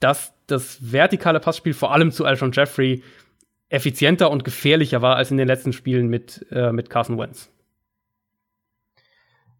dass 0.00 0.32
das 0.46 0.78
vertikale 0.80 1.40
Passspiel 1.40 1.74
vor 1.74 1.92
allem 1.92 2.10
zu 2.10 2.24
Alshon 2.24 2.52
Jeffrey 2.52 3.02
effizienter 3.68 4.30
und 4.30 4.44
gefährlicher 4.44 5.00
war 5.00 5.16
als 5.16 5.30
in 5.30 5.36
den 5.36 5.46
letzten 5.46 5.72
Spielen 5.72 6.08
mit, 6.08 6.44
äh, 6.50 6.72
mit 6.72 6.90
Carson 6.90 7.18
Wentz. 7.18 7.50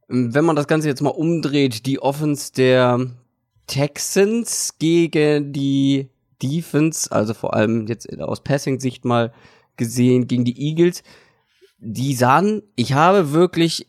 Wenn 0.08 0.44
man 0.44 0.56
das 0.56 0.66
Ganze 0.66 0.88
jetzt 0.88 1.02
mal 1.02 1.10
umdreht, 1.10 1.86
die 1.86 2.02
Offense 2.02 2.52
der 2.52 3.06
Texans 3.68 4.74
gegen 4.80 5.52
die 5.52 6.08
Defense, 6.42 7.12
also 7.12 7.34
vor 7.34 7.54
allem 7.54 7.86
jetzt 7.86 8.18
aus 8.20 8.42
Passing-Sicht 8.42 9.04
mal 9.04 9.32
gesehen, 9.76 10.26
gegen 10.26 10.44
die 10.44 10.60
Eagles. 10.60 11.02
die 11.78 12.14
sahen, 12.14 12.62
ich 12.76 12.92
habe 12.92 13.32
wirklich 13.32 13.86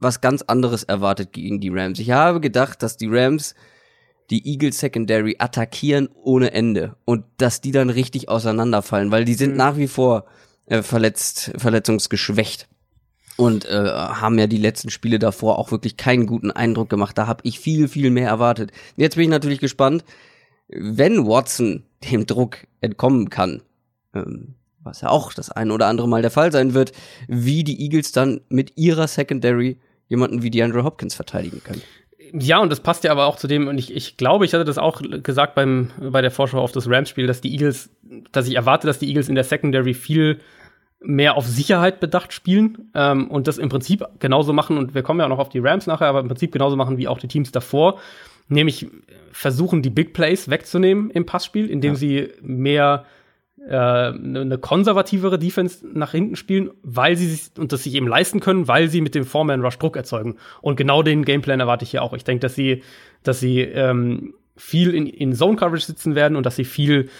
was 0.00 0.20
ganz 0.20 0.42
anderes 0.42 0.84
erwartet 0.84 1.32
gegen 1.32 1.60
die 1.60 1.68
Rams. 1.68 1.98
Ich 1.98 2.10
habe 2.10 2.40
gedacht, 2.40 2.82
dass 2.82 2.96
die 2.96 3.08
Rams 3.08 3.54
die 4.30 4.46
Eagles 4.46 4.78
Secondary 4.78 5.36
attackieren 5.38 6.08
ohne 6.14 6.52
Ende 6.52 6.96
und 7.04 7.24
dass 7.38 7.60
die 7.60 7.72
dann 7.72 7.90
richtig 7.90 8.28
auseinanderfallen, 8.28 9.10
weil 9.10 9.24
die 9.24 9.34
sind 9.34 9.52
Mhm. 9.52 9.56
nach 9.56 9.76
wie 9.76 9.88
vor 9.88 10.26
äh, 10.66 10.82
verletzt, 10.82 11.52
verletzungsgeschwächt 11.56 12.68
und 13.36 13.64
äh, 13.66 13.70
haben 13.70 14.38
ja 14.38 14.46
die 14.46 14.58
letzten 14.58 14.90
Spiele 14.90 15.18
davor 15.18 15.58
auch 15.58 15.70
wirklich 15.70 15.96
keinen 15.96 16.26
guten 16.26 16.50
Eindruck 16.50 16.90
gemacht. 16.90 17.16
Da 17.16 17.26
habe 17.26 17.40
ich 17.44 17.58
viel, 17.58 17.88
viel 17.88 18.10
mehr 18.10 18.28
erwartet. 18.28 18.72
Jetzt 18.96 19.14
bin 19.14 19.24
ich 19.24 19.30
natürlich 19.30 19.60
gespannt, 19.60 20.04
wenn 20.68 21.26
Watson 21.26 21.84
dem 22.10 22.26
Druck 22.26 22.66
entkommen 22.80 23.30
kann, 23.30 23.62
ähm, 24.14 24.56
was 24.82 25.00
ja 25.00 25.08
auch 25.08 25.32
das 25.32 25.50
ein 25.50 25.70
oder 25.70 25.86
andere 25.86 26.08
Mal 26.08 26.20
der 26.20 26.30
Fall 26.30 26.52
sein 26.52 26.74
wird, 26.74 26.92
wie 27.26 27.64
die 27.64 27.80
Eagles 27.80 28.12
dann 28.12 28.40
mit 28.48 28.76
ihrer 28.76 29.08
Secondary 29.08 29.78
jemanden 30.08 30.42
wie 30.42 30.50
DeAndre 30.50 30.84
Hopkins 30.84 31.14
verteidigen 31.14 31.62
können. 31.64 31.82
Ja, 32.32 32.58
und 32.58 32.70
das 32.70 32.80
passt 32.80 33.04
ja 33.04 33.10
aber 33.12 33.26
auch 33.26 33.36
zu 33.36 33.46
dem, 33.46 33.68
und 33.68 33.78
ich, 33.78 33.94
ich 33.94 34.16
glaube, 34.16 34.44
ich 34.44 34.52
hatte 34.54 34.64
das 34.64 34.78
auch 34.78 35.00
gesagt 35.22 35.54
beim, 35.54 35.90
bei 36.00 36.20
der 36.22 36.30
Vorschau 36.30 36.60
auf 36.60 36.72
das 36.72 36.88
Rams-Spiel, 36.88 37.26
dass 37.26 37.40
die 37.40 37.52
Eagles, 37.52 37.90
dass 38.32 38.48
ich 38.48 38.56
erwarte, 38.56 38.86
dass 38.86 38.98
die 38.98 39.08
Eagles 39.08 39.28
in 39.28 39.34
der 39.34 39.44
Secondary 39.44 39.94
viel 39.94 40.38
mehr 41.00 41.36
auf 41.36 41.46
Sicherheit 41.46 42.00
bedacht 42.00 42.32
spielen 42.32 42.90
ähm, 42.94 43.30
und 43.30 43.46
das 43.46 43.58
im 43.58 43.68
Prinzip 43.68 44.04
genauso 44.18 44.52
machen, 44.52 44.76
und 44.78 44.94
wir 44.94 45.02
kommen 45.02 45.20
ja 45.20 45.26
auch 45.26 45.30
noch 45.30 45.38
auf 45.38 45.48
die 45.48 45.60
Rams 45.60 45.86
nachher, 45.86 46.08
aber 46.08 46.20
im 46.20 46.28
Prinzip 46.28 46.50
genauso 46.52 46.74
machen 46.76 46.98
wie 46.98 47.06
auch 47.06 47.18
die 47.20 47.28
Teams 47.28 47.52
davor, 47.52 47.98
nämlich 48.48 48.88
versuchen, 49.30 49.82
die 49.82 49.90
Big 49.90 50.12
Plays 50.12 50.50
wegzunehmen 50.50 51.10
im 51.10 51.24
Passspiel, 51.24 51.70
indem 51.70 51.92
Ja. 51.92 51.98
sie 51.98 52.28
mehr 52.42 53.04
eine 53.66 54.40
eine 54.40 54.58
konservativere 54.58 55.38
Defense 55.38 55.86
nach 55.92 56.12
hinten 56.12 56.36
spielen, 56.36 56.70
weil 56.82 57.16
sie 57.16 57.26
sich 57.28 57.50
und 57.58 57.72
das 57.72 57.82
sich 57.82 57.94
eben 57.94 58.08
leisten 58.08 58.40
können, 58.40 58.68
weil 58.68 58.88
sie 58.88 59.00
mit 59.00 59.14
dem 59.14 59.24
Foreman 59.24 59.62
Rush 59.62 59.78
Druck 59.78 59.96
erzeugen. 59.96 60.36
Und 60.62 60.76
genau 60.76 61.02
den 61.02 61.24
Gameplan 61.24 61.60
erwarte 61.60 61.84
ich 61.84 61.90
hier 61.90 62.02
auch. 62.02 62.14
Ich 62.14 62.24
denke, 62.24 62.40
dass 62.40 62.54
sie, 62.54 62.82
dass 63.22 63.40
sie 63.40 63.60
ähm, 63.60 64.34
viel 64.56 64.94
in, 64.94 65.06
in 65.06 65.34
Zone 65.34 65.56
Coverage 65.56 65.86
sitzen 65.86 66.14
werden 66.14 66.36
und 66.36 66.46
dass 66.46 66.56
sie 66.56 66.64
viel 66.64 67.10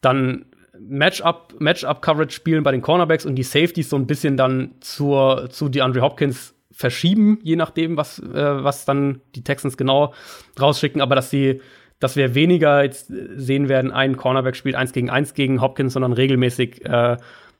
dann 0.00 0.46
Matchup 0.78 1.54
Matchup 1.58 2.02
Coverage 2.02 2.34
spielen 2.34 2.64
bei 2.64 2.72
den 2.72 2.82
Cornerbacks 2.82 3.24
und 3.24 3.36
die 3.36 3.42
Safeties 3.42 3.90
so 3.90 3.96
ein 3.96 4.06
bisschen 4.06 4.36
dann 4.36 4.72
zur 4.80 5.48
zu 5.50 5.68
DeAndre 5.68 6.02
Hopkins 6.02 6.54
verschieben, 6.70 7.38
je 7.42 7.56
nachdem, 7.56 7.96
was 7.96 8.18
äh, 8.18 8.64
was 8.64 8.84
dann 8.84 9.20
die 9.34 9.44
Texans 9.44 9.76
genau 9.76 10.12
rausschicken, 10.60 11.00
aber 11.00 11.14
dass 11.14 11.30
sie 11.30 11.60
dass 12.04 12.16
wir 12.16 12.34
weniger 12.34 12.84
jetzt 12.84 13.10
sehen 13.36 13.70
werden, 13.70 13.90
ein 13.90 14.18
Cornerback 14.18 14.56
spielt 14.56 14.74
eins 14.74 14.92
gegen 14.92 15.08
eins 15.08 15.32
gegen 15.32 15.62
Hopkins, 15.62 15.94
sondern 15.94 16.12
regelmäßig 16.12 16.84
äh, 16.84 17.16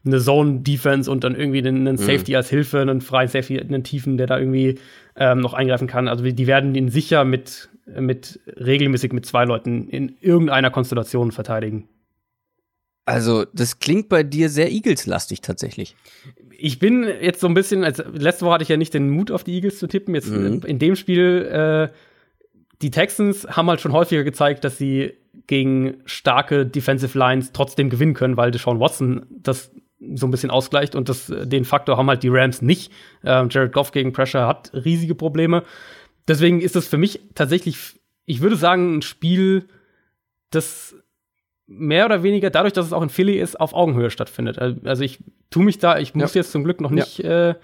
eine 0.06 0.20
Zone-Defense 0.20 1.10
und 1.10 1.24
dann 1.24 1.34
irgendwie 1.34 1.60
einen, 1.60 1.88
einen 1.88 1.96
Safety 1.96 2.36
als 2.36 2.50
Hilfe, 2.50 2.82
einen 2.82 3.00
freien 3.00 3.28
Safety, 3.28 3.58
einen 3.58 3.84
Tiefen, 3.84 4.18
der 4.18 4.26
da 4.26 4.38
irgendwie 4.38 4.78
ähm, 5.16 5.40
noch 5.40 5.54
eingreifen 5.54 5.86
kann. 5.88 6.08
Also 6.08 6.22
die 6.24 6.46
werden 6.46 6.74
ihn 6.74 6.90
sicher 6.90 7.24
mit, 7.24 7.70
mit 7.98 8.38
regelmäßig 8.46 9.14
mit 9.14 9.24
zwei 9.24 9.46
Leuten 9.46 9.88
in 9.88 10.14
irgendeiner 10.20 10.70
Konstellation 10.70 11.32
verteidigen. 11.32 11.88
Also, 13.06 13.46
das 13.52 13.78
klingt 13.78 14.10
bei 14.10 14.22
dir 14.22 14.50
sehr 14.50 14.70
Eagles-lastig 14.70 15.40
tatsächlich. 15.40 15.94
Ich 16.58 16.78
bin 16.78 17.06
jetzt 17.20 17.40
so 17.40 17.46
ein 17.46 17.54
bisschen, 17.54 17.82
als 17.82 18.02
letzte 18.12 18.44
Woche 18.44 18.54
hatte 18.54 18.62
ich 18.62 18.68
ja 18.70 18.76
nicht 18.76 18.92
den 18.92 19.08
Mut 19.08 19.30
auf 19.30 19.42
die 19.44 19.54
Eagles 19.54 19.78
zu 19.78 19.86
tippen. 19.86 20.14
Jetzt 20.14 20.30
Mhm. 20.30 20.60
äh, 20.64 20.66
in 20.66 20.78
dem 20.78 20.96
Spiel, 20.96 21.90
äh, 21.90 21.94
die 22.82 22.90
Texans 22.90 23.46
haben 23.48 23.68
halt 23.68 23.80
schon 23.80 23.92
häufiger 23.92 24.24
gezeigt, 24.24 24.64
dass 24.64 24.78
sie 24.78 25.14
gegen 25.46 25.98
starke 26.06 26.66
Defensive 26.66 27.16
Lines 27.18 27.52
trotzdem 27.52 27.90
gewinnen 27.90 28.14
können, 28.14 28.36
weil 28.36 28.50
Deshaun 28.50 28.80
Watson 28.80 29.26
das 29.30 29.70
so 30.14 30.26
ein 30.26 30.30
bisschen 30.30 30.50
ausgleicht 30.50 30.94
und 30.94 31.08
das, 31.08 31.32
den 31.44 31.64
Faktor 31.64 31.96
haben 31.96 32.08
halt 32.08 32.22
die 32.22 32.28
Rams 32.28 32.60
nicht. 32.62 32.92
Ähm, 33.24 33.48
Jared 33.50 33.72
Goff 33.72 33.90
gegen 33.92 34.12
Pressure 34.12 34.46
hat 34.46 34.70
riesige 34.74 35.14
Probleme. 35.14 35.62
Deswegen 36.28 36.60
ist 36.60 36.76
das 36.76 36.86
für 36.86 36.98
mich 36.98 37.20
tatsächlich, 37.34 37.78
ich 38.26 38.40
würde 38.40 38.56
sagen, 38.56 38.98
ein 38.98 39.02
Spiel, 39.02 39.66
das 40.50 40.94
mehr 41.66 42.04
oder 42.04 42.22
weniger 42.22 42.50
dadurch, 42.50 42.74
dass 42.74 42.86
es 42.86 42.92
auch 42.92 43.02
in 43.02 43.08
Philly 43.08 43.38
ist, 43.38 43.58
auf 43.58 43.72
Augenhöhe 43.72 44.10
stattfindet. 44.10 44.58
Also 44.58 45.02
ich 45.02 45.20
tue 45.50 45.64
mich 45.64 45.78
da, 45.78 45.98
ich 45.98 46.14
muss 46.14 46.34
jetzt 46.34 46.52
zum 46.52 46.64
Glück 46.64 46.80
noch 46.80 46.90
Ja. 46.90 46.96
nicht, 46.96 47.20
äh, 47.20 47.54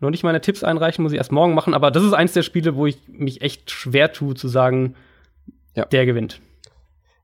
noch 0.00 0.10
nicht 0.10 0.22
meine 0.24 0.40
Tipps 0.40 0.62
einreichen, 0.64 1.02
muss 1.02 1.12
ich 1.12 1.18
erst 1.18 1.32
morgen 1.32 1.54
machen, 1.54 1.74
aber 1.74 1.90
das 1.90 2.02
ist 2.04 2.12
eins 2.12 2.32
der 2.32 2.42
Spiele, 2.42 2.76
wo 2.76 2.86
ich 2.86 2.98
mich 3.08 3.40
echt 3.42 3.70
schwer 3.70 4.12
tue 4.12 4.34
zu 4.34 4.48
sagen, 4.48 4.94
Ja. 5.74 5.84
der 5.86 6.06
gewinnt. 6.06 6.40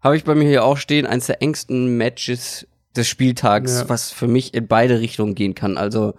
Habe 0.00 0.16
ich 0.16 0.24
bei 0.24 0.34
mir 0.34 0.48
hier 0.48 0.64
auch 0.64 0.76
stehen, 0.76 1.06
eins 1.06 1.26
der 1.26 1.42
engsten 1.42 1.96
Matches 1.96 2.66
des 2.96 3.08
Spieltags, 3.08 3.80
Ja. 3.82 3.88
was 3.88 4.10
für 4.10 4.26
mich 4.28 4.54
in 4.54 4.66
beide 4.66 5.00
Richtungen 5.00 5.34
gehen 5.34 5.54
kann. 5.54 5.76
Also 5.78 6.14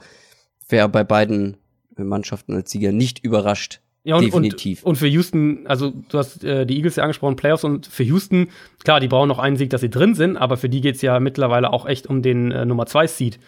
wer 0.70 0.88
bei 0.88 1.04
beiden 1.04 1.58
Mannschaften 1.97 2.56
als 2.56 2.72
Sieger 2.72 2.91
nicht 2.91 3.20
überrascht. 3.24 3.82
Ja, 4.06 4.16
und, 4.18 4.26
Definitiv. 4.26 4.84
Und, 4.84 4.89
und 4.91 4.95
für 4.97 5.08
Houston, 5.08 5.66
also 5.66 5.93
du 6.10 6.18
hast 6.18 6.43
äh, 6.43 6.66
die 6.66 6.76
Eagles 6.76 6.97
ja 6.97 7.04
angesprochen, 7.04 7.36
Playoffs 7.38 7.64
und 7.64 7.88
für 7.88 8.04
Houston, 8.04 8.49
klar, 8.84 8.99
die 8.99 9.08
brauchen 9.08 9.30
noch 9.30 9.39
einen 9.39 9.56
Sieg, 9.56 9.70
dass 9.70 9.80
sie 9.82 9.89
drin 9.89 10.14
sind, 10.14 10.36
aber 10.36 10.58
für 10.58 10.68
die 10.68 10.82
geht's 10.82 11.01
ja 11.01 11.20
mittlerweile 11.22 11.72
auch 11.72 11.86
echt 11.86 12.08
um 12.08 12.22
den 12.22 12.51
äh, 12.51 12.66
Nummer 12.66 12.86
2 12.86 13.08
Seed. 13.08 13.39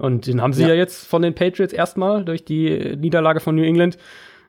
Und 0.00 0.26
den 0.26 0.40
haben 0.40 0.52
sie 0.52 0.62
ja. 0.62 0.68
Ja. 0.68 0.74
jetzt 0.74 1.06
von 1.06 1.22
den 1.22 1.34
Patriots 1.34 1.72
erstmal 1.72 2.24
durch 2.24 2.44
die 2.44 2.96
Niederlage 2.96 3.40
von 3.40 3.54
New 3.54 3.62
England. 3.62 3.98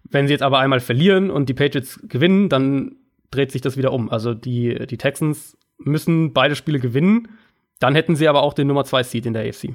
Wenn 0.10 0.28
sie 0.28 0.34
jetzt 0.34 0.44
aber 0.44 0.60
einmal 0.60 0.80
verlieren 0.80 1.30
und 1.30 1.50
die 1.50 1.54
Patriots 1.54 2.00
gewinnen, 2.08 2.50
dann 2.50 2.96
dreht 3.30 3.52
sich 3.52 3.62
das 3.62 3.78
wieder 3.78 3.94
um. 3.94 4.10
Also 4.10 4.34
die, 4.34 4.88
die 4.88 4.98
Texans 4.98 5.58
müssen 5.78 6.34
beide 6.34 6.56
Spiele 6.56 6.80
gewinnen, 6.80 7.30
dann 7.80 7.96
hätten 7.96 8.16
sie 8.16 8.28
aber 8.28 8.44
auch 8.44 8.54
den 8.54 8.68
Nummer 8.68 8.86
2 8.86 9.04
Seed 9.04 9.26
in 9.26 9.34
der 9.34 9.48
AFC. 9.48 9.70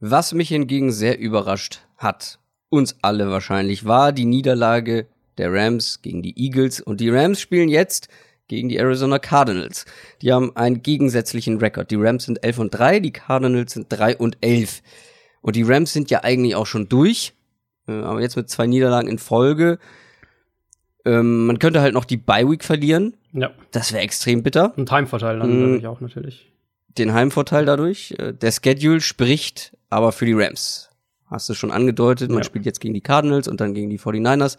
Was 0.00 0.34
mich 0.34 0.48
hingegen 0.48 0.90
sehr 0.90 1.18
überrascht 1.18 1.80
hat, 1.96 2.40
uns 2.68 2.96
alle 3.02 3.30
wahrscheinlich, 3.30 3.84
war 3.84 4.12
die 4.12 4.24
Niederlage 4.24 5.06
der 5.38 5.52
Rams 5.52 6.02
gegen 6.02 6.22
die 6.22 6.36
Eagles. 6.36 6.80
Und 6.80 7.00
die 7.00 7.10
Rams 7.10 7.40
spielen 7.40 7.68
jetzt 7.68 8.08
gegen 8.56 8.68
die 8.68 8.76
Arizona 8.76 9.18
Cardinals. 9.18 9.84
Die 10.20 10.32
haben 10.32 10.54
einen 10.56 10.82
gegensätzlichen 10.82 11.58
Rekord. 11.58 11.90
Die 11.90 11.96
Rams 11.96 12.24
sind 12.24 12.44
11 12.44 12.58
und 12.58 12.70
3, 12.70 13.00
die 13.00 13.10
Cardinals 13.12 13.72
sind 13.72 13.86
3 13.88 14.16
und 14.18 14.36
11. 14.42 14.82
Und 15.40 15.56
die 15.56 15.62
Rams 15.62 15.92
sind 15.92 16.10
ja 16.10 16.22
eigentlich 16.22 16.54
auch 16.54 16.66
schon 16.66 16.88
durch, 16.88 17.32
äh, 17.88 17.92
aber 17.92 18.20
jetzt 18.20 18.36
mit 18.36 18.48
zwei 18.50 18.66
Niederlagen 18.66 19.08
in 19.08 19.18
Folge. 19.18 19.78
Ähm, 21.04 21.46
man 21.46 21.58
könnte 21.58 21.80
halt 21.80 21.94
noch 21.94 22.04
die 22.04 22.16
Bye-Week 22.16 22.62
verlieren. 22.62 23.14
Ja. 23.32 23.50
Das 23.72 23.92
wäre 23.92 24.02
extrem 24.02 24.42
bitter. 24.42 24.72
Ein 24.76 24.88
Heimvorteil 24.90 25.38
dann 25.38 25.60
dadurch 25.60 25.86
auch 25.86 26.00
natürlich. 26.00 26.52
den 26.98 27.12
Heimvorteil 27.14 27.64
dadurch. 27.64 28.14
Äh, 28.18 28.34
Der 28.34 28.52
Schedule 28.52 29.00
spricht 29.00 29.76
aber 29.90 30.12
für 30.12 30.26
die 30.26 30.34
Rams. 30.34 30.90
Hast 31.26 31.48
du 31.48 31.54
schon 31.54 31.70
angedeutet, 31.70 32.28
man 32.30 32.38
Ja. 32.40 32.44
spielt 32.44 32.66
jetzt 32.66 32.80
gegen 32.80 32.92
die 32.94 33.00
Cardinals 33.00 33.48
und 33.48 33.60
dann 33.60 33.72
gegen 33.74 33.88
die 33.90 33.98
49ers. 33.98 34.58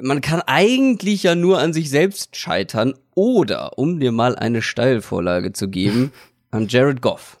Man 0.00 0.20
kann 0.20 0.40
eigentlich 0.46 1.24
ja 1.24 1.34
nur 1.34 1.58
an 1.58 1.72
sich 1.72 1.90
selbst 1.90 2.36
scheitern 2.36 2.94
oder, 3.14 3.78
um 3.78 3.98
dir 3.98 4.12
mal 4.12 4.36
eine 4.36 4.62
Steilvorlage 4.62 5.52
zu 5.52 5.68
geben, 5.68 6.12
an 6.50 6.68
Jared 6.68 7.02
Goff. 7.02 7.38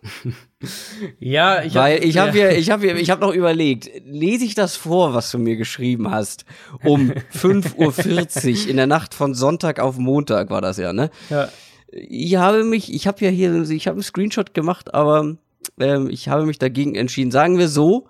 Ja, 1.20 1.62
ich 1.62 1.74
Weil 1.74 2.02
ich 2.02 2.18
habe 2.18 2.36
ja. 2.36 2.48
hier, 2.48 2.58
ich 2.58 2.70
habe 2.70 2.84
hier, 2.84 2.96
ich 2.96 3.10
habe 3.10 3.20
noch 3.20 3.32
überlegt, 3.32 3.88
lese 4.04 4.44
ich 4.44 4.56
das 4.56 4.74
vor, 4.74 5.14
was 5.14 5.30
du 5.30 5.38
mir 5.38 5.56
geschrieben 5.56 6.10
hast? 6.10 6.44
Um 6.82 7.12
5.40 7.32 8.64
Uhr 8.64 8.70
in 8.70 8.76
der 8.76 8.88
Nacht 8.88 9.14
von 9.14 9.34
Sonntag 9.34 9.78
auf 9.78 9.98
Montag 9.98 10.50
war 10.50 10.60
das 10.60 10.78
ja, 10.78 10.92
ne? 10.92 11.10
Ja. 11.30 11.48
Ich 11.90 12.36
habe 12.36 12.64
mich, 12.64 12.92
ich 12.92 13.06
habe 13.06 13.24
ja 13.24 13.30
hier, 13.30 13.54
ich 13.70 13.86
habe 13.86 13.94
einen 13.94 14.02
Screenshot 14.02 14.52
gemacht, 14.52 14.92
aber 14.92 15.36
ähm, 15.78 16.10
ich 16.10 16.28
habe 16.28 16.44
mich 16.44 16.58
dagegen 16.58 16.96
entschieden. 16.96 17.30
Sagen 17.30 17.56
wir 17.56 17.68
so, 17.68 18.08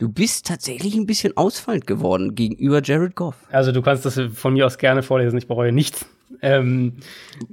du 0.00 0.08
bist 0.08 0.46
tatsächlich 0.46 0.94
ein 0.96 1.06
bisschen 1.06 1.36
ausfallend 1.36 1.86
geworden 1.86 2.34
gegenüber 2.34 2.82
Jared 2.82 3.14
Goff. 3.14 3.36
Also 3.52 3.70
du 3.70 3.82
kannst 3.82 4.04
das 4.04 4.20
von 4.34 4.54
mir 4.54 4.66
aus 4.66 4.78
gerne 4.78 5.02
vorlesen, 5.04 5.38
ich 5.38 5.46
bereue 5.46 5.70
nichts. 5.70 6.06
Ähm, 6.42 6.96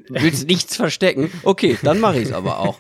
Du 0.07 0.15
willst 0.15 0.47
nichts 0.47 0.75
verstecken. 0.75 1.29
Okay, 1.43 1.77
dann 1.83 1.99
mache 1.99 2.19
ich 2.19 2.25
es 2.29 2.33
aber 2.33 2.59
auch. 2.59 2.79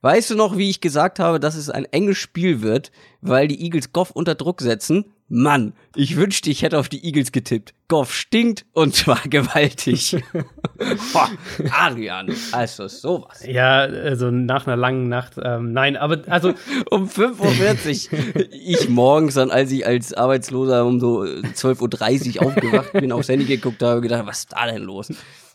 Weißt 0.00 0.30
du 0.30 0.34
noch, 0.34 0.56
wie 0.56 0.68
ich 0.70 0.80
gesagt 0.80 1.18
habe, 1.18 1.40
dass 1.40 1.54
es 1.54 1.70
ein 1.70 1.86
enges 1.86 2.18
Spiel 2.18 2.62
wird, 2.62 2.90
weil 3.20 3.48
die 3.48 3.62
Eagles 3.62 3.92
Goff 3.92 4.10
unter 4.10 4.34
Druck 4.34 4.60
setzen? 4.60 5.04
Mann, 5.28 5.72
ich 5.96 6.16
wünschte, 6.16 6.50
ich 6.50 6.62
hätte 6.62 6.78
auf 6.78 6.88
die 6.88 7.04
Eagles 7.04 7.32
getippt. 7.32 7.74
Goff 7.88 8.12
stinkt 8.14 8.66
und 8.72 8.94
zwar 8.94 9.20
gewaltig. 9.28 10.16
Boah, 11.12 11.30
Adrian, 11.70 12.34
also 12.52 12.88
sowas. 12.88 13.44
ja, 13.46 13.80
also 13.80 14.30
nach 14.30 14.66
einer 14.66 14.76
langen 14.76 15.08
Nacht. 15.08 15.34
Ähm, 15.42 15.72
nein, 15.72 15.96
aber 15.96 16.22
also 16.28 16.54
Um 16.90 17.08
5.40 17.08 18.12
Uhr. 18.12 18.46
Ich 18.52 18.88
morgens 18.88 19.34
dann, 19.34 19.50
als 19.50 19.72
ich 19.72 19.86
als 19.86 20.12
Arbeitsloser 20.12 20.84
um 20.84 21.00
so 21.00 21.22
12.30 21.22 22.36
Uhr 22.36 22.46
aufgewacht 22.46 22.92
bin, 22.92 23.10
aufs 23.12 23.28
Handy 23.28 23.46
geguckt 23.46 23.82
habe, 23.82 24.00
gedacht, 24.02 24.26
was 24.26 24.40
ist 24.40 24.52
da 24.52 24.66
denn 24.66 24.82
los? 24.82 25.12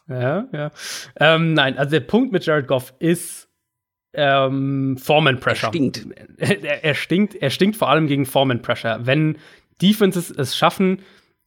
ja, 0.07 0.45
ja. 0.51 0.71
Ähm, 1.19 1.53
nein, 1.53 1.77
also 1.77 1.91
der 1.91 1.99
Punkt 1.99 2.31
mit 2.31 2.43
Jared 2.45 2.67
Goff 2.67 2.93
ist 2.97 3.49
ähm, 4.13 4.97
Foreman 4.97 5.39
Pressure. 5.39 5.69
Stinkt. 5.69 6.07
Er, 6.37 6.83
er 6.83 6.95
stinkt. 6.95 7.35
Er 7.35 7.49
stinkt 7.51 7.75
vor 7.77 7.89
allem 7.89 8.07
gegen 8.07 8.25
Foreman 8.25 8.61
Pressure. 8.61 8.99
Wenn 9.03 9.37
Defenses 9.81 10.31
es 10.31 10.55
schaffen, 10.55 11.01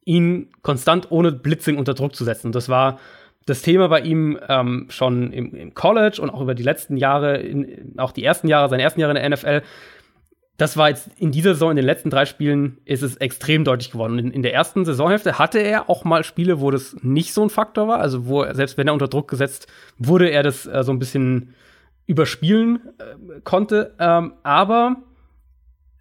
ihn 0.05 0.51
konstant 0.63 1.11
ohne 1.11 1.33
Blitzing 1.33 1.79
unter 1.79 1.95
Druck 1.95 2.15
zu 2.15 2.25
setzen. 2.25 2.53
Das 2.53 2.69
war 2.69 2.99
das 3.47 3.63
Thema 3.63 3.89
bei 3.89 4.01
ihm 4.01 4.39
ähm, 4.49 4.87
schon 4.89 5.33
im, 5.33 5.55
im 5.55 5.75
College 5.75 6.21
und 6.21 6.31
auch 6.31 6.41
über 6.41 6.55
die 6.55 6.63
letzten 6.63 6.97
Jahre, 6.97 7.39
in, 7.39 7.99
auch 7.99 8.13
die 8.13 8.25
ersten 8.25 8.49
Jahre, 8.49 8.69
seine 8.69 8.83
ersten 8.83 9.01
Jahre 9.01 9.17
in 9.17 9.23
der 9.23 9.31
NFL. 9.31 9.63
das 10.57 10.77
war 10.77 10.91
jetzt 10.91 11.11
in 11.19 11.33
dieser 11.33 11.55
Saison, 11.55 11.71
in 11.71 11.77
den 11.77 11.85
letzten 11.85 12.11
drei 12.11 12.25
Spielen, 12.25 12.79
ist 12.85 13.03
es 13.03 13.17
extrem 13.17 13.65
deutlich 13.65 13.91
geworden. 13.91 14.19
In, 14.19 14.31
in, 14.31 14.43
der 14.43 14.55
ersten 14.55 14.85
Saisonhälfte 14.85 15.39
hatte 15.39 15.59
er 15.59 15.91
auch 15.91 16.05
mal 16.05 16.25
Spiele, 16.25 16.61
wo 16.61 16.71
das 16.71 16.97
nicht 17.03 17.35
so 17.35 17.43
ein 17.43 17.51
Faktor 17.51 17.89
war. 17.89 18.01
Also, 18.01 18.27
wo 18.27 18.45
selbst 18.53 18.79
wenn 18.79 18.87
er 18.87 18.93
unter 18.93 19.09
Druck 19.09 19.29
gesetzt 19.29 19.67
wurde, 19.99 20.31
er 20.31 20.43
das 20.43 20.67
äh, 20.67 20.85
so 20.85 20.93
ein 20.93 20.99
bisschen 20.99 21.55
überspielen 22.07 22.81
äh, 22.99 23.41
konnte. 23.43 23.95
Ähm, 23.99 24.35
aber 24.45 24.97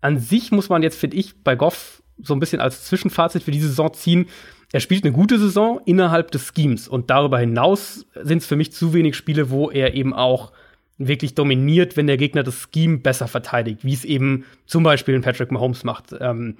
an 0.01 0.19
sich 0.19 0.51
muss 0.51 0.69
man 0.69 0.83
jetzt, 0.83 0.99
finde 0.99 1.17
ich, 1.17 1.43
bei 1.43 1.55
Goff 1.55 2.00
so 2.23 2.33
ein 2.33 2.39
bisschen 2.39 2.61
als 2.61 2.85
Zwischenfazit 2.85 3.43
für 3.43 3.51
diese 3.51 3.67
Saison 3.67 3.93
ziehen. 3.93 4.27
Er 4.71 4.79
spielt 4.79 5.03
eine 5.03 5.13
gute 5.13 5.37
Saison 5.37 5.81
innerhalb 5.85 6.31
des 6.31 6.51
Schemes 6.55 6.87
und 6.87 7.09
darüber 7.09 7.39
hinaus 7.39 8.05
sind 8.21 8.39
es 8.39 8.47
für 8.47 8.55
mich 8.55 8.71
zu 8.71 8.93
wenig 8.93 9.15
Spiele, 9.15 9.49
wo 9.49 9.69
er 9.69 9.93
eben 9.93 10.13
auch 10.13 10.51
wirklich 10.97 11.35
dominiert, 11.35 11.97
wenn 11.97 12.07
der 12.07 12.17
Gegner 12.17 12.43
das 12.43 12.67
Scheme 12.73 12.99
besser 12.99 13.27
verteidigt, 13.27 13.83
wie 13.83 13.93
es 13.93 14.05
eben 14.05 14.45
zum 14.65 14.83
Beispiel 14.83 15.15
in 15.15 15.21
Patrick 15.21 15.51
Mahomes 15.51 15.83
macht. 15.83 16.15
Ähm, 16.19 16.57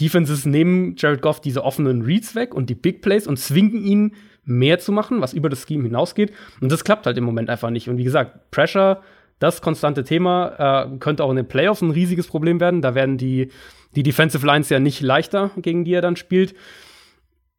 Defenses 0.00 0.44
nehmen 0.44 0.94
Jared 0.96 1.22
Goff 1.22 1.40
diese 1.40 1.64
offenen 1.64 2.02
Reads 2.02 2.34
weg 2.34 2.54
und 2.54 2.68
die 2.68 2.74
Big 2.74 3.00
Plays 3.00 3.26
und 3.26 3.38
zwingen 3.38 3.82
ihn 3.82 4.12
mehr 4.44 4.78
zu 4.78 4.92
machen, 4.92 5.20
was 5.20 5.32
über 5.32 5.48
das 5.48 5.66
Scheme 5.66 5.84
hinausgeht. 5.84 6.32
Und 6.60 6.70
das 6.70 6.84
klappt 6.84 7.06
halt 7.06 7.16
im 7.16 7.24
Moment 7.24 7.48
einfach 7.48 7.70
nicht. 7.70 7.88
Und 7.88 7.96
wie 7.96 8.04
gesagt, 8.04 8.50
Pressure, 8.50 9.02
das 9.38 9.60
konstante 9.60 10.04
Thema, 10.04 10.86
äh, 10.86 10.98
könnte 10.98 11.24
auch 11.24 11.30
in 11.30 11.36
den 11.36 11.48
Playoffs 11.48 11.82
ein 11.82 11.90
riesiges 11.90 12.28
Problem 12.28 12.60
werden. 12.60 12.82
Da 12.82 12.94
werden 12.94 13.18
die, 13.18 13.50
die 13.94 14.02
Defensive 14.02 14.46
Lines 14.46 14.68
ja 14.68 14.80
nicht 14.80 15.00
leichter, 15.00 15.50
gegen 15.56 15.84
die 15.84 15.94
er 15.94 16.02
dann 16.02 16.16
spielt. 16.16 16.54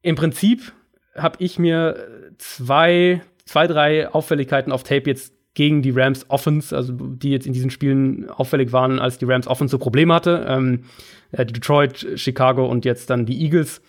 Im 0.01 0.15
Prinzip 0.15 0.73
habe 1.15 1.38
ich 1.39 1.57
mir 1.59 2.07
zwei, 2.38 3.21
zwei, 3.45 3.67
drei 3.67 4.09
Auffälligkeiten 4.09 4.71
auf 4.71 4.84
Tape 4.84 5.09
jetzt 5.09 5.34
gegen 5.53 5.82
die 5.82 5.89
Rams 5.89 6.30
Offense, 6.30 6.75
also 6.75 6.93
die 6.93 7.32
jetzt 7.32 7.47
in 7.47 7.53
diesen 7.53 7.71
Spielen 7.71 8.30
auffällig 8.30 8.71
waren, 8.71 8.99
als 8.99 9.17
die 9.17 9.25
Rams 9.25 9.47
Offense 9.47 9.71
so 9.71 9.80
Probleme 9.80 10.13
hatte. 10.13 10.45
Ähm, 10.47 10.84
Detroit, 11.32 12.07
Chicago 12.15 12.67
und 12.67 12.86
jetzt 12.86 13.09
dann 13.09 13.25
die 13.25 13.41
Eagles. 13.41 13.82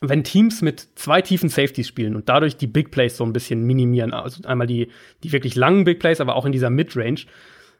Wenn 0.00 0.22
Teams 0.22 0.62
mit 0.62 0.86
zwei 0.94 1.20
tiefen 1.20 1.48
Safeties 1.48 1.88
spielen 1.88 2.14
und 2.14 2.28
dadurch 2.28 2.56
die 2.56 2.66
Big 2.68 2.92
Plays 2.92 3.16
so 3.16 3.24
ein 3.24 3.32
bisschen 3.32 3.64
minimieren, 3.64 4.12
also 4.12 4.46
einmal 4.46 4.66
die, 4.66 4.88
die 5.24 5.32
wirklich 5.32 5.56
langen 5.56 5.84
Big 5.84 5.98
Plays, 5.98 6.20
aber 6.20 6.36
auch 6.36 6.46
in 6.46 6.52
dieser 6.52 6.70
Midrange, 6.70 7.22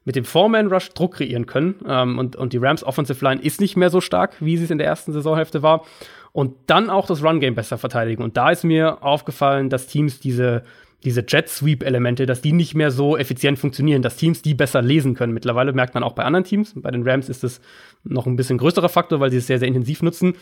mit 0.05 0.17
dem 0.17 0.25
Four-Man-Rush 0.25 0.91
Druck 0.91 1.15
kreieren 1.15 1.47
können. 1.47 1.77
Ähm, 1.87 2.19
und, 2.19 2.37
und 2.37 2.53
die 2.53 2.59
Rams 2.59 2.85
Offensive 2.85 3.25
Line 3.25 3.41
ist 3.43 3.61
nicht 3.61 3.77
mehr 3.77 3.91
so 3.91 4.01
stark, 4.01 4.37
wie 4.41 4.57
sie 4.57 4.65
es 4.65 4.71
in 4.71 4.79
der 4.79 4.87
ersten 4.87 5.13
Saisonhälfte 5.13 5.63
war. 5.63 5.85
Und 6.33 6.55
dann 6.67 6.91
auch 6.91 7.07
das 7.07 7.23
Run-Game 7.23 7.55
besser 7.55 7.79
verteidigen. 7.79 8.23
Und 8.23 8.37
da 8.37 8.51
ist 8.51 8.65
mir 8.65 9.03
aufgefallen, 9.03 9.71
dass 9.71 9.87
Teams 9.87 10.21
diese 10.21 10.63
diese 11.05 11.25
Jet-Sweep-Elemente, 11.27 12.25
dass 12.25 12.41
die 12.41 12.53
nicht 12.53 12.75
mehr 12.75 12.91
so 12.91 13.17
effizient 13.17 13.59
funktionieren, 13.59 14.01
dass 14.01 14.17
Teams 14.17 14.41
die 14.41 14.55
besser 14.55 14.81
lesen 14.81 15.15
können. 15.15 15.35
Mittlerweile 15.35 15.73
merkt 15.73 15.95
man 15.95 16.03
auch 16.03 16.15
bei 16.15 16.25
anderen 16.25 16.45
Teams. 16.45 16.73
Bei 16.77 16.91
den 16.91 17.07
Rams 17.07 17.29
ist 17.29 17.45
das 17.45 17.61
noch 18.05 18.27
ein 18.27 18.37
bisschen 18.37 18.59
größerer 18.59 18.89
Faktor, 18.89 19.21
weil 19.21 19.31
sie 19.31 19.37
es 19.37 19.47
sehr, 19.47 19.59
sehr 19.59 19.69
intensiv 19.69 20.03
nutzen. 20.03 20.35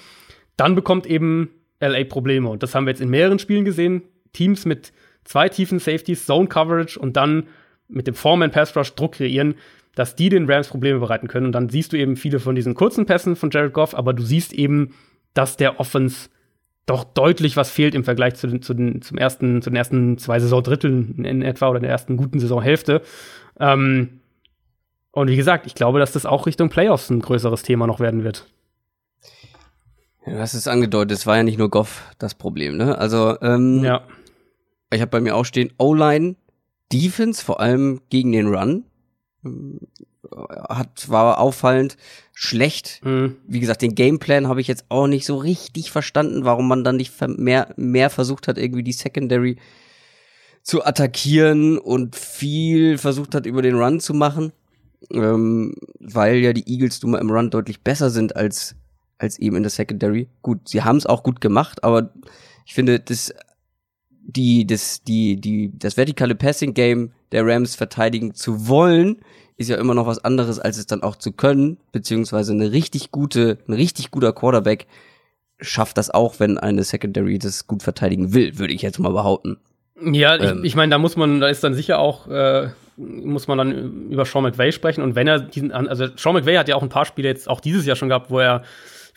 Dann 0.56 0.74
bekommt 0.74 1.06
eben 1.06 1.50
LA 1.80 2.04
Probleme. 2.04 2.48
Und 2.48 2.62
das 2.62 2.74
haben 2.74 2.86
wir 2.86 2.90
jetzt 2.90 3.00
in 3.00 3.10
mehreren 3.10 3.40
Spielen 3.40 3.64
gesehen. 3.64 4.02
Teams 4.32 4.64
mit 4.64 4.92
zwei 5.24 5.48
tiefen 5.48 5.80
Safeties, 5.80 6.26
Zone 6.26 6.46
Coverage 6.46 6.98
und 6.98 7.16
dann 7.16 7.48
mit 7.92 8.06
dem 8.06 8.14
Foreman 8.14 8.50
Pass 8.50 8.76
Rush 8.76 8.94
Druck 8.94 9.12
kreieren, 9.12 9.54
dass 9.94 10.16
die 10.16 10.28
den 10.28 10.50
Rams 10.50 10.68
Probleme 10.68 10.98
bereiten 10.98 11.28
können. 11.28 11.46
Und 11.46 11.52
dann 11.52 11.68
siehst 11.68 11.92
du 11.92 11.98
eben 11.98 12.16
viele 12.16 12.40
von 12.40 12.54
diesen 12.54 12.74
kurzen 12.74 13.06
Pässen 13.06 13.36
von 13.36 13.50
Jared 13.50 13.72
Goff, 13.72 13.94
aber 13.94 14.12
du 14.12 14.22
siehst 14.22 14.52
eben, 14.52 14.94
dass 15.34 15.56
der 15.56 15.80
Offense 15.80 16.30
doch 16.86 17.04
deutlich 17.04 17.56
was 17.56 17.70
fehlt 17.70 17.94
im 17.94 18.04
Vergleich 18.04 18.34
zu 18.34 18.46
den, 18.46 18.62
zu 18.62 18.74
den, 18.74 19.02
zum 19.02 19.18
ersten, 19.18 19.62
zu 19.62 19.70
den 19.70 19.76
ersten 19.76 20.18
zwei 20.18 20.40
Saisondritteln 20.40 21.24
in 21.24 21.42
etwa 21.42 21.68
oder 21.68 21.80
der 21.80 21.90
ersten 21.90 22.16
guten 22.16 22.40
Saisonhälfte. 22.40 23.02
Ähm, 23.60 24.20
und 25.12 25.28
wie 25.28 25.36
gesagt, 25.36 25.66
ich 25.66 25.74
glaube, 25.74 25.98
dass 25.98 26.12
das 26.12 26.26
auch 26.26 26.46
Richtung 26.46 26.70
Playoffs 26.70 27.10
ein 27.10 27.20
größeres 27.20 27.62
Thema 27.62 27.86
noch 27.86 28.00
werden 28.00 28.24
wird. 28.24 28.46
Du 30.24 30.38
hast 30.38 30.54
es 30.54 30.68
angedeutet, 30.68 31.18
es 31.18 31.26
war 31.26 31.36
ja 31.36 31.42
nicht 31.42 31.58
nur 31.58 31.68
Goff 31.68 32.02
das 32.18 32.34
Problem, 32.34 32.76
ne? 32.76 32.96
Also, 32.96 33.40
ähm, 33.42 33.82
ja. 33.84 34.02
ich 34.90 35.00
habe 35.00 35.10
bei 35.10 35.20
mir 35.20 35.34
auch 35.34 35.44
stehen, 35.44 35.72
O-Line, 35.78 36.36
Defense, 36.92 37.44
vor 37.44 37.60
allem 37.60 38.00
gegen 38.10 38.32
den 38.32 38.54
Run 38.54 38.84
hat, 40.68 41.08
war 41.08 41.40
auffallend 41.40 41.96
schlecht. 42.32 43.00
Mhm. 43.04 43.36
Wie 43.46 43.60
gesagt, 43.60 43.82
den 43.82 43.94
Gameplan 43.94 44.48
habe 44.48 44.60
ich 44.60 44.68
jetzt 44.68 44.86
auch 44.88 45.06
nicht 45.06 45.26
so 45.26 45.36
richtig 45.36 45.90
verstanden, 45.90 46.44
warum 46.44 46.68
man 46.68 46.84
dann 46.84 46.96
nicht 46.96 47.12
mehr, 47.38 47.72
mehr 47.76 48.10
versucht 48.10 48.48
hat, 48.48 48.58
irgendwie 48.58 48.82
die 48.82 48.92
Secondary 48.92 49.56
zu 50.62 50.84
attackieren 50.84 51.78
und 51.78 52.14
viel 52.14 52.98
versucht 52.98 53.34
hat, 53.34 53.46
über 53.46 53.62
den 53.62 53.74
Run 53.74 54.00
zu 54.00 54.14
machen. 54.14 54.52
Ähm, 55.10 55.74
weil 55.98 56.36
ja 56.36 56.52
die 56.52 56.72
Eagles 56.72 57.02
nun 57.02 57.12
mal 57.12 57.20
im 57.20 57.30
Run 57.30 57.50
deutlich 57.50 57.82
besser 57.82 58.10
sind 58.10 58.36
als, 58.36 58.76
als 59.18 59.38
eben 59.38 59.56
in 59.56 59.64
der 59.64 59.70
Secondary. 59.70 60.28
Gut, 60.42 60.68
sie 60.68 60.82
haben 60.82 60.96
es 60.96 61.06
auch 61.06 61.24
gut 61.24 61.40
gemacht, 61.40 61.82
aber 61.82 62.12
ich 62.64 62.74
finde, 62.74 63.00
das, 63.00 63.34
die, 64.24 64.66
das, 64.66 65.02
die, 65.02 65.40
die, 65.40 65.72
das 65.76 65.96
vertikale 65.96 66.34
Passing 66.34 66.74
Game 66.74 67.12
der 67.32 67.46
Rams 67.46 67.74
verteidigen 67.74 68.34
zu 68.34 68.68
wollen, 68.68 69.18
ist 69.56 69.68
ja 69.68 69.76
immer 69.76 69.94
noch 69.94 70.06
was 70.06 70.24
anderes, 70.24 70.58
als 70.58 70.78
es 70.78 70.86
dann 70.86 71.02
auch 71.02 71.16
zu 71.16 71.32
können, 71.32 71.78
beziehungsweise 71.92 72.52
eine 72.52 72.72
richtig 72.72 73.10
gute, 73.10 73.58
ein 73.68 73.74
richtig 73.74 74.10
guter 74.10 74.32
Quarterback 74.32 74.86
schafft 75.60 75.98
das 75.98 76.10
auch, 76.10 76.40
wenn 76.40 76.58
eine 76.58 76.82
Secondary 76.82 77.38
das 77.38 77.66
gut 77.66 77.82
verteidigen 77.82 78.34
will, 78.34 78.58
würde 78.58 78.72
ich 78.72 78.82
jetzt 78.82 78.98
mal 78.98 79.12
behaupten. 79.12 79.58
Ja, 80.00 80.34
ähm. 80.36 80.58
ich, 80.58 80.70
ich 80.70 80.76
meine, 80.76 80.90
da 80.90 80.98
muss 80.98 81.16
man, 81.16 81.40
da 81.40 81.48
ist 81.48 81.62
dann 81.62 81.74
sicher 81.74 81.98
auch, 81.98 82.26
äh, 82.28 82.70
muss 82.96 83.46
man 83.46 83.58
dann 83.58 84.10
über 84.10 84.24
Sean 84.24 84.42
McVay 84.42 84.72
sprechen 84.72 85.02
und 85.02 85.14
wenn 85.14 85.28
er 85.28 85.40
diesen, 85.40 85.72
also 85.72 86.08
Sean 86.16 86.34
McVay 86.34 86.56
hat 86.56 86.68
ja 86.68 86.76
auch 86.76 86.82
ein 86.82 86.88
paar 86.88 87.06
Spiele 87.06 87.28
jetzt 87.28 87.48
auch 87.48 87.60
dieses 87.60 87.86
Jahr 87.86 87.96
schon 87.96 88.08
gehabt, 88.08 88.30
wo 88.30 88.38
er 88.38 88.62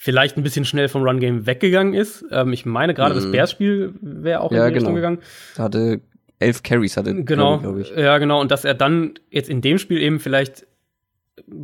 vielleicht 0.05 0.37
ein 0.37 0.43
bisschen 0.43 0.65
schnell 0.65 0.87
vom 0.87 1.01
Run-Game 1.01 1.47
weggegangen 1.47 1.95
ist. 1.95 2.23
Ähm, 2.29 2.53
ich 2.53 2.63
meine, 2.63 2.93
gerade 2.93 3.15
mhm. 3.15 3.19
das 3.19 3.31
Bears-Spiel 3.31 3.95
wäre 4.01 4.41
auch 4.41 4.51
ja, 4.51 4.67
in 4.67 4.73
die 4.73 4.77
genau. 4.77 4.89
Richtung 4.91 4.95
gegangen. 4.95 5.19
Da 5.55 5.63
hatte 5.63 6.01
elf 6.37 6.61
Carries 6.61 6.95
hatte. 6.95 7.23
Genau, 7.23 7.57
glaube 7.57 7.81
ich. 7.81 7.89
Ja, 7.89 8.19
genau. 8.19 8.39
Und 8.39 8.51
dass 8.51 8.65
er 8.65 8.75
dann 8.75 9.15
jetzt 9.31 9.49
in 9.49 9.61
dem 9.61 9.79
Spiel 9.79 9.99
eben 9.99 10.19
vielleicht, 10.19 10.67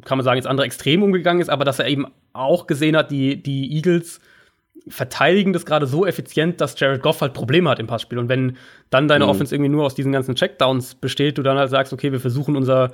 kann 0.06 0.18
man 0.18 0.26
sagen, 0.26 0.38
jetzt 0.38 0.48
andere 0.48 0.66
Extrem 0.66 1.04
umgegangen 1.04 1.40
ist, 1.40 1.50
aber 1.50 1.66
dass 1.66 1.78
er 1.78 1.88
eben 1.88 2.08
auch 2.34 2.66
gesehen 2.66 2.98
hat, 2.98 3.12
die, 3.12 3.44
die 3.44 3.76
Eagles 3.76 4.20
verteidigen 4.88 5.54
das 5.54 5.68
gerade 5.68 5.86
so 5.86 6.08
effizient, 6.08 6.62
dass 6.62 6.80
Jared 6.80 7.04
Goff 7.04 7.22
halt 7.22 7.34
Probleme 7.34 7.70
hat 7.70 7.78
im 7.78 7.86
Passspiel. 7.86 8.18
Und 8.18 8.28
wenn 8.28 8.58
dann 8.90 9.08
deine 9.08 9.26
mhm. 9.26 9.30
Offense 9.30 9.54
irgendwie 9.54 9.70
nur 9.70 9.86
aus 9.86 9.94
diesen 9.94 10.12
ganzen 10.12 10.34
Checkdowns 10.34 10.96
besteht, 10.96 11.38
du 11.38 11.44
dann 11.44 11.60
halt 11.60 11.70
sagst, 11.70 11.94
okay, 11.94 12.12
wir 12.12 12.20
versuchen 12.20 12.56
unser, 12.56 12.92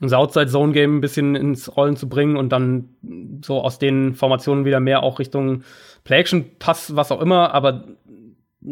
unser 0.00 0.18
Outside-Zone-Game 0.18 0.98
ein 0.98 1.00
bisschen 1.00 1.34
ins 1.34 1.76
Rollen 1.76 1.96
zu 1.96 2.08
bringen 2.08 2.36
und 2.36 2.50
dann 2.50 2.90
so 3.44 3.60
aus 3.60 3.78
den 3.78 4.14
Formationen 4.14 4.64
wieder 4.64 4.80
mehr 4.80 5.02
auch 5.02 5.18
Richtung 5.18 5.62
Play-Action-Pass, 6.04 6.96
was 6.96 7.12
auch 7.12 7.20
immer, 7.20 7.52
aber 7.52 7.84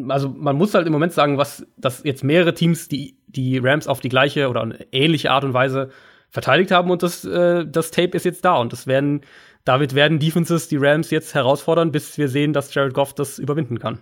also 0.09 0.29
man 0.29 0.57
muss 0.57 0.74
halt 0.74 0.87
im 0.87 0.93
Moment 0.93 1.12
sagen, 1.12 1.39
was, 1.39 1.66
dass 1.77 2.03
jetzt 2.05 2.24
mehrere 2.24 2.55
Teams 2.55 2.89
die, 2.89 3.18
die 3.27 3.59
Rams 3.59 3.87
auf 3.87 4.01
die 4.01 4.09
gleiche 4.09 4.49
oder 4.49 4.62
eine 4.62 4.87
ähnliche 4.93 5.31
Art 5.31 5.45
und 5.45 5.55
Weise 5.55 5.91
verteidigt 6.31 6.70
haben 6.70 6.91
und 6.91 7.03
das, 7.03 7.24
äh, 7.24 7.64
das 7.66 7.91
Tape 7.91 8.16
ist 8.16 8.24
jetzt 8.24 8.45
da 8.45 8.57
und 8.57 8.72
das 8.72 8.87
werden, 8.87 9.22
damit 9.64 9.95
werden 9.95 10.18
Defenses 10.18 10.68
die 10.68 10.77
Rams 10.77 11.11
jetzt 11.11 11.35
herausfordern, 11.35 11.93
bis 11.93 12.18
wir 12.18 12.29
sehen, 12.29 12.53
dass 12.53 12.74
Jared 12.74 12.95
Goff 12.95 13.14
das 13.14 13.39
überwinden 13.39 13.79
kann. 13.79 14.01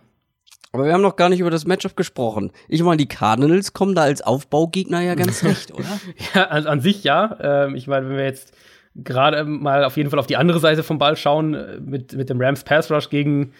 Aber 0.74 0.86
wir 0.86 0.92
haben 0.92 1.02
noch 1.02 1.14
gar 1.14 1.28
nicht 1.28 1.38
über 1.38 1.52
das 1.52 1.66
Matchup 1.66 1.96
gesprochen. 1.96 2.50
Ich 2.66 2.82
meine, 2.82 2.96
die 2.96 3.06
Cardinals 3.06 3.74
kommen 3.74 3.94
da 3.94 4.02
als 4.02 4.22
Aufbaugegner 4.22 5.02
ja 5.02 5.14
ganz 5.14 5.44
recht, 5.44 5.72
oder? 5.72 5.86
ja, 6.34 6.48
an, 6.48 6.66
an 6.66 6.80
sich 6.80 7.04
ja. 7.04 7.38
Ähm, 7.40 7.76
ich 7.76 7.86
meine, 7.86 8.08
wenn 8.08 8.16
wir 8.16 8.24
jetzt 8.24 8.56
gerade 8.96 9.44
mal 9.44 9.84
auf 9.84 9.96
jeden 9.96 10.10
Fall 10.10 10.18
auf 10.18 10.26
die 10.26 10.36
andere 10.36 10.58
Seite 10.58 10.82
vom 10.82 10.98
Ball 10.98 11.16
schauen, 11.16 11.54
äh, 11.54 11.78
mit, 11.80 12.14
mit 12.14 12.28
dem 12.28 12.40
Rams 12.40 12.64
Pass 12.64 12.90
Rush 12.90 13.08
gegen 13.08 13.52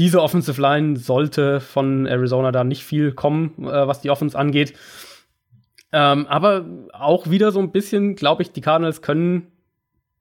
diese 0.00 0.20
Offensive 0.20 0.60
Line 0.60 0.96
sollte 0.96 1.60
von 1.60 2.04
Arizona 2.06 2.50
da 2.50 2.64
nicht 2.64 2.82
viel 2.82 3.12
kommen, 3.12 3.54
äh, 3.60 3.86
was 3.86 4.00
die 4.00 4.10
Offense 4.10 4.36
angeht. 4.36 4.74
Ähm, 5.92 6.26
aber 6.26 6.66
auch 6.92 7.30
wieder 7.30 7.52
so 7.52 7.60
ein 7.60 7.70
bisschen, 7.70 8.16
glaube 8.16 8.42
ich, 8.42 8.50
die 8.50 8.60
Cardinals 8.60 9.02
können 9.02 9.52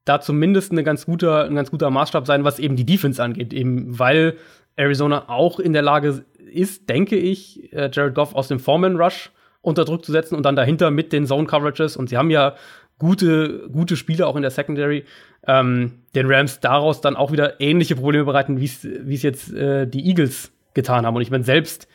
da 0.06 0.22
zumindest 0.22 0.72
eine 0.72 0.84
ganz 0.84 1.08
guter, 1.08 1.46
ein 1.46 1.56
ganz 1.56 1.72
guter 1.72 1.90
Maßstab 1.90 2.28
sein, 2.28 2.44
was 2.44 2.60
eben 2.60 2.76
die 2.76 2.86
Defense 2.86 3.22
angeht, 3.22 3.52
eben 3.52 3.98
weil 3.98 4.38
Arizona 4.76 5.30
auch 5.30 5.60
in 5.60 5.74
der 5.74 5.82
Lage 5.82 6.26
ist, 6.56 6.90
denke 6.90 7.16
ich, 7.16 7.72
äh, 7.74 7.90
Jared 7.92 8.16
Goff 8.16 8.36
aus 8.36 8.48
dem 8.48 8.60
Foreman 8.60 8.96
Rush 8.96 9.32
unter 9.62 9.86
Druck 9.86 10.06
zu 10.06 10.12
setzen 10.12 10.36
und 10.36 10.44
dann 10.44 10.56
dahinter 10.56 10.92
mit 10.92 11.12
den 11.12 11.26
Zone 11.26 11.48
Coverages. 11.48 11.98
Und 11.98 12.10
sie 12.10 12.18
haben 12.18 12.30
ja 12.30 12.56
gute, 13.00 13.68
gute 13.72 13.98
Spiele 13.98 14.28
auch 14.28 14.36
in 14.36 14.42
der 14.42 14.52
Secondary, 14.52 15.06
ähm, 15.48 15.94
den 16.14 16.32
Rams 16.32 16.60
daraus 16.60 17.02
dann 17.02 17.16
auch 17.16 17.32
wieder 17.32 17.60
ähnliche 17.60 17.96
Probleme 17.96 18.26
bereiten, 18.26 18.60
wie 18.60 18.66
es 18.66 19.24
jetzt 19.24 19.54
äh, 19.54 19.88
die 19.88 20.08
Eagles 20.08 20.52
getan 20.74 21.06
haben. 21.06 21.16
Und 21.16 21.22
ich 21.22 21.32
meine, 21.32 21.44
selbst, 21.44 21.88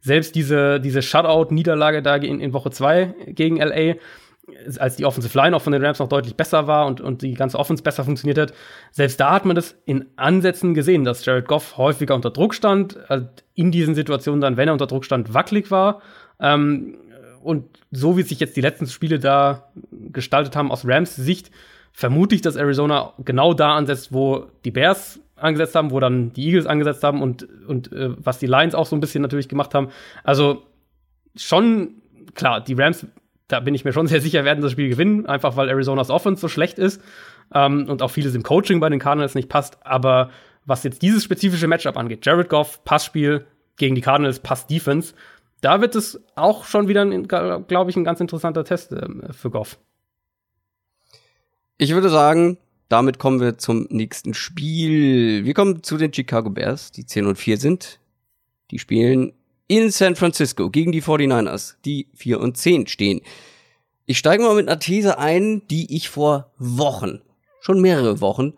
selbst 0.00 0.34
diese, 0.34 0.80
diese 0.80 1.02
Shutout-Niederlage 1.02 2.02
da 2.02 2.16
in, 2.16 2.40
in 2.40 2.52
Woche 2.52 2.70
2 2.70 3.14
gegen 3.28 3.58
LA, 3.58 3.94
als 4.78 4.96
die 4.96 5.04
Offensive 5.04 5.36
Line 5.36 5.56
auch 5.56 5.62
von 5.62 5.72
den 5.72 5.84
Rams 5.84 5.98
noch 5.98 6.08
deutlich 6.08 6.34
besser 6.34 6.66
war 6.66 6.86
und, 6.86 7.00
und 7.00 7.22
die 7.22 7.34
ganze 7.34 7.58
Offense 7.58 7.82
besser 7.82 8.04
funktioniert 8.04 8.38
hat, 8.38 8.54
selbst 8.90 9.20
da 9.20 9.32
hat 9.32 9.44
man 9.44 9.56
das 9.56 9.76
in 9.84 10.06
Ansätzen 10.16 10.74
gesehen, 10.74 11.04
dass 11.04 11.24
Jared 11.24 11.46
Goff 11.46 11.76
häufiger 11.76 12.14
unter 12.14 12.30
Druck 12.30 12.54
stand, 12.54 12.98
also 13.10 13.26
in 13.54 13.70
diesen 13.70 13.94
Situationen 13.94 14.40
dann, 14.40 14.56
wenn 14.56 14.68
er 14.68 14.72
unter 14.72 14.86
Druck 14.86 15.04
stand, 15.04 15.34
wackelig 15.34 15.70
war. 15.70 16.00
Ähm, 16.40 16.98
und 17.42 17.64
so 17.90 18.16
wie 18.16 18.22
sich 18.22 18.40
jetzt 18.40 18.56
die 18.56 18.60
letzten 18.60 18.86
Spiele 18.86 19.18
da 19.18 19.70
gestaltet 19.90 20.56
haben 20.56 20.70
aus 20.70 20.86
Rams 20.86 21.16
Sicht, 21.16 21.50
vermute 21.92 22.34
ich, 22.34 22.42
dass 22.42 22.56
Arizona 22.56 23.14
genau 23.24 23.54
da 23.54 23.74
ansetzt, 23.74 24.12
wo 24.12 24.46
die 24.64 24.70
Bears 24.70 25.20
angesetzt 25.36 25.74
haben, 25.74 25.90
wo 25.90 26.00
dann 26.00 26.32
die 26.32 26.46
Eagles 26.46 26.66
angesetzt 26.66 27.02
haben 27.04 27.22
und, 27.22 27.48
und 27.66 27.92
äh, 27.92 28.10
was 28.18 28.38
die 28.38 28.46
Lions 28.46 28.74
auch 28.74 28.86
so 28.86 28.96
ein 28.96 29.00
bisschen 29.00 29.22
natürlich 29.22 29.48
gemacht 29.48 29.74
haben. 29.74 29.88
Also 30.24 30.62
schon, 31.36 32.02
klar, 32.34 32.60
die 32.60 32.74
Rams, 32.74 33.06
da 33.48 33.60
bin 33.60 33.74
ich 33.74 33.84
mir 33.84 33.92
schon 33.92 34.06
sehr 34.06 34.20
sicher, 34.20 34.44
werden 34.44 34.60
das 34.60 34.72
Spiel 34.72 34.88
gewinnen, 34.88 35.26
einfach 35.26 35.56
weil 35.56 35.68
Arizonas 35.68 36.10
Offense 36.10 36.40
so 36.40 36.48
schlecht 36.48 36.78
ist 36.78 37.02
ähm, 37.54 37.88
und 37.88 38.02
auch 38.02 38.10
vieles 38.10 38.34
im 38.34 38.42
Coaching 38.42 38.78
bei 38.78 38.88
den 38.88 39.00
Cardinals 39.00 39.34
nicht 39.34 39.48
passt. 39.48 39.78
Aber 39.84 40.30
was 40.64 40.84
jetzt 40.84 41.02
dieses 41.02 41.24
spezifische 41.24 41.66
Matchup 41.66 41.96
angeht, 41.96 42.24
Jared 42.24 42.48
Goff, 42.48 42.84
Passspiel 42.84 43.46
gegen 43.76 43.94
die 43.94 44.02
Cardinals, 44.02 44.40
Pass-Defense, 44.40 45.14
da 45.60 45.80
wird 45.80 45.96
es 45.96 46.20
auch 46.36 46.64
schon 46.64 46.88
wieder, 46.88 47.04
glaube 47.06 47.90
ich, 47.90 47.96
ein 47.96 48.04
ganz 48.04 48.20
interessanter 48.20 48.64
Test 48.64 48.92
äh, 48.92 49.32
für 49.32 49.50
Goff. 49.50 49.78
Ich 51.78 51.94
würde 51.94 52.10
sagen, 52.10 52.58
damit 52.88 53.18
kommen 53.18 53.40
wir 53.40 53.58
zum 53.58 53.86
nächsten 53.90 54.34
Spiel. 54.34 55.44
Wir 55.44 55.54
kommen 55.54 55.82
zu 55.82 55.96
den 55.96 56.12
Chicago 56.12 56.50
Bears, 56.50 56.92
die 56.92 57.06
10 57.06 57.26
und 57.26 57.36
4 57.36 57.56
sind. 57.58 58.00
Die 58.70 58.78
spielen 58.78 59.32
in 59.68 59.90
San 59.90 60.16
Francisco 60.16 60.70
gegen 60.70 60.92
die 60.92 61.02
49ers, 61.02 61.76
die 61.84 62.08
4 62.14 62.40
und 62.40 62.56
10 62.56 62.86
stehen. 62.88 63.20
Ich 64.06 64.18
steige 64.18 64.42
mal 64.42 64.56
mit 64.56 64.68
einer 64.68 64.80
These 64.80 65.18
ein, 65.18 65.66
die 65.68 65.94
ich 65.94 66.08
vor 66.08 66.50
Wochen, 66.58 67.20
schon 67.60 67.80
mehrere 67.80 68.20
Wochen, 68.20 68.54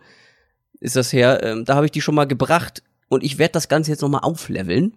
ist 0.79 0.97
das 0.97 1.13
her, 1.13 1.43
ähm, 1.43 1.65
da 1.65 1.75
habe 1.75 1.87
ich 1.87 1.93
die 1.93 2.01
schon 2.01 2.15
mal 2.15 2.27
gebracht 2.27 2.83
und 3.09 3.23
ich 3.25 3.39
werde 3.39 3.53
das 3.53 3.69
Ganze 3.69 3.91
jetzt 3.91 4.01
nochmal 4.01 4.23
aufleveln. 4.23 4.97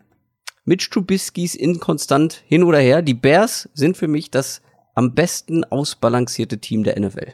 Mit 0.66 0.90
Trubiskis 0.90 1.56
inkonstant 1.56 2.42
hin 2.46 2.64
oder 2.64 2.80
her. 2.80 3.02
Die 3.02 3.16
Bears 3.16 3.68
sind 3.74 3.98
für 3.98 4.08
mich 4.08 4.32
das 4.32 4.62
am 4.94 5.14
besten 5.14 5.66
ausbalancierte 5.66 6.60
Team 6.60 6.84
der 6.84 6.98
NFL. 6.98 7.34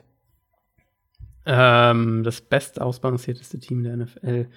Ähm, 1.46 2.24
das 2.24 2.42
best 2.42 2.82
ausbalancierteste 2.82 3.60
Team 3.60 3.84
der 3.84 3.98
NFL. 3.98 4.48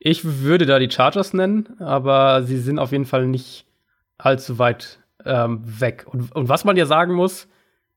Ich 0.00 0.24
würde 0.24 0.64
da 0.64 0.78
die 0.78 0.90
Chargers 0.90 1.34
nennen, 1.34 1.76
aber 1.78 2.42
sie 2.42 2.56
sind 2.56 2.78
auf 2.78 2.90
jeden 2.90 3.04
Fall 3.04 3.26
nicht 3.26 3.66
allzu 4.16 4.58
weit 4.58 4.98
ähm, 5.26 5.60
weg. 5.62 6.06
Und, 6.06 6.34
und 6.34 6.48
was 6.48 6.64
man 6.64 6.76
ja 6.76 6.86
sagen 6.86 7.14
muss, 7.14 7.46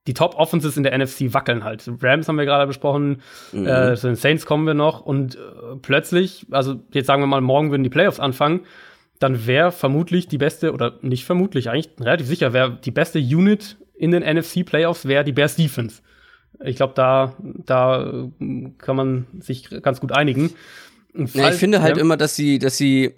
die 0.05 0.13
Top-Offenses 0.13 0.75
in 0.75 0.83
der 0.83 0.97
NFC 0.97 1.33
wackeln 1.33 1.63
halt. 1.63 1.89
Rams 2.01 2.27
haben 2.27 2.37
wir 2.37 2.43
gerade 2.43 2.67
besprochen, 2.67 3.21
mhm. 3.53 3.65
äh, 3.65 3.95
zu 3.95 4.07
den 4.07 4.17
Saints 4.17 4.45
kommen 4.45 4.67
wir 4.67 4.73
noch 4.73 4.99
und 4.99 5.35
äh, 5.35 5.39
plötzlich, 5.81 6.45
also 6.51 6.75
jetzt 6.91 7.07
sagen 7.07 7.21
wir 7.21 7.27
mal, 7.27 7.39
morgen 7.39 7.71
würden 7.71 7.83
die 7.83 7.89
Playoffs 7.89 8.19
anfangen, 8.19 8.65
dann 9.19 9.47
wäre 9.47 9.71
vermutlich 9.71 10.27
die 10.27 10.37
beste, 10.37 10.73
oder 10.73 10.99
nicht 11.01 11.23
vermutlich, 11.23 11.69
eigentlich 11.69 11.91
relativ 12.01 12.27
sicher, 12.27 12.51
wäre 12.51 12.77
die 12.83 12.91
beste 12.91 13.19
Unit 13.19 13.77
in 13.95 14.11
den 14.11 14.23
NFC-Playoffs 14.23 15.07
wäre 15.07 15.23
die 15.23 15.31
Bears 15.31 15.55
Defense. 15.55 16.01
Ich 16.63 16.75
glaube, 16.75 16.93
da, 16.95 17.33
da 17.39 18.03
äh, 18.03 18.71
kann 18.77 18.95
man 18.95 19.27
sich 19.39 19.69
ganz 19.81 20.01
gut 20.01 20.11
einigen. 20.11 20.51
Ja, 21.13 21.49
ich 21.49 21.55
finde 21.55 21.81
halt 21.81 21.97
immer, 21.97 22.17
dass 22.17 22.35
sie, 22.35 22.59
dass 22.59 22.77
sie 22.77 23.13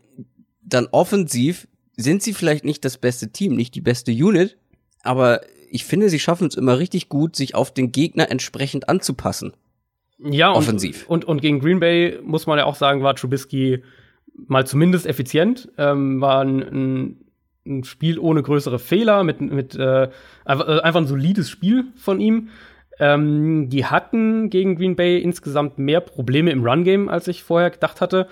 dann 0.61 0.87
offensiv 0.91 1.67
sind 1.97 2.21
sie 2.21 2.33
vielleicht 2.33 2.65
nicht 2.65 2.83
das 2.83 2.97
beste 2.97 3.31
Team, 3.31 3.55
nicht 3.55 3.75
die 3.75 3.81
beste 3.81 4.11
Unit, 4.11 4.57
aber 5.03 5.41
ich 5.69 5.85
finde, 5.85 6.09
sie 6.09 6.19
schaffen 6.19 6.47
es 6.47 6.55
immer 6.55 6.79
richtig 6.79 7.09
gut, 7.09 7.35
sich 7.35 7.55
auf 7.55 7.73
den 7.73 7.91
Gegner 7.91 8.29
entsprechend 8.31 8.89
anzupassen. 8.89 9.53
Ja, 10.19 10.51
offensiv. 10.53 11.05
Und, 11.07 11.25
und, 11.25 11.41
gegen 11.41 11.59
Green 11.59 11.79
Bay 11.79 12.19
muss 12.23 12.47
man 12.47 12.57
ja 12.57 12.65
auch 12.65 12.75
sagen, 12.75 13.03
war 13.03 13.15
Trubisky 13.15 13.83
mal 14.47 14.65
zumindest 14.65 15.05
effizient, 15.05 15.69
ähm, 15.77 16.21
war 16.21 16.41
ein, 16.43 17.21
ein, 17.65 17.83
Spiel 17.83 18.19
ohne 18.19 18.43
größere 18.43 18.77
Fehler, 18.77 19.23
mit, 19.23 19.41
mit 19.41 19.75
äh, 19.75 20.09
einfach, 20.45 20.67
äh, 20.67 20.81
einfach 20.81 21.01
ein 21.01 21.07
solides 21.07 21.49
Spiel 21.49 21.85
von 21.95 22.19
ihm. 22.19 22.49
Ähm, 22.99 23.69
die 23.69 23.85
hatten 23.85 24.49
gegen 24.49 24.75
Green 24.75 24.95
Bay 24.95 25.19
insgesamt 25.19 25.77
mehr 25.77 26.01
Probleme 26.01 26.51
im 26.51 26.65
Run-Game, 26.65 27.09
als 27.09 27.27
ich 27.27 27.43
vorher 27.43 27.69
gedacht 27.69 28.01
hatte. 28.01 28.27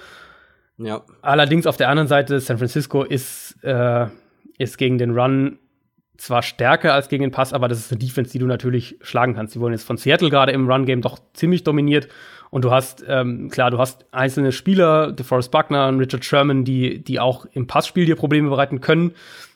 Ja. 0.77 1.03
Allerdings 1.22 1.68
auf 1.68 1.77
der 1.77 1.90
anderen 1.90 2.07
Seite, 2.07 2.40
San 2.40 2.57
Francisco 2.57 3.03
ist, 3.03 3.57
äh, 3.64 4.07
ist 4.57 4.77
gegen 4.77 4.98
den 4.98 5.11
Run 5.11 5.60
zwar 6.18 6.41
stärker 6.44 6.94
als 6.94 7.10
gegen 7.10 7.23
den 7.23 7.31
Pass, 7.31 7.53
aber 7.53 7.68
das 7.68 7.80
ist 7.80 7.91
eine 7.91 7.99
Defense, 7.99 8.31
die 8.31 8.40
du 8.40 8.45
natürlich 8.45 8.98
schlagen 9.02 9.35
kannst. 9.35 9.56
Die 9.56 9.60
wurden 9.60 9.73
jetzt 9.73 9.85
von 9.85 9.98
Seattle 9.98 10.30
gerade 10.30 10.52
im 10.52 10.69
Run-Game 10.69 11.02
doch 11.02 11.19
ziemlich 11.34 11.64
dominiert. 11.64 12.07
Und 12.49 12.64
du 12.64 12.72
hast, 12.72 13.03
ähm, 13.07 13.49
klar, 13.49 13.72
du 13.72 13.80
hast 13.80 14.06
einzelne 14.14 14.52
Spieler, 14.52 15.11
DeForest 15.11 15.52
Buckner 15.52 15.88
und 15.88 15.99
Richard 15.99 16.23
Sherman, 16.23 16.64
die, 16.64 17.03
die 17.03 17.19
auch 17.19 17.45
im 17.52 17.65
Passspiel 17.65 18.06
dir 18.06 18.15
Probleme 18.15 18.49
bereiten 18.49 18.80
können. 18.80 19.14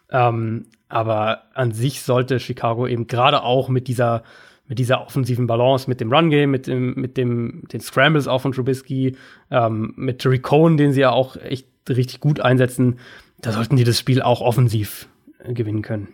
Ähm, 0.09 0.65
aber 0.89 1.43
an 1.53 1.71
sich 1.73 2.01
sollte 2.01 2.39
Chicago 2.39 2.87
eben 2.87 3.07
gerade 3.07 3.43
auch 3.43 3.69
mit 3.69 3.87
dieser, 3.87 4.23
mit 4.67 4.79
dieser 4.79 5.05
offensiven 5.05 5.47
Balance, 5.47 5.89
mit 5.89 6.01
dem 6.01 6.11
Run-Game, 6.11 6.51
mit 6.51 6.67
dem, 6.67 6.93
mit 6.95 7.17
dem, 7.17 7.63
den 7.71 7.81
Scrambles 7.81 8.27
auch 8.27 8.41
von 8.41 8.51
Trubisky, 8.51 9.15
ähm, 9.49 9.93
mit 9.95 10.19
Terry 10.19 10.39
Cohen, 10.39 10.77
den 10.77 10.91
sie 10.91 11.01
ja 11.01 11.11
auch 11.11 11.37
echt 11.37 11.67
richtig 11.89 12.19
gut 12.19 12.39
einsetzen, 12.39 12.99
da 13.39 13.51
sollten 13.51 13.77
die 13.77 13.83
das 13.83 13.99
Spiel 13.99 14.21
auch 14.21 14.41
offensiv 14.41 15.07
gewinnen 15.45 15.81
können. 15.81 16.09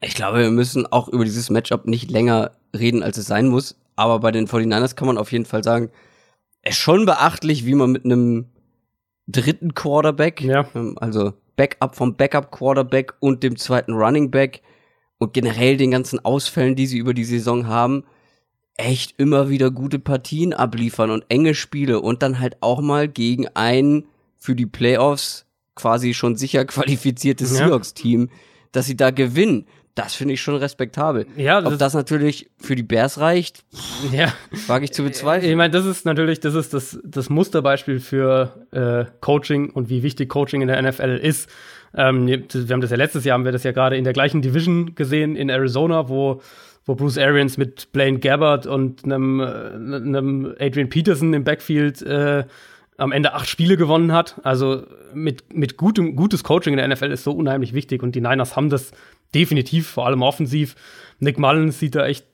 Ich 0.00 0.14
glaube, 0.14 0.38
wir 0.38 0.50
müssen 0.50 0.86
auch 0.86 1.08
über 1.08 1.24
dieses 1.24 1.50
Matchup 1.50 1.86
nicht 1.86 2.10
länger 2.10 2.52
reden, 2.76 3.02
als 3.02 3.18
es 3.18 3.26
sein 3.26 3.48
muss. 3.48 3.76
Aber 3.96 4.20
bei 4.20 4.30
den 4.30 4.46
49ers 4.46 4.94
kann 4.94 5.08
man 5.08 5.18
auf 5.18 5.32
jeden 5.32 5.44
Fall 5.44 5.64
sagen, 5.64 5.90
es 6.62 6.76
ist 6.76 6.80
schon 6.80 7.04
beachtlich, 7.04 7.66
wie 7.66 7.74
man 7.74 7.90
mit 7.90 8.04
einem 8.04 8.46
dritten 9.26 9.74
Quarterback, 9.74 10.40
ja. 10.40 10.68
Ähm, 10.74 10.96
also 11.00 11.32
Backup 11.56 11.96
vom 11.96 12.14
Backup 12.14 12.52
Quarterback 12.52 13.14
und 13.18 13.42
dem 13.42 13.56
zweiten 13.56 13.92
Running 13.92 14.30
Back 14.30 14.62
und 15.18 15.34
generell 15.34 15.76
den 15.76 15.90
ganzen 15.90 16.24
Ausfällen, 16.24 16.76
die 16.76 16.86
sie 16.86 16.98
über 16.98 17.14
die 17.14 17.24
Saison 17.24 17.66
haben, 17.66 18.04
echt 18.76 19.14
immer 19.18 19.50
wieder 19.50 19.70
gute 19.70 19.98
Partien 19.98 20.54
abliefern 20.54 21.10
und 21.10 21.24
enge 21.28 21.54
Spiele 21.54 22.00
und 22.00 22.22
dann 22.22 22.38
halt 22.38 22.56
auch 22.60 22.80
mal 22.80 23.08
gegen 23.08 23.48
ein 23.48 24.04
für 24.38 24.54
die 24.54 24.66
Playoffs 24.66 25.46
quasi 25.74 26.14
schon 26.14 26.36
sicher 26.36 26.64
qualifiziertes 26.64 27.50
ja. 27.52 27.66
Seahawks-Team, 27.66 28.30
dass 28.72 28.86
sie 28.86 28.96
da 28.96 29.10
gewinnen. 29.10 29.66
Das 29.94 30.14
finde 30.14 30.34
ich 30.34 30.40
schon 30.40 30.54
respektabel. 30.54 31.26
Ja, 31.36 31.60
das 31.60 31.72
Ob 31.72 31.78
das 31.80 31.94
natürlich 31.94 32.48
für 32.56 32.76
die 32.76 32.84
Bears 32.84 33.18
reicht, 33.18 33.64
ja. 34.12 34.32
wage 34.68 34.84
ich 34.84 34.92
zu 34.92 35.02
bezweifeln. 35.02 35.50
Ich 35.50 35.56
meine, 35.56 35.72
das 35.72 35.86
ist 35.86 36.04
natürlich, 36.04 36.38
das 36.38 36.54
ist 36.54 36.72
das, 36.72 37.00
das 37.02 37.28
Musterbeispiel 37.30 37.98
für 37.98 38.64
äh, 38.70 39.10
Coaching 39.20 39.70
und 39.70 39.88
wie 39.88 40.04
wichtig 40.04 40.28
Coaching 40.28 40.62
in 40.62 40.68
der 40.68 40.80
NFL 40.80 41.18
ist. 41.20 41.50
Ähm, 41.94 42.26
wir 42.26 42.44
haben 42.70 42.80
das 42.80 42.90
ja 42.90 42.96
letztes 42.96 43.24
Jahr, 43.24 43.34
haben 43.34 43.44
wir 43.44 43.52
das 43.52 43.64
ja 43.64 43.72
gerade 43.72 43.96
in 43.96 44.04
der 44.04 44.12
gleichen 44.12 44.42
Division 44.42 44.94
gesehen 44.94 45.36
in 45.36 45.48
Arizona, 45.48 46.08
wo 46.08 46.40
wo 46.88 46.94
Bruce 46.94 47.18
Arians 47.18 47.58
mit 47.58 47.92
Blaine 47.92 48.18
Gabbard 48.18 48.66
und 48.66 49.04
einem, 49.04 49.40
äh, 49.40 49.44
einem 49.44 50.54
Adrian 50.58 50.88
Peterson 50.88 51.34
im 51.34 51.44
Backfield 51.44 52.00
äh, 52.00 52.44
am 52.96 53.12
Ende 53.12 53.34
acht 53.34 53.46
Spiele 53.46 53.76
gewonnen 53.76 54.12
hat. 54.12 54.40
Also 54.42 54.84
mit, 55.12 55.54
mit 55.54 55.76
gutem, 55.76 56.16
gutes 56.16 56.42
Coaching 56.42 56.72
in 56.72 56.78
der 56.78 56.88
NFL 56.88 57.12
ist 57.12 57.24
so 57.24 57.32
unheimlich 57.32 57.74
wichtig 57.74 58.02
und 58.02 58.14
die 58.14 58.22
Niners 58.22 58.56
haben 58.56 58.70
das 58.70 58.92
definitiv, 59.34 59.86
vor 59.86 60.06
allem 60.06 60.22
offensiv. 60.22 60.76
Nick 61.20 61.38
Mullins 61.38 61.78
sieht 61.78 61.94
da 61.94 62.06
echt 62.06 62.26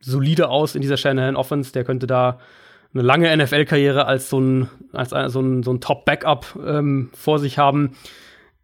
solide 0.00 0.48
aus 0.48 0.76
in 0.76 0.82
dieser 0.82 0.96
Shanahan 0.96 1.34
Offense. 1.34 1.72
Der 1.72 1.82
könnte 1.82 2.06
da 2.06 2.38
eine 2.94 3.02
lange 3.02 3.36
NFL-Karriere 3.36 4.06
als 4.06 4.30
so 4.30 4.38
ein, 4.38 4.68
als 4.92 5.10
so 5.10 5.40
ein, 5.40 5.64
so 5.64 5.72
ein 5.72 5.80
Top-Backup 5.80 6.58
ähm, 6.64 7.10
vor 7.12 7.40
sich 7.40 7.58
haben. 7.58 7.96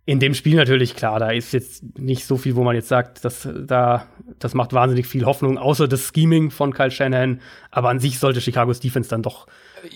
In 0.04 0.18
dem 0.18 0.34
Spiel 0.34 0.56
natürlich, 0.56 0.96
klar, 0.96 1.20
da 1.20 1.30
ist 1.30 1.52
jetzt 1.52 1.96
nicht 1.96 2.26
so 2.26 2.36
viel, 2.36 2.56
wo 2.56 2.64
man 2.64 2.74
jetzt 2.74 2.88
sagt, 2.88 3.24
dass 3.24 3.48
da, 3.66 4.08
das 4.40 4.52
macht 4.52 4.72
wahnsinnig 4.72 5.06
viel 5.06 5.24
Hoffnung, 5.24 5.58
außer 5.58 5.86
das 5.86 6.10
Scheming 6.12 6.50
von 6.50 6.74
Kyle 6.74 6.90
Shanahan. 6.90 7.40
Aber 7.70 7.88
an 7.88 8.00
sich 8.00 8.18
sollte 8.18 8.40
Chicago's 8.40 8.80
Defense 8.80 9.08
dann 9.08 9.22
doch 9.22 9.46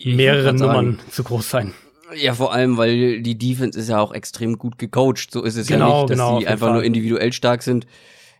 mehrere 0.04 0.52
Nummern 0.52 1.00
zu 1.10 1.24
groß 1.24 1.50
sein. 1.50 1.74
Ja, 2.14 2.34
vor 2.34 2.52
allem, 2.52 2.76
weil 2.76 3.20
die 3.20 3.36
Defense 3.36 3.76
ist 3.76 3.88
ja 3.88 3.98
auch 3.98 4.12
extrem 4.12 4.58
gut 4.58 4.78
gecoacht. 4.78 5.32
So 5.32 5.42
ist 5.42 5.56
es 5.56 5.66
genau, 5.66 5.88
ja 5.88 6.00
nicht, 6.02 6.10
dass 6.10 6.18
genau, 6.18 6.38
die 6.38 6.46
einfach 6.46 6.68
Fall. 6.68 6.74
nur 6.74 6.84
individuell 6.84 7.32
stark 7.32 7.62
sind. 7.64 7.86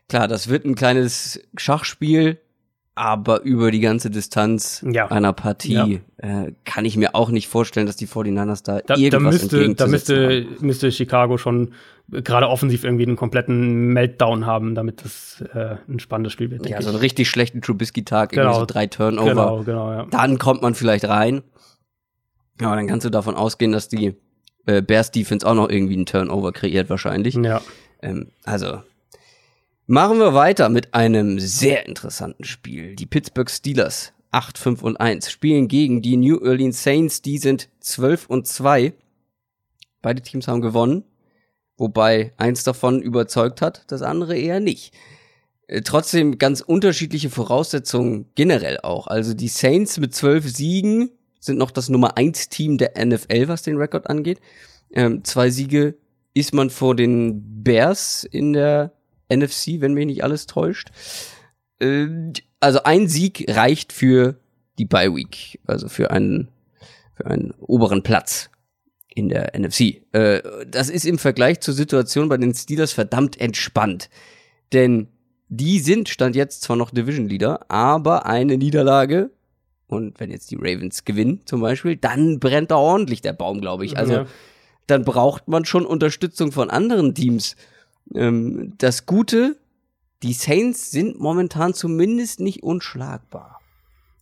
Klar, 0.07 0.29
das 0.29 0.47
wird 0.47 0.63
ein 0.63 0.75
kleines 0.75 1.41
Schachspiel, 1.57 2.39
aber 2.97 3.43
über 3.43 3.71
die 3.71 3.79
ganze 3.79 4.09
Distanz 4.09 4.83
ja. 4.89 5.07
einer 5.07 5.33
Partie 5.33 5.73
ja. 5.73 5.85
äh, 6.45 6.53
kann 6.65 6.85
ich 6.85 6.97
mir 6.97 7.15
auch 7.15 7.29
nicht 7.29 7.47
vorstellen, 7.47 7.85
dass 7.85 7.95
die 7.95 8.07
49ers 8.07 8.63
da, 8.63 8.79
da 8.79 8.95
irgendwas 8.95 9.47
da 9.47 9.57
müsste, 9.57 9.75
da 9.75 9.87
müsste, 9.87 10.47
müsste 10.59 10.91
Chicago 10.91 11.37
schon 11.37 11.73
gerade 12.09 12.47
offensiv 12.47 12.83
irgendwie 12.83 13.05
einen 13.05 13.15
kompletten 13.15 13.93
Meltdown 13.93 14.45
haben, 14.45 14.75
damit 14.75 15.03
das 15.03 15.43
äh, 15.53 15.75
ein 15.87 15.99
spannendes 15.99 16.33
Spiel 16.33 16.49
wird. 16.51 16.67
Ja, 16.67 16.81
so 16.81 16.89
einen 16.89 16.97
richtig 16.97 17.29
schlechten 17.29 17.61
Trubisky-Tag, 17.61 18.31
genau. 18.31 18.43
irgendwie 18.43 18.59
so 18.59 18.65
drei 18.65 18.87
Turnover. 18.87 19.29
Genau, 19.29 19.63
genau, 19.63 19.91
ja. 19.91 20.05
Dann 20.09 20.37
kommt 20.39 20.61
man 20.61 20.73
vielleicht 20.73 21.07
rein. 21.07 21.43
Ja, 22.59 22.75
dann 22.75 22.87
kannst 22.87 23.05
du 23.05 23.09
davon 23.09 23.35
ausgehen, 23.35 23.71
dass 23.71 23.89
die 23.89 24.15
äh, 24.65 24.81
Bears 24.81 25.11
Defense 25.11 25.45
auch 25.45 25.53
noch 25.53 25.69
irgendwie 25.69 25.93
einen 25.93 26.05
Turnover 26.05 26.51
kreiert 26.51 26.89
wahrscheinlich. 26.89 27.35
Ja. 27.35 27.61
Ähm, 28.01 28.27
also 28.43 28.79
machen 29.87 30.19
wir 30.19 30.33
weiter 30.33 30.69
mit 30.69 30.93
einem 30.93 31.39
sehr 31.39 31.87
interessanten 31.87 32.43
Spiel. 32.43 32.95
Die 32.95 33.05
Pittsburgh 33.05 33.49
Steelers 33.49 34.13
8, 34.31 34.57
5 34.57 34.83
und 34.83 34.97
1 34.97 35.31
spielen 35.31 35.69
gegen 35.69 36.01
die 36.01 36.17
New 36.17 36.37
Orleans 36.37 36.83
Saints, 36.83 37.21
die 37.21 37.37
sind 37.37 37.69
12 37.79 38.27
und 38.27 38.45
2. 38.45 38.93
Beide 40.01 40.21
Teams 40.21 40.47
haben 40.47 40.61
gewonnen, 40.61 41.05
wobei 41.77 42.33
eins 42.37 42.63
davon 42.63 43.01
überzeugt 43.01 43.61
hat, 43.61 43.85
das 43.87 44.01
andere 44.01 44.37
eher 44.37 44.59
nicht. 44.59 44.93
Äh, 45.67 45.81
trotzdem 45.81 46.37
ganz 46.37 46.61
unterschiedliche 46.61 47.29
Voraussetzungen 47.29 48.27
generell 48.35 48.79
auch. 48.81 49.07
Also 49.07 49.33
die 49.33 49.47
Saints 49.47 49.97
mit 49.99 50.13
zwölf 50.13 50.47
Siegen 50.47 51.11
sind 51.39 51.57
noch 51.57 51.71
das 51.71 51.87
Nummer 51.87 52.17
eins 52.17 52.49
Team 52.49 52.77
der 52.77 52.93
NFL, 53.03 53.47
was 53.47 53.63
den 53.63 53.77
Rekord 53.77 54.09
angeht. 54.09 54.41
Ähm, 54.91 55.23
zwei 55.23 55.49
Siege 55.49 55.95
ist 56.33 56.53
man 56.53 56.69
vor 56.69 56.95
den 56.95 57.63
Bears 57.63 58.25
in 58.25 58.53
der 58.53 58.96
NFC, 59.29 59.81
wenn 59.81 59.93
mich 59.93 60.05
nicht 60.05 60.23
alles 60.23 60.45
täuscht. 60.45 60.89
Äh, 61.79 62.07
also 62.59 62.83
ein 62.83 63.07
Sieg 63.07 63.45
reicht 63.49 63.93
für 63.93 64.39
die 64.77 64.85
Bye 64.85 65.15
Week, 65.15 65.59
also 65.65 65.87
für 65.87 66.11
einen, 66.11 66.49
für 67.15 67.25
einen 67.25 67.51
oberen 67.59 68.03
Platz 68.03 68.49
in 69.13 69.29
der 69.29 69.57
NFC. 69.57 70.01
Äh, 70.11 70.41
das 70.67 70.89
ist 70.89 71.05
im 71.05 71.17
Vergleich 71.17 71.59
zur 71.61 71.73
Situation 71.73 72.29
bei 72.29 72.37
den 72.37 72.53
Steelers 72.53 72.93
verdammt 72.93 73.39
entspannt. 73.39 74.09
Denn 74.73 75.07
die 75.49 75.79
sind 75.79 76.09
stand 76.09 76.35
jetzt 76.35 76.61
zwar 76.61 76.75
noch 76.75 76.91
Division 76.91 77.27
Leader, 77.27 77.71
aber 77.71 78.25
eine 78.25 78.57
Niederlage 78.57 79.31
und 79.87 80.19
wenn 80.19 80.31
jetzt 80.31 80.51
die 80.51 80.57
Ravens 80.57 81.05
gewinnen 81.05 81.41
zum 81.45 81.61
Beispiel, 81.61 81.95
dann 81.95 82.39
brennt 82.39 82.71
da 82.71 82.75
ordentlich 82.75 83.21
der 83.21 83.33
Baum, 83.33 83.61
glaube 83.61 83.85
ich. 83.85 83.97
Also 83.97 84.13
ja. 84.13 84.25
dann 84.85 85.05
braucht 85.05 85.47
man 85.47 85.65
schon 85.65 85.85
Unterstützung 85.85 86.51
von 86.51 86.69
anderen 86.69 87.15
Teams. 87.15 87.55
Ähm, 88.15 88.73
das 88.77 89.05
Gute, 89.05 89.57
die 90.23 90.33
Saints 90.33 90.91
sind 90.91 91.19
momentan 91.19 91.73
zumindest 91.73 92.39
nicht 92.39 92.63
unschlagbar. 92.63 93.59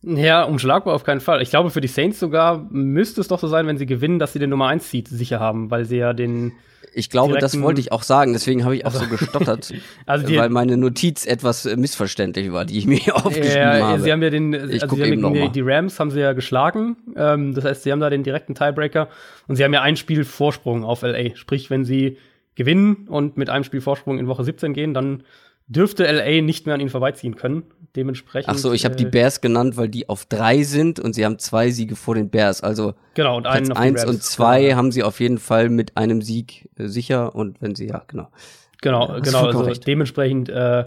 Ja, 0.02 0.44
unschlagbar 0.44 0.94
auf 0.94 1.04
keinen 1.04 1.20
Fall. 1.20 1.42
Ich 1.42 1.50
glaube, 1.50 1.70
für 1.70 1.80
die 1.80 1.88
Saints 1.88 2.20
sogar 2.20 2.66
müsste 2.70 3.20
es 3.20 3.28
doch 3.28 3.40
so 3.40 3.48
sein, 3.48 3.66
wenn 3.66 3.78
sie 3.78 3.86
gewinnen, 3.86 4.18
dass 4.18 4.32
sie 4.32 4.38
den 4.38 4.50
Nummer 4.50 4.68
1 4.68 4.88
Seed 4.88 5.08
sicher 5.08 5.40
haben, 5.40 5.70
weil 5.70 5.84
sie 5.84 5.96
ja 5.96 6.12
den 6.12 6.52
ich 6.98 7.10
glaube, 7.10 7.36
das 7.36 7.60
wollte 7.60 7.78
ich 7.78 7.92
auch 7.92 8.02
sagen, 8.02 8.32
deswegen 8.32 8.64
habe 8.64 8.74
ich 8.74 8.86
auch 8.86 8.94
also, 8.94 9.04
so 9.04 9.10
gestottert, 9.10 9.70
also 10.06 10.34
weil 10.34 10.48
meine 10.48 10.78
Notiz 10.78 11.26
etwas 11.26 11.66
äh, 11.66 11.76
missverständlich 11.76 12.52
war, 12.52 12.64
die 12.64 12.78
ich 12.78 12.86
mir 12.86 13.00
aufgeschrieben 13.14 13.52
ja, 13.52 13.86
habe. 13.88 14.00
Sie 14.00 14.10
haben 14.10 14.22
ja 14.22 14.30
den, 14.30 14.54
ich 14.54 14.82
also 14.82 14.96
sie 14.96 15.02
haben 15.02 15.34
die, 15.34 15.48
die, 15.50 15.60
Rams 15.60 16.00
haben 16.00 16.10
sie 16.10 16.20
ja 16.20 16.32
geschlagen, 16.32 16.96
ähm, 17.14 17.52
das 17.52 17.64
heißt, 17.64 17.82
sie 17.82 17.92
haben 17.92 18.00
da 18.00 18.08
den 18.08 18.22
direkten 18.22 18.54
Tiebreaker 18.54 19.08
und 19.46 19.56
sie 19.56 19.64
haben 19.64 19.74
ja 19.74 19.82
ein 19.82 19.96
Spiel 19.96 20.24
Vorsprung 20.24 20.84
auf 20.84 21.02
LA. 21.02 21.36
Sprich, 21.36 21.68
wenn 21.68 21.84
sie 21.84 22.16
gewinnen 22.56 23.06
und 23.08 23.36
mit 23.36 23.48
einem 23.48 23.64
Spiel 23.64 23.80
Vorsprung 23.80 24.18
in 24.18 24.26
Woche 24.26 24.42
17 24.42 24.72
gehen, 24.72 24.94
dann 24.94 25.22
dürfte 25.68 26.04
LA 26.04 26.42
nicht 26.42 26.66
mehr 26.66 26.74
an 26.74 26.80
ihnen 26.80 26.90
vorbeiziehen 26.90 27.36
können. 27.36 27.64
Dementsprechend. 27.94 28.50
Ach 28.52 28.58
so, 28.58 28.72
ich 28.72 28.84
habe 28.84 28.94
äh, 28.94 28.98
die 28.98 29.06
Bears 29.06 29.40
genannt, 29.40 29.76
weil 29.76 29.88
die 29.88 30.08
auf 30.08 30.26
drei 30.26 30.62
sind 30.64 31.00
und 31.00 31.14
sie 31.14 31.24
haben 31.24 31.38
zwei 31.38 31.70
Siege 31.70 31.96
vor 31.96 32.14
den 32.14 32.28
Bears. 32.28 32.62
Also 32.62 32.94
genau, 33.14 33.38
und 33.38 33.46
einen 33.46 33.66
Platz 33.66 33.78
eins 33.78 34.04
und 34.04 34.22
zwei 34.22 34.64
genau. 34.64 34.76
haben 34.76 34.92
sie 34.92 35.02
auf 35.02 35.18
jeden 35.20 35.38
Fall 35.38 35.70
mit 35.70 35.96
einem 35.96 36.20
Sieg 36.20 36.68
äh, 36.76 36.88
sicher 36.88 37.34
und 37.34 37.60
wenn 37.62 37.74
sie 37.74 37.86
ja 37.86 38.02
genau. 38.06 38.28
Genau, 38.82 39.08
ja, 39.08 39.20
genau. 39.20 39.46
Also 39.46 39.60
recht. 39.60 39.86
dementsprechend 39.86 40.50
äh, 40.50 40.84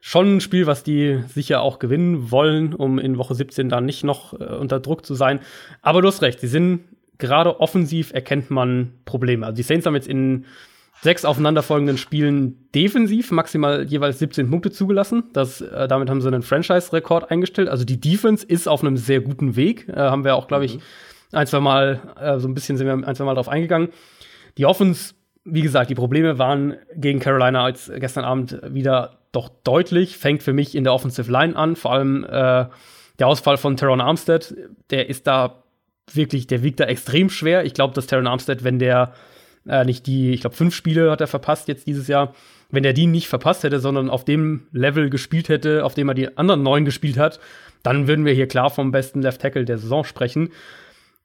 schon 0.00 0.36
ein 0.36 0.40
Spiel, 0.40 0.66
was 0.66 0.82
die 0.82 1.20
sicher 1.32 1.62
auch 1.62 1.78
gewinnen 1.78 2.32
wollen, 2.32 2.74
um 2.74 2.98
in 2.98 3.18
Woche 3.18 3.36
17 3.36 3.68
dann 3.68 3.86
nicht 3.86 4.02
noch 4.02 4.38
äh, 4.38 4.44
unter 4.44 4.80
Druck 4.80 5.06
zu 5.06 5.14
sein. 5.14 5.40
Aber 5.80 6.02
du 6.02 6.08
hast 6.08 6.22
recht, 6.22 6.40
sie 6.40 6.48
sind 6.48 6.80
gerade 7.18 7.60
offensiv 7.60 8.12
erkennt 8.12 8.50
man 8.50 8.94
Probleme. 9.04 9.46
Also 9.46 9.56
die 9.56 9.62
Saints 9.62 9.86
haben 9.86 9.94
jetzt 9.94 10.08
in 10.08 10.44
sechs 11.02 11.24
aufeinanderfolgenden 11.24 11.98
Spielen 11.98 12.70
defensiv 12.76 13.32
maximal 13.32 13.82
jeweils 13.82 14.20
17 14.20 14.48
Punkte 14.48 14.70
zugelassen. 14.70 15.24
Das, 15.32 15.60
äh, 15.60 15.88
damit 15.88 16.08
haben 16.08 16.20
sie 16.20 16.28
einen 16.28 16.42
Franchise-Rekord 16.42 17.28
eingestellt. 17.28 17.68
Also 17.68 17.84
die 17.84 18.00
Defense 18.00 18.46
ist 18.46 18.68
auf 18.68 18.82
einem 18.82 18.96
sehr 18.96 19.20
guten 19.20 19.56
Weg. 19.56 19.88
Äh, 19.88 19.96
haben 19.96 20.24
wir 20.24 20.36
auch, 20.36 20.46
glaube 20.46 20.64
ich, 20.64 20.76
mhm. 20.76 20.80
ein, 21.32 21.46
zwei 21.48 21.58
Mal, 21.58 22.14
äh, 22.20 22.38
so 22.38 22.46
ein 22.46 22.54
bisschen 22.54 22.76
sind 22.76 22.86
wir 22.86 23.08
ein, 23.08 23.16
zwei 23.16 23.24
Mal 23.24 23.34
drauf 23.34 23.48
eingegangen. 23.48 23.88
Die 24.58 24.64
Offense, 24.64 25.14
wie 25.44 25.62
gesagt, 25.62 25.90
die 25.90 25.96
Probleme 25.96 26.38
waren 26.38 26.76
gegen 26.94 27.18
Carolina 27.18 27.64
als 27.64 27.90
gestern 27.96 28.24
Abend 28.24 28.60
wieder 28.64 29.18
doch 29.32 29.48
deutlich. 29.64 30.16
Fängt 30.18 30.44
für 30.44 30.52
mich 30.52 30.76
in 30.76 30.84
der 30.84 30.94
Offensive 30.94 31.30
Line 31.32 31.56
an. 31.56 31.74
Vor 31.74 31.94
allem 31.94 32.22
äh, 32.22 32.66
der 33.18 33.26
Ausfall 33.26 33.56
von 33.56 33.76
Teron 33.76 34.00
Armstead, 34.00 34.54
der 34.90 35.08
ist 35.08 35.26
da 35.26 35.64
wirklich, 36.12 36.46
der 36.46 36.62
wiegt 36.62 36.78
da 36.78 36.84
extrem 36.84 37.28
schwer. 37.28 37.64
Ich 37.64 37.74
glaube, 37.74 37.92
dass 37.92 38.06
Teron 38.06 38.28
Armstead, 38.28 38.62
wenn 38.62 38.78
der 38.78 39.14
äh, 39.66 39.84
nicht 39.84 40.06
die, 40.06 40.32
ich 40.32 40.40
glaube, 40.40 40.56
fünf 40.56 40.74
Spiele 40.74 41.10
hat 41.10 41.20
er 41.20 41.26
verpasst 41.26 41.68
jetzt 41.68 41.86
dieses 41.86 42.08
Jahr. 42.08 42.34
Wenn 42.70 42.84
er 42.84 42.92
die 42.92 43.06
nicht 43.06 43.28
verpasst 43.28 43.64
hätte, 43.64 43.80
sondern 43.80 44.08
auf 44.08 44.24
dem 44.24 44.66
Level 44.72 45.10
gespielt 45.10 45.48
hätte, 45.48 45.84
auf 45.84 45.94
dem 45.94 46.08
er 46.08 46.14
die 46.14 46.36
anderen 46.36 46.62
neun 46.62 46.84
gespielt 46.84 47.18
hat, 47.18 47.38
dann 47.82 48.06
würden 48.08 48.24
wir 48.24 48.32
hier 48.32 48.48
klar 48.48 48.70
vom 48.70 48.92
besten 48.92 49.22
Left 49.22 49.40
Tackle 49.40 49.64
der 49.64 49.78
Saison 49.78 50.04
sprechen. 50.04 50.50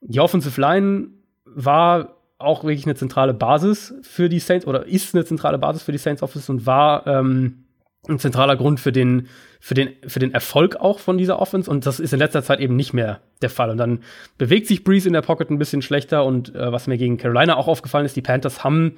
Die 0.01 0.19
Offensive 0.19 0.59
Line 0.59 1.09
war 1.45 2.17
auch 2.37 2.63
wirklich 2.63 2.85
eine 2.85 2.95
zentrale 2.95 3.33
Basis 3.33 3.95
für 4.01 4.29
die 4.29 4.39
Saints 4.39 4.67
oder 4.67 4.85
ist 4.85 5.15
eine 5.15 5.25
zentrale 5.25 5.57
Basis 5.57 5.83
für 5.83 5.91
die 5.91 5.97
Saints 5.97 6.21
Office 6.21 6.49
und 6.49 6.65
war 6.65 7.07
ähm, 7.07 7.66
ein 8.09 8.19
zentraler 8.19 8.55
Grund 8.55 8.79
für 8.79 8.91
den, 8.91 9.27
für, 9.59 9.73
den, 9.73 9.89
für 10.07 10.19
den 10.19 10.33
Erfolg 10.33 10.75
auch 10.75 10.99
von 10.99 11.17
dieser 11.17 11.39
Offense. 11.39 11.69
Und 11.69 11.85
das 11.85 11.99
ist 11.99 12.13
in 12.13 12.19
letzter 12.19 12.43
Zeit 12.43 12.59
eben 12.59 12.75
nicht 12.75 12.93
mehr 12.93 13.21
der 13.41 13.49
Fall. 13.49 13.69
Und 13.69 13.77
dann 13.77 13.99
bewegt 14.37 14.67
sich 14.67 14.83
Breeze 14.83 15.07
in 15.07 15.13
der 15.13 15.21
Pocket 15.21 15.49
ein 15.49 15.59
bisschen 15.59 15.81
schlechter. 15.81 16.25
Und 16.25 16.53
äh, 16.55 16.71
was 16.71 16.87
mir 16.87 16.97
gegen 16.97 17.17
Carolina 17.17 17.55
auch 17.55 17.67
aufgefallen 17.67 18.05
ist, 18.05 18.15
die 18.15 18.21
Panthers 18.21 18.63
haben 18.63 18.97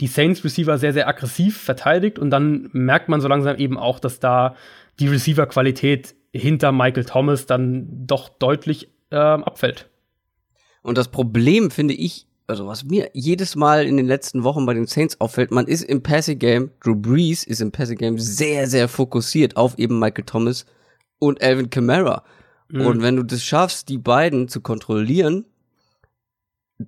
die 0.00 0.06
Saints 0.06 0.44
Receiver 0.44 0.78
sehr, 0.78 0.92
sehr 0.92 1.08
aggressiv 1.08 1.58
verteidigt. 1.58 2.18
Und 2.18 2.30
dann 2.30 2.68
merkt 2.72 3.08
man 3.08 3.20
so 3.20 3.28
langsam 3.28 3.56
eben 3.56 3.78
auch, 3.78 3.98
dass 3.98 4.20
da 4.20 4.56
die 4.98 5.08
Receiver-Qualität 5.08 6.14
hinter 6.32 6.72
Michael 6.72 7.04
Thomas 7.04 7.46
dann 7.46 8.06
doch 8.06 8.28
deutlich 8.28 8.88
äh, 9.10 9.16
abfällt. 9.16 9.88
Und 10.82 10.96
das 10.96 11.08
Problem, 11.08 11.70
finde 11.70 11.94
ich, 11.94 12.26
also 12.50 12.66
was 12.66 12.84
mir 12.84 13.10
jedes 13.14 13.56
Mal 13.56 13.86
in 13.86 13.96
den 13.96 14.06
letzten 14.06 14.44
Wochen 14.44 14.66
bei 14.66 14.74
den 14.74 14.86
Saints 14.86 15.20
auffällt, 15.20 15.50
man 15.50 15.66
ist 15.66 15.82
im 15.82 16.02
Passing 16.02 16.38
Game, 16.38 16.70
Drew 16.82 16.94
Brees 16.94 17.44
ist 17.44 17.60
im 17.60 17.72
Passing 17.72 17.96
Game 17.96 18.18
sehr, 18.18 18.66
sehr 18.66 18.88
fokussiert 18.88 19.56
auf 19.56 19.78
eben 19.78 19.98
Michael 19.98 20.24
Thomas 20.24 20.66
und 21.18 21.42
Alvin 21.42 21.70
Kamara. 21.70 22.24
Mhm. 22.68 22.86
Und 22.86 23.02
wenn 23.02 23.16
du 23.16 23.22
das 23.22 23.42
schaffst, 23.42 23.88
die 23.88 23.98
beiden 23.98 24.48
zu 24.48 24.60
kontrollieren, 24.60 25.46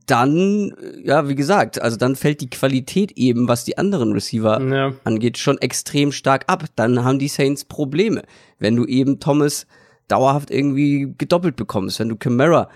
dann, 0.07 0.75
ja, 1.05 1.29
wie 1.29 1.35
gesagt, 1.35 1.81
also 1.81 1.97
dann 1.99 2.17
fällt 2.17 2.41
die 2.41 2.49
Qualität 2.49 3.13
eben, 3.13 3.47
was 3.47 3.65
die 3.65 3.77
anderen 3.77 4.13
Receiver 4.13 4.61
ja. 4.61 4.93
angeht, 5.05 5.37
schon 5.37 5.59
extrem 5.59 6.13
stark 6.13 6.45
ab. 6.47 6.65
Dann 6.77 7.05
haben 7.05 7.19
die 7.19 7.29
Saints 7.29 7.67
Probleme. 7.67 8.23
Wenn 8.59 8.75
du 8.75 8.87
eben 8.87 9.21
Thomas 9.21 9.67
dauerhaft 10.09 10.51
irgendwie 10.51 11.15
gedoppelt 11.19 11.57
bekommst, 11.57 12.01
wenn 12.01 12.09
du 12.09 12.17
Camara 12.17 12.71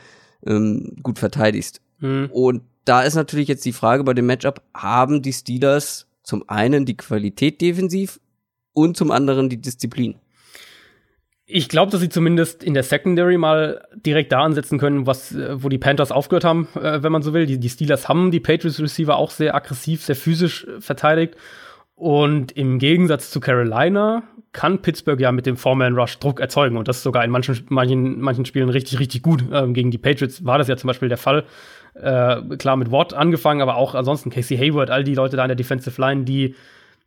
ähm, 0.46 0.96
gut 1.02 1.18
verteidigst. 1.18 1.80
Mhm. 2.00 2.28
Und 2.32 2.62
da 2.86 3.02
ist 3.02 3.14
natürlich 3.14 3.48
jetzt 3.48 3.64
die 3.64 3.72
Frage 3.72 4.04
bei 4.04 4.14
dem 4.14 4.26
Matchup, 4.26 4.62
haben 4.72 5.20
die 5.20 5.32
Steelers 5.32 6.06
zum 6.22 6.48
einen 6.48 6.86
die 6.86 6.96
Qualität 6.96 7.60
defensiv 7.60 8.20
und 8.72 8.96
zum 8.96 9.10
anderen 9.10 9.48
die 9.48 9.60
Disziplin? 9.60 10.16
Ich 11.48 11.68
glaube, 11.68 11.92
dass 11.92 12.00
sie 12.00 12.08
zumindest 12.08 12.64
in 12.64 12.74
der 12.74 12.82
Secondary 12.82 13.38
mal 13.38 13.86
direkt 13.94 14.32
da 14.32 14.42
ansetzen 14.42 14.78
können, 14.78 15.06
was, 15.06 15.32
äh, 15.32 15.62
wo 15.62 15.68
die 15.68 15.78
Panthers 15.78 16.10
aufgehört 16.10 16.44
haben, 16.44 16.66
äh, 16.74 17.02
wenn 17.02 17.12
man 17.12 17.22
so 17.22 17.34
will. 17.34 17.46
Die, 17.46 17.58
die 17.58 17.68
Steelers 17.68 18.08
haben 18.08 18.32
die 18.32 18.40
Patriots 18.40 18.80
Receiver 18.80 19.16
auch 19.16 19.30
sehr 19.30 19.54
aggressiv, 19.54 20.02
sehr 20.02 20.16
physisch 20.16 20.64
äh, 20.64 20.80
verteidigt. 20.80 21.36
Und 21.94 22.52
im 22.52 22.78
Gegensatz 22.78 23.30
zu 23.30 23.40
Carolina 23.40 24.24
kann 24.52 24.82
Pittsburgh 24.82 25.20
ja 25.20 25.32
mit 25.32 25.46
dem 25.46 25.56
Foreman 25.56 25.94
Rush 25.94 26.18
Druck 26.18 26.40
erzeugen. 26.40 26.76
Und 26.76 26.88
das 26.88 26.98
ist 26.98 27.02
sogar 27.04 27.24
in 27.24 27.30
manchen, 27.30 27.64
manchen, 27.68 28.20
manchen 28.20 28.44
Spielen 28.44 28.68
richtig, 28.68 28.98
richtig 28.98 29.22
gut. 29.22 29.44
Ähm, 29.52 29.72
gegen 29.72 29.90
die 29.90 29.98
Patriots 29.98 30.44
war 30.44 30.58
das 30.58 30.66
ja 30.66 30.76
zum 30.76 30.88
Beispiel 30.88 31.08
der 31.08 31.18
Fall. 31.18 31.44
Äh, 32.00 32.56
klar 32.58 32.76
mit 32.76 32.90
Watt 32.90 33.14
angefangen, 33.14 33.62
aber 33.62 33.76
auch 33.76 33.94
ansonsten 33.94 34.30
Casey 34.30 34.58
Hayward, 34.58 34.90
all 34.90 35.04
die 35.04 35.14
Leute 35.14 35.36
da 35.36 35.44
in 35.44 35.48
der 35.48 35.56
Defensive 35.56 36.00
Line, 36.00 36.24
die, 36.24 36.54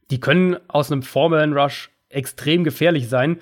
die 0.09 0.19
können 0.19 0.57
aus 0.67 0.91
einem 0.91 1.03
Foreman 1.03 1.53
Rush 1.53 1.91
extrem 2.09 2.63
gefährlich 2.63 3.07
sein. 3.07 3.39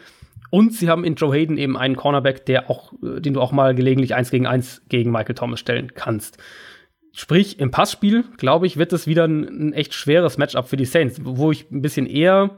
Und 0.49 0.73
sie 0.73 0.89
haben 0.89 1.03
in 1.03 1.15
Joe 1.15 1.33
Hayden 1.33 1.57
eben 1.57 1.77
einen 1.77 1.95
Cornerback, 1.95 2.45
der 2.45 2.69
auch, 2.69 2.93
äh, 3.03 3.21
den 3.21 3.33
du 3.33 3.41
auch 3.41 3.51
mal 3.51 3.75
gelegentlich 3.75 4.15
eins 4.15 4.29
gegen 4.29 4.47
eins 4.47 4.81
gegen 4.89 5.11
Michael 5.11 5.35
Thomas 5.35 5.59
stellen 5.59 5.93
kannst. 5.93 6.37
Sprich, 7.13 7.59
im 7.59 7.71
Passspiel, 7.71 8.25
glaube 8.37 8.67
ich, 8.67 8.77
wird 8.77 8.93
es 8.93 9.07
wieder 9.07 9.25
ein, 9.25 9.43
ein, 9.43 9.73
echt 9.73 9.93
schweres 9.93 10.37
Matchup 10.37 10.67
für 10.67 10.77
die 10.77 10.85
Saints, 10.85 11.19
wo 11.23 11.51
ich 11.51 11.69
ein 11.71 11.81
bisschen 11.81 12.05
eher 12.05 12.51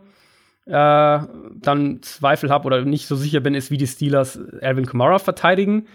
äh, 0.66 1.20
dann 1.56 2.02
Zweifel 2.02 2.50
habe 2.50 2.66
oder 2.66 2.84
nicht 2.84 3.08
so 3.08 3.16
sicher 3.16 3.40
bin, 3.40 3.56
ist, 3.56 3.72
wie 3.72 3.78
die 3.78 3.88
Steelers 3.88 4.40
Alvin 4.62 4.86
Kamara 4.86 5.20
verteidigen. 5.20 5.88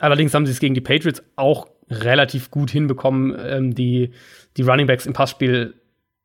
Allerdings 0.00 0.34
haben 0.34 0.46
sie 0.46 0.52
es 0.52 0.60
gegen 0.60 0.74
die 0.74 0.80
Patriots 0.80 1.22
auch 1.36 1.68
relativ 1.90 2.50
gut 2.50 2.70
hinbekommen, 2.70 3.36
ähm, 3.38 3.74
die, 3.74 4.12
die 4.56 4.62
Running 4.62 4.86
Backs 4.86 5.06
im 5.06 5.12
Passspiel 5.12 5.74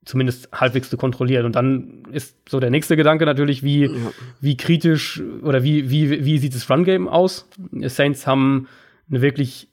zumindest 0.05 0.49
halbwegs 0.53 0.89
zu 0.89 0.97
kontrollieren. 0.97 1.45
Und 1.45 1.55
dann 1.55 2.03
ist 2.11 2.37
so 2.47 2.59
der 2.59 2.69
nächste 2.69 2.95
Gedanke 2.95 3.25
natürlich, 3.25 3.63
wie, 3.63 3.85
ja. 3.85 3.91
wie 4.39 4.55
kritisch 4.55 5.21
oder 5.41 5.63
wie, 5.63 5.89
wie, 5.89 6.23
wie 6.23 6.37
sieht 6.37 6.53
das 6.53 6.69
Run-Game 6.69 7.07
aus? 7.07 7.49
Saints 7.81 8.27
haben 8.27 8.67
eine 9.09 9.21
wirklich 9.21 9.67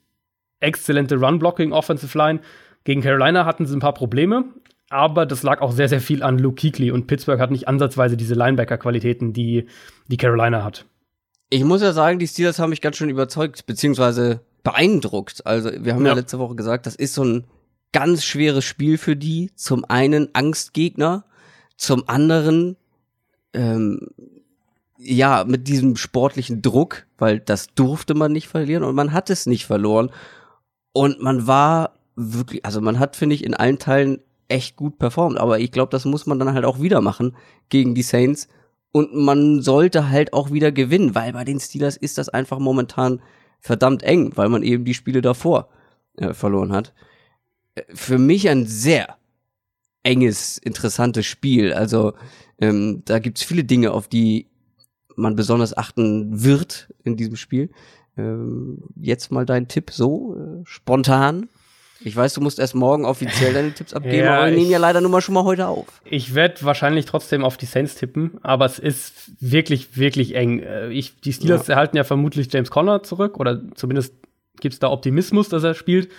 exzellente 0.59 1.17
Run-Blocking-Offensive 1.17 2.17
Line. 2.17 2.39
Gegen 2.83 3.01
Carolina 3.01 3.45
hatten 3.45 3.65
sie 3.65 3.75
ein 3.77 3.79
paar 3.79 3.93
Probleme, 3.93 4.45
aber 4.89 5.25
das 5.25 5.43
lag 5.43 5.61
auch 5.61 5.71
sehr, 5.71 5.87
sehr 5.87 6.01
viel 6.01 6.23
an 6.23 6.39
Luke 6.39 6.59
Kuechly 6.59 6.91
und 6.91 7.07
Pittsburgh 7.07 7.39
hat 7.39 7.51
nicht 7.51 7.67
ansatzweise 7.67 8.17
diese 8.17 8.33
Linebacker-Qualitäten, 8.33 9.33
die, 9.33 9.67
die 10.07 10.17
Carolina 10.17 10.63
hat. 10.63 10.85
Ich 11.49 11.63
muss 11.63 11.83
ja 11.83 11.93
sagen, 11.93 12.17
die 12.17 12.27
Steelers 12.27 12.57
haben 12.57 12.71
mich 12.71 12.81
ganz 12.81 12.97
schön 12.97 13.09
überzeugt, 13.09 13.67
beziehungsweise 13.67 14.41
beeindruckt. 14.63 15.45
Also, 15.45 15.71
wir 15.71 15.93
haben 15.93 16.05
ja, 16.05 16.11
ja 16.11 16.17
letzte 16.17 16.39
Woche 16.39 16.55
gesagt, 16.55 16.85
das 16.85 16.95
ist 16.95 17.13
so 17.13 17.23
ein 17.23 17.45
ganz 17.91 18.23
schweres 18.23 18.65
Spiel 18.65 18.97
für 18.97 19.15
die. 19.15 19.51
Zum 19.55 19.85
einen 19.85 20.33
Angstgegner, 20.33 21.25
zum 21.77 22.07
anderen 22.07 22.77
ähm, 23.53 24.07
ja, 24.97 25.43
mit 25.45 25.67
diesem 25.67 25.95
sportlichen 25.95 26.61
Druck, 26.61 27.05
weil 27.17 27.39
das 27.39 27.67
durfte 27.75 28.13
man 28.13 28.31
nicht 28.31 28.47
verlieren 28.47 28.83
und 28.83 28.95
man 28.95 29.11
hat 29.11 29.29
es 29.29 29.45
nicht 29.45 29.65
verloren. 29.65 30.11
Und 30.93 31.21
man 31.21 31.47
war 31.47 31.93
wirklich, 32.15 32.65
also 32.65 32.79
man 32.81 32.99
hat, 32.99 33.15
finde 33.15 33.35
ich, 33.35 33.43
in 33.43 33.53
allen 33.53 33.79
Teilen 33.79 34.19
echt 34.47 34.75
gut 34.75 34.99
performt. 34.99 35.37
Aber 35.37 35.59
ich 35.59 35.71
glaube, 35.71 35.89
das 35.89 36.05
muss 36.05 36.25
man 36.25 36.39
dann 36.39 36.53
halt 36.53 36.65
auch 36.65 36.81
wieder 36.81 37.01
machen 37.01 37.35
gegen 37.69 37.95
die 37.95 38.03
Saints. 38.03 38.47
Und 38.91 39.15
man 39.15 39.61
sollte 39.61 40.09
halt 40.09 40.33
auch 40.33 40.51
wieder 40.51 40.71
gewinnen, 40.71 41.15
weil 41.15 41.33
bei 41.33 41.43
den 41.43 41.59
Steelers 41.59 41.97
ist 41.97 42.17
das 42.17 42.29
einfach 42.29 42.59
momentan 42.59 43.21
verdammt 43.63 44.03
eng, 44.03 44.33
weil 44.35 44.49
man 44.49 44.61
eben 44.61 44.83
die 44.83 44.93
Spiele 44.93 45.21
davor 45.21 45.69
äh, 46.17 46.33
verloren 46.33 46.73
hat. 46.73 46.93
Äh, 47.75 47.83
für 47.93 48.17
mich 48.17 48.49
ein 48.49 48.65
sehr 48.67 49.17
enges, 50.03 50.57
interessantes 50.57 51.25
Spiel. 51.25 51.73
Also 51.73 52.13
ähm, 52.59 53.03
da 53.05 53.19
gibt's 53.19 53.41
viele 53.41 53.63
Dinge, 53.63 53.91
auf 53.91 54.09
die 54.09 54.47
man 55.15 55.37
besonders 55.37 55.75
achten 55.75 56.43
wird 56.43 56.93
in 57.03 57.15
diesem 57.15 57.37
Spiel. 57.37 57.71
Ähm, 58.17 58.83
jetzt 58.95 59.31
mal 59.31 59.45
dein 59.45 59.69
Tipp 59.69 59.91
so 59.91 60.35
äh, 60.35 60.61
spontan. 60.65 61.47
Ich 62.05 62.15
weiß, 62.15 62.33
du 62.33 62.41
musst 62.41 62.59
erst 62.59 62.75
morgen 62.75 63.05
offiziell 63.05 63.53
deine 63.53 63.73
Tipps 63.73 63.93
abgeben, 63.93 64.17
Ja, 64.25 64.35
aber 64.37 64.45
wir 64.47 64.53
ich- 64.53 64.57
nehmen 64.59 64.71
ja 64.71 64.77
leider 64.77 65.01
nur 65.01 65.09
mal 65.11 65.21
schon 65.21 65.33
mal 65.35 65.43
heute 65.43 65.67
auf. 65.67 65.85
Ich 66.05 66.35
werde 66.35 66.63
wahrscheinlich 66.63 67.05
trotzdem 67.05 67.43
auf 67.43 67.57
die 67.57 67.65
Saints 67.65 67.95
tippen, 67.95 68.37
aber 68.43 68.65
es 68.65 68.79
ist 68.79 69.31
wirklich, 69.39 69.97
wirklich 69.97 70.35
eng. 70.35 70.59
Äh, 70.59 70.89
Ich, 70.89 71.19
die 71.21 71.33
Steelers 71.33 71.69
erhalten 71.69 71.97
ja 71.97 72.03
vermutlich 72.03 72.51
James 72.51 72.71
Conner 72.71 73.03
zurück 73.03 73.39
oder 73.39 73.61
zumindest 73.75 74.13
gibt 74.59 74.73
es 74.73 74.79
da 74.79 74.89
Optimismus, 74.89 75.49
dass 75.49 75.63
er 75.63 75.73
spielt. 75.73 76.09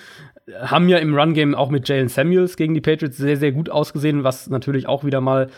Haben 0.61 0.89
ja 0.91 0.99
im 0.99 1.15
Run-Game 1.15 1.55
auch 1.55 1.71
mit 1.71 1.89
Jalen 1.89 2.09
Samuels 2.09 2.57
gegen 2.57 2.75
die 2.75 2.81
Patriots 2.83 3.17
sehr, 3.17 3.37
sehr 3.39 3.53
gut 3.53 3.71
ausgesehen, 3.71 4.25
was 4.25 4.49
natürlich 4.51 4.87
auch 4.87 5.03
wieder 5.05 5.21
mal 5.23 5.49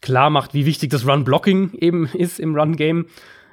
klar 0.00 0.30
macht, 0.30 0.52
wie 0.52 0.66
wichtig 0.66 0.90
das 0.90 1.06
Run-Blocking 1.06 1.74
eben 1.74 2.06
ist 2.12 2.40
im 2.40 2.56
Run-Game. 2.56 3.06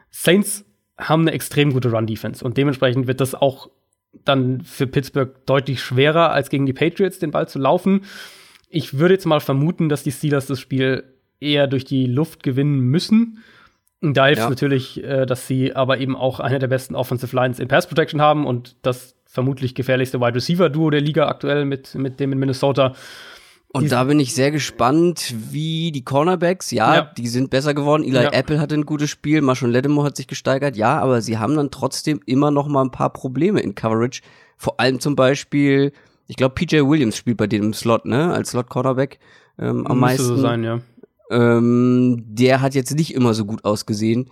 Saints 0.10 0.66
haben 0.98 1.22
eine 1.22 1.32
extrem 1.34 1.72
gute 1.74 1.92
Run-Defense 1.92 2.44
und 2.44 2.58
dementsprechend 2.58 3.06
wird 3.06 3.22
das 3.22 3.36
auch 3.36 3.70
dann 4.26 4.62
für 4.62 4.88
Pittsburgh 4.88 5.46
deutlich 5.46 5.82
schwerer, 5.82 6.32
als 6.32 6.50
gegen 6.50 6.66
die 6.66 6.74
Patriots 6.74 7.20
den 7.20 7.32
Ball 7.32 7.48
zu 7.48 7.60
laufen. 7.60 8.02
Ich 8.70 8.98
würde 9.00 9.14
jetzt 9.14 9.26
mal 9.26 9.40
vermuten, 9.40 9.90
dass 9.90 10.04
die 10.04 10.12
Steelers 10.12 10.48
das 10.48 10.60
Spiel 10.60 11.04
eher 11.40 11.68
durch 11.68 11.86
die 11.86 12.06
Luft 12.06 12.44
gewinnen 12.44 12.80
müssen. 12.80 13.40
Und 14.02 14.16
da 14.16 14.28
hilft 14.28 14.42
Ja. 14.44 14.50
natürlich, 14.50 15.04
äh, 15.04 15.26
dass 15.26 15.48
sie 15.48 15.76
aber 15.76 15.98
eben 16.00 16.16
auch 16.16 16.40
eine 16.40 16.60
der 16.60 16.68
besten 16.68 16.96
Offensive 16.96 17.36
Lines 17.36 17.60
in 17.60 17.68
Pass 17.68 17.88
Protection 17.88 18.22
haben 18.22 18.46
und 18.46 18.76
das 18.82 19.16
vermutlich 19.26 19.76
gefährlichste 19.76 20.20
Wide 20.20 20.36
Receiver 20.36 20.70
Duo 20.70 20.90
der 20.90 21.02
Liga 21.02 21.28
aktuell 21.28 21.66
mit, 21.66 21.96
mit 21.96 22.20
dem 22.20 22.32
in 22.32 22.40
Minnesota. 22.40 22.94
Und 23.72 23.92
da 23.92 24.04
bin 24.06 24.20
ich 24.20 24.34
sehr 24.34 24.50
gespannt, 24.50 25.34
wie 25.52 25.92
die 25.92 26.04
Cornerbacks, 26.04 26.72
ja, 26.72 26.96
Ja. 26.96 27.02
die 27.18 27.28
sind 27.28 27.52
besser 27.52 27.76
geworden. 27.76 28.04
Eli 28.04 28.16
Ja. 28.16 28.32
Apple 28.34 28.60
hatte 28.60 28.74
ein 28.76 28.86
gutes 28.86 29.12
Spiel, 29.12 29.42
Marshall 29.42 29.72
Lattimore 29.72 30.08
hat 30.08 30.18
sich 30.18 30.28
gesteigert, 30.28 30.76
ja, 30.76 31.00
aber 31.00 31.22
sie 31.22 31.38
haben 31.38 31.56
dann 31.56 31.70
trotzdem 31.70 32.20
immer 32.26 32.50
noch 32.50 32.68
mal 32.68 32.82
ein 32.84 32.92
paar 32.92 33.12
Probleme 33.14 33.60
in 33.60 33.76
Coverage. 33.76 34.22
Vor 34.58 34.80
allem 34.80 35.00
zum 35.00 35.16
Beispiel, 35.16 35.92
ich 36.26 36.36
glaube, 36.36 36.56
PJ 36.56 36.78
Williams 36.82 37.16
spielt 37.16 37.38
bei 37.38 37.46
im 37.46 37.74
Slot, 37.74 38.06
ne, 38.06 38.34
als 38.34 38.50
Slot-Cornerback 38.50 39.20
ähm, 39.60 39.86
am 39.86 40.00
Müsste 40.00 40.24
meisten. 40.24 40.24
so 40.26 40.38
sein, 40.38 40.64
ja. 40.64 40.80
Ähm, 41.30 42.24
der 42.28 42.62
hat 42.62 42.74
jetzt 42.74 42.96
nicht 42.96 43.14
immer 43.14 43.36
so 43.36 43.46
gut 43.46 43.64
ausgesehen. 43.66 44.32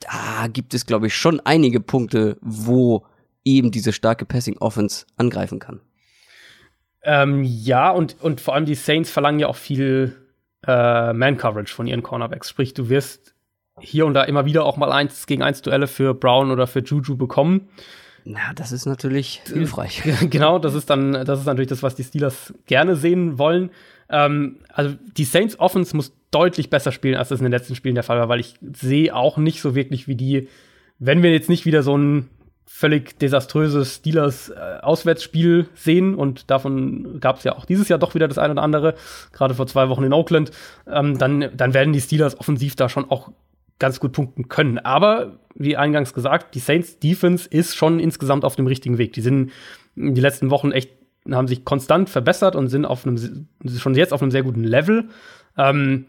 Da 0.00 0.46
gibt 0.50 0.72
es, 0.72 0.86
glaube 0.86 1.08
ich, 1.08 1.14
schon 1.14 1.40
einige 1.40 1.80
Punkte, 1.80 2.38
wo 2.40 3.04
eben 3.44 3.70
diese 3.70 3.92
starke 3.92 4.24
Passing 4.24 4.56
Offense 4.58 5.04
angreifen 5.16 5.58
kann. 5.58 5.80
Ähm, 7.08 7.44
ja, 7.44 7.90
und, 7.90 8.16
und 8.20 8.40
vor 8.40 8.54
allem 8.54 8.66
die 8.66 8.74
Saints 8.74 9.10
verlangen 9.10 9.38
ja 9.38 9.46
auch 9.46 9.56
viel 9.56 10.16
äh, 10.66 11.12
Man-Coverage 11.12 11.72
von 11.72 11.86
ihren 11.86 12.02
Cornerbacks. 12.02 12.50
Sprich, 12.50 12.74
du 12.74 12.88
wirst 12.88 13.32
hier 13.78 14.06
und 14.06 14.14
da 14.14 14.24
immer 14.24 14.44
wieder 14.44 14.64
auch 14.64 14.76
mal 14.76 14.90
eins 14.90 15.26
gegen 15.26 15.42
eins 15.42 15.62
Duelle 15.62 15.86
für 15.86 16.14
Brown 16.14 16.50
oder 16.50 16.66
für 16.66 16.80
Juju 16.80 17.16
bekommen. 17.16 17.68
Na, 18.24 18.52
das 18.56 18.72
ist 18.72 18.86
natürlich 18.86 19.42
hilfreich. 19.46 20.02
genau, 20.30 20.58
das 20.58 20.74
ist 20.74 20.90
dann, 20.90 21.12
das 21.12 21.38
ist 21.38 21.46
natürlich 21.46 21.68
das, 21.68 21.84
was 21.84 21.94
die 21.94 22.02
Steelers 22.02 22.52
gerne 22.66 22.96
sehen 22.96 23.38
wollen. 23.38 23.70
Ähm, 24.10 24.56
also 24.68 24.96
die 25.16 25.24
Saints 25.24 25.60
Offense 25.60 25.94
muss 25.94 26.12
deutlich 26.32 26.70
besser 26.70 26.90
spielen, 26.90 27.14
als 27.14 27.28
das 27.28 27.38
in 27.38 27.44
den 27.44 27.52
letzten 27.52 27.76
Spielen 27.76 27.94
der 27.94 28.02
Fall 28.02 28.18
war, 28.18 28.28
weil 28.28 28.40
ich 28.40 28.56
sehe 28.74 29.14
auch 29.14 29.36
nicht 29.36 29.60
so 29.60 29.76
wirklich, 29.76 30.08
wie 30.08 30.16
die, 30.16 30.48
wenn 30.98 31.22
wir 31.22 31.30
jetzt 31.30 31.48
nicht 31.48 31.66
wieder 31.66 31.84
so 31.84 31.96
ein 31.96 32.28
völlig 32.66 33.18
desaströses 33.18 33.96
Steelers 33.96 34.50
äh, 34.50 34.78
Auswärtsspiel 34.82 35.68
sehen 35.74 36.14
und 36.14 36.50
davon 36.50 37.20
gab 37.20 37.38
es 37.38 37.44
ja 37.44 37.56
auch 37.56 37.64
dieses 37.64 37.88
Jahr 37.88 37.98
doch 37.98 38.14
wieder 38.14 38.28
das 38.28 38.38
eine 38.38 38.52
oder 38.52 38.62
andere, 38.62 38.94
gerade 39.32 39.54
vor 39.54 39.66
zwei 39.66 39.88
Wochen 39.88 40.04
in 40.04 40.12
Oakland, 40.12 40.50
ähm, 40.86 41.16
dann, 41.16 41.50
dann 41.54 41.74
werden 41.74 41.92
die 41.92 42.00
Steelers 42.00 42.38
offensiv 42.38 42.76
da 42.76 42.88
schon 42.88 43.10
auch 43.10 43.30
ganz 43.78 44.00
gut 44.00 44.12
punkten 44.12 44.48
können. 44.48 44.78
Aber 44.78 45.38
wie 45.54 45.76
eingangs 45.76 46.12
gesagt, 46.12 46.54
die 46.54 46.58
Saints 46.58 46.98
Defense 46.98 47.48
ist 47.48 47.76
schon 47.76 48.00
insgesamt 48.00 48.44
auf 48.44 48.56
dem 48.56 48.66
richtigen 48.66 48.98
Weg. 48.98 49.12
Die 49.12 49.20
sind 49.20 49.52
die 49.94 50.20
letzten 50.20 50.50
Wochen 50.50 50.72
echt 50.72 50.90
haben 51.34 51.48
sich 51.48 51.64
konstant 51.64 52.08
verbessert 52.08 52.54
und 52.54 52.68
sind 52.68 52.84
auf 52.84 53.06
einem 53.06 53.48
schon 53.78 53.94
jetzt 53.94 54.12
auf 54.12 54.22
einem 54.22 54.30
sehr 54.30 54.42
guten 54.42 54.62
Level. 54.62 55.08
Ähm, 55.56 56.06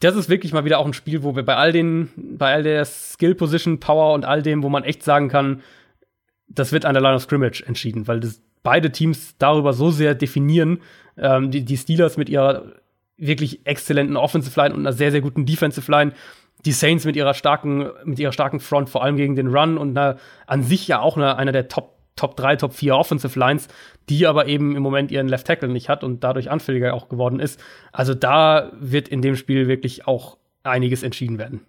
das 0.00 0.16
ist 0.16 0.28
wirklich 0.28 0.52
mal 0.52 0.64
wieder 0.64 0.78
auch 0.78 0.86
ein 0.86 0.92
Spiel, 0.92 1.22
wo 1.22 1.36
wir 1.36 1.44
bei 1.44 1.56
all 1.56 1.72
den, 1.72 2.10
bei 2.16 2.52
all 2.52 2.62
der 2.62 2.84
Skill 2.84 3.34
Position 3.34 3.80
Power 3.80 4.14
und 4.14 4.24
all 4.24 4.42
dem, 4.42 4.62
wo 4.62 4.68
man 4.68 4.84
echt 4.84 5.02
sagen 5.02 5.28
kann, 5.28 5.62
das 6.48 6.72
wird 6.72 6.84
an 6.84 6.94
der 6.94 7.02
Line 7.02 7.14
of 7.16 7.22
Scrimmage 7.22 7.62
entschieden, 7.66 8.06
weil 8.06 8.20
das 8.20 8.42
beide 8.62 8.92
Teams 8.92 9.36
darüber 9.38 9.72
so 9.72 9.90
sehr 9.90 10.14
definieren. 10.14 10.80
Ähm, 11.16 11.50
die, 11.50 11.64
die 11.64 11.76
Steelers 11.76 12.16
mit 12.16 12.28
ihrer 12.28 12.72
wirklich 13.16 13.66
exzellenten 13.66 14.16
Offensive 14.16 14.58
Line 14.60 14.74
und 14.74 14.80
einer 14.80 14.92
sehr, 14.92 15.10
sehr 15.10 15.20
guten 15.20 15.46
Defensive 15.46 15.90
Line. 15.90 16.12
Die 16.64 16.72
Saints 16.72 17.04
mit 17.04 17.16
ihrer 17.16 17.34
starken, 17.34 17.90
mit 18.04 18.18
ihrer 18.18 18.32
starken 18.32 18.60
Front, 18.60 18.88
vor 18.88 19.02
allem 19.02 19.16
gegen 19.16 19.34
den 19.34 19.48
Run 19.48 19.78
und 19.78 19.96
einer, 19.96 20.18
an 20.46 20.62
sich 20.62 20.86
ja 20.88 21.00
auch 21.00 21.16
einer, 21.16 21.36
einer 21.36 21.52
der 21.52 21.68
Top, 21.68 21.98
Top 22.16 22.36
3, 22.36 22.56
Top 22.56 22.74
4 22.74 22.94
Offensive 22.94 23.38
Lines, 23.38 23.68
die 24.08 24.26
aber 24.26 24.46
eben 24.46 24.76
im 24.76 24.82
Moment 24.82 25.10
ihren 25.10 25.28
Left 25.28 25.46
Tackle 25.46 25.68
nicht 25.68 25.88
hat 25.88 26.04
und 26.04 26.22
dadurch 26.22 26.50
anfälliger 26.50 26.94
auch 26.94 27.08
geworden 27.08 27.40
ist. 27.40 27.58
Also 27.92 28.14
da 28.14 28.70
wird 28.78 29.08
in 29.08 29.22
dem 29.22 29.36
Spiel 29.36 29.68
wirklich 29.68 30.06
auch 30.06 30.36
einiges 30.62 31.02
entschieden 31.02 31.38
werden. 31.38 31.60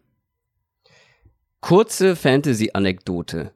Kurze 1.61 2.15
Fantasy-Anekdote. 2.15 3.51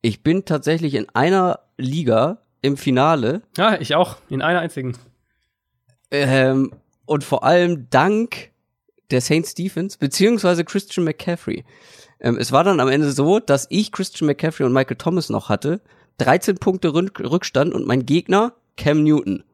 Ich 0.00 0.22
bin 0.22 0.44
tatsächlich 0.44 0.94
in 0.94 1.08
einer 1.12 1.60
Liga 1.76 2.38
im 2.62 2.76
Finale 2.76 3.42
Ja, 3.56 3.80
ich 3.80 3.94
auch, 3.94 4.16
in 4.28 4.42
einer 4.42 4.60
einzigen. 4.60 4.96
ähm, 6.10 6.72
und 7.04 7.24
vor 7.24 7.42
allem 7.42 7.88
dank 7.90 8.50
der 9.10 9.20
Saints 9.20 9.54
Defense 9.54 9.98
beziehungsweise 9.98 10.64
Christian 10.64 11.04
McCaffrey. 11.04 11.64
Ähm, 12.20 12.36
es 12.38 12.52
war 12.52 12.62
dann 12.64 12.80
am 12.80 12.88
Ende 12.88 13.10
so, 13.10 13.40
dass 13.40 13.66
ich 13.70 13.90
Christian 13.92 14.26
McCaffrey 14.26 14.66
und 14.66 14.72
Michael 14.72 14.96
Thomas 14.96 15.28
noch 15.28 15.48
hatte, 15.48 15.80
13 16.18 16.56
Punkte 16.56 16.94
Rück 16.94 17.20
Rückstand 17.20 17.74
und 17.74 17.86
mein 17.86 18.06
Gegner 18.06 18.54
Cam 18.76 19.02
Newton. 19.02 19.44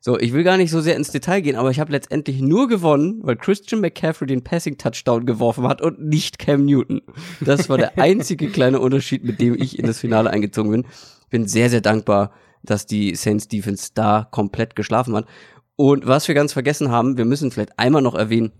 So, 0.00 0.18
ich 0.18 0.32
will 0.32 0.44
gar 0.44 0.56
nicht 0.56 0.70
so 0.70 0.80
sehr 0.80 0.94
ins 0.94 1.10
Detail 1.10 1.40
gehen, 1.40 1.56
aber 1.56 1.70
ich 1.70 1.80
habe 1.80 1.90
letztendlich 1.90 2.40
nur 2.40 2.68
gewonnen, 2.68 3.20
weil 3.22 3.34
Christian 3.36 3.80
McCaffrey 3.80 4.26
den 4.26 4.44
Passing 4.44 4.78
Touchdown 4.78 5.26
geworfen 5.26 5.66
hat 5.66 5.82
und 5.82 6.00
nicht 6.00 6.38
Cam 6.38 6.64
Newton. 6.64 7.02
Das 7.40 7.68
war 7.68 7.76
der 7.76 7.98
einzige 7.98 8.48
kleine 8.48 8.78
Unterschied, 8.78 9.24
mit 9.24 9.40
dem 9.40 9.60
ich 9.60 9.78
in 9.78 9.86
das 9.86 9.98
Finale 9.98 10.30
eingezogen 10.30 10.70
bin. 10.70 10.86
Bin 11.28 11.48
sehr, 11.48 11.70
sehr 11.70 11.80
dankbar, 11.80 12.32
dass 12.62 12.86
die 12.86 13.16
Saints 13.16 13.48
Defense 13.48 13.90
da 13.94 14.28
komplett 14.30 14.76
geschlafen 14.76 15.16
hat. 15.16 15.26
Und 15.74 16.06
was 16.06 16.28
wir 16.28 16.34
ganz 16.34 16.52
vergessen 16.52 16.90
haben, 16.90 17.18
wir 17.18 17.24
müssen 17.24 17.50
vielleicht 17.50 17.78
einmal 17.78 18.02
noch 18.02 18.14
erwähnen, 18.14 18.52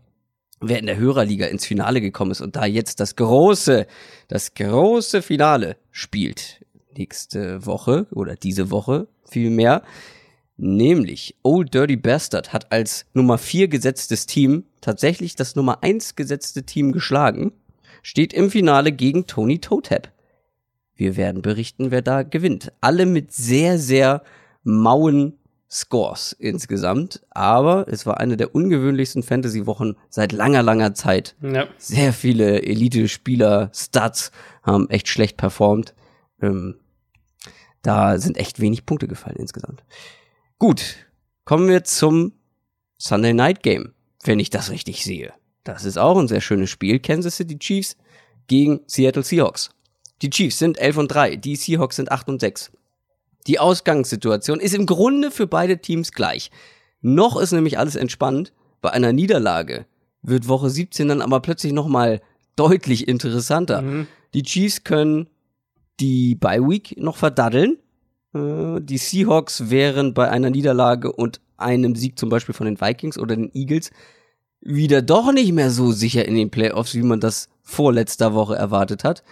wer 0.61 0.79
in 0.79 0.87
der 0.87 0.97
Hörerliga 0.97 1.47
ins 1.47 1.65
Finale 1.65 2.01
gekommen 2.01 2.33
ist 2.33 2.41
und 2.41 2.57
da 2.57 2.67
jetzt 2.67 2.99
das 2.99 3.15
große, 3.15 3.87
das 4.27 4.55
große 4.55 5.23
Finale 5.23 5.77
spielt. 5.93 6.66
Nächste 6.97 7.67
Woche 7.67 8.07
oder 8.13 8.37
diese 8.37 8.71
Woche 8.71 9.09
vielmehr. 9.25 9.83
Nämlich 10.57 11.37
Old 11.43 11.75
Dirty 11.75 11.97
Bastard 11.97 12.53
hat 12.53 12.73
als 12.73 13.05
Nummer 13.13 13.37
4 13.37 13.69
gesetztes 13.69 14.27
Team 14.27 14.65
tatsächlich 14.81 15.37
das 15.37 15.55
Nummer 15.55 15.83
1 15.83 16.17
gesetzte 16.17 16.63
Team 16.63 16.93
geschlagen. 16.93 17.53
Steht 18.03 18.33
im 18.33 18.51
Finale 18.51 18.93
gegen 18.93 19.27
Tony 19.27 19.59
Totep. 19.59 20.11
Wir 20.95 21.17
werden 21.17 21.43
berichten, 21.43 21.91
wer 21.91 22.01
da 22.01 22.23
gewinnt. 22.23 22.73
Alle 22.81 23.05
mit 23.05 23.33
sehr, 23.33 23.79
sehr 23.79 24.23
mauen 24.63 25.35
Scores 25.71 26.33
insgesamt. 26.33 27.21
Aber 27.31 27.87
es 27.89 28.07
war 28.07 28.19
eine 28.19 28.37
der 28.37 28.55
ungewöhnlichsten 28.55 29.23
Fantasy-Wochen 29.23 29.97
seit 30.09 30.33
langer, 30.33 30.63
langer 30.63 30.95
Zeit. 30.95 31.35
Ja. 31.43 31.67
Sehr 31.77 32.13
viele 32.13 32.63
Elite-Spieler, 32.63 33.71
Stats 33.75 34.31
haben 34.63 34.89
echt 34.89 35.09
schlecht 35.09 35.37
performt. 35.37 35.95
Ähm, 36.41 36.77
da 37.87 38.19
sind 38.19 38.37
echt 38.37 38.61
wenig 38.61 38.85
Punkte 38.85 39.07
gefallen 39.07 39.37
insgesamt. 39.39 39.85
Gut, 40.59 40.97
kommen 41.45 41.69
wir 41.69 41.85
zum 41.85 42.33
Sunday 42.99 43.33
Night 43.33 43.63
Game, 43.63 43.93
wenn 44.25 44.41
ich 44.41 44.51
das 44.51 44.71
richtig 44.71 45.05
sehe. 45.05 45.33
Das 45.63 45.85
ist 45.85 45.97
auch 45.97 46.19
ein 46.19 46.29
sehr 46.29 46.41
schönes 46.41 46.71
Spiel. 46.71 46.99
Kansas 46.99 47.37
City 47.37 47.59
Chiefs 47.59 47.97
gegen 48.49 48.81
Seattle 48.87 49.23
Seahawks. 49.23 49.71
Die 50.23 50.31
Chiefs 50.31 50.59
sind 50.59 50.79
11 50.79 50.97
und 50.97 51.09
3, 51.09 51.37
die 51.37 51.57
Seahawks 51.57 51.97
sind 51.97 52.11
8 52.11 52.29
und 52.29 52.41
6. 52.41 52.73
Die 53.47 53.61
Ausgangssituation 53.61 54.59
ist 54.59 54.75
im 54.75 54.87
Grunde 54.87 55.31
für 55.31 55.47
beide 55.47 55.79
Teams 55.79 56.11
gleich. 56.11 56.51
Noch 57.03 57.37
ist 57.37 57.53
nämlich 57.53 57.79
alles 57.79 57.95
entspannt. 57.95 58.53
Bei 58.81 58.91
einer 58.91 59.13
Niederlage 59.13 59.87
wird 60.23 60.49
Woche 60.49 60.71
17 60.71 61.07
dann 61.07 61.23
aber 61.23 61.41
plötzlich 61.41 61.73
noch 61.73 61.87
mal 61.87 62.21
deutlich 62.57 63.07
interessanter. 63.07 63.83
Mhm. 63.83 64.07
Die 64.35 64.43
Chiefs 64.43 64.83
können 64.83 65.29
die 66.01 66.35
Bye 66.35 66.69
Week 66.69 66.95
noch 66.99 67.17
verdaddeln. 67.17 67.79
Äh, 68.35 68.81
Die 68.81 68.99
Seahawks 68.99 69.71
wären 69.71 70.15
bei 70.15 70.31
einer 70.31 70.51
Niederlage 70.51 71.13
und 71.13 71.41
einem 71.57 71.97
Sieg 71.97 72.19
zum 72.19 72.29
Beispiel 72.29 72.55
von 72.55 72.67
den 72.67 72.81
Vikings 72.81 73.19
oder 73.19 73.37
den 73.37 73.51
Eagles 73.55 73.91
wieder 74.61 75.01
doch 75.03 75.33
nicht 75.33 75.53
mehr 75.53 75.71
so 75.71 75.93
sicher 75.93 76.27
in 76.27 76.35
den 76.35 76.51
Playoffs, 76.51 76.95
wie 76.95 77.03
man 77.03 77.21
das 77.21 77.49
vorletzter 77.63 78.35
Woche 78.35 78.57
erwartet 78.57 79.05
hat. 79.05 79.23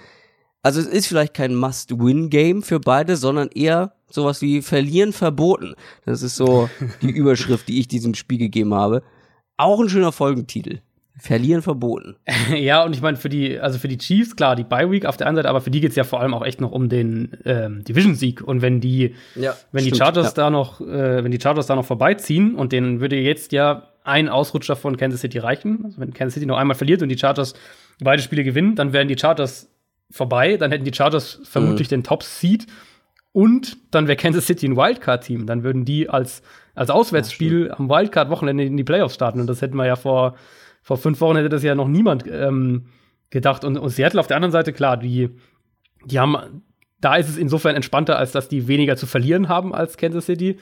Also 0.63 0.81
es 0.81 0.87
ist 0.87 1.07
vielleicht 1.07 1.35
kein 1.35 1.55
Must-Win-Game 1.55 2.63
für 2.63 2.81
beide, 2.81 3.17
sondern 3.17 3.49
eher 3.49 3.93
sowas 4.11 4.41
wie 4.41 4.63
Verlieren 4.63 5.13
verboten. 5.13 5.75
Das 6.07 6.23
ist 6.23 6.37
so 6.37 6.71
die 7.03 7.11
Überschrift, 7.11 7.69
die 7.69 7.81
ich 7.81 7.89
diesem 7.89 8.15
Spiel 8.15 8.39
gegeben 8.39 8.73
habe. 8.73 9.03
Auch 9.59 9.81
ein 9.81 9.89
schöner 9.91 10.13
Folgentitel. 10.13 10.81
Verlieren 11.17 11.63
verboten. 11.63 12.17
Ja, 12.55 12.85
und 12.85 12.95
ich 12.95 13.01
meine, 13.01 13.17
für 13.17 13.29
die, 13.29 13.59
also 13.59 13.79
für 13.79 13.89
die 13.89 13.99
Chiefs, 13.99 14.37
klar, 14.37 14.57
die 14.57 14.65
Bye 14.65 14.91
Week 14.91 15.07
auf 15.07 15.17
der 15.17 15.27
einen 15.27 15.37
Seite, 15.37 15.49
aber 15.49 15.61
für 15.61 15.71
die 15.71 15.81
geht's 15.81 15.97
ja 15.97 16.05
vor 16.05 16.21
allem 16.21 16.35
auch 16.35 16.45
echt 16.45 16.61
noch 16.61 16.73
um 16.73 16.89
den 16.89 17.37
ähm, 17.45 17.85
Division-Sieg. 17.85 18.43
Und 18.43 18.63
wenn 18.63 18.81
die, 18.81 19.15
Ja, 19.35 19.57
wenn 19.73 19.85
die 19.85 19.91
stimmt, 19.91 20.03
Chargers 20.03 20.27
ja. 20.27 20.33
da 20.35 20.51
noch, 20.51 20.81
äh, 20.81 21.23
wenn 21.23 21.31
die 21.31 21.41
Chargers 21.41 21.67
da 21.67 21.77
noch 21.77 21.85
vorbeiziehen 21.85 22.55
und 22.55 22.73
denen 22.73 23.01
würde 23.01 23.17
jetzt 23.17 23.53
ja 23.53 23.89
ein 24.03 24.29
Ausrutscher 24.29 24.77
von 24.77 24.97
Kansas 24.97 25.21
City 25.21 25.39
reichen. 25.39 25.83
Also 25.85 25.99
wenn 26.01 26.13
Kansas 26.13 26.35
City 26.35 26.47
noch 26.47 26.59
einmal 26.59 26.77
verliert 26.77 27.03
und 27.03 27.09
die 27.09 27.19
Chargers 27.19 27.55
beide 28.01 28.21
Spiele 28.21 28.45
gewinnen, 28.45 28.75
dann 28.75 28.93
wären 28.93 29.09
die 29.09 29.19
Chargers 29.19 29.71
vorbei, 30.11 30.57
dann 30.57 30.71
hätten 30.71 30.85
die 30.85 30.93
Chargers 30.95 31.41
vermutlich 31.45 31.89
den 31.89 32.05
Top-Seed 32.05 32.67
und 33.33 33.79
dann 33.91 34.07
wäre 34.07 34.17
Kansas 34.17 34.47
City 34.47 34.67
ein 34.67 34.77
Wildcard-Team. 34.77 35.47
Dann 35.47 35.65
würden 35.65 35.85
die 35.85 36.09
als, 36.09 36.43
als 36.75 36.91
Auswärtsspiel 36.91 37.73
am 37.73 37.89
Wildcard-Wochenende 37.89 38.65
in 38.65 38.77
die 38.77 38.85
Playoffs 38.85 39.15
starten. 39.15 39.41
Und 39.41 39.49
das 39.49 39.61
hätten 39.61 39.77
wir 39.77 39.87
ja 39.87 39.97
vor, 39.97 40.37
vor 40.85 40.99
fünf 40.99 41.21
Wochen 41.23 41.37
hätte 41.37 41.49
das 41.49 41.63
ja 41.63 41.75
noch 41.75 41.89
niemand 41.89 42.25
ähm, 42.31 42.89
gedacht. 43.31 43.65
Und, 43.65 43.79
und 43.79 43.89
Seattle 43.89 44.21
auf 44.21 44.27
der 44.27 44.37
anderen 44.37 44.53
Seite, 44.53 44.75
klar, 44.75 44.99
die, 44.99 45.31
die 46.05 46.21
haben, 46.21 46.63
da 47.01 47.17
ist 47.17 47.31
es 47.31 47.39
insofern 47.39 47.75
entspannter, 47.75 48.19
als 48.19 48.33
dass 48.33 48.49
die 48.49 48.69
weniger 48.69 48.97
zu 48.97 49.07
verlieren 49.07 49.49
haben 49.49 49.75
als 49.75 49.97
Kansas 49.97 50.27
City. 50.27 50.59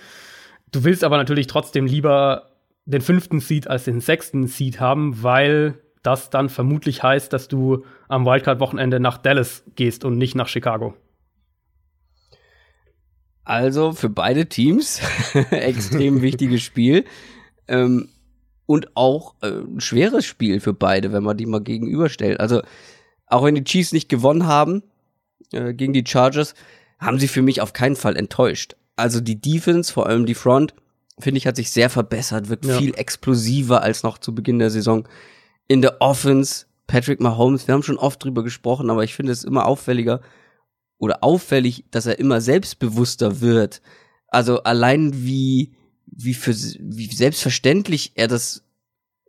Du 0.71 0.85
willst 0.85 1.03
aber 1.03 1.17
natürlich 1.17 1.49
trotzdem 1.49 1.87
lieber 1.87 2.53
den 2.85 3.01
fünften 3.01 3.41
Seed 3.41 3.67
als 3.67 3.85
den 3.85 4.01
sechsten 4.01 4.47
Seed 4.47 4.79
haben, 4.79 5.25
weil 5.25 5.81
das 6.05 6.31
dann 6.31 6.49
vermutlich 6.49 7.03
heißt, 7.03 7.33
dass 7.33 7.49
du 7.49 7.85
am 8.09 8.25
Wildcard-Wochenende 8.25 9.01
nach 9.01 9.19
Dallas 9.19 9.65
gehst 9.75 10.05
und 10.05 10.19
nicht 10.19 10.37
nach 10.37 10.49
Chicago. 10.49 10.95
Also 13.43 13.91
für 13.93 14.09
beide 14.09 14.47
Teams 14.47 15.03
extrem 15.51 16.23
wichtiges 16.23 16.63
Spiel. 16.63 17.07
Ähm, 17.67 18.09
und 18.73 18.97
auch 18.97 19.35
äh, 19.43 19.49
ein 19.49 19.81
schweres 19.81 20.25
Spiel 20.25 20.59
für 20.61 20.73
beide, 20.73 21.13
wenn 21.13 21.23
man 21.23 21.37
die 21.37 21.45
mal 21.45 21.61
gegenüberstellt. 21.61 22.41
Also 22.41 22.63
auch 23.27 23.45
wenn 23.45 23.55
die 23.55 23.65
Chiefs 23.65 23.93
nicht 23.93 24.09
gewonnen 24.09 24.47
haben 24.47 24.83
äh, 25.53 25.75
gegen 25.75 25.93
die 25.93 26.05
Chargers, 26.07 26.55
haben 26.99 27.19
sie 27.19 27.29
für 27.29 27.43
mich 27.43 27.61
auf 27.61 27.75
keinen 27.75 27.97
Fall 27.97 28.17
enttäuscht. 28.17 28.77
Also 28.97 29.21
die 29.21 29.39
Defense, 29.39 29.93
vor 29.93 30.07
allem 30.07 30.25
die 30.25 30.35
Front, 30.35 30.75
finde 31.19 31.37
ich, 31.37 31.47
hat 31.47 31.57
sich 31.57 31.71
sehr 31.71 31.91
verbessert, 31.91 32.49
wirkt 32.49 32.65
Ja. 32.65 32.79
viel 32.79 32.95
explosiver 32.95 33.83
als 33.83 34.03
noch 34.03 34.17
zu 34.17 34.35
Beginn 34.35 34.59
der 34.59 34.71
Saison. 34.71 35.07
In 35.69 35.83
der 35.83 36.01
Offense, 36.01 36.65
Patrick 36.87 37.21
Mahomes, 37.21 37.67
wir 37.69 37.75
haben 37.75 37.83
schon 37.83 37.99
oft 37.99 38.25
drüber 38.25 38.43
gesprochen, 38.43 38.89
aber 38.89 39.05
ich 39.05 39.15
finde 39.15 39.33
es 39.33 39.45
immer 39.45 39.67
auffälliger, 39.67 40.23
oder 40.99 41.23
auffällig, 41.23 41.85
dass 41.91 42.07
er 42.07 42.19
immer 42.19 42.41
selbstbewusster 42.41 43.41
wird. 43.41 43.83
Also 44.29 44.63
allein 44.63 45.11
wie, 45.13 45.73
wie 46.15 46.35
für, 46.35 46.55
wie 46.55 47.07
selbstverständlich 47.13 48.13
er 48.15 48.29
das 48.29 48.63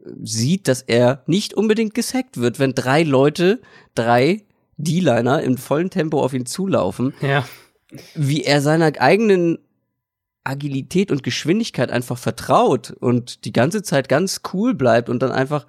äh, 0.03 0.09
sieht, 0.23 0.67
dass 0.67 0.81
er 0.81 1.23
nicht 1.27 1.53
unbedingt 1.53 1.93
gesackt 1.93 2.37
wird, 2.37 2.59
wenn 2.59 2.73
drei 2.75 3.03
Leute, 3.03 3.61
drei 3.95 4.45
D-Liner 4.77 5.41
im 5.43 5.57
vollen 5.57 5.89
Tempo 5.89 6.21
auf 6.21 6.33
ihn 6.33 6.45
zulaufen, 6.45 7.13
Ja. 7.21 7.47
wie 8.15 8.43
er 8.43 8.61
seiner 8.61 8.91
eigenen 8.99 9.59
Agilität 10.43 11.09
und 11.11 11.23
Geschwindigkeit 11.23 11.89
einfach 11.89 12.17
vertraut 12.17 12.91
und 12.91 13.45
die 13.45 13.53
ganze 13.53 13.81
Zeit 13.81 14.09
ganz 14.09 14.41
cool 14.53 14.73
bleibt 14.73 15.07
und 15.09 15.21
dann 15.23 15.31
einfach 15.31 15.65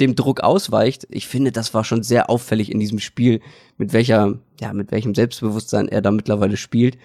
dem 0.00 0.14
Druck 0.16 0.40
ausweicht. 0.40 1.06
Ich 1.10 1.28
finde, 1.28 1.52
das 1.52 1.74
war 1.74 1.84
schon 1.84 2.02
sehr 2.02 2.30
auffällig 2.30 2.72
in 2.72 2.80
diesem 2.80 3.00
Spiel, 3.00 3.40
mit 3.76 3.92
welcher, 3.92 4.38
ja, 4.60 4.72
mit 4.72 4.90
welchem 4.92 5.14
Selbstbewusstsein 5.14 5.88
er 5.88 6.00
da 6.00 6.10
mittlerweile 6.10 6.56
spielt. 6.56 6.96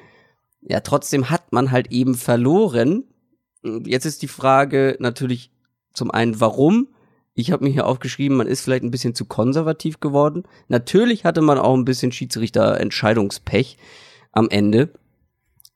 Ja, 0.61 0.79
trotzdem 0.79 1.29
hat 1.29 1.51
man 1.51 1.71
halt 1.71 1.91
eben 1.91 2.15
verloren. 2.15 3.03
Jetzt 3.63 4.05
ist 4.05 4.21
die 4.21 4.27
Frage 4.27 4.95
natürlich 4.99 5.51
zum 5.93 6.11
einen, 6.11 6.39
warum? 6.39 6.87
Ich 7.33 7.51
habe 7.51 7.63
mir 7.63 7.71
hier 7.71 7.87
aufgeschrieben, 7.87 8.37
man 8.37 8.47
ist 8.47 8.61
vielleicht 8.61 8.83
ein 8.83 8.91
bisschen 8.91 9.15
zu 9.15 9.25
konservativ 9.25 9.99
geworden. 9.99 10.43
Natürlich 10.67 11.25
hatte 11.25 11.41
man 11.41 11.57
auch 11.57 11.73
ein 11.73 11.85
bisschen 11.85 12.11
Schiedsrichter-Entscheidungspech 12.11 13.77
am 14.31 14.49
Ende. 14.49 14.89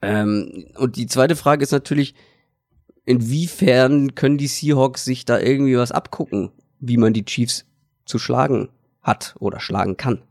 Ähm, 0.02 0.66
und 0.78 0.98
die 0.98 1.08
zweite 1.08 1.36
Frage 1.36 1.64
ist 1.64 1.72
natürlich, 1.72 2.16
inwiefern 3.06 4.16
können 4.16 4.38
die 4.38 4.48
Seahawks 4.48 5.06
sich 5.06 5.26
da 5.26 5.40
irgendwie 5.40 5.78
was 5.78 5.92
abgucken, 5.92 6.52
wie 6.80 6.98
man 6.98 7.14
die 7.14 7.26
Chiefs 7.26 7.66
zu 8.06 8.20
schlagen 8.20 8.70
hat 9.02 9.36
oder 9.40 9.60
schlagen 9.60 9.98
kann? 9.98 10.22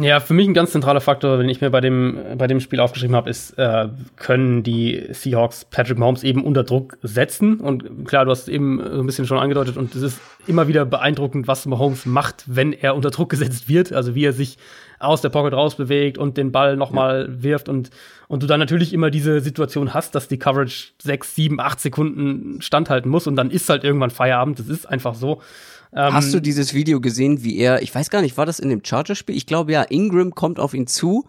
Ja, 0.00 0.18
für 0.18 0.34
mich 0.34 0.48
ein 0.48 0.54
ganz 0.54 0.72
zentraler 0.72 1.00
Faktor, 1.00 1.36
den 1.38 1.48
ich 1.48 1.60
mir 1.60 1.70
bei 1.70 1.80
dem, 1.80 2.18
bei 2.36 2.46
dem 2.46 2.58
Spiel 2.58 2.80
aufgeschrieben 2.80 3.14
habe, 3.14 3.30
ist, 3.30 3.56
äh, 3.58 3.88
können 4.16 4.62
die 4.62 5.06
Seahawks 5.10 5.66
Patrick 5.66 5.98
Mahomes 5.98 6.24
eben 6.24 6.42
unter 6.42 6.64
Druck 6.64 6.98
setzen. 7.02 7.60
Und 7.60 8.04
klar, 8.06 8.24
du 8.24 8.32
hast 8.32 8.42
es 8.42 8.48
eben 8.48 8.82
so 8.82 9.00
ein 9.00 9.06
bisschen 9.06 9.26
schon 9.26 9.38
angedeutet 9.38 9.76
und 9.76 9.94
es 9.94 10.02
ist 10.02 10.20
immer 10.46 10.66
wieder 10.66 10.84
beeindruckend, 10.84 11.46
was 11.46 11.66
Mahomes 11.66 12.06
macht, 12.06 12.44
wenn 12.46 12.72
er 12.72 12.96
unter 12.96 13.10
Druck 13.10 13.30
gesetzt 13.30 13.68
wird. 13.68 13.92
Also 13.92 14.14
wie 14.14 14.24
er 14.24 14.32
sich 14.32 14.58
aus 14.98 15.20
der 15.20 15.28
Pocket 15.28 15.52
rausbewegt 15.52 16.18
und 16.18 16.36
den 16.36 16.50
Ball 16.50 16.76
nochmal 16.76 17.28
ja. 17.28 17.42
wirft 17.42 17.68
und, 17.68 17.90
und 18.26 18.42
du 18.42 18.46
dann 18.46 18.60
natürlich 18.60 18.92
immer 18.92 19.10
diese 19.10 19.40
Situation 19.40 19.94
hast, 19.94 20.14
dass 20.14 20.28
die 20.28 20.38
Coverage 20.38 20.92
sechs, 21.00 21.34
sieben, 21.34 21.60
acht 21.60 21.80
Sekunden 21.80 22.60
standhalten 22.62 23.10
muss 23.10 23.26
und 23.26 23.36
dann 23.36 23.50
ist 23.50 23.68
halt 23.68 23.84
irgendwann 23.84 24.10
Feierabend. 24.10 24.58
Das 24.58 24.68
ist 24.68 24.86
einfach 24.86 25.14
so. 25.14 25.40
Ähm, 25.94 26.12
Hast 26.12 26.34
du 26.34 26.40
dieses 26.40 26.74
Video 26.74 27.00
gesehen, 27.00 27.44
wie 27.44 27.56
er, 27.58 27.82
ich 27.82 27.94
weiß 27.94 28.10
gar 28.10 28.20
nicht, 28.20 28.36
war 28.36 28.46
das 28.46 28.58
in 28.58 28.68
dem 28.68 28.84
Chargers-Spiel? 28.84 29.36
Ich 29.36 29.46
glaube 29.46 29.72
ja, 29.72 29.82
Ingram 29.82 30.34
kommt 30.34 30.58
auf 30.58 30.74
ihn 30.74 30.86
zu 30.88 31.26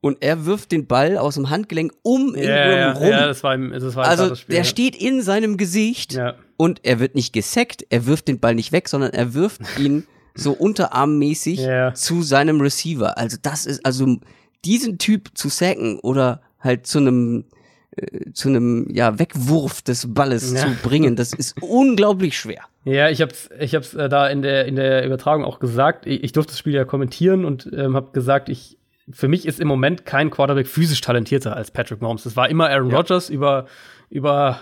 und 0.00 0.18
er 0.20 0.46
wirft 0.46 0.72
den 0.72 0.86
Ball 0.86 1.18
aus 1.18 1.34
dem 1.34 1.50
Handgelenk 1.50 1.92
um 2.02 2.34
Ingram 2.34 2.46
ja, 2.48 2.92
rum. 2.92 3.08
Ja, 3.08 3.26
das 3.26 3.42
war 3.42 3.54
im, 3.54 3.70
das 3.72 3.94
war 3.94 4.04
im 4.04 4.10
also 4.10 4.34
der 4.48 4.64
steht 4.64 4.96
in 4.96 5.20
seinem 5.20 5.56
Gesicht 5.56 6.14
ja. 6.14 6.34
und 6.56 6.80
er 6.84 6.98
wird 6.98 7.14
nicht 7.14 7.32
gesackt, 7.32 7.84
er 7.90 8.06
wirft 8.06 8.28
den 8.28 8.40
Ball 8.40 8.54
nicht 8.54 8.72
weg, 8.72 8.88
sondern 8.88 9.12
er 9.12 9.34
wirft 9.34 9.60
ihn 9.78 10.06
so 10.34 10.52
unterarmmäßig 10.52 11.60
ja. 11.60 11.92
zu 11.94 12.22
seinem 12.22 12.60
Receiver. 12.60 13.18
Also 13.18 13.36
das 13.40 13.66
ist, 13.66 13.84
also 13.84 14.18
diesen 14.64 14.98
Typ 14.98 15.30
zu 15.34 15.48
sacken 15.48 15.98
oder 16.00 16.40
halt 16.60 16.86
zu 16.86 16.98
einem 16.98 17.44
äh, 17.90 18.32
zu 18.32 18.48
einem 18.48 18.88
ja 18.90 19.18
Wegwurf 19.18 19.82
des 19.82 20.12
Balles 20.12 20.52
Ja. 20.52 20.60
zu 20.60 20.68
bringen, 20.82 21.16
das 21.16 21.32
ist 21.32 21.54
unglaublich 21.62 22.38
schwer. 22.38 22.62
Ja, 22.88 23.10
ich 23.10 23.20
hab's, 23.20 23.50
ich 23.58 23.74
hab's 23.74 23.94
äh, 23.94 24.08
da 24.08 24.28
in 24.28 24.42
der 24.42 24.66
in 24.66 24.76
der 24.76 25.04
Übertragung 25.04 25.44
auch 25.44 25.58
gesagt. 25.58 26.06
Ich, 26.06 26.22
ich 26.22 26.32
durfte 26.32 26.52
das 26.52 26.58
Spiel 26.60 26.74
ja 26.74 26.84
kommentieren 26.84 27.44
und 27.44 27.68
ähm, 27.76 27.96
habe 27.96 28.12
gesagt, 28.12 28.48
ich 28.48 28.78
für 29.10 29.26
mich 29.28 29.44
ist 29.44 29.60
im 29.60 29.66
Moment 29.68 30.04
kein 30.04 30.30
Quarterback 30.30 30.68
physisch 30.68 31.00
talentierter 31.00 31.56
als 31.56 31.72
Patrick 31.72 32.00
Mahomes. 32.00 32.22
Das 32.22 32.36
war 32.36 32.48
immer 32.48 32.68
Aaron 32.70 32.90
Ja. 32.90 32.96
Rodgers 32.96 33.28
über 33.28 33.66
über 34.08 34.60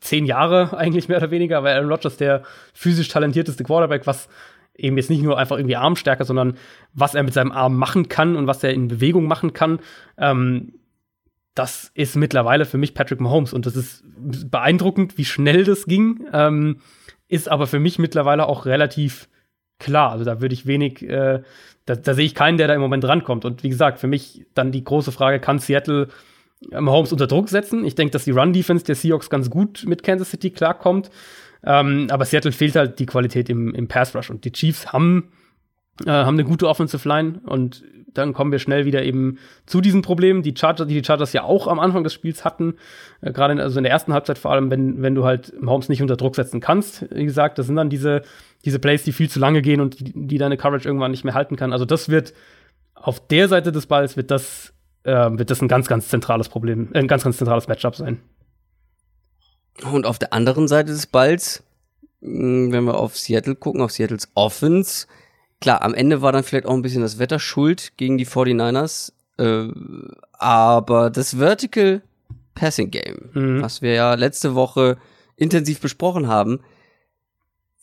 zehn 0.00 0.24
Jahre 0.24 0.74
eigentlich 0.74 1.08
mehr 1.08 1.18
oder 1.18 1.30
weniger, 1.30 1.62
war 1.62 1.70
Aaron 1.72 1.90
Rodgers 1.90 2.16
der 2.16 2.44
physisch 2.72 3.08
talentierteste 3.08 3.62
Quarterback, 3.62 4.06
was 4.06 4.28
eben 4.74 4.96
jetzt 4.96 5.10
nicht 5.10 5.22
nur 5.22 5.36
einfach 5.36 5.58
irgendwie 5.58 5.76
Armstärke, 5.76 6.24
sondern 6.24 6.56
was 6.94 7.14
er 7.14 7.22
mit 7.22 7.34
seinem 7.34 7.52
Arm 7.52 7.76
machen 7.76 8.08
kann 8.08 8.36
und 8.36 8.46
was 8.46 8.64
er 8.64 8.72
in 8.72 8.88
Bewegung 8.88 9.26
machen 9.26 9.52
kann. 9.52 9.80
Ähm, 10.16 10.72
das 11.54 11.90
ist 11.94 12.16
mittlerweile 12.16 12.64
für 12.64 12.78
mich 12.78 12.94
Patrick 12.94 13.20
Mahomes 13.20 13.52
und 13.52 13.66
das 13.66 13.76
ist 13.76 14.02
beeindruckend, 14.50 15.18
wie 15.18 15.26
schnell 15.26 15.64
das 15.64 15.84
ging. 15.84 16.26
Ähm, 16.32 16.78
ist 17.30 17.48
aber 17.48 17.66
für 17.66 17.78
mich 17.78 17.98
mittlerweile 17.98 18.46
auch 18.46 18.66
relativ 18.66 19.28
klar. 19.78 20.10
Also 20.10 20.24
da 20.24 20.40
würde 20.40 20.52
ich 20.52 20.66
wenig, 20.66 21.02
äh, 21.02 21.42
da, 21.86 21.94
da 21.94 22.14
sehe 22.14 22.26
ich 22.26 22.34
keinen, 22.34 22.58
der 22.58 22.68
da 22.68 22.74
im 22.74 22.80
Moment 22.80 23.04
rankommt. 23.04 23.44
Und 23.44 23.62
wie 23.62 23.68
gesagt, 23.68 23.98
für 23.98 24.08
mich 24.08 24.46
dann 24.54 24.72
die 24.72 24.84
große 24.84 25.12
Frage, 25.12 25.40
kann 25.40 25.58
Seattle 25.58 26.08
Mahomes 26.70 27.12
unter 27.12 27.26
Druck 27.26 27.48
setzen? 27.48 27.84
Ich 27.84 27.94
denke, 27.94 28.12
dass 28.12 28.24
die 28.24 28.32
Run-Defense 28.32 28.84
der 28.84 28.94
Seahawks 28.94 29.30
ganz 29.30 29.48
gut 29.48 29.84
mit 29.86 30.02
Kansas 30.02 30.30
City 30.30 30.50
klarkommt. 30.50 31.10
Ähm, 31.64 32.08
aber 32.10 32.24
Seattle 32.24 32.52
fehlt 32.52 32.74
halt 32.76 32.98
die 32.98 33.06
Qualität 33.06 33.48
im, 33.48 33.74
im 33.74 33.88
Pass-Rush. 33.88 34.30
Und 34.30 34.44
die 34.44 34.52
Chiefs 34.52 34.92
haben, 34.92 35.32
äh, 36.04 36.10
haben 36.10 36.34
eine 36.34 36.44
gute 36.44 36.68
Offensive 36.68 37.08
Line 37.08 37.40
und 37.46 37.84
dann 38.14 38.32
kommen 38.32 38.52
wir 38.52 38.58
schnell 38.58 38.84
wieder 38.84 39.02
eben 39.02 39.38
zu 39.66 39.80
diesen 39.80 40.02
Problemen, 40.02 40.42
die 40.42 40.54
Chargers, 40.56 40.86
die 40.86 40.94
die 40.94 41.04
Chargers 41.04 41.32
ja 41.32 41.44
auch 41.44 41.66
am 41.66 41.78
Anfang 41.78 42.04
des 42.04 42.12
Spiels 42.12 42.44
hatten, 42.44 42.74
äh, 43.20 43.32
gerade 43.32 43.52
in, 43.52 43.60
also 43.60 43.78
in 43.78 43.84
der 43.84 43.92
ersten 43.92 44.12
Halbzeit 44.12 44.38
vor 44.38 44.52
allem, 44.52 44.70
wenn, 44.70 45.02
wenn 45.02 45.14
du 45.14 45.24
halt 45.24 45.60
Mahomes 45.60 45.88
nicht 45.88 46.02
unter 46.02 46.16
Druck 46.16 46.36
setzen 46.36 46.60
kannst. 46.60 47.06
Wie 47.14 47.24
gesagt, 47.24 47.58
das 47.58 47.66
sind 47.66 47.76
dann 47.76 47.90
diese, 47.90 48.22
diese 48.64 48.78
Plays, 48.78 49.02
die 49.02 49.12
viel 49.12 49.30
zu 49.30 49.38
lange 49.38 49.62
gehen 49.62 49.80
und 49.80 50.00
die, 50.00 50.12
die 50.14 50.38
deine 50.38 50.56
Coverage 50.56 50.88
irgendwann 50.88 51.10
nicht 51.10 51.24
mehr 51.24 51.34
halten 51.34 51.56
kann. 51.56 51.72
Also 51.72 51.84
das 51.84 52.08
wird 52.08 52.34
auf 52.94 53.26
der 53.26 53.48
Seite 53.48 53.72
des 53.72 53.86
Balls 53.86 54.16
wird 54.16 54.30
das, 54.30 54.72
äh, 55.04 55.12
wird 55.12 55.50
das 55.50 55.62
ein 55.62 55.68
ganz, 55.68 55.88
ganz 55.88 56.08
zentrales 56.08 56.48
Problem, 56.48 56.90
äh, 56.92 56.98
ein 56.98 57.08
ganz, 57.08 57.24
ganz 57.24 57.38
zentrales 57.38 57.68
Matchup 57.68 57.96
sein. 57.96 58.20
Und 59.90 60.06
auf 60.06 60.18
der 60.18 60.32
anderen 60.32 60.68
Seite 60.68 60.92
des 60.92 61.06
Balls 61.06 61.62
Wenn 62.22 62.84
wir 62.84 62.98
auf 62.98 63.16
Seattle 63.16 63.54
gucken, 63.54 63.80
auf 63.80 63.92
Seattles 63.92 64.28
Offense, 64.34 65.06
klar, 65.60 65.82
am 65.82 65.94
Ende 65.94 66.22
war 66.22 66.32
dann 66.32 66.42
vielleicht 66.44 66.66
auch 66.66 66.74
ein 66.74 66.82
bisschen 66.82 67.02
das 67.02 67.18
Wetter 67.18 67.38
schuld 67.38 67.92
gegen 67.96 68.18
die 68.18 68.26
49ers, 68.26 69.12
äh, 69.38 69.68
aber 70.32 71.10
das 71.10 71.34
Vertical 71.36 72.02
Passing 72.54 72.90
Game, 72.90 73.30
Mhm. 73.34 73.62
was 73.62 73.80
wir 73.82 73.92
ja 73.94 74.14
letzte 74.14 74.54
Woche 74.54 74.98
intensiv 75.36 75.80
besprochen 75.80 76.26
haben, 76.28 76.60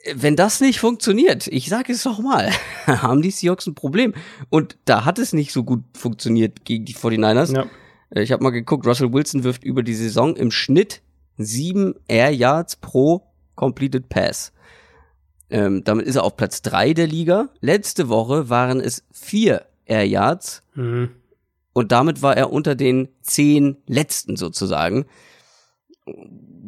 äh, 0.03 0.13
wenn 0.17 0.35
das 0.35 0.61
nicht 0.61 0.79
funktioniert, 0.79 1.47
ich 1.47 1.69
sage 1.69 1.93
es 1.93 2.03
doch 2.03 2.19
mal, 2.19 2.49
haben 2.87 3.21
die 3.21 3.31
Seahawks 3.31 3.67
ein 3.67 3.75
Problem. 3.75 4.13
Und 4.49 4.77
da 4.85 5.05
hat 5.05 5.19
es 5.19 5.33
nicht 5.33 5.51
so 5.51 5.63
gut 5.63 5.83
funktioniert 5.95 6.65
gegen 6.65 6.85
die 6.85 6.93
49ers. 6.95 7.53
Ja. 7.55 7.65
Äh, 8.09 8.21
Ich 8.23 8.31
habe 8.31 8.43
mal 8.43 8.51
geguckt, 8.51 8.85
Russell 8.85 9.11
Wilson 9.13 9.43
wirft 9.43 9.63
über 9.63 9.83
die 9.83 9.95
Saison 9.95 10.35
im 10.35 10.51
Schnitt 10.51 11.01
sieben 11.37 11.93
Air 12.07 12.31
Yards 12.31 12.75
pro 12.77 13.23
Completed 13.55 14.09
Pass. 14.09 14.51
Ähm, 15.49 15.83
damit 15.83 16.05
ist 16.07 16.15
er 16.15 16.23
auf 16.23 16.35
Platz 16.35 16.61
drei 16.61 16.93
der 16.93 17.07
Liga. 17.07 17.49
Letzte 17.61 18.09
Woche 18.09 18.49
waren 18.49 18.79
es 18.81 19.03
vier 19.11 19.65
Air 19.85 20.05
Yards 20.05 20.61
Mhm. 20.75 21.09
und 21.73 21.91
damit 21.91 22.21
war 22.21 22.35
er 22.35 22.51
unter 22.51 22.75
den 22.75 23.07
zehn 23.21 23.77
letzten 23.87 24.35
sozusagen. 24.35 25.05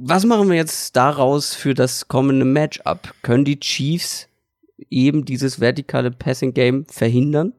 Was 0.01 0.26
machen 0.26 0.49
wir 0.49 0.56
jetzt 0.56 0.95
daraus 0.95 1.53
für 1.53 1.73
das 1.73 2.07
kommende 2.07 2.45
Matchup? 2.45 3.14
Können 3.22 3.45
die 3.45 3.60
Chiefs 3.60 4.27
eben 4.89 5.26
dieses 5.26 5.60
vertikale 5.60 6.11
Passing 6.11 6.53
Game 6.53 6.85
verhindern? 6.85 7.53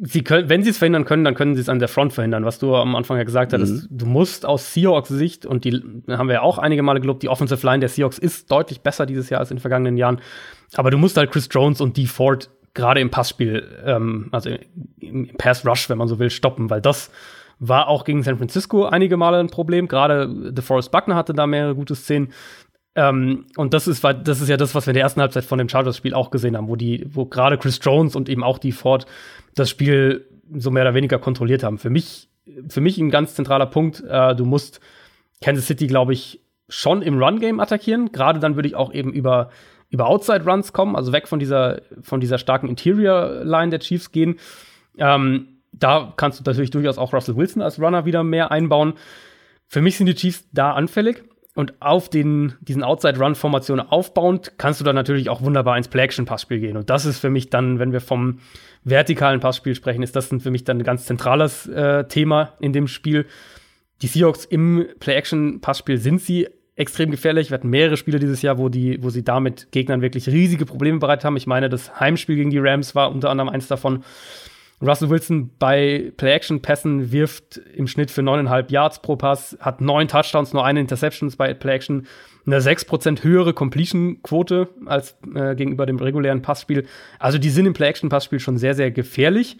Sie 0.00 0.22
können, 0.22 0.48
wenn 0.48 0.62
sie 0.62 0.70
es 0.70 0.78
verhindern 0.78 1.04
können, 1.04 1.24
dann 1.24 1.34
können 1.34 1.56
sie 1.56 1.60
es 1.60 1.68
an 1.68 1.80
der 1.80 1.88
Front 1.88 2.12
verhindern, 2.12 2.44
was 2.44 2.60
du 2.60 2.76
am 2.76 2.94
Anfang 2.94 3.16
ja 3.16 3.24
gesagt 3.24 3.52
hattest. 3.52 3.88
Du 3.90 4.06
musst 4.06 4.46
aus 4.46 4.72
Seahawks 4.72 5.08
Sicht, 5.08 5.44
und 5.44 5.64
die 5.64 5.82
haben 6.08 6.28
wir 6.28 6.34
ja 6.34 6.42
auch 6.42 6.58
einige 6.58 6.82
Male 6.82 7.00
gelobt, 7.00 7.22
die 7.24 7.28
Offensive 7.28 7.66
Line 7.66 7.80
der 7.80 7.88
Seahawks 7.88 8.18
ist 8.18 8.50
deutlich 8.52 8.82
besser 8.82 9.06
dieses 9.06 9.28
Jahr 9.28 9.40
als 9.40 9.50
in 9.50 9.56
den 9.56 9.60
vergangenen 9.60 9.96
Jahren. 9.96 10.20
Aber 10.74 10.92
du 10.92 10.98
musst 10.98 11.16
halt 11.16 11.32
Chris 11.32 11.48
Jones 11.50 11.80
und 11.80 11.96
Dee 11.96 12.06
Ford 12.06 12.48
gerade 12.74 13.00
im 13.00 13.10
Passspiel, 13.10 13.66
ähm, 13.84 14.28
also 14.30 14.50
im 15.00 15.28
Pass 15.36 15.66
Rush, 15.66 15.90
wenn 15.90 15.98
man 15.98 16.08
so 16.08 16.18
will, 16.20 16.30
stoppen, 16.30 16.70
weil 16.70 16.80
das 16.80 17.10
war 17.58 17.88
auch 17.88 18.04
gegen 18.04 18.22
San 18.22 18.38
Francisco 18.38 18.86
einige 18.86 19.16
Male 19.16 19.38
ein 19.38 19.48
Problem. 19.48 19.88
Gerade 19.88 20.52
DeForest 20.52 20.90
Buckner 20.90 21.14
hatte 21.14 21.32
da 21.32 21.46
mehrere 21.46 21.74
gute 21.74 21.94
Szenen. 21.94 22.32
Ähm, 22.94 23.46
und 23.56 23.72
das 23.72 23.88
ist, 23.88 24.04
das 24.04 24.40
ist 24.40 24.48
ja 24.48 24.56
das, 24.56 24.74
was 24.74 24.86
wir 24.86 24.90
in 24.90 24.94
der 24.94 25.02
ersten 25.04 25.20
Halbzeit 25.20 25.44
von 25.44 25.58
dem 25.58 25.68
Chargers-Spiel 25.68 26.14
auch 26.14 26.30
gesehen 26.30 26.56
haben, 26.56 26.68
wo 26.68 26.76
die, 26.76 27.06
wo 27.10 27.24
gerade 27.24 27.56
Chris 27.56 27.80
Jones 27.82 28.16
und 28.16 28.28
eben 28.28 28.44
auch 28.44 28.58
die 28.58 28.72
Ford 28.72 29.06
das 29.54 29.70
Spiel 29.70 30.26
so 30.54 30.70
mehr 30.70 30.82
oder 30.82 30.94
weniger 30.94 31.18
kontrolliert 31.18 31.62
haben. 31.62 31.78
Für 31.78 31.90
mich, 31.90 32.28
für 32.68 32.80
mich 32.80 32.98
ein 32.98 33.10
ganz 33.10 33.34
zentraler 33.34 33.66
Punkt. 33.66 34.02
Äh, 34.06 34.34
du 34.36 34.44
musst 34.44 34.80
Kansas 35.40 35.66
City, 35.66 35.86
glaube 35.86 36.12
ich, 36.12 36.40
schon 36.68 37.02
im 37.02 37.22
Run-Game 37.22 37.60
attackieren. 37.60 38.12
Gerade 38.12 38.40
dann 38.40 38.56
würde 38.56 38.68
ich 38.68 38.74
auch 38.74 38.92
eben 38.92 39.12
über, 39.12 39.50
über 39.88 40.06
Outside-Runs 40.06 40.72
kommen, 40.72 40.96
also 40.96 41.12
weg 41.12 41.28
von 41.28 41.38
dieser, 41.38 41.80
von 42.02 42.20
dieser 42.20 42.38
starken 42.38 42.68
Interior-Line 42.68 43.70
der 43.70 43.80
Chiefs 43.80 44.12
gehen. 44.12 44.38
Ähm, 44.98 45.48
da 45.72 46.12
kannst 46.16 46.40
du 46.40 46.44
natürlich 46.44 46.70
durchaus 46.70 46.98
auch 46.98 47.12
Russell 47.14 47.36
Wilson 47.36 47.62
als 47.62 47.80
Runner 47.80 48.04
wieder 48.04 48.22
mehr 48.22 48.50
einbauen. 48.50 48.94
Für 49.66 49.80
mich 49.80 49.96
sind 49.96 50.06
die 50.06 50.14
Chiefs 50.14 50.44
da 50.52 50.72
anfällig. 50.72 51.24
Und 51.54 51.74
auf 51.80 52.08
den, 52.08 52.54
diesen 52.60 52.82
Outside-Run-Formationen 52.82 53.86
aufbauend 53.86 54.52
kannst 54.56 54.80
du 54.80 54.84
dann 54.84 54.94
natürlich 54.94 55.28
auch 55.28 55.42
wunderbar 55.42 55.76
ins 55.76 55.88
Play-Action-Passspiel 55.88 56.60
gehen. 56.60 56.78
Und 56.78 56.88
das 56.88 57.04
ist 57.04 57.18
für 57.18 57.28
mich 57.28 57.50
dann, 57.50 57.78
wenn 57.78 57.92
wir 57.92 58.00
vom 58.00 58.38
vertikalen 58.84 59.40
Passspiel 59.40 59.74
sprechen, 59.74 60.02
ist 60.02 60.16
das 60.16 60.28
für 60.28 60.50
mich 60.50 60.64
dann 60.64 60.78
ein 60.78 60.84
ganz 60.84 61.04
zentrales 61.04 61.66
äh, 61.66 62.04
Thema 62.04 62.54
in 62.58 62.72
dem 62.72 62.88
Spiel. 62.88 63.26
Die 64.00 64.06
Seahawks 64.06 64.46
im 64.46 64.86
Play-Action-Passspiel 64.98 65.98
sind 65.98 66.22
sie 66.22 66.48
extrem 66.74 67.10
gefährlich. 67.10 67.50
Wir 67.50 67.56
hatten 67.56 67.68
mehrere 67.68 67.98
Spiele 67.98 68.18
dieses 68.18 68.40
Jahr, 68.40 68.56
wo, 68.56 68.70
die, 68.70 69.02
wo 69.02 69.10
sie 69.10 69.22
damit 69.22 69.70
Gegnern 69.72 70.00
wirklich 70.00 70.28
riesige 70.28 70.64
Probleme 70.64 70.98
bereitet 70.98 71.26
haben. 71.26 71.36
Ich 71.36 71.46
meine, 71.46 71.68
das 71.68 72.00
Heimspiel 72.00 72.36
gegen 72.36 72.50
die 72.50 72.58
Rams 72.58 72.94
war 72.94 73.12
unter 73.12 73.30
anderem 73.30 73.50
eins 73.50 73.68
davon. 73.68 74.04
Russell 74.82 75.10
Wilson 75.10 75.50
bei 75.58 76.12
Play-Action-Pässen 76.16 77.12
wirft 77.12 77.58
im 77.74 77.86
Schnitt 77.86 78.10
für 78.10 78.22
9,5 78.22 78.72
Yards 78.72 79.00
pro 79.00 79.14
Pass, 79.14 79.56
hat 79.60 79.80
neun 79.80 80.08
Touchdowns, 80.08 80.52
nur 80.52 80.64
eine 80.64 80.80
Interception 80.80 81.32
bei 81.38 81.54
Play-Action, 81.54 82.06
eine 82.44 82.58
6% 82.58 83.22
höhere 83.22 83.54
Completion-Quote 83.54 84.68
als 84.86 85.16
äh, 85.34 85.54
gegenüber 85.54 85.86
dem 85.86 85.98
regulären 85.98 86.42
Passspiel. 86.42 86.86
Also 87.20 87.38
die 87.38 87.50
sind 87.50 87.66
im 87.66 87.74
Play-Action-Passspiel 87.74 88.40
schon 88.40 88.58
sehr, 88.58 88.74
sehr 88.74 88.90
gefährlich. 88.90 89.56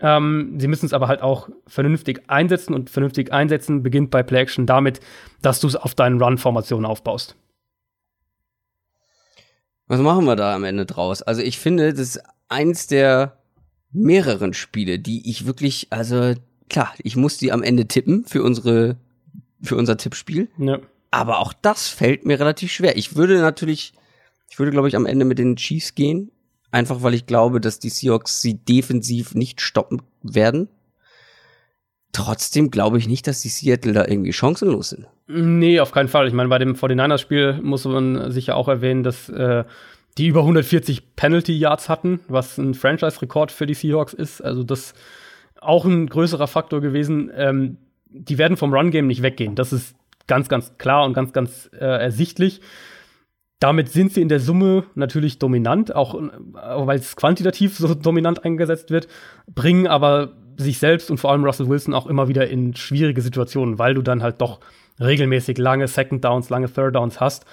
Ähm, 0.00 0.56
sie 0.58 0.66
müssen 0.66 0.86
es 0.86 0.92
aber 0.92 1.06
halt 1.06 1.22
auch 1.22 1.48
vernünftig 1.68 2.22
einsetzen 2.26 2.74
und 2.74 2.90
vernünftig 2.90 3.32
einsetzen 3.32 3.84
beginnt 3.84 4.10
bei 4.10 4.24
Play-Action 4.24 4.66
damit, 4.66 5.00
dass 5.40 5.60
du 5.60 5.68
es 5.68 5.76
auf 5.76 5.94
deinen 5.94 6.20
Run-Formationen 6.20 6.84
aufbaust. 6.84 7.36
Was 9.86 10.00
machen 10.00 10.24
wir 10.24 10.36
da 10.36 10.54
am 10.54 10.64
Ende 10.64 10.84
draus? 10.84 11.22
Also 11.22 11.42
ich 11.42 11.58
finde, 11.58 11.92
das 11.92 12.00
ist 12.00 12.22
eins 12.48 12.88
der 12.88 13.38
mehreren 13.92 14.54
Spiele, 14.54 14.98
die 14.98 15.28
ich 15.28 15.46
wirklich, 15.46 15.88
also 15.90 16.34
klar, 16.68 16.92
ich 16.98 17.16
muss 17.16 17.38
die 17.38 17.52
am 17.52 17.62
Ende 17.62 17.86
tippen 17.86 18.24
für 18.24 18.42
unsere, 18.42 18.96
für 19.62 19.76
unser 19.76 19.96
Tippspiel. 19.96 20.48
Ja. 20.58 20.80
Aber 21.10 21.38
auch 21.38 21.52
das 21.52 21.88
fällt 21.88 22.26
mir 22.26 22.38
relativ 22.38 22.70
schwer. 22.70 22.96
Ich 22.96 23.16
würde 23.16 23.40
natürlich, 23.40 23.94
ich 24.50 24.58
würde 24.58 24.72
glaube 24.72 24.88
ich 24.88 24.96
am 24.96 25.06
Ende 25.06 25.24
mit 25.24 25.38
den 25.38 25.56
Chiefs 25.56 25.94
gehen. 25.94 26.30
Einfach 26.70 27.02
weil 27.02 27.14
ich 27.14 27.24
glaube, 27.24 27.60
dass 27.62 27.78
die 27.78 27.88
Seahawks 27.88 28.42
sie 28.42 28.54
defensiv 28.54 29.34
nicht 29.34 29.62
stoppen 29.62 30.02
werden. 30.22 30.68
Trotzdem 32.12 32.70
glaube 32.70 32.98
ich 32.98 33.08
nicht, 33.08 33.26
dass 33.26 33.40
die 33.40 33.48
Seattle 33.48 33.94
da 33.94 34.06
irgendwie 34.06 34.34
chancenlos 34.34 34.90
sind. 34.90 35.06
Nee, 35.28 35.80
auf 35.80 35.92
keinen 35.92 36.08
Fall. 36.08 36.26
Ich 36.26 36.34
meine, 36.34 36.48
bei 36.48 36.58
dem 36.58 36.74
49ers-Spiel 36.74 37.60
muss 37.62 37.84
man 37.84 38.30
sicher 38.30 38.56
auch 38.56 38.68
erwähnen, 38.68 39.02
dass 39.02 39.28
äh, 39.30 39.64
die 40.16 40.26
über 40.28 40.40
140 40.40 41.14
Penalty-Yards 41.14 41.88
hatten, 41.88 42.20
was 42.28 42.58
ein 42.58 42.74
Franchise-Rekord 42.74 43.52
für 43.52 43.66
die 43.66 43.74
Seahawks 43.74 44.14
ist. 44.14 44.40
Also 44.40 44.64
das 44.64 44.94
auch 45.60 45.84
ein 45.84 46.06
größerer 46.08 46.46
Faktor 46.46 46.80
gewesen. 46.80 47.30
Ähm, 47.34 47.78
die 48.06 48.38
werden 48.38 48.56
vom 48.56 48.72
Run-Game 48.72 49.06
nicht 49.06 49.22
weggehen. 49.22 49.54
Das 49.54 49.72
ist 49.72 49.94
ganz, 50.26 50.48
ganz 50.48 50.76
klar 50.78 51.04
und 51.04 51.14
ganz, 51.14 51.32
ganz 51.32 51.70
äh, 51.72 51.84
ersichtlich. 51.84 52.60
Damit 53.60 53.90
sind 53.90 54.12
sie 54.12 54.22
in 54.22 54.28
der 54.28 54.40
Summe 54.40 54.84
natürlich 54.94 55.38
dominant, 55.38 55.94
auch 55.94 56.14
äh, 56.14 56.28
weil 56.54 56.98
es 56.98 57.16
quantitativ 57.16 57.76
so 57.76 57.92
dominant 57.94 58.44
eingesetzt 58.44 58.90
wird, 58.90 59.08
bringen 59.52 59.86
aber 59.86 60.32
sich 60.56 60.78
selbst 60.78 61.10
und 61.10 61.18
vor 61.18 61.30
allem 61.30 61.44
Russell 61.44 61.68
Wilson 61.68 61.94
auch 61.94 62.06
immer 62.06 62.28
wieder 62.28 62.48
in 62.48 62.74
schwierige 62.74 63.20
Situationen, 63.20 63.78
weil 63.78 63.94
du 63.94 64.02
dann 64.02 64.22
halt 64.22 64.40
doch 64.40 64.60
regelmäßig 65.00 65.58
lange 65.58 65.86
Second 65.86 66.24
Downs, 66.24 66.50
lange 66.50 66.72
Third 66.72 66.94
Downs 66.94 67.20
hast. 67.20 67.46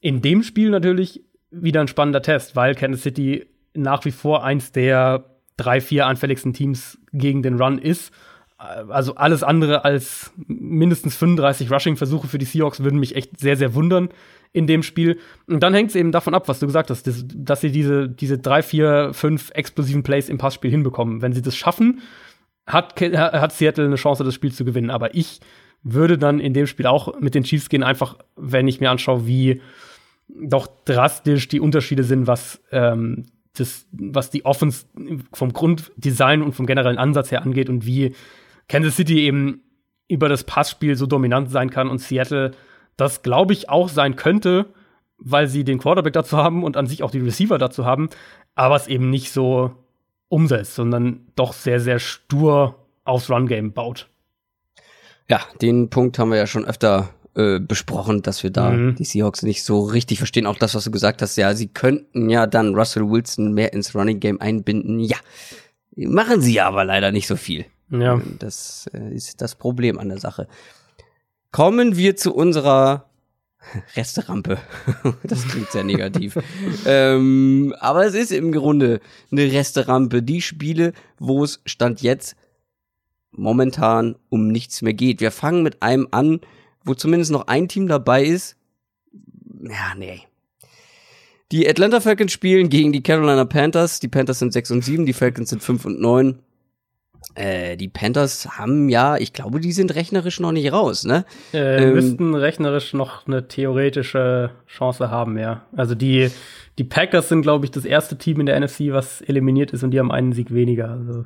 In 0.00 0.22
dem 0.22 0.42
Spiel 0.42 0.70
natürlich 0.70 1.22
wieder 1.50 1.80
ein 1.80 1.88
spannender 1.88 2.22
Test, 2.22 2.56
weil 2.56 2.74
Kansas 2.74 3.02
City 3.02 3.46
nach 3.74 4.04
wie 4.04 4.10
vor 4.10 4.44
eins 4.44 4.72
der 4.72 5.24
drei, 5.56 5.80
vier 5.80 6.06
anfälligsten 6.06 6.52
Teams 6.52 6.98
gegen 7.12 7.42
den 7.42 7.60
Run 7.60 7.78
ist. 7.78 8.12
Also 8.56 9.14
alles 9.14 9.42
andere 9.42 9.84
als 9.84 10.32
mindestens 10.46 11.16
35 11.16 11.70
Rushing-Versuche 11.70 12.28
für 12.28 12.38
die 12.38 12.44
Seahawks 12.44 12.82
würden 12.82 13.00
mich 13.00 13.16
echt 13.16 13.40
sehr, 13.40 13.56
sehr 13.56 13.74
wundern 13.74 14.10
in 14.52 14.66
dem 14.66 14.82
Spiel. 14.82 15.18
Und 15.46 15.62
dann 15.62 15.72
hängt 15.72 15.90
es 15.90 15.96
eben 15.96 16.12
davon 16.12 16.34
ab, 16.34 16.48
was 16.48 16.60
du 16.60 16.66
gesagt 16.66 16.90
hast, 16.90 17.06
dass, 17.06 17.24
dass 17.26 17.60
sie 17.60 17.70
diese, 17.70 18.08
diese 18.08 18.38
drei, 18.38 18.62
vier, 18.62 19.12
fünf 19.14 19.50
explosiven 19.54 20.02
Plays 20.02 20.28
im 20.28 20.38
Passspiel 20.38 20.70
hinbekommen. 20.70 21.22
Wenn 21.22 21.32
sie 21.32 21.42
das 21.42 21.56
schaffen, 21.56 22.00
hat, 22.66 23.00
hat 23.00 23.52
Seattle 23.52 23.86
eine 23.86 23.96
Chance, 23.96 24.24
das 24.24 24.34
Spiel 24.34 24.52
zu 24.52 24.64
gewinnen. 24.64 24.90
Aber 24.90 25.14
ich 25.14 25.40
würde 25.82 26.18
dann 26.18 26.40
in 26.40 26.52
dem 26.52 26.66
Spiel 26.66 26.86
auch 26.86 27.18
mit 27.20 27.34
den 27.34 27.44
Chiefs 27.44 27.68
gehen, 27.68 27.82
einfach 27.82 28.16
wenn 28.36 28.68
ich 28.68 28.80
mir 28.80 28.90
anschaue, 28.90 29.26
wie 29.26 29.62
doch 30.38 30.68
drastisch 30.84 31.48
die 31.48 31.60
Unterschiede 31.60 32.04
sind, 32.04 32.26
was 32.26 32.60
ähm, 32.70 33.26
das, 33.54 33.86
was 33.92 34.30
die 34.30 34.44
Offense 34.44 34.86
vom 35.32 35.52
Grunddesign 35.52 36.42
und 36.42 36.52
vom 36.52 36.66
generellen 36.66 36.98
Ansatz 36.98 37.30
her 37.30 37.42
angeht 37.42 37.68
und 37.68 37.86
wie 37.86 38.14
Kansas 38.68 38.96
City 38.96 39.20
eben 39.20 39.62
über 40.08 40.28
das 40.28 40.44
Passspiel 40.44 40.96
so 40.96 41.06
dominant 41.06 41.50
sein 41.50 41.70
kann 41.70 41.88
und 41.88 41.98
Seattle 41.98 42.52
das, 42.96 43.22
glaube 43.22 43.52
ich, 43.52 43.68
auch 43.68 43.88
sein 43.88 44.16
könnte, 44.16 44.66
weil 45.16 45.46
sie 45.46 45.64
den 45.64 45.78
Quarterback 45.78 46.12
dazu 46.12 46.36
haben 46.36 46.64
und 46.64 46.76
an 46.76 46.86
sich 46.86 47.02
auch 47.02 47.10
die 47.10 47.20
Receiver 47.20 47.58
dazu 47.58 47.86
haben, 47.86 48.10
aber 48.54 48.76
es 48.76 48.88
eben 48.88 49.10
nicht 49.10 49.32
so 49.32 49.72
umsetzt, 50.28 50.74
sondern 50.74 51.26
doch 51.34 51.52
sehr, 51.52 51.80
sehr 51.80 51.98
stur 51.98 52.76
aufs 53.04 53.30
Run-Game 53.30 53.72
baut. 53.72 54.08
Ja, 55.28 55.40
den 55.60 55.90
Punkt 55.90 56.18
haben 56.18 56.30
wir 56.30 56.38
ja 56.38 56.46
schon 56.46 56.64
öfter 56.64 57.10
äh, 57.34 57.60
besprochen, 57.60 58.22
dass 58.22 58.42
wir 58.42 58.50
da 58.50 58.70
Mhm. 58.70 58.96
die 58.96 59.04
Seahawks 59.04 59.42
nicht 59.42 59.62
so 59.62 59.80
richtig 59.84 60.18
verstehen. 60.18 60.46
Auch 60.46 60.58
das, 60.58 60.74
was 60.74 60.84
du 60.84 60.90
gesagt 60.90 61.22
hast, 61.22 61.36
ja, 61.36 61.54
sie 61.54 61.68
könnten 61.68 62.28
ja 62.28 62.46
dann 62.46 62.74
Russell 62.74 63.08
Wilson 63.08 63.52
mehr 63.52 63.72
ins 63.72 63.94
Running 63.94 64.20
Game 64.20 64.40
einbinden. 64.40 64.98
Ja, 65.00 65.16
machen 65.96 66.40
sie 66.40 66.60
aber 66.60 66.84
leider 66.84 67.12
nicht 67.12 67.26
so 67.26 67.36
viel. 67.36 67.66
Ja. 67.90 68.20
Das 68.38 68.88
äh, 68.92 69.14
ist 69.14 69.40
das 69.40 69.54
Problem 69.54 69.98
an 69.98 70.08
der 70.08 70.18
Sache. 70.18 70.48
Kommen 71.52 71.96
wir 71.96 72.16
zu 72.16 72.34
unserer 72.34 73.06
Resterampe. 73.96 74.58
das 75.22 75.46
klingt 75.46 75.70
sehr 75.70 75.84
negativ. 75.84 76.38
ähm, 76.86 77.74
aber 77.78 78.06
es 78.06 78.14
ist 78.14 78.32
im 78.32 78.52
Grunde 78.52 79.00
eine 79.30 79.52
Resterampe. 79.52 80.22
Die 80.22 80.40
Spiele, 80.40 80.92
wo 81.18 81.44
es 81.44 81.60
Stand 81.66 82.02
jetzt 82.02 82.36
momentan 83.32 84.16
um 84.28 84.48
nichts 84.48 84.82
mehr 84.82 84.94
geht. 84.94 85.20
Wir 85.20 85.30
fangen 85.30 85.62
mit 85.62 85.82
einem 85.82 86.08
an, 86.10 86.40
wo 86.84 86.94
zumindest 86.94 87.30
noch 87.30 87.46
ein 87.46 87.68
Team 87.68 87.88
dabei 87.88 88.24
ist. 88.24 88.56
Ja, 89.62 89.94
nee. 89.96 90.22
Die 91.52 91.68
Atlanta 91.68 92.00
Falcons 92.00 92.32
spielen 92.32 92.68
gegen 92.68 92.92
die 92.92 93.02
Carolina 93.02 93.44
Panthers. 93.44 94.00
Die 94.00 94.08
Panthers 94.08 94.38
sind 94.38 94.52
6 94.52 94.70
und 94.70 94.84
7, 94.84 95.04
die 95.04 95.12
Falcons 95.12 95.50
sind 95.50 95.62
5 95.62 95.84
und 95.84 96.00
9. 96.00 96.38
Äh, 97.34 97.76
die 97.76 97.88
Panthers 97.88 98.58
haben 98.58 98.88
ja, 98.88 99.16
ich 99.16 99.32
glaube, 99.32 99.60
die 99.60 99.72
sind 99.72 99.94
rechnerisch 99.94 100.40
noch 100.40 100.52
nicht 100.52 100.72
raus, 100.72 101.04
ne? 101.04 101.24
Äh, 101.52 101.84
ähm, 101.84 101.94
müssten 101.94 102.34
rechnerisch 102.34 102.92
noch 102.92 103.26
eine 103.26 103.46
theoretische 103.46 104.50
Chance 104.66 105.10
haben, 105.10 105.38
ja. 105.38 105.64
Also 105.76 105.94
die, 105.94 106.30
die 106.78 106.84
Packers 106.84 107.28
sind, 107.28 107.42
glaube 107.42 107.66
ich, 107.66 107.70
das 107.70 107.84
erste 107.84 108.16
Team 108.16 108.40
in 108.40 108.46
der 108.46 108.58
NFC, 108.58 108.92
was 108.92 109.20
eliminiert 109.20 109.72
ist 109.72 109.82
und 109.82 109.90
die 109.92 109.98
haben 109.98 110.10
einen 110.10 110.32
Sieg 110.32 110.52
weniger. 110.52 110.90
Also 110.90 111.24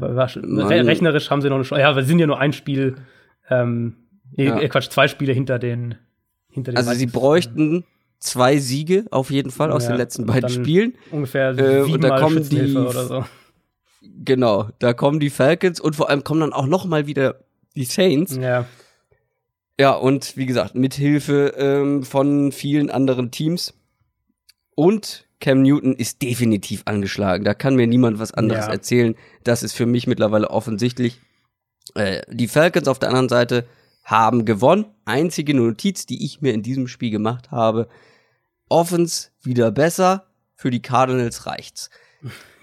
re 0.00 0.86
rechnerisch 0.86 1.30
haben 1.30 1.42
sie 1.42 1.48
noch 1.48 1.56
eine 1.56 1.64
Chance. 1.64 1.80
Ja, 1.80 1.96
wir 1.96 2.04
sind 2.04 2.18
ja 2.18 2.26
nur 2.26 2.38
ein 2.38 2.52
Spiel, 2.52 2.96
ähm, 3.50 3.96
ja. 4.36 4.60
äh, 4.60 4.68
Quatsch, 4.68 4.90
zwei 4.90 5.08
Spiele 5.08 5.32
hinter 5.32 5.58
den, 5.58 5.96
hinter 6.50 6.72
den 6.72 6.76
Also 6.76 6.92
sie 6.92 7.06
bräuchten 7.06 7.84
zwei 8.18 8.58
Siege 8.58 9.04
auf 9.10 9.30
jeden 9.30 9.50
Fall 9.50 9.70
aus 9.70 9.84
ja, 9.84 9.90
den 9.90 9.98
letzten 9.98 10.26
beiden 10.26 10.48
Spielen. 10.48 10.94
Ungefähr 11.10 11.56
äh, 11.58 11.82
und 11.82 12.02
da 12.02 12.18
kommen 12.18 12.48
die 12.48 12.76
oder 12.76 13.04
so. 13.06 13.24
Genau, 14.24 14.68
da 14.78 14.92
kommen 14.92 15.20
die 15.20 15.30
Falcons 15.30 15.80
und 15.80 15.96
vor 15.96 16.10
allem 16.10 16.24
kommen 16.24 16.40
dann 16.40 16.52
auch 16.52 16.66
noch 16.66 16.84
mal 16.84 17.06
wieder 17.06 17.40
die 17.76 17.84
Saints. 17.84 18.36
Ja. 18.36 18.66
Ja, 19.78 19.92
und 19.92 20.36
wie 20.36 20.46
gesagt, 20.46 20.76
mit 20.76 20.94
Hilfe 20.94 21.54
ähm, 21.56 22.04
von 22.04 22.52
vielen 22.52 22.90
anderen 22.90 23.30
Teams. 23.32 23.74
Und 24.76 25.26
Cam 25.40 25.62
Newton 25.62 25.94
ist 25.94 26.22
definitiv 26.22 26.82
angeschlagen. 26.84 27.44
Da 27.44 27.54
kann 27.54 27.74
mir 27.74 27.86
niemand 27.86 28.18
was 28.18 28.32
anderes 28.32 28.66
ja. 28.66 28.72
erzählen. 28.72 29.16
Das 29.42 29.62
ist 29.62 29.74
für 29.74 29.86
mich 29.86 30.06
mittlerweile 30.06 30.50
offensichtlich. 30.50 31.20
Äh, 31.94 32.22
die 32.30 32.48
Falcons 32.48 32.88
auf 32.88 32.98
der 32.98 33.08
anderen 33.08 33.28
Seite 33.28 33.66
haben 34.04 34.44
gewonnen. 34.44 34.86
Einzige 35.04 35.54
Notiz, 35.54 36.06
die 36.06 36.24
ich 36.24 36.40
mir 36.40 36.52
in 36.52 36.62
diesem 36.62 36.86
Spiel 36.86 37.10
gemacht 37.10 37.50
habe. 37.50 37.88
Offens 38.68 39.32
wieder 39.42 39.70
besser. 39.70 40.26
Für 40.54 40.70
die 40.70 40.82
Cardinals 40.82 41.46
reicht's. 41.46 41.90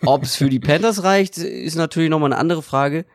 Ob 0.04 0.24
es 0.24 0.36
für 0.36 0.50
die 0.50 0.60
Panthers 0.60 1.04
reicht, 1.04 1.38
ist 1.38 1.76
natürlich 1.76 2.10
nochmal 2.10 2.32
eine 2.32 2.40
andere 2.40 2.64
Frage. 2.64 3.06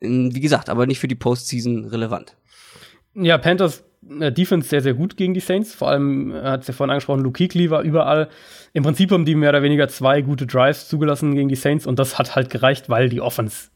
Wie 0.00 0.40
gesagt, 0.40 0.68
aber 0.68 0.86
nicht 0.86 0.98
für 0.98 1.08
die 1.08 1.14
Postseason 1.14 1.86
relevant. 1.86 2.36
Ja, 3.14 3.38
Panthers 3.38 3.84
äh, 4.20 4.32
Defense 4.32 4.68
sehr, 4.68 4.82
sehr 4.82 4.94
gut 4.94 5.16
gegen 5.16 5.34
die 5.34 5.40
Saints. 5.40 5.74
Vor 5.74 5.88
allem 5.88 6.32
äh, 6.32 6.42
hat 6.42 6.62
es 6.62 6.68
ja 6.68 6.74
vorhin 6.74 6.90
angesprochen, 6.90 7.22
Luke 7.22 7.38
Kuechly 7.38 7.70
war 7.70 7.82
überall. 7.82 8.28
Im 8.72 8.82
Prinzip 8.82 9.10
haben 9.12 9.24
die 9.24 9.34
mehr 9.34 9.50
oder 9.50 9.62
weniger 9.62 9.88
zwei 9.88 10.20
gute 10.20 10.46
Drives 10.46 10.88
zugelassen 10.88 11.34
gegen 11.34 11.48
die 11.48 11.56
Saints 11.56 11.86
und 11.86 11.98
das 11.98 12.18
hat 12.18 12.36
halt 12.36 12.50
gereicht, 12.50 12.88
weil 12.88 13.08
die 13.08 13.20
Offense 13.20 13.68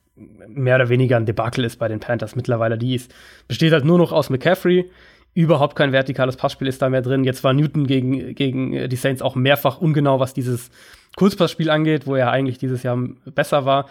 mehr 0.48 0.76
oder 0.76 0.88
weniger 0.88 1.16
ein 1.16 1.26
Debakel 1.26 1.64
ist 1.64 1.78
bei 1.78 1.88
den 1.88 2.00
Panthers 2.00 2.36
mittlerweile. 2.36 2.78
Die 2.78 2.94
ist, 2.94 3.14
besteht 3.46 3.72
halt 3.72 3.84
nur 3.84 3.98
noch 3.98 4.12
aus 4.12 4.30
McCaffrey. 4.30 4.90
Überhaupt 5.34 5.76
kein 5.76 5.92
vertikales 5.92 6.36
Passspiel 6.36 6.68
ist 6.68 6.82
da 6.82 6.88
mehr 6.88 7.02
drin. 7.02 7.24
Jetzt 7.24 7.44
war 7.44 7.52
Newton 7.52 7.86
gegen, 7.86 8.34
gegen 8.34 8.72
äh, 8.72 8.88
die 8.88 8.96
Saints 8.96 9.22
auch 9.22 9.34
mehrfach 9.34 9.80
ungenau, 9.80 10.20
was 10.20 10.34
dieses 10.34 10.70
Kurzpassspiel 11.16 11.70
angeht, 11.70 12.06
wo 12.06 12.14
er 12.14 12.30
eigentlich 12.30 12.58
dieses 12.58 12.82
Jahr 12.82 12.98
besser 13.34 13.64
war. 13.64 13.88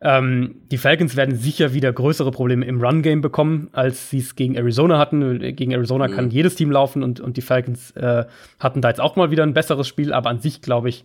Ähm, 0.00 0.56
die 0.70 0.76
Falcons 0.76 1.16
werden 1.16 1.34
sicher 1.34 1.72
wieder 1.72 1.92
größere 1.92 2.30
Probleme 2.30 2.66
im 2.66 2.82
Run-Game 2.82 3.22
bekommen, 3.22 3.68
als 3.72 4.10
sie 4.10 4.18
es 4.18 4.36
gegen 4.36 4.54
Arizona 4.54 4.98
hatten. 4.98 5.38
Gegen 5.56 5.72
Arizona 5.72 6.08
mhm. 6.08 6.12
kann 6.12 6.30
jedes 6.30 6.56
Team 6.56 6.70
laufen 6.70 7.02
und, 7.02 7.20
und 7.20 7.36
die 7.36 7.42
Falcons 7.42 7.92
äh, 7.92 8.24
hatten 8.60 8.82
da 8.82 8.88
jetzt 8.88 9.00
auch 9.00 9.16
mal 9.16 9.30
wieder 9.30 9.44
ein 9.44 9.54
besseres 9.54 9.88
Spiel, 9.88 10.12
aber 10.12 10.30
an 10.30 10.40
sich, 10.40 10.60
glaube 10.60 10.90
ich, 10.90 11.04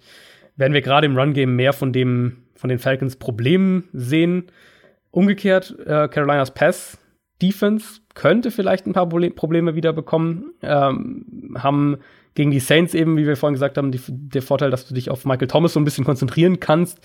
werden 0.59 0.73
wir 0.73 0.81
gerade 0.81 1.07
im 1.07 1.17
Run-Game 1.17 1.55
mehr 1.55 1.73
von 1.73 1.93
dem, 1.93 2.43
von 2.55 2.69
den 2.69 2.79
Falcons 2.79 3.15
Problemen 3.15 3.85
sehen. 3.93 4.47
Umgekehrt, 5.11 5.75
äh, 5.85 6.07
Carolinas 6.07 6.53
Pass 6.53 6.99
Defense 7.41 8.01
könnte 8.13 8.51
vielleicht 8.51 8.85
ein 8.85 8.93
paar 8.93 9.07
Probleme 9.07 9.75
wieder 9.75 9.93
bekommen. 9.93 10.51
Ähm, 10.61 11.55
haben 11.57 11.97
gegen 12.35 12.51
die 12.51 12.59
Saints 12.59 12.93
eben, 12.93 13.15
wie 13.17 13.25
wir 13.25 13.37
vorhin 13.37 13.53
gesagt 13.53 13.77
haben, 13.77 13.91
die, 13.91 14.01
der 14.07 14.41
Vorteil, 14.41 14.71
dass 14.71 14.87
du 14.87 14.93
dich 14.93 15.09
auf 15.09 15.25
Michael 15.25 15.47
Thomas 15.47 15.73
so 15.73 15.79
ein 15.79 15.85
bisschen 15.85 16.03
konzentrieren 16.03 16.59
kannst. 16.59 16.99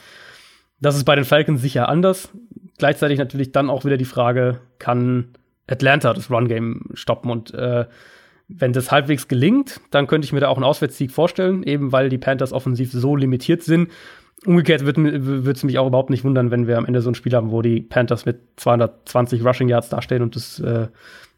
Das 0.81 0.97
ist 0.97 1.05
bei 1.05 1.14
den 1.14 1.24
Falcons 1.24 1.62
sicher 1.62 1.89
anders. 1.89 2.31
Gleichzeitig 2.78 3.18
natürlich 3.18 3.52
dann 3.52 3.70
auch 3.70 3.85
wieder 3.85 3.97
die 3.97 4.05
Frage, 4.05 4.60
kann 4.81 5.28
Atlanta 5.68 6.12
das 6.12 6.31
Run-Game 6.31 6.90
stoppen? 6.94 7.31
Und 7.31 7.55
äh, 7.55 7.86
wenn 8.48 8.72
das 8.72 8.90
halbwegs 8.90 9.28
gelingt, 9.28 9.80
dann 9.90 10.06
könnte 10.06 10.26
ich 10.26 10.32
mir 10.32 10.40
da 10.40 10.48
auch 10.48 10.56
einen 10.56 10.64
Auswärtssieg 10.64 11.10
vorstellen, 11.10 11.62
eben 11.62 11.92
weil 11.92 12.08
die 12.08 12.18
Panthers 12.18 12.52
offensiv 12.52 12.92
so 12.92 13.16
limitiert 13.16 13.62
sind. 13.62 13.90
Umgekehrt 14.44 14.84
würde 14.84 15.52
es 15.52 15.62
mich 15.64 15.78
auch 15.78 15.86
überhaupt 15.86 16.10
nicht 16.10 16.24
wundern, 16.24 16.50
wenn 16.50 16.66
wir 16.66 16.76
am 16.76 16.84
Ende 16.84 17.00
so 17.00 17.10
ein 17.10 17.14
Spiel 17.14 17.32
haben, 17.32 17.50
wo 17.50 17.62
die 17.62 17.80
Panthers 17.80 18.26
mit 18.26 18.40
220 18.56 19.44
Rushing 19.44 19.68
Yards 19.68 19.88
dastehen 19.88 20.22
und 20.22 20.36
das, 20.36 20.58
äh, 20.60 20.88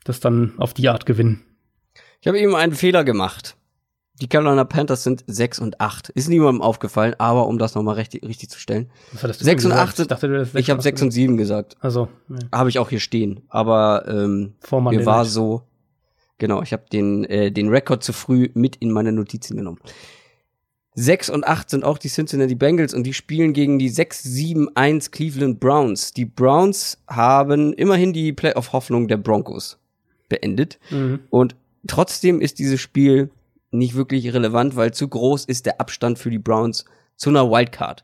das 0.04 0.18
dann 0.18 0.54
auf 0.58 0.74
die 0.74 0.88
Art 0.88 1.06
gewinnen. 1.06 1.42
Ich 2.20 2.26
habe 2.26 2.40
eben 2.40 2.56
einen 2.56 2.74
Fehler 2.74 3.04
gemacht. 3.04 3.56
Die 4.20 4.28
Carolina 4.28 4.64
Panthers 4.64 5.04
sind 5.04 5.24
6 5.26 5.58
und 5.58 5.80
8. 5.80 6.08
Ist 6.08 6.28
niemandem 6.28 6.62
aufgefallen, 6.62 7.14
aber 7.18 7.46
um 7.46 7.58
das 7.58 7.74
nochmal 7.74 7.96
richtig, 7.96 8.24
richtig 8.24 8.48
zu 8.48 8.58
stellen. 8.58 8.90
Was 9.12 9.22
hattest 9.22 9.42
du 9.42 9.44
6 9.44 9.66
und 9.66 9.72
8 9.72 9.98
Ich, 9.98 10.06
dachte, 10.06 10.28
du 10.28 10.42
ich, 10.42 10.54
ich 10.54 10.70
habe 10.70 10.80
6 10.80 11.02
und 11.02 11.10
7 11.10 11.36
gesagt. 11.36 11.76
Also 11.80 12.08
ja. 12.28 12.38
Habe 12.50 12.70
ich 12.70 12.78
auch 12.78 12.88
hier 12.88 13.00
stehen. 13.00 13.42
Aber 13.48 14.06
ähm, 14.08 14.54
mir 14.70 15.04
war 15.04 15.22
nicht. 15.22 15.32
so, 15.32 15.62
genau, 16.38 16.62
ich 16.62 16.72
habe 16.72 16.84
den, 16.92 17.24
äh, 17.24 17.50
den 17.50 17.68
Rekord 17.68 18.02
zu 18.02 18.12
früh 18.12 18.48
mit 18.54 18.76
in 18.76 18.90
meine 18.90 19.12
Notizen 19.12 19.56
genommen. 19.56 19.78
6 20.98 21.28
und 21.28 21.46
8 21.46 21.68
sind 21.68 21.84
auch 21.84 21.98
die 21.98 22.08
Cincinnati 22.08 22.54
Bengals 22.54 22.94
und 22.94 23.04
die 23.04 23.12
spielen 23.12 23.52
gegen 23.52 23.78
die 23.78 23.90
6-7-1 23.90 25.10
Cleveland 25.10 25.60
Browns. 25.60 26.12
Die 26.12 26.24
Browns 26.24 26.98
haben 27.06 27.74
immerhin 27.74 28.14
die 28.14 28.32
Playoff-Hoffnung 28.32 29.06
der 29.06 29.18
Broncos 29.18 29.78
beendet. 30.30 30.78
Mhm. 30.90 31.20
Und 31.28 31.54
trotzdem 31.86 32.40
ist 32.40 32.58
dieses 32.58 32.80
Spiel 32.80 33.30
nicht 33.70 33.94
wirklich 33.94 34.32
relevant, 34.32 34.74
weil 34.74 34.94
zu 34.94 35.06
groß 35.06 35.44
ist 35.44 35.66
der 35.66 35.80
Abstand 35.82 36.18
für 36.18 36.30
die 36.30 36.38
Browns 36.38 36.86
zu 37.16 37.28
einer 37.28 37.50
Wildcard. 37.50 38.02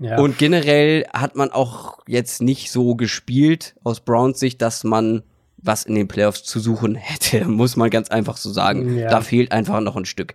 Ja. 0.00 0.18
Und 0.18 0.36
generell 0.36 1.06
hat 1.12 1.36
man 1.36 1.50
auch 1.50 1.98
jetzt 2.08 2.42
nicht 2.42 2.72
so 2.72 2.96
gespielt 2.96 3.76
aus 3.84 4.00
Browns 4.00 4.40
Sicht, 4.40 4.60
dass 4.60 4.82
man 4.82 5.22
was 5.66 5.84
in 5.84 5.94
den 5.94 6.08
Playoffs 6.08 6.44
zu 6.44 6.60
suchen 6.60 6.94
hätte, 6.94 7.44
muss 7.48 7.76
man 7.76 7.90
ganz 7.90 8.10
einfach 8.10 8.36
so 8.36 8.50
sagen. 8.50 8.96
Ja. 8.96 9.08
Da 9.10 9.20
fehlt 9.20 9.52
einfach 9.52 9.80
noch 9.80 9.96
ein 9.96 10.04
Stück. 10.06 10.34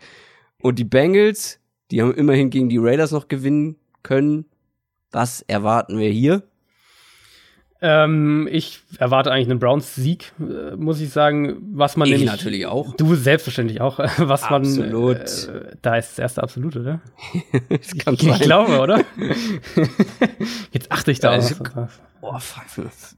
Und 0.62 0.78
die 0.78 0.84
Bengals, 0.84 1.60
die 1.90 2.02
haben 2.02 2.14
immerhin 2.14 2.50
gegen 2.50 2.70
die 2.70 2.78
Raiders 2.78 3.12
noch 3.12 3.28
gewinnen 3.28 3.78
können. 4.04 4.46
Was 5.12 5.42
erwarten 5.42 5.98
wir 5.98 6.10
hier? 6.10 6.44
Ähm, 7.84 8.48
ich 8.52 8.82
erwarte 9.00 9.32
eigentlich 9.32 9.50
einen 9.50 9.58
Browns-Sieg, 9.58 10.34
äh, 10.40 10.76
muss 10.76 11.02
ich 11.02 11.10
sagen. 11.10 11.58
Was 11.74 11.98
man 11.98 12.08
ich 12.08 12.14
nämlich. 12.14 12.30
natürlich 12.30 12.68
auch. 12.68 12.96
Du 12.96 13.16
selbstverständlich 13.16 13.82
auch. 13.82 13.98
Was 14.18 14.44
Absolut. 14.44 15.18
man. 15.18 15.56
Äh, 15.56 15.76
da 15.82 15.96
ist 15.96 16.12
das 16.12 16.20
erste 16.20 16.44
Absolut, 16.44 16.76
oder? 16.76 17.02
das 17.70 17.98
kann 17.98 18.14
ich, 18.14 18.24
ich 18.24 18.40
glaube, 18.42 18.80
oder? 18.80 19.04
Jetzt 20.72 20.92
achte 20.92 21.12
ich 21.12 21.20
da 21.20 21.34
ja, 21.34 21.42
oh, 22.22 22.38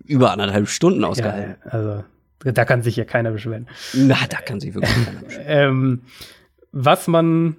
über 0.06 0.32
anderthalb 0.32 0.68
Stunden 0.68 1.04
ausgehalten. 1.04 1.56
Ja, 1.66 1.72
also, 1.72 2.04
da 2.40 2.66
kann 2.66 2.82
sich 2.82 2.96
ja 2.96 3.06
keiner 3.06 3.32
beschweren. 3.32 3.68
Na, 3.94 4.18
da 4.30 4.38
kann 4.38 4.60
sich 4.60 4.74
wirklich 4.74 4.94
keiner 5.06 5.20
beschweren. 5.26 5.46
ähm, 5.48 6.02
was 6.72 7.08
man 7.08 7.56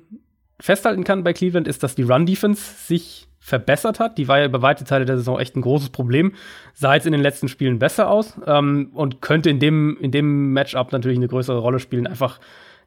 festhalten 0.60 1.04
kann 1.04 1.24
bei 1.24 1.32
Cleveland 1.32 1.68
ist, 1.68 1.82
dass 1.82 1.94
die 1.94 2.02
Run-Defense 2.02 2.62
sich 2.86 3.28
verbessert 3.38 4.00
hat. 4.00 4.16
Die 4.16 4.26
war 4.26 4.38
ja 4.38 4.46
über 4.46 4.62
weite 4.62 4.84
Teile 4.84 5.04
der 5.04 5.18
Saison 5.18 5.38
echt 5.38 5.54
ein 5.54 5.60
großes 5.60 5.90
Problem. 5.90 6.32
Sah 6.72 6.94
jetzt 6.94 7.06
in 7.06 7.12
den 7.12 7.20
letzten 7.20 7.48
Spielen 7.48 7.78
besser 7.78 8.08
aus 8.08 8.40
ähm, 8.46 8.90
und 8.94 9.20
könnte 9.20 9.50
in 9.50 9.60
dem, 9.60 9.98
in 10.00 10.10
dem 10.10 10.52
Matchup 10.54 10.92
natürlich 10.92 11.18
eine 11.18 11.28
größere 11.28 11.58
Rolle 11.58 11.78
spielen. 11.78 12.06
Einfach 12.06 12.40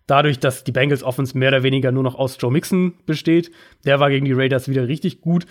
dadurch, 0.08 0.40
dass 0.40 0.64
die 0.64 0.72
Bengals 0.72 1.04
Offense 1.04 1.38
mehr 1.38 1.50
oder 1.50 1.62
weniger 1.62 1.92
nur 1.92 2.02
noch 2.02 2.16
aus 2.16 2.38
Joe 2.40 2.52
Mixon 2.52 2.96
besteht. 3.06 3.52
Der 3.86 4.00
war 4.00 4.10
gegen 4.10 4.26
die 4.26 4.34
Raiders 4.34 4.68
wieder 4.68 4.88
richtig 4.88 5.22
gut. 5.22 5.46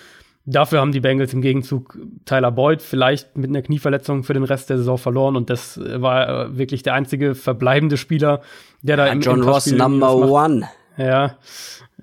Dafür 0.49 0.81
haben 0.81 0.93
die 0.93 1.01
Bengals 1.01 1.33
im 1.33 1.43
Gegenzug 1.43 1.99
Tyler 2.25 2.53
Boyd 2.53 2.81
vielleicht 2.81 3.37
mit 3.37 3.51
einer 3.51 3.63
Knieverletzung 3.63 4.23
für 4.23 4.33
den 4.33 4.45
Rest 4.45 4.71
der 4.71 4.79
Saison 4.79 4.97
verloren 4.97 5.35
und 5.35 5.51
das 5.51 5.81
war 5.83 6.29
äh, 6.47 6.57
wirklich 6.57 6.85
der 6.85 6.95
einzige 6.95 7.35
verbleibende 7.35 7.97
Spieler, 7.97 8.43
der 8.81 8.97
da 8.97 9.07
ja, 9.07 9.13
im 9.13 9.21
John 9.21 9.41
im 9.41 9.49
Ross 9.49 9.67
Number 9.67 10.15
One. 10.15 10.69
Ja, 10.97 11.37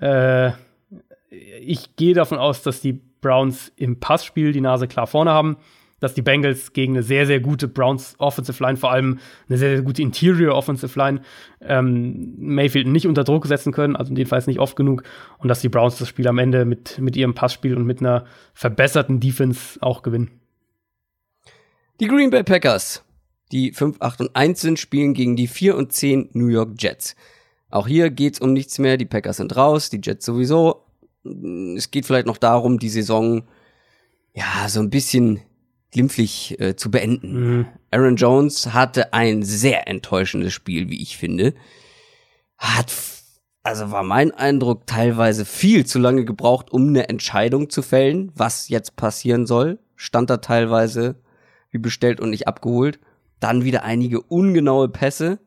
äh, 0.02 0.52
ich 1.62 1.96
gehe 1.96 2.14
davon 2.14 2.38
aus, 2.38 2.62
dass 2.62 2.82
die 2.82 3.00
Browns 3.22 3.72
im 3.78 4.02
Passspiel 4.02 4.52
die 4.52 4.62
Nase 4.62 4.90
klar 4.90 5.08
vorne 5.08 5.32
haben, 5.32 5.56
dass 6.04 6.14
die 6.14 6.22
Bengals 6.22 6.74
gegen 6.74 6.94
eine 6.94 7.04
sehr, 7.04 7.26
sehr 7.26 7.40
gute 7.40 7.68
Browns 7.68 8.16
Offensive 8.18 8.62
Line, 8.62 8.78
vor 8.78 8.92
allem 8.92 9.20
eine 9.48 9.58
sehr, 9.58 9.76
sehr 9.76 9.82
gute 9.82 10.02
Interior 10.02 10.56
Offensive 10.56 10.98
Line, 11.00 11.22
ähm, 11.62 12.36
Mayfield 12.38 12.88
nicht 12.88 13.08
unter 13.08 13.24
Druck 13.24 13.46
setzen 13.48 13.72
können, 13.72 13.96
also 13.96 14.14
Fall 14.26 14.44
nicht 14.48 14.60
oft 14.60 14.76
genug, 14.76 15.04
und 15.40 15.50
dass 15.50 15.62
die 15.62 15.70
Browns 15.70 15.98
das 15.98 16.08
Spiel 16.10 16.28
am 16.28 16.38
Ende 16.38 16.66
mit, 16.66 17.00
mit 17.00 17.16
ihrem 17.16 17.34
Passspiel 17.34 17.76
und 17.76 17.86
mit 17.86 18.02
einer 18.02 18.26
verbesserten 18.54 19.20
Defense 19.20 19.80
auch 19.82 20.02
gewinnen. 20.02 20.40
Die 22.00 22.08
Green 22.08 22.30
Bay 22.30 22.44
Packers, 22.44 23.04
die 23.52 23.72
5, 23.72 23.98
8 24.00 24.22
und 24.22 24.36
1 24.36 24.60
sind, 24.60 24.80
spielen 24.80 25.14
gegen 25.14 25.36
die 25.36 25.48
4 25.48 25.78
und 25.78 25.94
10 25.94 26.30
New 26.34 26.48
York 26.48 26.74
Jets. 26.80 27.16
Auch 27.70 27.88
hier 27.88 28.10
geht's 28.10 28.40
um 28.40 28.54
nichts 28.54 28.78
mehr. 28.78 28.98
Die 28.98 29.06
Packers 29.06 29.38
sind 29.38 29.56
raus, 29.56 29.90
die 29.90 30.02
Jets 30.04 30.26
sowieso 30.26 30.84
es 31.76 31.92
geht 31.92 32.06
vielleicht 32.06 32.28
noch 32.28 32.38
darum, 32.38 32.80
die 32.80 32.90
Saison 32.90 33.44
ja 34.34 34.68
so 34.68 34.80
ein 34.80 34.90
bisschen 34.90 35.42
glimpflich 35.94 36.60
äh, 36.60 36.76
zu 36.76 36.92
beenden. 36.92 37.58
Mhm. 37.58 37.68
Aaron 37.92 38.18
Jones 38.18 38.74
hatte 38.74 39.14
ein 39.14 39.44
sehr 39.44 39.88
enttäuschendes 39.88 40.54
Spiel, 40.54 40.90
wie 40.90 41.02
ich 41.02 41.18
finde. 41.18 41.54
Hat 42.58 42.92
also 43.66 43.92
war 43.92 44.04
mein 44.04 44.32
Eindruck, 44.32 44.86
teilweise 44.88 45.46
viel 45.46 45.86
zu 45.86 45.98
lange 45.98 46.26
gebraucht, 46.26 46.70
um 46.72 46.90
eine 46.90 47.08
Entscheidung 47.08 47.70
zu 47.70 47.82
fällen, 47.82 48.30
was 48.36 48.68
jetzt 48.68 48.98
passieren 48.98 49.46
soll. 49.46 49.80
Stand 49.96 50.30
da 50.30 50.38
teilweise 50.38 51.16
wie 51.72 51.78
bestellt 51.78 52.20
und 52.20 52.30
nicht 52.30 52.46
abgeholt. 52.46 53.00
Dann 53.40 53.64
wieder 53.64 53.84
einige 53.84 54.22
ungenaue 54.22 54.90
Pässe. 54.90 55.40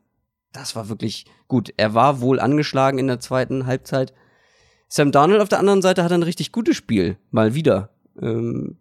Das 0.53 0.75
war 0.75 0.89
wirklich 0.89 1.27
gut. 1.47 1.75
Er 1.77 1.93
war 1.93 2.23
wohl 2.23 2.41
angeschlagen 2.41 2.99
in 2.99 3.07
der 3.07 3.21
zweiten 3.21 3.67
Halbzeit. 3.67 4.15
Sam 4.89 5.13
Darnold 5.13 5.43
auf 5.43 5.51
der 5.51 5.59
anderen 5.59 5.83
Seite 5.83 6.03
hat 6.03 6.13
ein 6.13 6.23
richtig 6.23 6.53
gutes 6.53 6.77
Spiel. 6.77 7.19
Mal 7.31 7.55
wieder. 7.55 7.91
Ähm, 8.21 8.79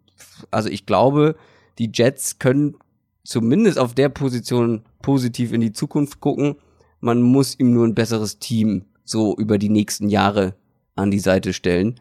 also 0.50 0.70
ich 0.70 0.86
glaube, 0.86 1.36
die 1.78 1.90
Jets 1.92 2.38
können 2.38 2.76
zumindest 3.24 3.78
auf 3.78 3.94
der 3.94 4.08
Position 4.08 4.82
positiv 5.02 5.52
in 5.52 5.60
die 5.60 5.72
Zukunft 5.72 6.20
gucken. 6.20 6.56
Man 7.00 7.22
muss 7.22 7.58
ihm 7.58 7.72
nur 7.72 7.86
ein 7.86 7.94
besseres 7.94 8.38
Team 8.38 8.84
so 9.04 9.36
über 9.36 9.58
die 9.58 9.68
nächsten 9.68 10.08
Jahre 10.08 10.54
an 10.94 11.10
die 11.10 11.20
Seite 11.20 11.52
stellen. 11.52 12.00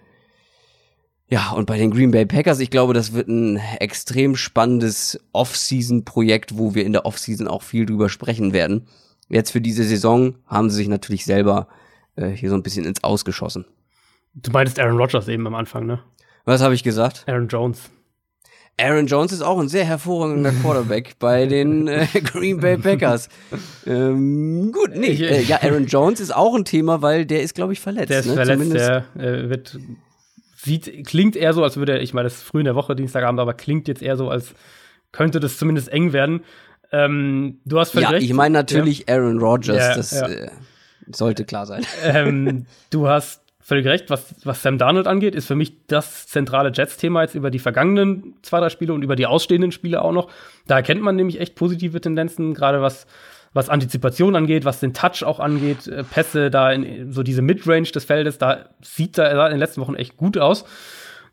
Ja, 1.28 1.52
und 1.52 1.66
bei 1.66 1.78
den 1.78 1.92
Green 1.92 2.12
Bay 2.12 2.26
Packers, 2.26 2.60
ich 2.60 2.70
glaube, 2.70 2.94
das 2.94 3.14
wird 3.14 3.28
ein 3.28 3.58
extrem 3.80 4.36
spannendes 4.36 5.20
Off-Season-Projekt, 5.34 6.58
wo 6.58 6.76
wir 6.76 6.86
in 6.86 6.94
der 6.94 7.06
Off-Season 7.06 7.48
auch 7.48 7.64
viel 7.64 7.86
drüber 7.88 8.10
sprechen 8.10 8.54
werden. 8.54 8.88
Jetzt 9.28 9.50
für 9.50 9.62
diese 9.62 9.84
Saison 9.84 10.36
haben 10.46 10.70
sie 10.70 10.78
sich 10.78 10.88
natürlich 10.88 11.26
selber 11.26 11.68
äh, 12.16 12.30
hier 12.30 12.50
so 12.50 12.56
ein 12.56 12.62
bisschen 12.62 12.86
ins 12.86 13.04
Ausgeschossen. 13.04 13.66
Du 14.36 14.52
meintest 14.52 14.80
Aaron 14.80 14.98
Rodgers 14.98 15.28
eben 15.28 15.48
am 15.48 15.56
Anfang, 15.56 15.88
ne? 15.88 16.00
Was 16.44 16.62
habe 16.62 16.76
ich 16.76 16.84
gesagt? 16.84 17.24
Aaron 17.28 17.48
Jones. 17.48 17.90
Aaron 18.78 19.08
Jones 19.08 19.32
ist 19.32 19.42
auch 19.42 19.60
ein 19.60 19.70
sehr 19.70 19.86
hervorragender 19.86 20.52
Quarterback 20.52 21.16
bei 21.20 21.46
den 21.46 21.88
äh, 21.88 22.08
Green 22.24 22.60
Bay 22.60 22.78
Packers. 22.78 23.30
Ähm, 23.86 24.72
gut, 24.74 24.92
nee, 24.96 25.12
äh, 25.14 25.42
ja, 25.44 25.62
Aaron 25.62 25.86
Jones 25.86 26.20
ist 26.20 26.36
auch 26.36 26.56
ein 26.56 26.66
Thema, 26.66 27.02
weil 27.02 27.26
der 27.26 27.42
ist, 27.42 27.56
glaube 27.56 27.74
ich, 27.74 27.80
verletzt. 27.80 28.10
Der 28.10 28.20
ist 28.20 28.26
ne? 28.28 28.34
verletzt, 28.34 28.60
Zumindest. 28.62 28.86
der 28.86 29.06
äh, 29.24 29.50
wird 29.50 29.80
sieht, 30.58 31.06
klingt 31.08 31.36
eher 31.36 31.54
so, 31.54 31.64
als 31.64 31.78
würde 31.78 31.94
er, 31.94 32.02
ich 32.02 32.14
meine, 32.14 32.26
das 32.26 32.36
ist 32.38 32.44
früh 32.44 32.60
in 32.60 32.66
der 32.66 32.76
Woche, 32.76 32.96
Dienstagabend, 32.96 33.40
aber 33.40 33.54
klingt 33.54 33.88
jetzt 33.88 34.02
eher 34.02 34.18
so, 34.18 34.30
als 34.30 34.54
könnte 35.12 35.40
das 35.40 35.58
zumindest 35.58 35.88
eng 35.90 36.12
werden. 36.12 36.44
Ähm, 36.92 37.60
du 37.66 37.80
hast 37.80 37.92
völlig 37.92 38.10
Ja, 38.10 38.16
recht. 38.16 38.26
ich 38.26 38.34
meine 38.34 38.54
natürlich 38.54 39.08
Aaron 39.08 39.40
Rodgers, 39.40 39.78
Ja, 39.78 39.96
das 39.96 40.12
ja. 40.12 40.28
Äh, 40.28 40.50
sollte 41.12 41.46
klar 41.46 41.66
sein. 41.66 41.86
ähm, 42.04 42.66
du 42.90 43.08
hast 43.08 43.42
völlig 43.66 43.88
recht, 43.88 44.12
was, 44.12 44.36
was 44.44 44.62
Sam 44.62 44.78
Darnold 44.78 45.08
angeht, 45.08 45.34
ist 45.34 45.48
für 45.48 45.56
mich 45.56 45.88
das 45.88 46.28
zentrale 46.28 46.72
Jets-Thema 46.72 47.24
jetzt 47.24 47.34
über 47.34 47.50
die 47.50 47.58
vergangenen 47.58 48.36
zwei, 48.44 48.60
drei 48.60 48.70
Spiele 48.70 48.94
und 48.94 49.02
über 49.02 49.16
die 49.16 49.26
ausstehenden 49.26 49.72
Spiele 49.72 50.04
auch 50.04 50.12
noch. 50.12 50.30
Da 50.68 50.76
erkennt 50.76 51.02
man 51.02 51.16
nämlich 51.16 51.42
echt 51.42 51.56
positive 51.56 52.00
Tendenzen, 52.00 52.54
gerade 52.54 52.84
was, 52.84 53.08
was 53.54 53.70
Antizipation 53.70 54.36
angeht, 54.36 54.66
was 54.66 54.82
den 54.82 54.94
Touch 54.94 55.24
auch 55.24 55.40
angeht, 55.40 55.88
äh, 55.88 56.04
Pässe 56.04 56.52
da 56.52 56.72
in 56.72 57.12
so 57.12 57.24
diese 57.24 57.42
Midrange 57.42 57.90
des 57.90 58.06
Feldes, 58.06 58.38
da 58.38 58.70
sieht 58.84 59.18
er 59.18 59.32
in 59.48 59.54
den 59.54 59.60
letzten 59.60 59.82
Wochen 59.82 59.96
echt 59.96 60.16
gut 60.16 60.38
aus. 60.38 60.66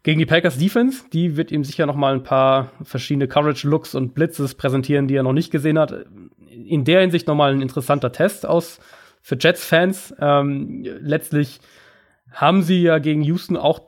Gegen 0.03 0.19
die 0.19 0.27
Packers 0.27 0.57
Defense, 0.57 1.05
die 1.13 1.37
wird 1.37 1.53
ihm 1.53 1.65
sicher 1.65 1.85
noch 1.85 1.97
mal 1.97 2.15
ein 2.15 2.23
paar 2.23 2.73
verschiedene 2.83 3.29
Coverage-Looks 3.29 3.95
und 3.95 4.15
Blitzes 4.15 4.55
präsentieren, 4.55 5.07
die 5.07 5.17
er 5.17 5.23
noch 5.23 5.35
nicht 5.35 5.51
gesehen 5.51 5.79
hat. 5.79 6.07
In 6.49 6.85
der 6.87 7.03
Hinsicht 7.03 7.29
noch 7.29 7.35
mal 7.35 7.53
ein 7.53 7.61
interessanter 7.61 8.11
Test 8.11 8.47
aus 8.47 8.81
für 9.21 9.37
Jets-Fans. 9.39 10.15
Ähm, 10.19 10.83
letztlich 11.03 11.61
haben 12.33 12.63
sie 12.63 12.83
ja 12.83 12.99
gegen 12.99 13.23
Houston 13.23 13.57
auch 13.57 13.81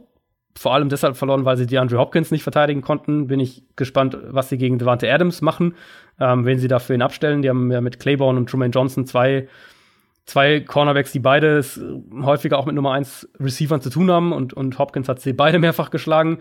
vor 0.57 0.75
allem 0.75 0.89
deshalb 0.89 1.17
verloren, 1.17 1.45
weil 1.45 1.57
sie 1.57 1.67
DeAndre 1.67 1.99
Hopkins 1.99 2.31
nicht 2.31 2.43
verteidigen 2.43 2.81
konnten. 2.81 3.27
Bin 3.27 3.41
ich 3.41 3.65
gespannt, 3.77 4.17
was 4.29 4.49
sie 4.49 4.59
gegen 4.59 4.79
Devante 4.79 5.13
Adams 5.13 5.43
machen, 5.43 5.75
ähm, 6.21 6.45
wen 6.47 6.59
sie 6.59 6.69
dafür 6.69 6.95
ihn 6.95 7.03
abstellen. 7.03 7.43
Die 7.43 7.49
haben 7.49 7.73
ja 7.73 7.81
mit 7.81 7.99
Claiborne 7.99 8.39
und 8.39 8.49
Truman 8.49 8.71
Johnson 8.71 9.07
zwei, 9.07 9.49
zwei 10.27 10.61
Cornerbacks, 10.61 11.13
die 11.13 11.19
beide 11.19 11.59
äh, 11.59 12.23
häufiger 12.23 12.59
auch 12.59 12.67
mit 12.67 12.75
Nummer 12.75 12.93
1 12.93 13.29
Receivern 13.41 13.81
zu 13.81 13.91
tun 13.91 14.11
haben 14.11 14.33
und, 14.33 14.53
und 14.53 14.79
Hopkins 14.79 15.09
hat 15.09 15.21
sie 15.21 15.33
beide 15.33 15.59
mehrfach 15.59 15.91
geschlagen. 15.91 16.39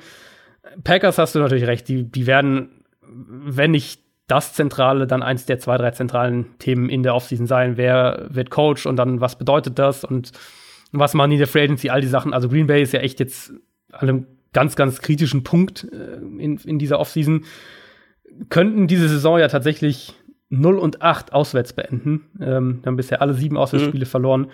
Packers 0.83 1.17
hast 1.17 1.35
du 1.35 1.39
natürlich 1.39 1.65
recht, 1.65 1.87
die, 1.87 2.09
die 2.09 2.27
werden, 2.27 2.83
wenn 3.01 3.71
nicht 3.71 4.01
das 4.27 4.53
Zentrale, 4.53 5.05
dann 5.05 5.21
eins 5.21 5.45
der 5.45 5.59
zwei, 5.59 5.77
drei 5.77 5.91
zentralen 5.91 6.57
Themen 6.59 6.87
in 6.87 7.03
der 7.03 7.13
Offseason 7.13 7.47
sein. 7.47 7.77
Wer 7.77 8.27
wird 8.29 8.49
Coach 8.49 8.85
und 8.85 8.95
dann 8.95 9.19
was 9.19 9.37
bedeutet 9.37 9.79
das 9.79 10.05
und 10.05 10.31
was 10.93 11.13
machen 11.13 11.31
die 11.31 11.35
in 11.35 11.39
der 11.39 11.47
Free 11.47 11.63
Agency, 11.63 11.89
all 11.89 12.01
die 12.01 12.07
Sachen. 12.07 12.33
Also 12.33 12.47
Green 12.47 12.67
Bay 12.67 12.81
ist 12.81 12.93
ja 12.93 12.99
echt 12.99 13.19
jetzt 13.19 13.51
an 13.91 14.09
einem 14.09 14.27
ganz, 14.53 14.75
ganz 14.75 15.01
kritischen 15.01 15.43
Punkt 15.43 15.87
äh, 15.91 16.17
in, 16.17 16.57
in 16.57 16.79
dieser 16.79 16.99
Offseason. 16.99 17.45
Könnten 18.49 18.87
diese 18.87 19.09
Saison 19.09 19.39
ja 19.39 19.47
tatsächlich 19.47 20.13
0 20.49 20.77
und 20.77 21.01
8 21.01 21.33
auswärts 21.33 21.73
beenden. 21.73 22.25
Ähm, 22.39 22.81
haben 22.85 22.95
bisher 22.95 23.21
alle 23.21 23.33
sieben 23.33 23.57
Auswärtsspiele 23.57 24.05
verloren. 24.05 24.47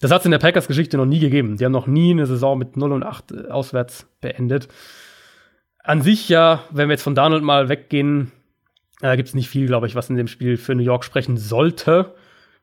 Das 0.00 0.10
hat 0.10 0.20
es 0.20 0.24
in 0.24 0.32
der 0.32 0.38
Packers-Geschichte 0.38 0.96
noch 0.96 1.06
nie 1.06 1.20
gegeben. 1.20 1.58
Die 1.58 1.64
haben 1.64 1.72
noch 1.72 1.86
nie 1.86 2.10
eine 2.10 2.26
Saison 2.26 2.58
mit 2.58 2.76
0 2.76 2.92
und 2.92 3.02
8 3.02 3.32
äh, 3.32 3.48
auswärts 3.48 4.06
beendet. 4.20 4.68
An 5.84 6.00
sich 6.00 6.28
ja, 6.28 6.64
wenn 6.70 6.88
wir 6.88 6.94
jetzt 6.94 7.02
von 7.02 7.14
Donald 7.14 7.42
mal 7.42 7.68
weggehen, 7.68 8.32
äh, 9.02 9.16
gibt 9.16 9.28
es 9.28 9.34
nicht 9.34 9.48
viel, 9.48 9.66
glaube 9.66 9.86
ich, 9.86 9.94
was 9.94 10.08
in 10.10 10.16
dem 10.16 10.28
Spiel 10.28 10.56
für 10.56 10.74
New 10.74 10.82
York 10.82 11.04
sprechen 11.04 11.36
sollte, 11.36 12.14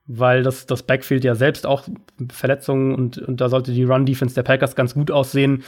weil 0.08 0.44
das, 0.44 0.66
das 0.66 0.84
Backfield 0.84 1.24
ja 1.24 1.36
selbst 1.36 1.66
auch 1.66 1.84
Verletzungen 2.32 2.96
und, 2.96 3.18
und 3.18 3.42
da 3.42 3.50
sollte 3.50 3.72
die 3.72 3.84
Run-Defense 3.84 4.36
der 4.36 4.44
Packers 4.44 4.76
ganz 4.76 4.94
gut 4.94 5.12
aussehen. 5.12 5.64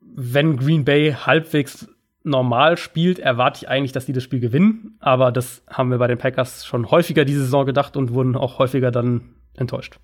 Wenn 0.00 0.56
Green 0.56 0.84
Bay 0.84 1.12
halbwegs 1.12 1.88
normal 2.24 2.76
spielt, 2.76 3.18
erwarte 3.18 3.58
ich 3.62 3.68
eigentlich, 3.68 3.92
dass 3.92 4.06
die 4.06 4.12
das 4.12 4.22
Spiel 4.22 4.40
gewinnen. 4.40 4.96
Aber 5.00 5.32
das 5.32 5.62
haben 5.68 5.90
wir 5.90 5.98
bei 5.98 6.06
den 6.06 6.18
Packers 6.18 6.66
schon 6.66 6.90
häufiger 6.90 7.24
diese 7.24 7.40
Saison 7.40 7.66
gedacht 7.66 7.96
und 7.96 8.12
wurden 8.12 8.36
auch 8.36 8.58
häufiger 8.58 8.90
dann 8.90 9.34
enttäuscht. 9.56 9.98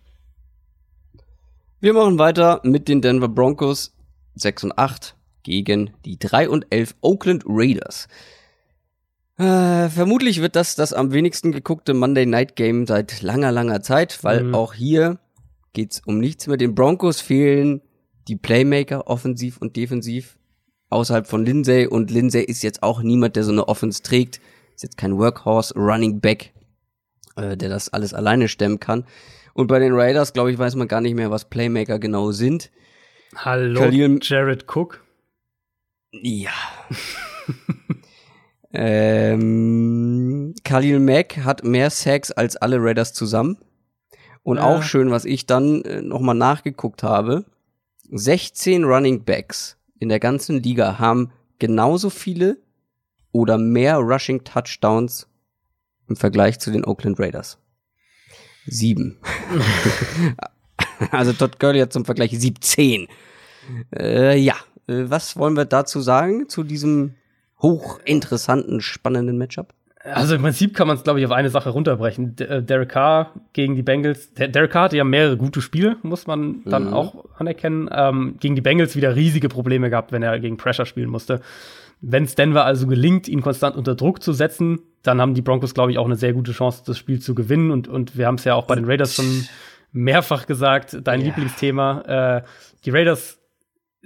Wir 1.81 1.93
machen 1.93 2.19
weiter 2.19 2.61
mit 2.65 2.89
den 2.89 3.01
Denver 3.01 3.29
Broncos 3.29 3.97
6 4.35 4.65
und 4.65 4.79
8 4.79 5.15
gegen 5.43 5.91
die 6.05 6.19
3 6.19 6.49
und 6.49 6.67
11 6.71 6.97
Oakland 7.03 7.45
Raiders. 7.47 8.09
Äh, 9.39 9.89
vermutlich 9.89 10.41
wird 10.43 10.57
das 10.57 10.75
das 10.75 10.93
am 10.93 11.13
wenigsten 11.13 11.53
geguckte 11.53 11.95
Monday 11.95 12.27
Night 12.27 12.57
Game 12.57 12.87
seit 12.87 13.23
langer, 13.23 13.53
langer 13.53 13.81
Zeit, 13.83 14.23
weil 14.25 14.45
Mhm. 14.45 14.55
auch 14.55 14.75
hier 14.75 15.19
geht's 15.75 16.03
um 16.05 16.19
nichts 16.19 16.47
mehr. 16.49 16.57
Den 16.57 16.75
Broncos 16.75 17.21
fehlen 17.21 17.81
die 18.27 18.37
Playmaker 18.37 19.07
offensiv 19.07 19.59
und 19.59 19.77
defensiv 19.77 20.39
außerhalb 20.91 21.27
von 21.27 21.45
Lindsay 21.45 21.87
und 21.87 22.11
Lindsay 22.11 22.43
ist 22.43 22.63
jetzt 22.63 22.83
auch 22.83 23.01
niemand, 23.03 23.37
der 23.37 23.45
so 23.45 23.53
eine 23.53 23.69
Offense 23.69 24.03
trägt. 24.03 24.41
Ist 24.75 24.83
jetzt 24.83 24.97
kein 24.97 25.17
Workhorse 25.19 25.75
Running 25.75 26.21
Back, 26.21 26.53
äh, 27.37 27.57
der 27.57 27.69
das 27.69 27.91
alles 27.93 28.15
alleine 28.15 28.49
stemmen 28.49 28.81
kann. 28.81 29.05
Und 29.55 29.67
bei 29.69 29.79
den 29.79 29.93
Raiders, 29.93 30.33
glaube 30.33 30.51
ich, 30.53 30.59
weiß 30.59 30.75
man 30.77 30.89
gar 30.89 31.01
nicht 31.01 31.15
mehr, 31.15 31.31
was 31.31 31.49
Playmaker 31.49 31.99
genau 31.99 32.33
sind. 32.33 32.71
Hallo, 33.37 33.81
Khalil- 33.81 34.19
Jared 34.23 34.65
Cook. 34.75 35.05
Ja. 36.13 36.51
ähm, 38.81 40.55
Khalil 40.63 41.01
Mack 41.01 41.39
hat 41.39 41.65
mehr 41.65 41.91
Sacks 41.91 42.31
als 42.31 42.57
alle 42.57 42.77
Raiders 42.81 43.13
zusammen. 43.13 43.59
Und 44.45 44.59
Ja. 44.59 44.63
auch 44.65 44.83
schön, 44.83 45.11
was 45.11 45.25
ich 45.25 45.47
dann 45.47 45.83
äh, 45.83 46.01
nochmal 46.01 46.37
nachgeguckt 46.37 47.03
habe. 47.03 47.45
16 48.11 48.85
Running 48.85 49.25
Backs 49.25 49.77
in 49.99 50.09
der 50.09 50.21
ganzen 50.21 50.63
Liga 50.63 50.99
haben 51.01 51.33
genauso 51.59 52.09
viele 52.09 52.59
oder 53.33 53.59
mehr 53.59 53.97
Rushing 53.97 54.45
Touchdowns 54.45 55.27
im 56.09 56.17
Vergleich 56.17 56.61
zu 56.61 56.71
den 56.71 56.85
Oakland 56.85 57.19
Raiders. 57.19 57.59
Sieben. 58.67 59.19
also 61.11 61.33
Todd 61.33 61.59
Gurley 61.59 61.81
hat 61.81 61.93
zum 61.93 62.05
Vergleich 62.05 62.39
17. 62.39 63.09
Äh, 63.99 64.39
ja, 64.39 64.55
äh, 64.87 65.05
was 65.09 65.37
wollen 65.37 65.57
wir 65.57 65.65
dazu 65.65 66.01
sagen, 66.01 66.49
zu 66.49 66.63
diesem 66.63 67.15
hochinteressanten, 67.63 68.81
spannenden 68.81 69.39
Matchup? 69.39 69.73
Also 70.05 70.37
im 70.37 70.43
Prinzip 70.43 70.75
kann 70.75 70.87
man 70.87 70.97
es, 70.97 71.03
glaube 71.03 71.19
ich, 71.21 71.27
auf 71.27 71.33
eine 71.33 71.51
Sache 71.51 71.71
runterbrechen. 71.71 72.37
D 72.37 72.45
äh, 72.45 72.63
Derek 72.63 72.89
Carr 72.91 73.33
gegen 73.53 73.75
die 73.75 73.83
Bengals. 73.83 74.33
Der 74.35 74.49
Derek 74.49 74.71
Carr 74.71 74.85
hatte 74.85 74.97
ja 74.97 75.05
mehrere 75.05 75.37
gute 75.37 75.61
Spiele, 75.61 75.97
muss 76.03 76.27
man 76.27 76.63
dann 76.65 76.87
Mhm. 76.87 76.95
auch 76.95 77.25
anerkennen. 77.37 77.91
Ähm, 77.93 78.37
gegen 78.41 78.55
die 78.55 78.61
Bengals 78.63 78.97
wieder 78.97 79.17
riesige 79.17 79.49
Probleme 79.49 79.91
gehabt, 79.91 80.13
wenn 80.13 80.23
er 80.23 80.39
gegen 80.39 80.57
Pressure 80.57 80.87
spielen 80.87 81.11
musste. 81.11 81.41
Wenn 82.01 82.25
es 82.25 82.37
Denver 82.37 82.65
also 82.65 82.87
gelingt, 82.87 83.27
ihn 83.29 83.43
konstant 83.43 83.77
unter 83.77 83.97
Druck 83.97 84.23
zu 84.23 84.33
setzen, 84.33 84.79
dann 85.03 85.21
haben 85.21 85.35
die 85.35 85.43
Broncos, 85.43 85.75
glaube 85.75 85.91
ich, 85.91 85.99
auch 85.99 86.07
eine 86.07 86.15
sehr 86.17 86.33
gute 86.33 86.53
Chance, 86.53 86.85
das 86.87 86.97
Spiel 86.97 87.19
zu 87.21 87.35
gewinnen. 87.35 87.71
Und, 87.73 87.89
und 87.89 88.17
wir 88.17 88.27
haben 88.29 88.37
es 88.37 88.45
ja 88.45 88.55
auch 88.55 88.67
bei 88.67 88.77
den 88.77 88.85
Raiders 88.85 89.15
schon 89.17 89.47
mehrfach 89.93 90.47
gesagt, 90.47 90.97
dein 91.03 91.21
Ja. 91.21 91.27
Lieblingsthema. 91.27 92.37
Äh, 92.39 92.43
die 92.85 92.91
Raiders 92.91 93.38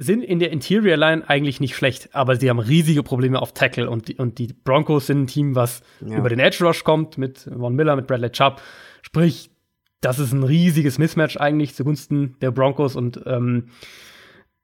sind 0.02 0.22
in 0.22 0.38
der 0.38 0.50
Interior 0.50 0.96
Line 0.96 1.28
eigentlich 1.28 1.60
nicht 1.60 1.74
schlecht, 1.76 2.10
aber 2.12 2.36
sie 2.36 2.50
haben 2.50 2.58
riesige 2.58 3.02
Probleme 3.02 3.40
auf 3.40 3.52
Tackle 3.54 3.88
und 3.88 4.08
die, 4.08 4.16
und 4.16 4.38
die 4.38 4.48
Broncos 4.64 5.06
sind 5.06 5.22
ein 5.22 5.26
Team, 5.26 5.54
was 5.54 5.82
Ja. 6.04 6.18
über 6.18 6.28
den 6.28 6.38
Edge 6.38 6.64
Rush 6.64 6.84
kommt 6.84 7.18
mit 7.18 7.38
Von 7.56 7.74
Miller, 7.74 7.96
mit 7.96 8.06
Bradley 8.06 8.30
Chubb. 8.30 8.60
Sprich, 9.02 9.50
das 10.00 10.18
ist 10.18 10.32
ein 10.32 10.42
riesiges 10.42 10.98
Mismatch 10.98 11.36
eigentlich 11.36 11.74
zugunsten 11.74 12.36
der 12.40 12.50
Broncos 12.50 12.96
und 12.96 13.20
ähm, 13.26 13.68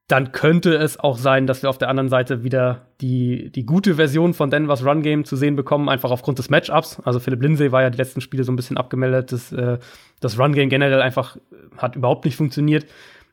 dann 0.09 0.33
könnte 0.33 0.75
es 0.75 0.99
auch 0.99 1.19
sein, 1.19 1.47
dass 1.47 1.61
wir 1.63 1.69
auf 1.69 1.77
der 1.77 1.91
anderen 1.91 2.09
Seite 2.09 2.43
wieder 2.43 2.87
die, 3.03 3.51
die 3.53 3.67
gute 3.67 3.97
Version 3.97 4.33
von 4.33 4.51
Denvers 4.51 4.83
Run 4.83 5.03
Game 5.03 5.27
zu 5.27 5.37
sehen 5.37 5.55
bekommen, 5.55 5.91
einfach 5.91 6.11
aufgrund 6.11 6.39
des 6.39 6.49
Matchups. 6.49 6.99
Also 7.05 7.21
Philipp 7.21 7.43
Lindsay 7.43 7.73
war 7.73 7.83
ja 7.83 7.91
die 7.91 7.99
letzten 7.99 8.23
Spiele 8.23 8.43
so 8.43 8.51
ein 8.51 8.57
bisschen 8.57 8.79
abgemeldet. 8.79 9.33
Das, 9.33 9.53
äh, 9.53 9.79
das 10.21 10.39
Run 10.39 10.55
Game 10.55 10.71
generell 10.71 11.03
einfach 11.03 11.37
hat 11.77 11.95
überhaupt 11.95 12.25
nicht 12.25 12.37
funktioniert. 12.37 12.87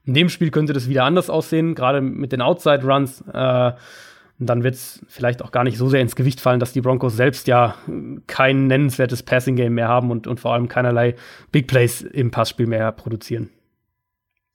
In 0.06 0.14
dem 0.14 0.30
Spiel 0.30 0.52
könnte 0.52 0.74
das 0.74 0.88
wieder 0.88 1.04
anders 1.04 1.30
aussehen, 1.30 1.76
gerade 1.76 2.02
mit 2.02 2.32
den 2.32 2.42
Outside 2.42 2.84
Runs. 2.84 3.22
Äh, 3.34 3.74
dann 4.38 4.64
wird 4.64 4.76
es 4.76 5.04
vielleicht 5.08 5.42
auch 5.42 5.52
gar 5.52 5.64
nicht 5.64 5.78
so 5.78 5.88
sehr 5.88 6.02
ins 6.02 6.16
Gewicht 6.16 6.42
fallen, 6.42 6.60
dass 6.60 6.74
die 6.74 6.82
Broncos 6.82 7.16
selbst 7.16 7.48
ja 7.48 7.76
kein 8.28 8.68
nennenswertes 8.68 9.24
Passing 9.24 9.56
Game 9.56 9.76
mehr 9.76 9.88
haben 9.88 10.12
und, 10.12 10.28
und 10.28 10.40
vor 10.40 10.54
allem 10.54 10.68
keinerlei 10.68 11.16
Big 11.52 11.68
Plays 11.68 12.02
im 12.02 12.32
Passspiel 12.32 12.68
mehr 12.68 12.92
produzieren. 12.92 13.50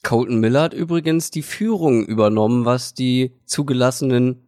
Colton 0.03 0.41
Miller 0.41 0.63
hat 0.63 0.75
übrigens 0.75 1.31
die 1.31 1.43
Führung 1.43 2.05
übernommen, 2.05 2.65
was 2.65 2.95
die 2.95 3.33
zugelassenen 3.45 4.47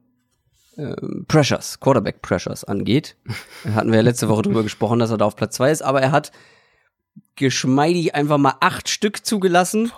äh, 0.77 0.95
Pressures, 1.29 1.81
Quarterback 1.81 2.23
Pressures 2.23 2.65
angeht. 2.65 3.17
Hatten 3.75 3.91
wir 3.91 3.97
ja 3.97 4.03
letzte 4.03 4.29
Woche 4.29 4.43
drüber 4.43 4.63
gesprochen, 4.63 4.99
dass 4.99 5.11
er 5.11 5.19
da 5.19 5.25
auf 5.25 5.37
Platz 5.37 5.57
zwei 5.57 5.71
ist, 5.71 5.83
aber 5.83 6.01
er 6.01 6.13
hat 6.13 6.33
geschmeidig 7.37 8.15
einfach 8.15 8.39
mal 8.39 8.55
acht 8.61 8.89
Stück 8.89 9.25
zugelassen. 9.25 9.93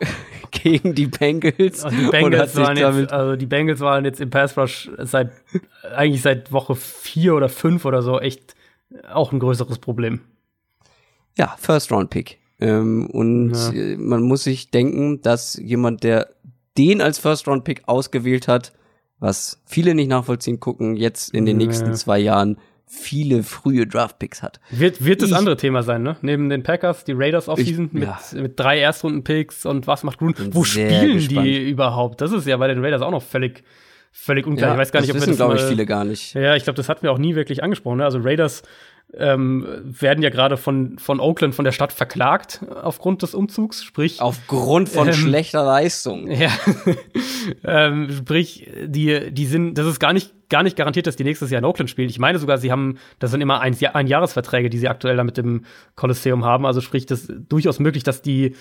gegen 0.50 0.94
die 0.94 1.06
Bengals. 1.06 1.84
Und 1.84 1.98
die 1.98 2.06
Bengals, 2.06 2.56
waren 2.56 2.76
jetzt, 2.76 3.12
also 3.12 3.36
die 3.36 3.46
Bengals 3.46 3.80
waren 3.80 4.04
jetzt 4.04 4.20
im 4.20 4.30
Pass 4.30 4.56
Rush 4.56 4.90
seit 4.98 5.32
eigentlich 5.94 6.22
seit 6.22 6.52
Woche 6.52 6.74
vier 6.74 7.34
oder 7.34 7.48
fünf 7.48 7.84
oder 7.84 8.02
so 8.02 8.20
echt 8.20 8.54
auch 9.10 9.32
ein 9.32 9.38
größeres 9.38 9.78
Problem. 9.78 10.20
Ja, 11.36 11.56
First 11.58 11.90
Round 11.90 12.10
Pick. 12.10 12.38
Ähm, 12.62 13.06
und 13.06 13.54
ja. 13.54 13.72
Äh, 13.72 13.96
man 13.96 14.22
muss 14.22 14.44
sich 14.44 14.70
denken, 14.70 15.20
dass 15.20 15.54
jemand, 15.54 16.04
der 16.04 16.28
den 16.78 17.00
als 17.00 17.18
First-Round-Pick 17.18 17.82
ausgewählt 17.86 18.48
hat, 18.48 18.72
was 19.18 19.60
viele 19.66 19.94
nicht 19.94 20.08
nachvollziehen 20.08 20.60
gucken, 20.60 20.96
jetzt 20.96 21.34
in 21.34 21.44
den 21.44 21.60
ja. 21.60 21.66
nächsten 21.66 21.94
zwei 21.94 22.18
Jahren 22.18 22.58
viele 22.92 23.42
frühe 23.42 23.86
Draft-Picks 23.86 24.42
hat. 24.42 24.60
Wird, 24.70 25.02
wird 25.02 25.22
das 25.22 25.32
andere 25.32 25.56
Thema 25.56 25.82
sein, 25.82 26.02
ne? 26.02 26.16
Neben 26.20 26.50
den 26.50 26.62
Packers, 26.62 27.04
die 27.04 27.12
Raiders 27.12 27.48
Offseason 27.48 27.88
mit, 27.92 28.02
ja. 28.02 28.20
mit 28.34 28.60
drei 28.60 28.80
Erstrunden-Picks 28.80 29.64
und 29.64 29.86
was 29.86 30.02
macht 30.02 30.18
Grun? 30.18 30.34
Wo 30.50 30.62
spielen 30.62 31.14
gespannt. 31.14 31.46
die 31.46 31.70
überhaupt? 31.70 32.20
Das 32.20 32.32
ist 32.32 32.46
ja 32.46 32.56
bei 32.58 32.68
den 32.68 32.84
Raiders 32.84 33.00
auch 33.00 33.10
noch 33.10 33.22
völlig, 33.22 33.64
völlig 34.12 34.46
unklar. 34.46 34.68
Ja, 34.68 34.74
ich 34.74 34.80
weiß 34.80 34.92
gar 34.92 35.00
nicht, 35.00 35.10
ob 35.10 35.16
das 35.16 35.26
wissen, 35.26 35.36
glaube 35.36 35.56
ich, 35.56 35.62
viele 35.62 35.86
gar 35.86 36.04
nicht. 36.04 36.34
Ja, 36.34 36.54
ich 36.54 36.64
glaube, 36.64 36.76
das 36.76 36.90
hatten 36.90 37.02
wir 37.02 37.12
auch 37.12 37.18
nie 37.18 37.34
wirklich 37.34 37.62
angesprochen. 37.62 37.98
Ne? 37.98 38.04
Also 38.04 38.18
Raiders 38.20 38.62
ähm, 39.14 39.66
werden 39.82 40.22
ja 40.22 40.30
gerade 40.30 40.56
von, 40.58 40.98
von 40.98 41.18
Oakland, 41.18 41.54
von 41.54 41.64
der 41.64 41.72
Stadt 41.72 41.92
verklagt 41.92 42.60
aufgrund 42.82 43.22
des 43.22 43.34
Umzugs, 43.34 43.82
sprich. 43.82 44.20
Aufgrund 44.20 44.90
von 44.90 45.08
ähm, 45.08 45.14
schlechter 45.14 45.64
Leistung. 45.64 46.30
Ja. 46.42 46.50
ähm, 47.64 48.08
sprich, 48.10 48.68
die, 48.86 49.32
die 49.32 49.46
sind, 49.46 49.74
das 49.74 49.86
ist 49.86 50.00
gar 50.00 50.12
nicht, 50.12 50.32
gar 50.52 50.62
nicht 50.62 50.76
garantiert, 50.76 51.06
dass 51.06 51.16
die 51.16 51.24
nächstes 51.24 51.50
Jahr 51.50 51.58
in 51.58 51.64
Oakland 51.64 51.90
spielen. 51.90 52.10
Ich 52.10 52.18
meine 52.18 52.38
sogar, 52.38 52.58
sie 52.58 52.70
haben, 52.70 52.98
das 53.18 53.30
sind 53.30 53.40
immer 53.40 53.60
ein, 53.60 53.74
ein 53.94 54.06
Jahresverträge, 54.06 54.68
die 54.70 54.78
sie 54.78 54.88
aktuell 54.88 55.16
da 55.16 55.24
mit 55.24 55.38
dem 55.38 55.64
Kolosseum 55.96 56.44
haben. 56.44 56.66
Also 56.66 56.80
sprich, 56.80 57.06
das 57.06 57.22
ist 57.22 57.32
durchaus 57.48 57.80
möglich, 57.80 58.04
dass 58.04 58.22
die 58.22 58.54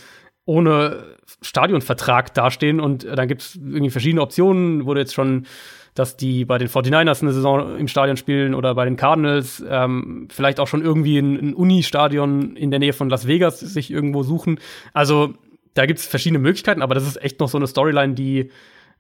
ohne 0.45 1.03
Stadionvertrag 1.41 2.33
dastehen 2.33 2.79
und 2.79 3.03
dann 3.03 3.27
gibt 3.27 3.41
es 3.41 3.55
irgendwie 3.55 3.91
verschiedene 3.91 4.21
Optionen, 4.21 4.85
wurde 4.85 5.01
jetzt 5.01 5.13
schon 5.13 5.45
dass 5.93 6.15
die 6.15 6.45
bei 6.45 6.57
den 6.57 6.69
49ers 6.69 7.21
eine 7.21 7.33
Saison 7.33 7.77
im 7.77 7.89
Stadion 7.89 8.15
spielen 8.15 8.55
oder 8.55 8.73
bei 8.75 8.85
den 8.85 8.95
Cardinals 8.95 9.61
ähm, 9.67 10.29
vielleicht 10.31 10.61
auch 10.61 10.67
schon 10.67 10.81
irgendwie 10.81 11.17
ein, 11.17 11.35
ein 11.35 11.53
Uni-Stadion 11.53 12.55
in 12.55 12.71
der 12.71 12.79
Nähe 12.79 12.93
von 12.93 13.09
Las 13.09 13.27
Vegas 13.27 13.59
sich 13.59 13.91
irgendwo 13.91 14.23
suchen. 14.23 14.61
Also 14.93 15.33
da 15.73 15.85
gibt 15.85 15.99
es 15.99 16.05
verschiedene 16.05 16.39
Möglichkeiten, 16.39 16.81
aber 16.81 16.95
das 16.95 17.05
ist 17.05 17.21
echt 17.21 17.41
noch 17.41 17.49
so 17.49 17.57
eine 17.57 17.67
Storyline, 17.67 18.13
die 18.13 18.51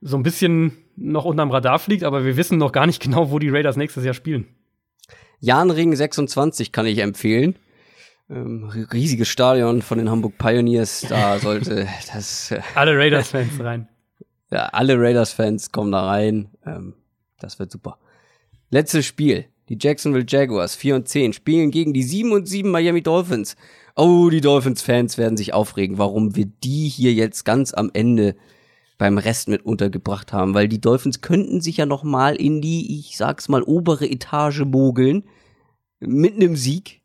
so 0.01 0.17
ein 0.17 0.23
bisschen 0.23 0.73
noch 0.95 1.25
unterm 1.25 1.51
Radar 1.51 1.79
fliegt, 1.79 2.03
aber 2.03 2.25
wir 2.25 2.37
wissen 2.37 2.57
noch 2.57 2.71
gar 2.71 2.85
nicht 2.87 3.01
genau, 3.01 3.31
wo 3.31 3.39
die 3.39 3.49
Raiders 3.49 3.77
nächstes 3.77 4.03
Jahr 4.03 4.13
spielen. 4.13 4.47
Jahnring 5.39 5.95
26 5.95 6.71
kann 6.71 6.85
ich 6.85 6.99
empfehlen. 6.99 7.55
Ähm, 8.29 8.69
riesiges 8.93 9.27
Stadion 9.27 9.81
von 9.81 9.97
den 9.97 10.09
Hamburg 10.09 10.37
Pioneers, 10.37 11.05
da 11.09 11.39
sollte 11.39 11.87
das. 12.13 12.51
Äh, 12.51 12.61
Alle 12.75 12.97
Raiders-Fans 12.97 13.59
rein. 13.59 13.87
Ja, 14.53 14.65
alle 14.73 14.99
Raiders-Fans 14.99 15.71
kommen 15.71 15.93
da 15.93 16.05
rein. 16.07 16.49
Ähm, 16.65 16.93
das 17.39 17.57
wird 17.57 17.71
super. 17.71 17.97
Letztes 18.69 19.05
Spiel. 19.05 19.45
Die 19.69 19.77
Jacksonville 19.79 20.25
Jaguars 20.27 20.75
4 20.75 20.95
und 20.95 21.07
10 21.07 21.31
spielen 21.31 21.71
gegen 21.71 21.93
die 21.93 22.03
7 22.03 22.33
und 22.33 22.49
7 22.49 22.69
Miami 22.69 23.01
Dolphins. 23.01 23.55
Oh, 23.95 24.27
die 24.29 24.41
Dolphins-Fans 24.41 25.17
werden 25.17 25.37
sich 25.37 25.53
aufregen, 25.53 25.97
warum 25.97 26.35
wir 26.35 26.47
die 26.65 26.89
hier 26.89 27.13
jetzt 27.13 27.45
ganz 27.45 27.73
am 27.73 27.91
Ende 27.93 28.35
beim 29.01 29.17
Rest 29.17 29.47
mit 29.47 29.65
untergebracht 29.65 30.31
haben, 30.31 30.53
weil 30.53 30.67
die 30.67 30.79
Dolphins 30.79 31.21
könnten 31.21 31.59
sich 31.59 31.77
ja 31.77 31.87
noch 31.87 32.03
mal 32.03 32.35
in 32.35 32.61
die, 32.61 32.99
ich 32.99 33.17
sag's 33.17 33.49
mal, 33.49 33.63
obere 33.63 34.07
Etage 34.07 34.59
mogeln 34.59 35.23
mit 35.99 36.35
einem 36.35 36.55
Sieg. 36.55 37.01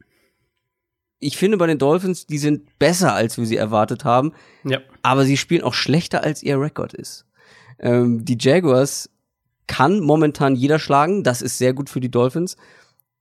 Ich 1.21 1.39
finde 1.39 1.57
bei 1.57 1.67
den 1.67 1.79
Dolphins, 1.79 2.27
die 2.27 2.37
sind 2.37 2.79
besser, 2.79 3.15
als 3.15 3.39
wir 3.39 3.47
sie 3.47 3.57
erwartet 3.57 4.05
haben. 4.05 4.35
Ja. 4.63 4.81
Aber 5.01 5.25
sie 5.25 5.39
spielen 5.39 5.63
auch 5.63 5.73
schlechter, 5.73 6.23
als 6.23 6.43
ihr 6.43 6.61
Rekord 6.61 6.93
ist. 6.93 7.25
Ähm, 7.79 8.27
die 8.27 8.37
Jaguars 8.39 9.09
kann 9.67 10.01
momentan 10.01 10.55
jeder 10.55 10.79
schlagen. 10.79 11.23
Das 11.23 11.41
ist 11.41 11.57
sehr 11.57 11.73
gut 11.73 11.89
für 11.89 12.01
die 12.01 12.11
Dolphins. 12.11 12.59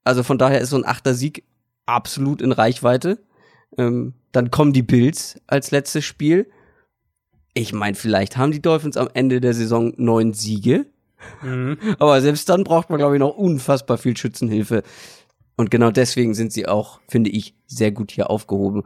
Also 0.04 0.22
von 0.22 0.38
daher 0.38 0.60
ist 0.60 0.72
so 0.72 0.76
ein 0.76 0.86
achter 0.86 1.14
Sieg 1.14 1.46
absolut 1.86 2.42
in 2.42 2.52
Reichweite. 2.52 3.20
Ähm, 3.78 4.16
dann 4.34 4.52
kommen 4.52 4.74
die 4.74 4.84
Bills 4.84 5.40
als 5.48 5.72
letztes 5.72 6.04
Spiel. 6.04 6.52
Ich 7.56 7.74
meine, 7.74 7.96
vielleicht 7.96 8.38
haben 8.38 8.52
die 8.52 8.62
Dolphins 8.62 8.98
am 8.98 9.10
Ende 9.14 9.42
der 9.42 9.56
Saison 9.56 9.94
neun 9.98 10.34
Siege. 10.34 10.86
Mhm. 11.42 11.78
Aber 11.98 12.22
selbst 12.22 12.48
dann 12.50 12.64
braucht 12.64 12.92
man, 12.92 13.00
glaube 13.00 13.16
ich, 13.16 13.20
noch 13.20 13.36
unfassbar 13.36 13.98
viel 13.98 14.16
Schützenhilfe. 14.16 14.84
Und 15.56 15.72
genau 15.72 15.90
deswegen 15.90 16.36
sind 16.36 16.54
sie 16.54 16.68
auch, 16.68 17.00
finde 17.08 17.32
ich, 17.32 17.56
sehr 17.66 17.92
gut 17.92 18.12
hier 18.12 18.30
aufgehoben. 18.30 18.84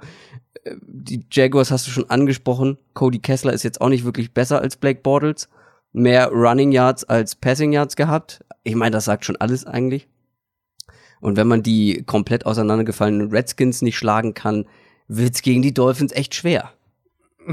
Äh, 0.64 0.76
die 0.82 1.26
Jaguars 1.32 1.72
hast 1.72 1.88
du 1.88 1.92
schon 1.92 2.10
angesprochen. 2.10 2.78
Cody 2.94 3.20
Kessler 3.20 3.52
ist 3.52 3.64
jetzt 3.64 3.82
auch 3.82 3.90
nicht 3.90 4.06
wirklich 4.06 4.34
besser 4.34 4.62
als 4.62 4.78
Blake 4.78 5.02
Bortles 5.02 5.50
mehr 5.92 6.30
Running 6.30 6.72
Yards 6.72 7.04
als 7.04 7.36
Passing 7.36 7.74
Yards 7.74 7.96
gehabt. 7.96 8.44
Ich 8.64 8.76
meine, 8.76 8.92
das 8.92 9.06
sagt 9.06 9.26
schon 9.26 9.38
alles 9.38 9.66
eigentlich. 9.66 10.08
Und 11.22 11.36
wenn 11.36 11.48
man 11.48 11.64
die 11.64 12.04
komplett 12.06 12.46
auseinandergefallenen 12.46 13.32
Redskins 13.32 13.82
nicht 13.82 13.98
schlagen 13.98 14.34
kann, 14.34 14.66
wird's 15.08 15.42
gegen 15.42 15.62
die 15.62 15.74
Dolphins 15.74 16.14
echt 16.14 16.36
schwer. 16.36 16.72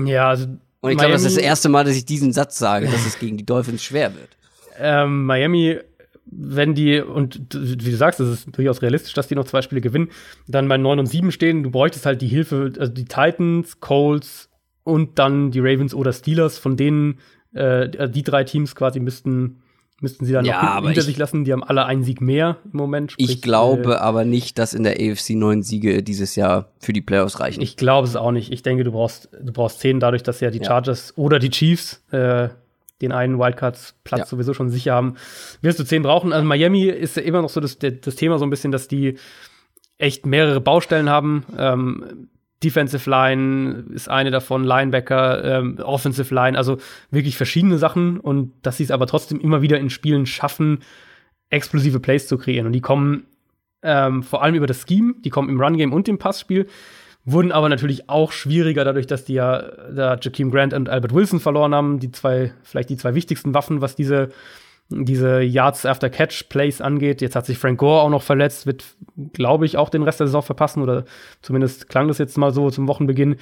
Ja, 0.04 0.28
also. 0.28 0.46
Und 0.86 0.92
ich 0.92 0.98
glaube, 0.98 1.12
das 1.12 1.24
ist 1.24 1.36
das 1.36 1.42
erste 1.42 1.68
Mal, 1.68 1.84
dass 1.84 1.96
ich 1.96 2.04
diesen 2.04 2.32
Satz 2.32 2.58
sage, 2.58 2.86
dass 2.86 3.06
es 3.06 3.18
gegen 3.18 3.36
die 3.36 3.44
Dolphins 3.46 3.82
schwer 3.82 4.14
wird. 4.14 4.36
Ähm, 4.78 5.24
Miami, 5.26 5.78
wenn 6.26 6.74
die, 6.74 7.00
und 7.00 7.40
wie 7.54 7.90
du 7.90 7.96
sagst, 7.96 8.20
es 8.20 8.28
ist 8.30 8.56
durchaus 8.56 8.82
realistisch, 8.82 9.14
dass 9.14 9.28
die 9.28 9.34
noch 9.34 9.44
zwei 9.46 9.62
Spiele 9.62 9.80
gewinnen, 9.80 10.10
dann 10.46 10.68
bei 10.68 10.76
9 10.76 10.98
und 10.98 11.06
7 11.06 11.30
stehen, 11.32 11.62
du 11.62 11.70
bräuchtest 11.70 12.04
halt 12.04 12.20
die 12.20 12.28
Hilfe, 12.28 12.72
also 12.78 12.92
die 12.92 13.04
Titans, 13.04 13.80
Colts 13.80 14.50
und 14.84 15.18
dann 15.18 15.50
die 15.50 15.60
Ravens 15.60 15.94
oder 15.94 16.12
Steelers, 16.12 16.58
von 16.58 16.76
denen 16.76 17.18
äh, 17.54 18.08
die 18.08 18.22
drei 18.22 18.44
Teams 18.44 18.74
quasi 18.74 19.00
müssten 19.00 19.62
müssten 20.00 20.24
sie 20.26 20.32
dann 20.32 20.44
ja, 20.44 20.80
noch 20.80 20.86
hinter 20.86 21.02
sich 21.02 21.16
lassen. 21.16 21.44
Die 21.44 21.52
haben 21.52 21.64
alle 21.64 21.86
einen 21.86 22.02
Sieg 22.02 22.20
mehr 22.20 22.58
im 22.70 22.78
Moment. 22.78 23.12
Sprich, 23.12 23.30
ich 23.30 23.42
glaube 23.42 23.94
äh, 23.94 23.96
aber 23.96 24.24
nicht, 24.24 24.58
dass 24.58 24.74
in 24.74 24.82
der 24.82 24.94
AFC 24.94 25.30
neun 25.30 25.62
Siege 25.62 26.02
dieses 26.02 26.36
Jahr 26.36 26.68
für 26.80 26.92
die 26.92 27.00
Playoffs 27.00 27.40
reichen. 27.40 27.62
Ich 27.62 27.76
glaube 27.76 28.06
es 28.06 28.16
auch 28.16 28.32
nicht. 28.32 28.52
Ich 28.52 28.62
denke, 28.62 28.84
du 28.84 28.92
brauchst, 28.92 29.30
du 29.40 29.52
brauchst 29.52 29.80
zehn, 29.80 30.00
dadurch, 30.00 30.22
dass 30.22 30.40
ja 30.40 30.50
die 30.50 30.62
Chargers 30.64 31.14
ja. 31.16 31.22
oder 31.22 31.38
die 31.38 31.50
Chiefs 31.50 32.02
äh, 32.10 32.48
den 33.02 33.12
einen 33.12 33.38
Wildcards-Platz 33.38 34.20
ja. 34.20 34.26
sowieso 34.26 34.54
schon 34.54 34.70
sicher 34.70 34.94
haben, 34.94 35.16
wirst 35.60 35.78
du 35.78 35.84
zehn 35.84 36.02
brauchen. 36.02 36.32
Also 36.32 36.46
Miami 36.46 36.84
ist 36.84 37.16
ja 37.16 37.22
immer 37.22 37.42
noch 37.42 37.50
so 37.50 37.60
das, 37.60 37.78
das 37.78 38.16
Thema 38.16 38.38
so 38.38 38.46
ein 38.46 38.50
bisschen, 38.50 38.72
dass 38.72 38.88
die 38.88 39.18
echt 39.98 40.26
mehrere 40.26 40.60
Baustellen 40.60 41.08
haben. 41.08 41.44
Ähm, 41.58 42.28
Defensive 42.62 43.08
Line 43.08 43.84
ist 43.90 44.08
eine 44.08 44.30
davon, 44.30 44.64
Linebacker, 44.64 45.44
ähm, 45.44 45.78
Offensive 45.78 46.34
Line, 46.34 46.56
also 46.56 46.78
wirklich 47.10 47.36
verschiedene 47.36 47.78
Sachen 47.78 48.18
und 48.18 48.52
dass 48.62 48.78
sie 48.78 48.84
es 48.84 48.90
aber 48.90 49.06
trotzdem 49.06 49.40
immer 49.40 49.60
wieder 49.60 49.78
in 49.78 49.90
Spielen 49.90 50.26
schaffen, 50.26 50.80
explosive 51.50 52.00
Plays 52.00 52.26
zu 52.26 52.38
kreieren. 52.38 52.66
Und 52.66 52.72
die 52.72 52.80
kommen 52.80 53.26
ähm, 53.82 54.22
vor 54.22 54.42
allem 54.42 54.54
über 54.54 54.66
das 54.66 54.84
Scheme, 54.88 55.14
die 55.24 55.30
kommen 55.30 55.50
im 55.50 55.60
Run-Game 55.60 55.92
und 55.92 56.08
im 56.08 56.18
Passspiel, 56.18 56.66
wurden 57.26 57.52
aber 57.52 57.68
natürlich 57.68 58.08
auch 58.08 58.32
schwieriger 58.32 58.84
dadurch, 58.84 59.06
dass 59.06 59.24
die 59.24 59.34
ja 59.34 59.62
da 59.92 60.16
Jakeem 60.16 60.50
Grant 60.50 60.72
und 60.72 60.88
Albert 60.88 61.12
Wilson 61.12 61.40
verloren 61.40 61.74
haben, 61.74 61.98
die 61.98 62.10
zwei, 62.10 62.52
vielleicht 62.62 62.88
die 62.88 62.96
zwei 62.96 63.14
wichtigsten 63.14 63.52
Waffen, 63.52 63.80
was 63.80 63.96
diese 63.96 64.30
diese 64.88 65.40
Yards 65.40 65.84
after 65.84 66.08
Catch 66.08 66.48
Plays 66.48 66.80
angeht. 66.80 67.20
Jetzt 67.20 67.34
hat 67.34 67.46
sich 67.46 67.58
Frank 67.58 67.78
Gore 67.78 68.02
auch 68.02 68.10
noch 68.10 68.22
verletzt, 68.22 68.66
wird, 68.66 68.84
glaube 69.32 69.66
ich, 69.66 69.76
auch 69.76 69.88
den 69.88 70.02
Rest 70.02 70.20
der 70.20 70.28
Saison 70.28 70.42
verpassen 70.42 70.82
oder 70.82 71.04
zumindest 71.42 71.88
klang 71.88 72.08
das 72.08 72.18
jetzt 72.18 72.38
mal 72.38 72.52
so 72.52 72.70
zum 72.70 72.86
Wochenbeginn. 72.86 73.36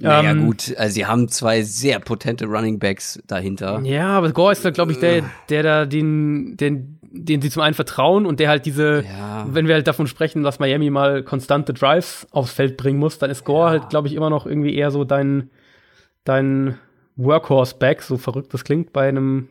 Naja, 0.00 0.30
ähm, 0.30 0.46
gut, 0.46 0.76
also 0.76 0.94
sie 0.94 1.06
haben 1.06 1.26
zwei 1.28 1.62
sehr 1.62 1.98
potente 1.98 2.46
Running 2.46 2.78
Backs 2.78 3.20
dahinter. 3.26 3.80
Ja, 3.82 4.10
aber 4.10 4.30
Gore 4.30 4.52
ist 4.52 4.64
da, 4.64 4.70
glaube 4.70 4.92
ich, 4.92 5.00
der, 5.00 5.24
der 5.48 5.64
da 5.64 5.86
den, 5.86 6.56
den, 6.56 7.00
den 7.02 7.42
sie 7.42 7.50
zum 7.50 7.62
einen 7.62 7.74
vertrauen 7.74 8.24
und 8.24 8.38
der 8.38 8.48
halt 8.48 8.64
diese, 8.64 9.02
ja. 9.02 9.46
wenn 9.50 9.66
wir 9.66 9.74
halt 9.74 9.88
davon 9.88 10.06
sprechen, 10.06 10.44
dass 10.44 10.60
Miami 10.60 10.90
mal 10.90 11.24
konstante 11.24 11.74
Drives 11.74 12.28
aufs 12.30 12.52
Feld 12.52 12.76
bringen 12.76 13.00
muss, 13.00 13.18
dann 13.18 13.30
ist 13.30 13.44
Gore 13.44 13.64
ja. 13.64 13.70
halt, 13.70 13.90
glaube 13.90 14.06
ich, 14.06 14.14
immer 14.14 14.30
noch 14.30 14.46
irgendwie 14.46 14.76
eher 14.76 14.92
so 14.92 15.02
dein, 15.02 15.50
dein 16.22 16.78
Workhorse-Back, 17.16 18.02
so 18.02 18.16
verrückt 18.18 18.54
das 18.54 18.62
klingt 18.62 18.92
bei 18.92 19.08
einem 19.08 19.48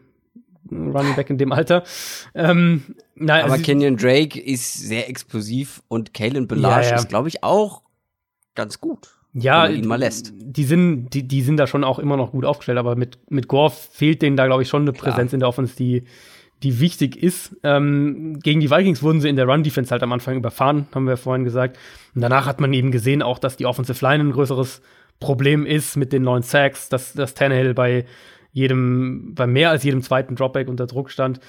Running 0.72 1.16
Back 1.16 1.30
in 1.30 1.38
dem 1.38 1.52
Alter. 1.52 1.84
Ähm, 2.36 2.84
na, 3.16 3.44
Aber 3.44 3.58
Kenyon 3.58 3.98
Drake 3.98 4.40
ist 4.40 4.74
sehr 4.74 5.10
explosiv 5.10 5.82
und 5.88 6.14
Kalen 6.14 6.48
Belage 6.48 6.86
ja, 6.86 6.92
ja. 6.92 6.96
ist, 6.98 7.10
glaube 7.10 7.28
ich, 7.28 7.44
auch 7.44 7.82
ganz 8.56 8.80
gut. 8.80 9.18
Ja, 9.34 9.68
ihn 9.68 9.88
mal 9.88 10.00
lässt. 10.00 10.34
Die 10.36 10.64
sind, 10.64 11.10
die, 11.10 11.28
die 11.28 11.42
sind 11.42 11.58
da 11.58 11.68
schon 11.68 11.84
auch 11.84 12.00
immer 12.00 12.18
noch 12.18 12.32
gut 12.32 12.44
aufgestellt, 12.44 12.80
aber 12.80 12.96
mit, 12.96 13.20
mit 13.30 13.48
Gore 13.48 13.72
fehlt 13.72 14.22
denen 14.22 14.36
da, 14.36 14.48
glaube 14.48 14.64
ich, 14.64 14.70
schon 14.70 14.82
eine 14.82 14.94
Präsenz 14.94 15.30
Klar. 15.30 15.34
in 15.34 15.40
der 15.42 15.50
Offense, 15.50 15.76
die, 15.76 16.04
die 16.64 16.80
wichtig 16.80 17.22
ist. 17.22 17.56
Ähm, 17.64 18.40
gegen 18.40 18.60
die 18.62 18.72
Vikings 18.72 19.04
wurden 19.04 19.22
sie 19.22 19.30
in 19.30 19.36
der 19.36 19.48
Run-Defense 19.48 19.92
halt 19.92 20.02
am 20.02 20.12
Anfang 20.12 20.38
überfahren, 20.38 20.88
haben 20.94 21.06
wir 21.06 21.18
vorhin 21.18 21.44
gesagt. 21.44 21.78
Und 22.16 22.22
danach 22.22 22.48
hat 22.48 22.60
man 22.60 22.74
eben 22.74 22.92
gesehen, 22.92 23.22
auch, 23.22 23.38
dass 23.38 23.58
die 23.58 23.68
Offensive 23.68 24.04
Line 24.04 24.24
ein 24.24 24.32
größeres 24.32 24.82
Problem 25.20 25.66
ist 25.66 25.98
mit 25.98 26.14
den 26.14 26.24
neuen 26.24 26.44
Sacks, 26.44 26.90
dass, 26.90 27.14
dass 27.14 27.34
Tannehill 27.34 27.74
bei 27.74 28.06
jedem, 28.52 29.34
bei 29.36 29.48
mehr 29.48 29.70
als 29.70 29.84
jedem 29.84 30.02
zweiten 30.02 30.36
Dropback 30.36 30.68
unter 30.68 30.88
Druck 30.88 31.12
stand. 31.12 31.40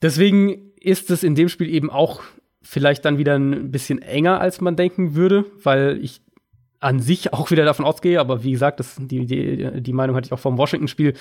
Deswegen 0.00 0.72
ist 0.80 1.10
es 1.10 1.22
in 1.22 1.34
dem 1.34 1.48
Spiel 1.48 1.68
eben 1.68 1.90
auch 1.90 2.22
vielleicht 2.62 3.04
dann 3.04 3.18
wieder 3.18 3.36
ein 3.36 3.70
bisschen 3.70 4.00
enger, 4.00 4.40
als 4.40 4.60
man 4.60 4.76
denken 4.76 5.14
würde, 5.14 5.44
weil 5.62 5.98
ich 6.02 6.22
an 6.80 6.98
sich 6.98 7.32
auch 7.32 7.50
wieder 7.50 7.64
davon 7.64 7.84
ausgehe, 7.84 8.18
aber 8.18 8.42
wie 8.42 8.50
gesagt, 8.50 8.80
das, 8.80 8.96
die, 8.98 9.24
die, 9.26 9.80
die 9.80 9.92
Meinung 9.92 10.16
hatte 10.16 10.26
ich 10.26 10.32
auch 10.32 10.38
vom 10.38 10.58
Washington-Spiel, 10.58 11.14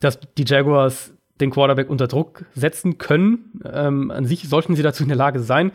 dass 0.00 0.18
die 0.36 0.44
Jaguars 0.44 1.14
den 1.40 1.50
Quarterback 1.50 1.88
unter 1.88 2.08
Druck 2.08 2.44
setzen 2.54 2.98
können. 2.98 3.60
Ähm, 3.64 4.10
an 4.10 4.24
sich 4.24 4.48
sollten 4.48 4.74
sie 4.74 4.82
dazu 4.82 5.02
in 5.02 5.08
der 5.08 5.18
Lage 5.18 5.40
sein, 5.40 5.72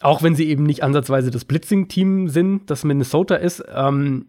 auch 0.00 0.22
wenn 0.22 0.34
sie 0.34 0.48
eben 0.48 0.64
nicht 0.64 0.82
ansatzweise 0.82 1.30
das 1.30 1.44
Blitzing-Team 1.44 2.28
sind, 2.28 2.70
das 2.70 2.84
Minnesota 2.84 3.36
ist. 3.36 3.64
Ähm, 3.72 4.26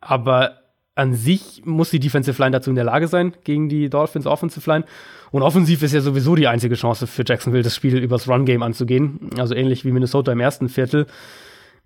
aber 0.00 0.59
an 1.00 1.14
sich 1.14 1.62
muss 1.64 1.90
die 1.90 1.98
Defensive 1.98 2.40
Line 2.40 2.52
dazu 2.52 2.68
in 2.68 2.76
der 2.76 2.84
Lage 2.84 3.08
sein, 3.08 3.32
gegen 3.42 3.68
die 3.70 3.88
Dolphins 3.88 4.26
Offensive 4.26 4.68
Line. 4.70 4.84
Und 5.30 5.42
offensiv 5.42 5.82
ist 5.82 5.94
ja 5.94 6.02
sowieso 6.02 6.34
die 6.36 6.46
einzige 6.46 6.74
Chance 6.74 7.06
für 7.06 7.24
Jacksonville, 7.26 7.62
das 7.62 7.74
Spiel 7.74 7.96
übers 7.96 8.28
Run-Game 8.28 8.62
anzugehen. 8.62 9.30
Also 9.38 9.54
ähnlich 9.54 9.84
wie 9.84 9.92
Minnesota 9.92 10.30
im 10.32 10.40
ersten 10.40 10.68
Viertel. 10.68 11.06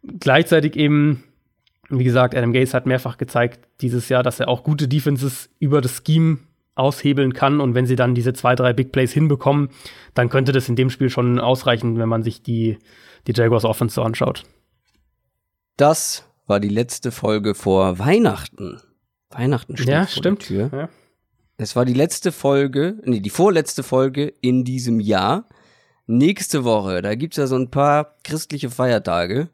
Gleichzeitig 0.03 0.74
eben, 0.77 1.23
wie 1.91 2.03
gesagt, 2.03 2.35
Adam 2.35 2.53
Gase 2.53 2.73
hat 2.73 2.86
mehrfach 2.86 3.16
gezeigt 3.16 3.69
dieses 3.81 4.09
Jahr, 4.09 4.24
dass 4.24 4.41
er 4.41 4.49
auch 4.49 4.65
gute 4.65 4.89
Defenses 4.89 5.49
über 5.61 5.81
das 5.81 6.03
Scheme 6.05 6.39
aushebeln 6.74 7.35
kann. 7.35 7.61
Und 7.61 7.74
wenn 7.74 7.86
sie 7.86 7.97
dann 7.97 8.16
diese 8.16 8.32
zwei, 8.32 8.57
drei 8.57 8.73
Big 8.73 8.91
Plays 8.91 9.12
hinbekommen, 9.12 9.69
dann 10.15 10.28
könnte 10.28 10.51
das 10.51 10.69
in 10.69 10.74
dem 10.74 10.91
Spiel 10.91 11.09
schon 11.09 11.39
ausreichen, 11.39 11.99
wenn 11.99 12.09
man 12.09 12.24
sich 12.24 12.43
die, 12.43 12.78
die 13.28 13.32
Jaguars 13.32 13.65
Offense 13.65 13.95
so 13.95 14.03
anschaut. 14.03 14.43
Das 15.77 16.28
war 16.47 16.59
die 16.59 16.69
letzte 16.69 17.12
Folge 17.12 17.55
vor 17.55 18.01
Weihnachten. 18.01 18.81
Weihnachten 19.35 19.77
steht 19.77 19.89
ja, 19.89 20.06
vor 20.06 20.09
stimmt. 20.09 20.43
der 20.43 20.47
Tür. 20.70 20.78
Ja. 20.78 20.89
Es 21.56 21.77
war 21.77 21.85
die 21.85 21.94
letzte 21.94 22.32
Folge, 22.32 22.97
nee, 23.05 23.20
die 23.20 23.31
vorletzte 23.31 23.82
Folge 23.82 24.32
in 24.40 24.65
diesem 24.65 25.01
Jahr. 25.01 25.48
Nächste 26.06 26.65
Woche, 26.65 27.01
da 27.01 27.15
gibt's 27.15 27.36
ja 27.36 27.47
so 27.47 27.56
ein 27.56 27.70
paar 27.70 28.16
christliche 28.24 28.69
Feiertage, 28.70 29.48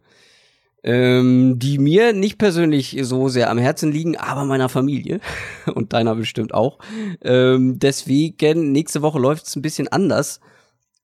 ähm, 0.82 1.59
die 1.59 1.78
mir 1.78 2.12
nicht 2.12 2.39
persönlich 2.39 2.97
so 3.02 3.28
sehr 3.28 3.51
am 3.51 3.59
Herzen 3.59 3.93
liegen, 3.93 4.16
aber 4.16 4.44
meiner 4.44 4.69
Familie 4.69 5.20
und 5.74 5.93
deiner 5.93 6.15
bestimmt 6.15 6.55
auch. 6.55 6.78
Ähm, 7.23 7.78
deswegen, 7.78 8.73
nächste 8.73 9.02
Woche 9.02 9.19
läuft's 9.19 9.55
ein 9.55 9.62
bisschen 9.62 9.89
anders. 9.89 10.40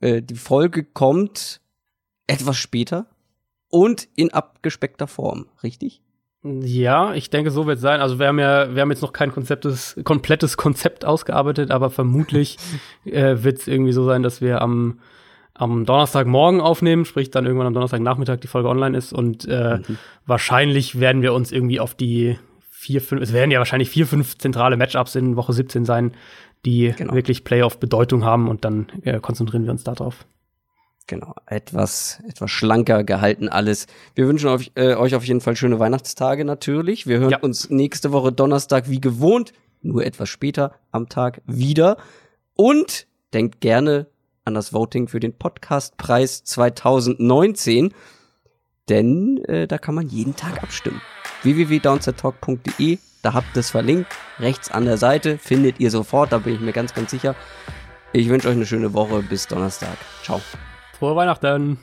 Äh, 0.00 0.22
die 0.22 0.34
Folge 0.34 0.82
kommt 0.82 1.60
etwas 2.26 2.56
später 2.56 3.06
und 3.68 4.08
in 4.16 4.32
abgespeckter 4.32 5.06
Form, 5.06 5.46
richtig? 5.62 6.02
Ja, 6.62 7.14
ich 7.14 7.30
denke, 7.30 7.50
so 7.50 7.66
wird 7.66 7.76
es 7.76 7.82
sein. 7.82 8.00
Also 8.00 8.18
wir 8.18 8.28
haben 8.28 8.38
ja, 8.38 8.74
wir 8.74 8.82
haben 8.82 8.90
jetzt 8.90 9.02
noch 9.02 9.12
kein 9.12 9.32
Konzeptes, 9.32 9.98
komplettes 10.04 10.56
Konzept 10.56 11.04
ausgearbeitet, 11.04 11.70
aber 11.70 11.90
vermutlich 11.90 12.56
äh, 13.04 13.36
wird 13.42 13.58
es 13.58 13.68
irgendwie 13.68 13.92
so 13.92 14.04
sein, 14.04 14.22
dass 14.22 14.40
wir 14.40 14.60
am, 14.60 15.00
am 15.54 15.84
Donnerstagmorgen 15.84 16.60
aufnehmen, 16.60 17.04
sprich 17.04 17.30
dann 17.30 17.46
irgendwann 17.46 17.66
am 17.66 17.74
Donnerstagnachmittag 17.74 18.38
die 18.40 18.46
Folge 18.46 18.68
online 18.68 18.96
ist 18.96 19.12
und 19.12 19.46
äh, 19.48 19.78
mhm. 19.78 19.98
wahrscheinlich 20.26 21.00
werden 21.00 21.22
wir 21.22 21.32
uns 21.32 21.52
irgendwie 21.52 21.80
auf 21.80 21.94
die 21.94 22.38
vier, 22.70 23.00
fünf, 23.00 23.22
es 23.22 23.32
werden 23.32 23.50
ja 23.50 23.58
wahrscheinlich 23.58 23.90
vier, 23.90 24.06
fünf 24.06 24.38
zentrale 24.38 24.76
Matchups 24.76 25.14
in 25.14 25.36
Woche 25.36 25.52
17 25.52 25.84
sein, 25.84 26.12
die 26.64 26.92
genau. 26.96 27.14
wirklich 27.14 27.42
Playoff-Bedeutung 27.42 28.24
haben 28.24 28.48
und 28.48 28.64
dann 28.64 28.86
äh, 29.02 29.18
konzentrieren 29.20 29.64
wir 29.64 29.72
uns 29.72 29.84
darauf. 29.84 30.26
Genau, 31.08 31.34
etwas, 31.46 32.20
etwas 32.28 32.50
schlanker 32.50 33.04
gehalten 33.04 33.48
alles. 33.48 33.86
Wir 34.16 34.26
wünschen 34.26 34.48
euch, 34.48 34.72
äh, 34.74 34.94
euch 34.94 35.14
auf 35.14 35.24
jeden 35.24 35.40
Fall 35.40 35.54
schöne 35.54 35.78
Weihnachtstage 35.78 36.44
natürlich. 36.44 37.06
Wir 37.06 37.18
hören 37.20 37.30
ja. 37.30 37.38
uns 37.38 37.70
nächste 37.70 38.10
Woche 38.10 38.32
Donnerstag 38.32 38.90
wie 38.90 39.00
gewohnt, 39.00 39.52
nur 39.82 40.04
etwas 40.04 40.28
später 40.28 40.74
am 40.90 41.08
Tag 41.08 41.42
wieder. 41.46 41.96
Und 42.54 43.06
denkt 43.32 43.60
gerne 43.60 44.06
an 44.44 44.54
das 44.54 44.72
Voting 44.72 45.06
für 45.06 45.20
den 45.20 45.32
Podcastpreis 45.32 46.42
2019, 46.42 47.94
denn 48.88 49.38
äh, 49.44 49.68
da 49.68 49.78
kann 49.78 49.94
man 49.94 50.08
jeden 50.08 50.34
Tag 50.34 50.62
abstimmen. 50.62 51.00
www.downsettalk.de, 51.42 52.98
da 53.22 53.34
habt 53.34 53.56
ihr 53.56 53.60
es 53.60 53.70
verlinkt. 53.70 54.08
Rechts 54.40 54.70
an 54.72 54.86
der 54.86 54.96
Seite 54.96 55.38
findet 55.38 55.78
ihr 55.78 55.90
sofort, 55.90 56.32
da 56.32 56.38
bin 56.38 56.54
ich 56.54 56.60
mir 56.60 56.72
ganz, 56.72 56.94
ganz 56.94 57.12
sicher. 57.12 57.36
Ich 58.12 58.28
wünsche 58.28 58.48
euch 58.48 58.54
eine 58.54 58.66
schöne 58.66 58.94
Woche. 58.94 59.22
Bis 59.22 59.46
Donnerstag. 59.46 59.98
Ciao. 60.22 60.40
Frohe 60.98 61.14
Weihnachten! 61.14 61.76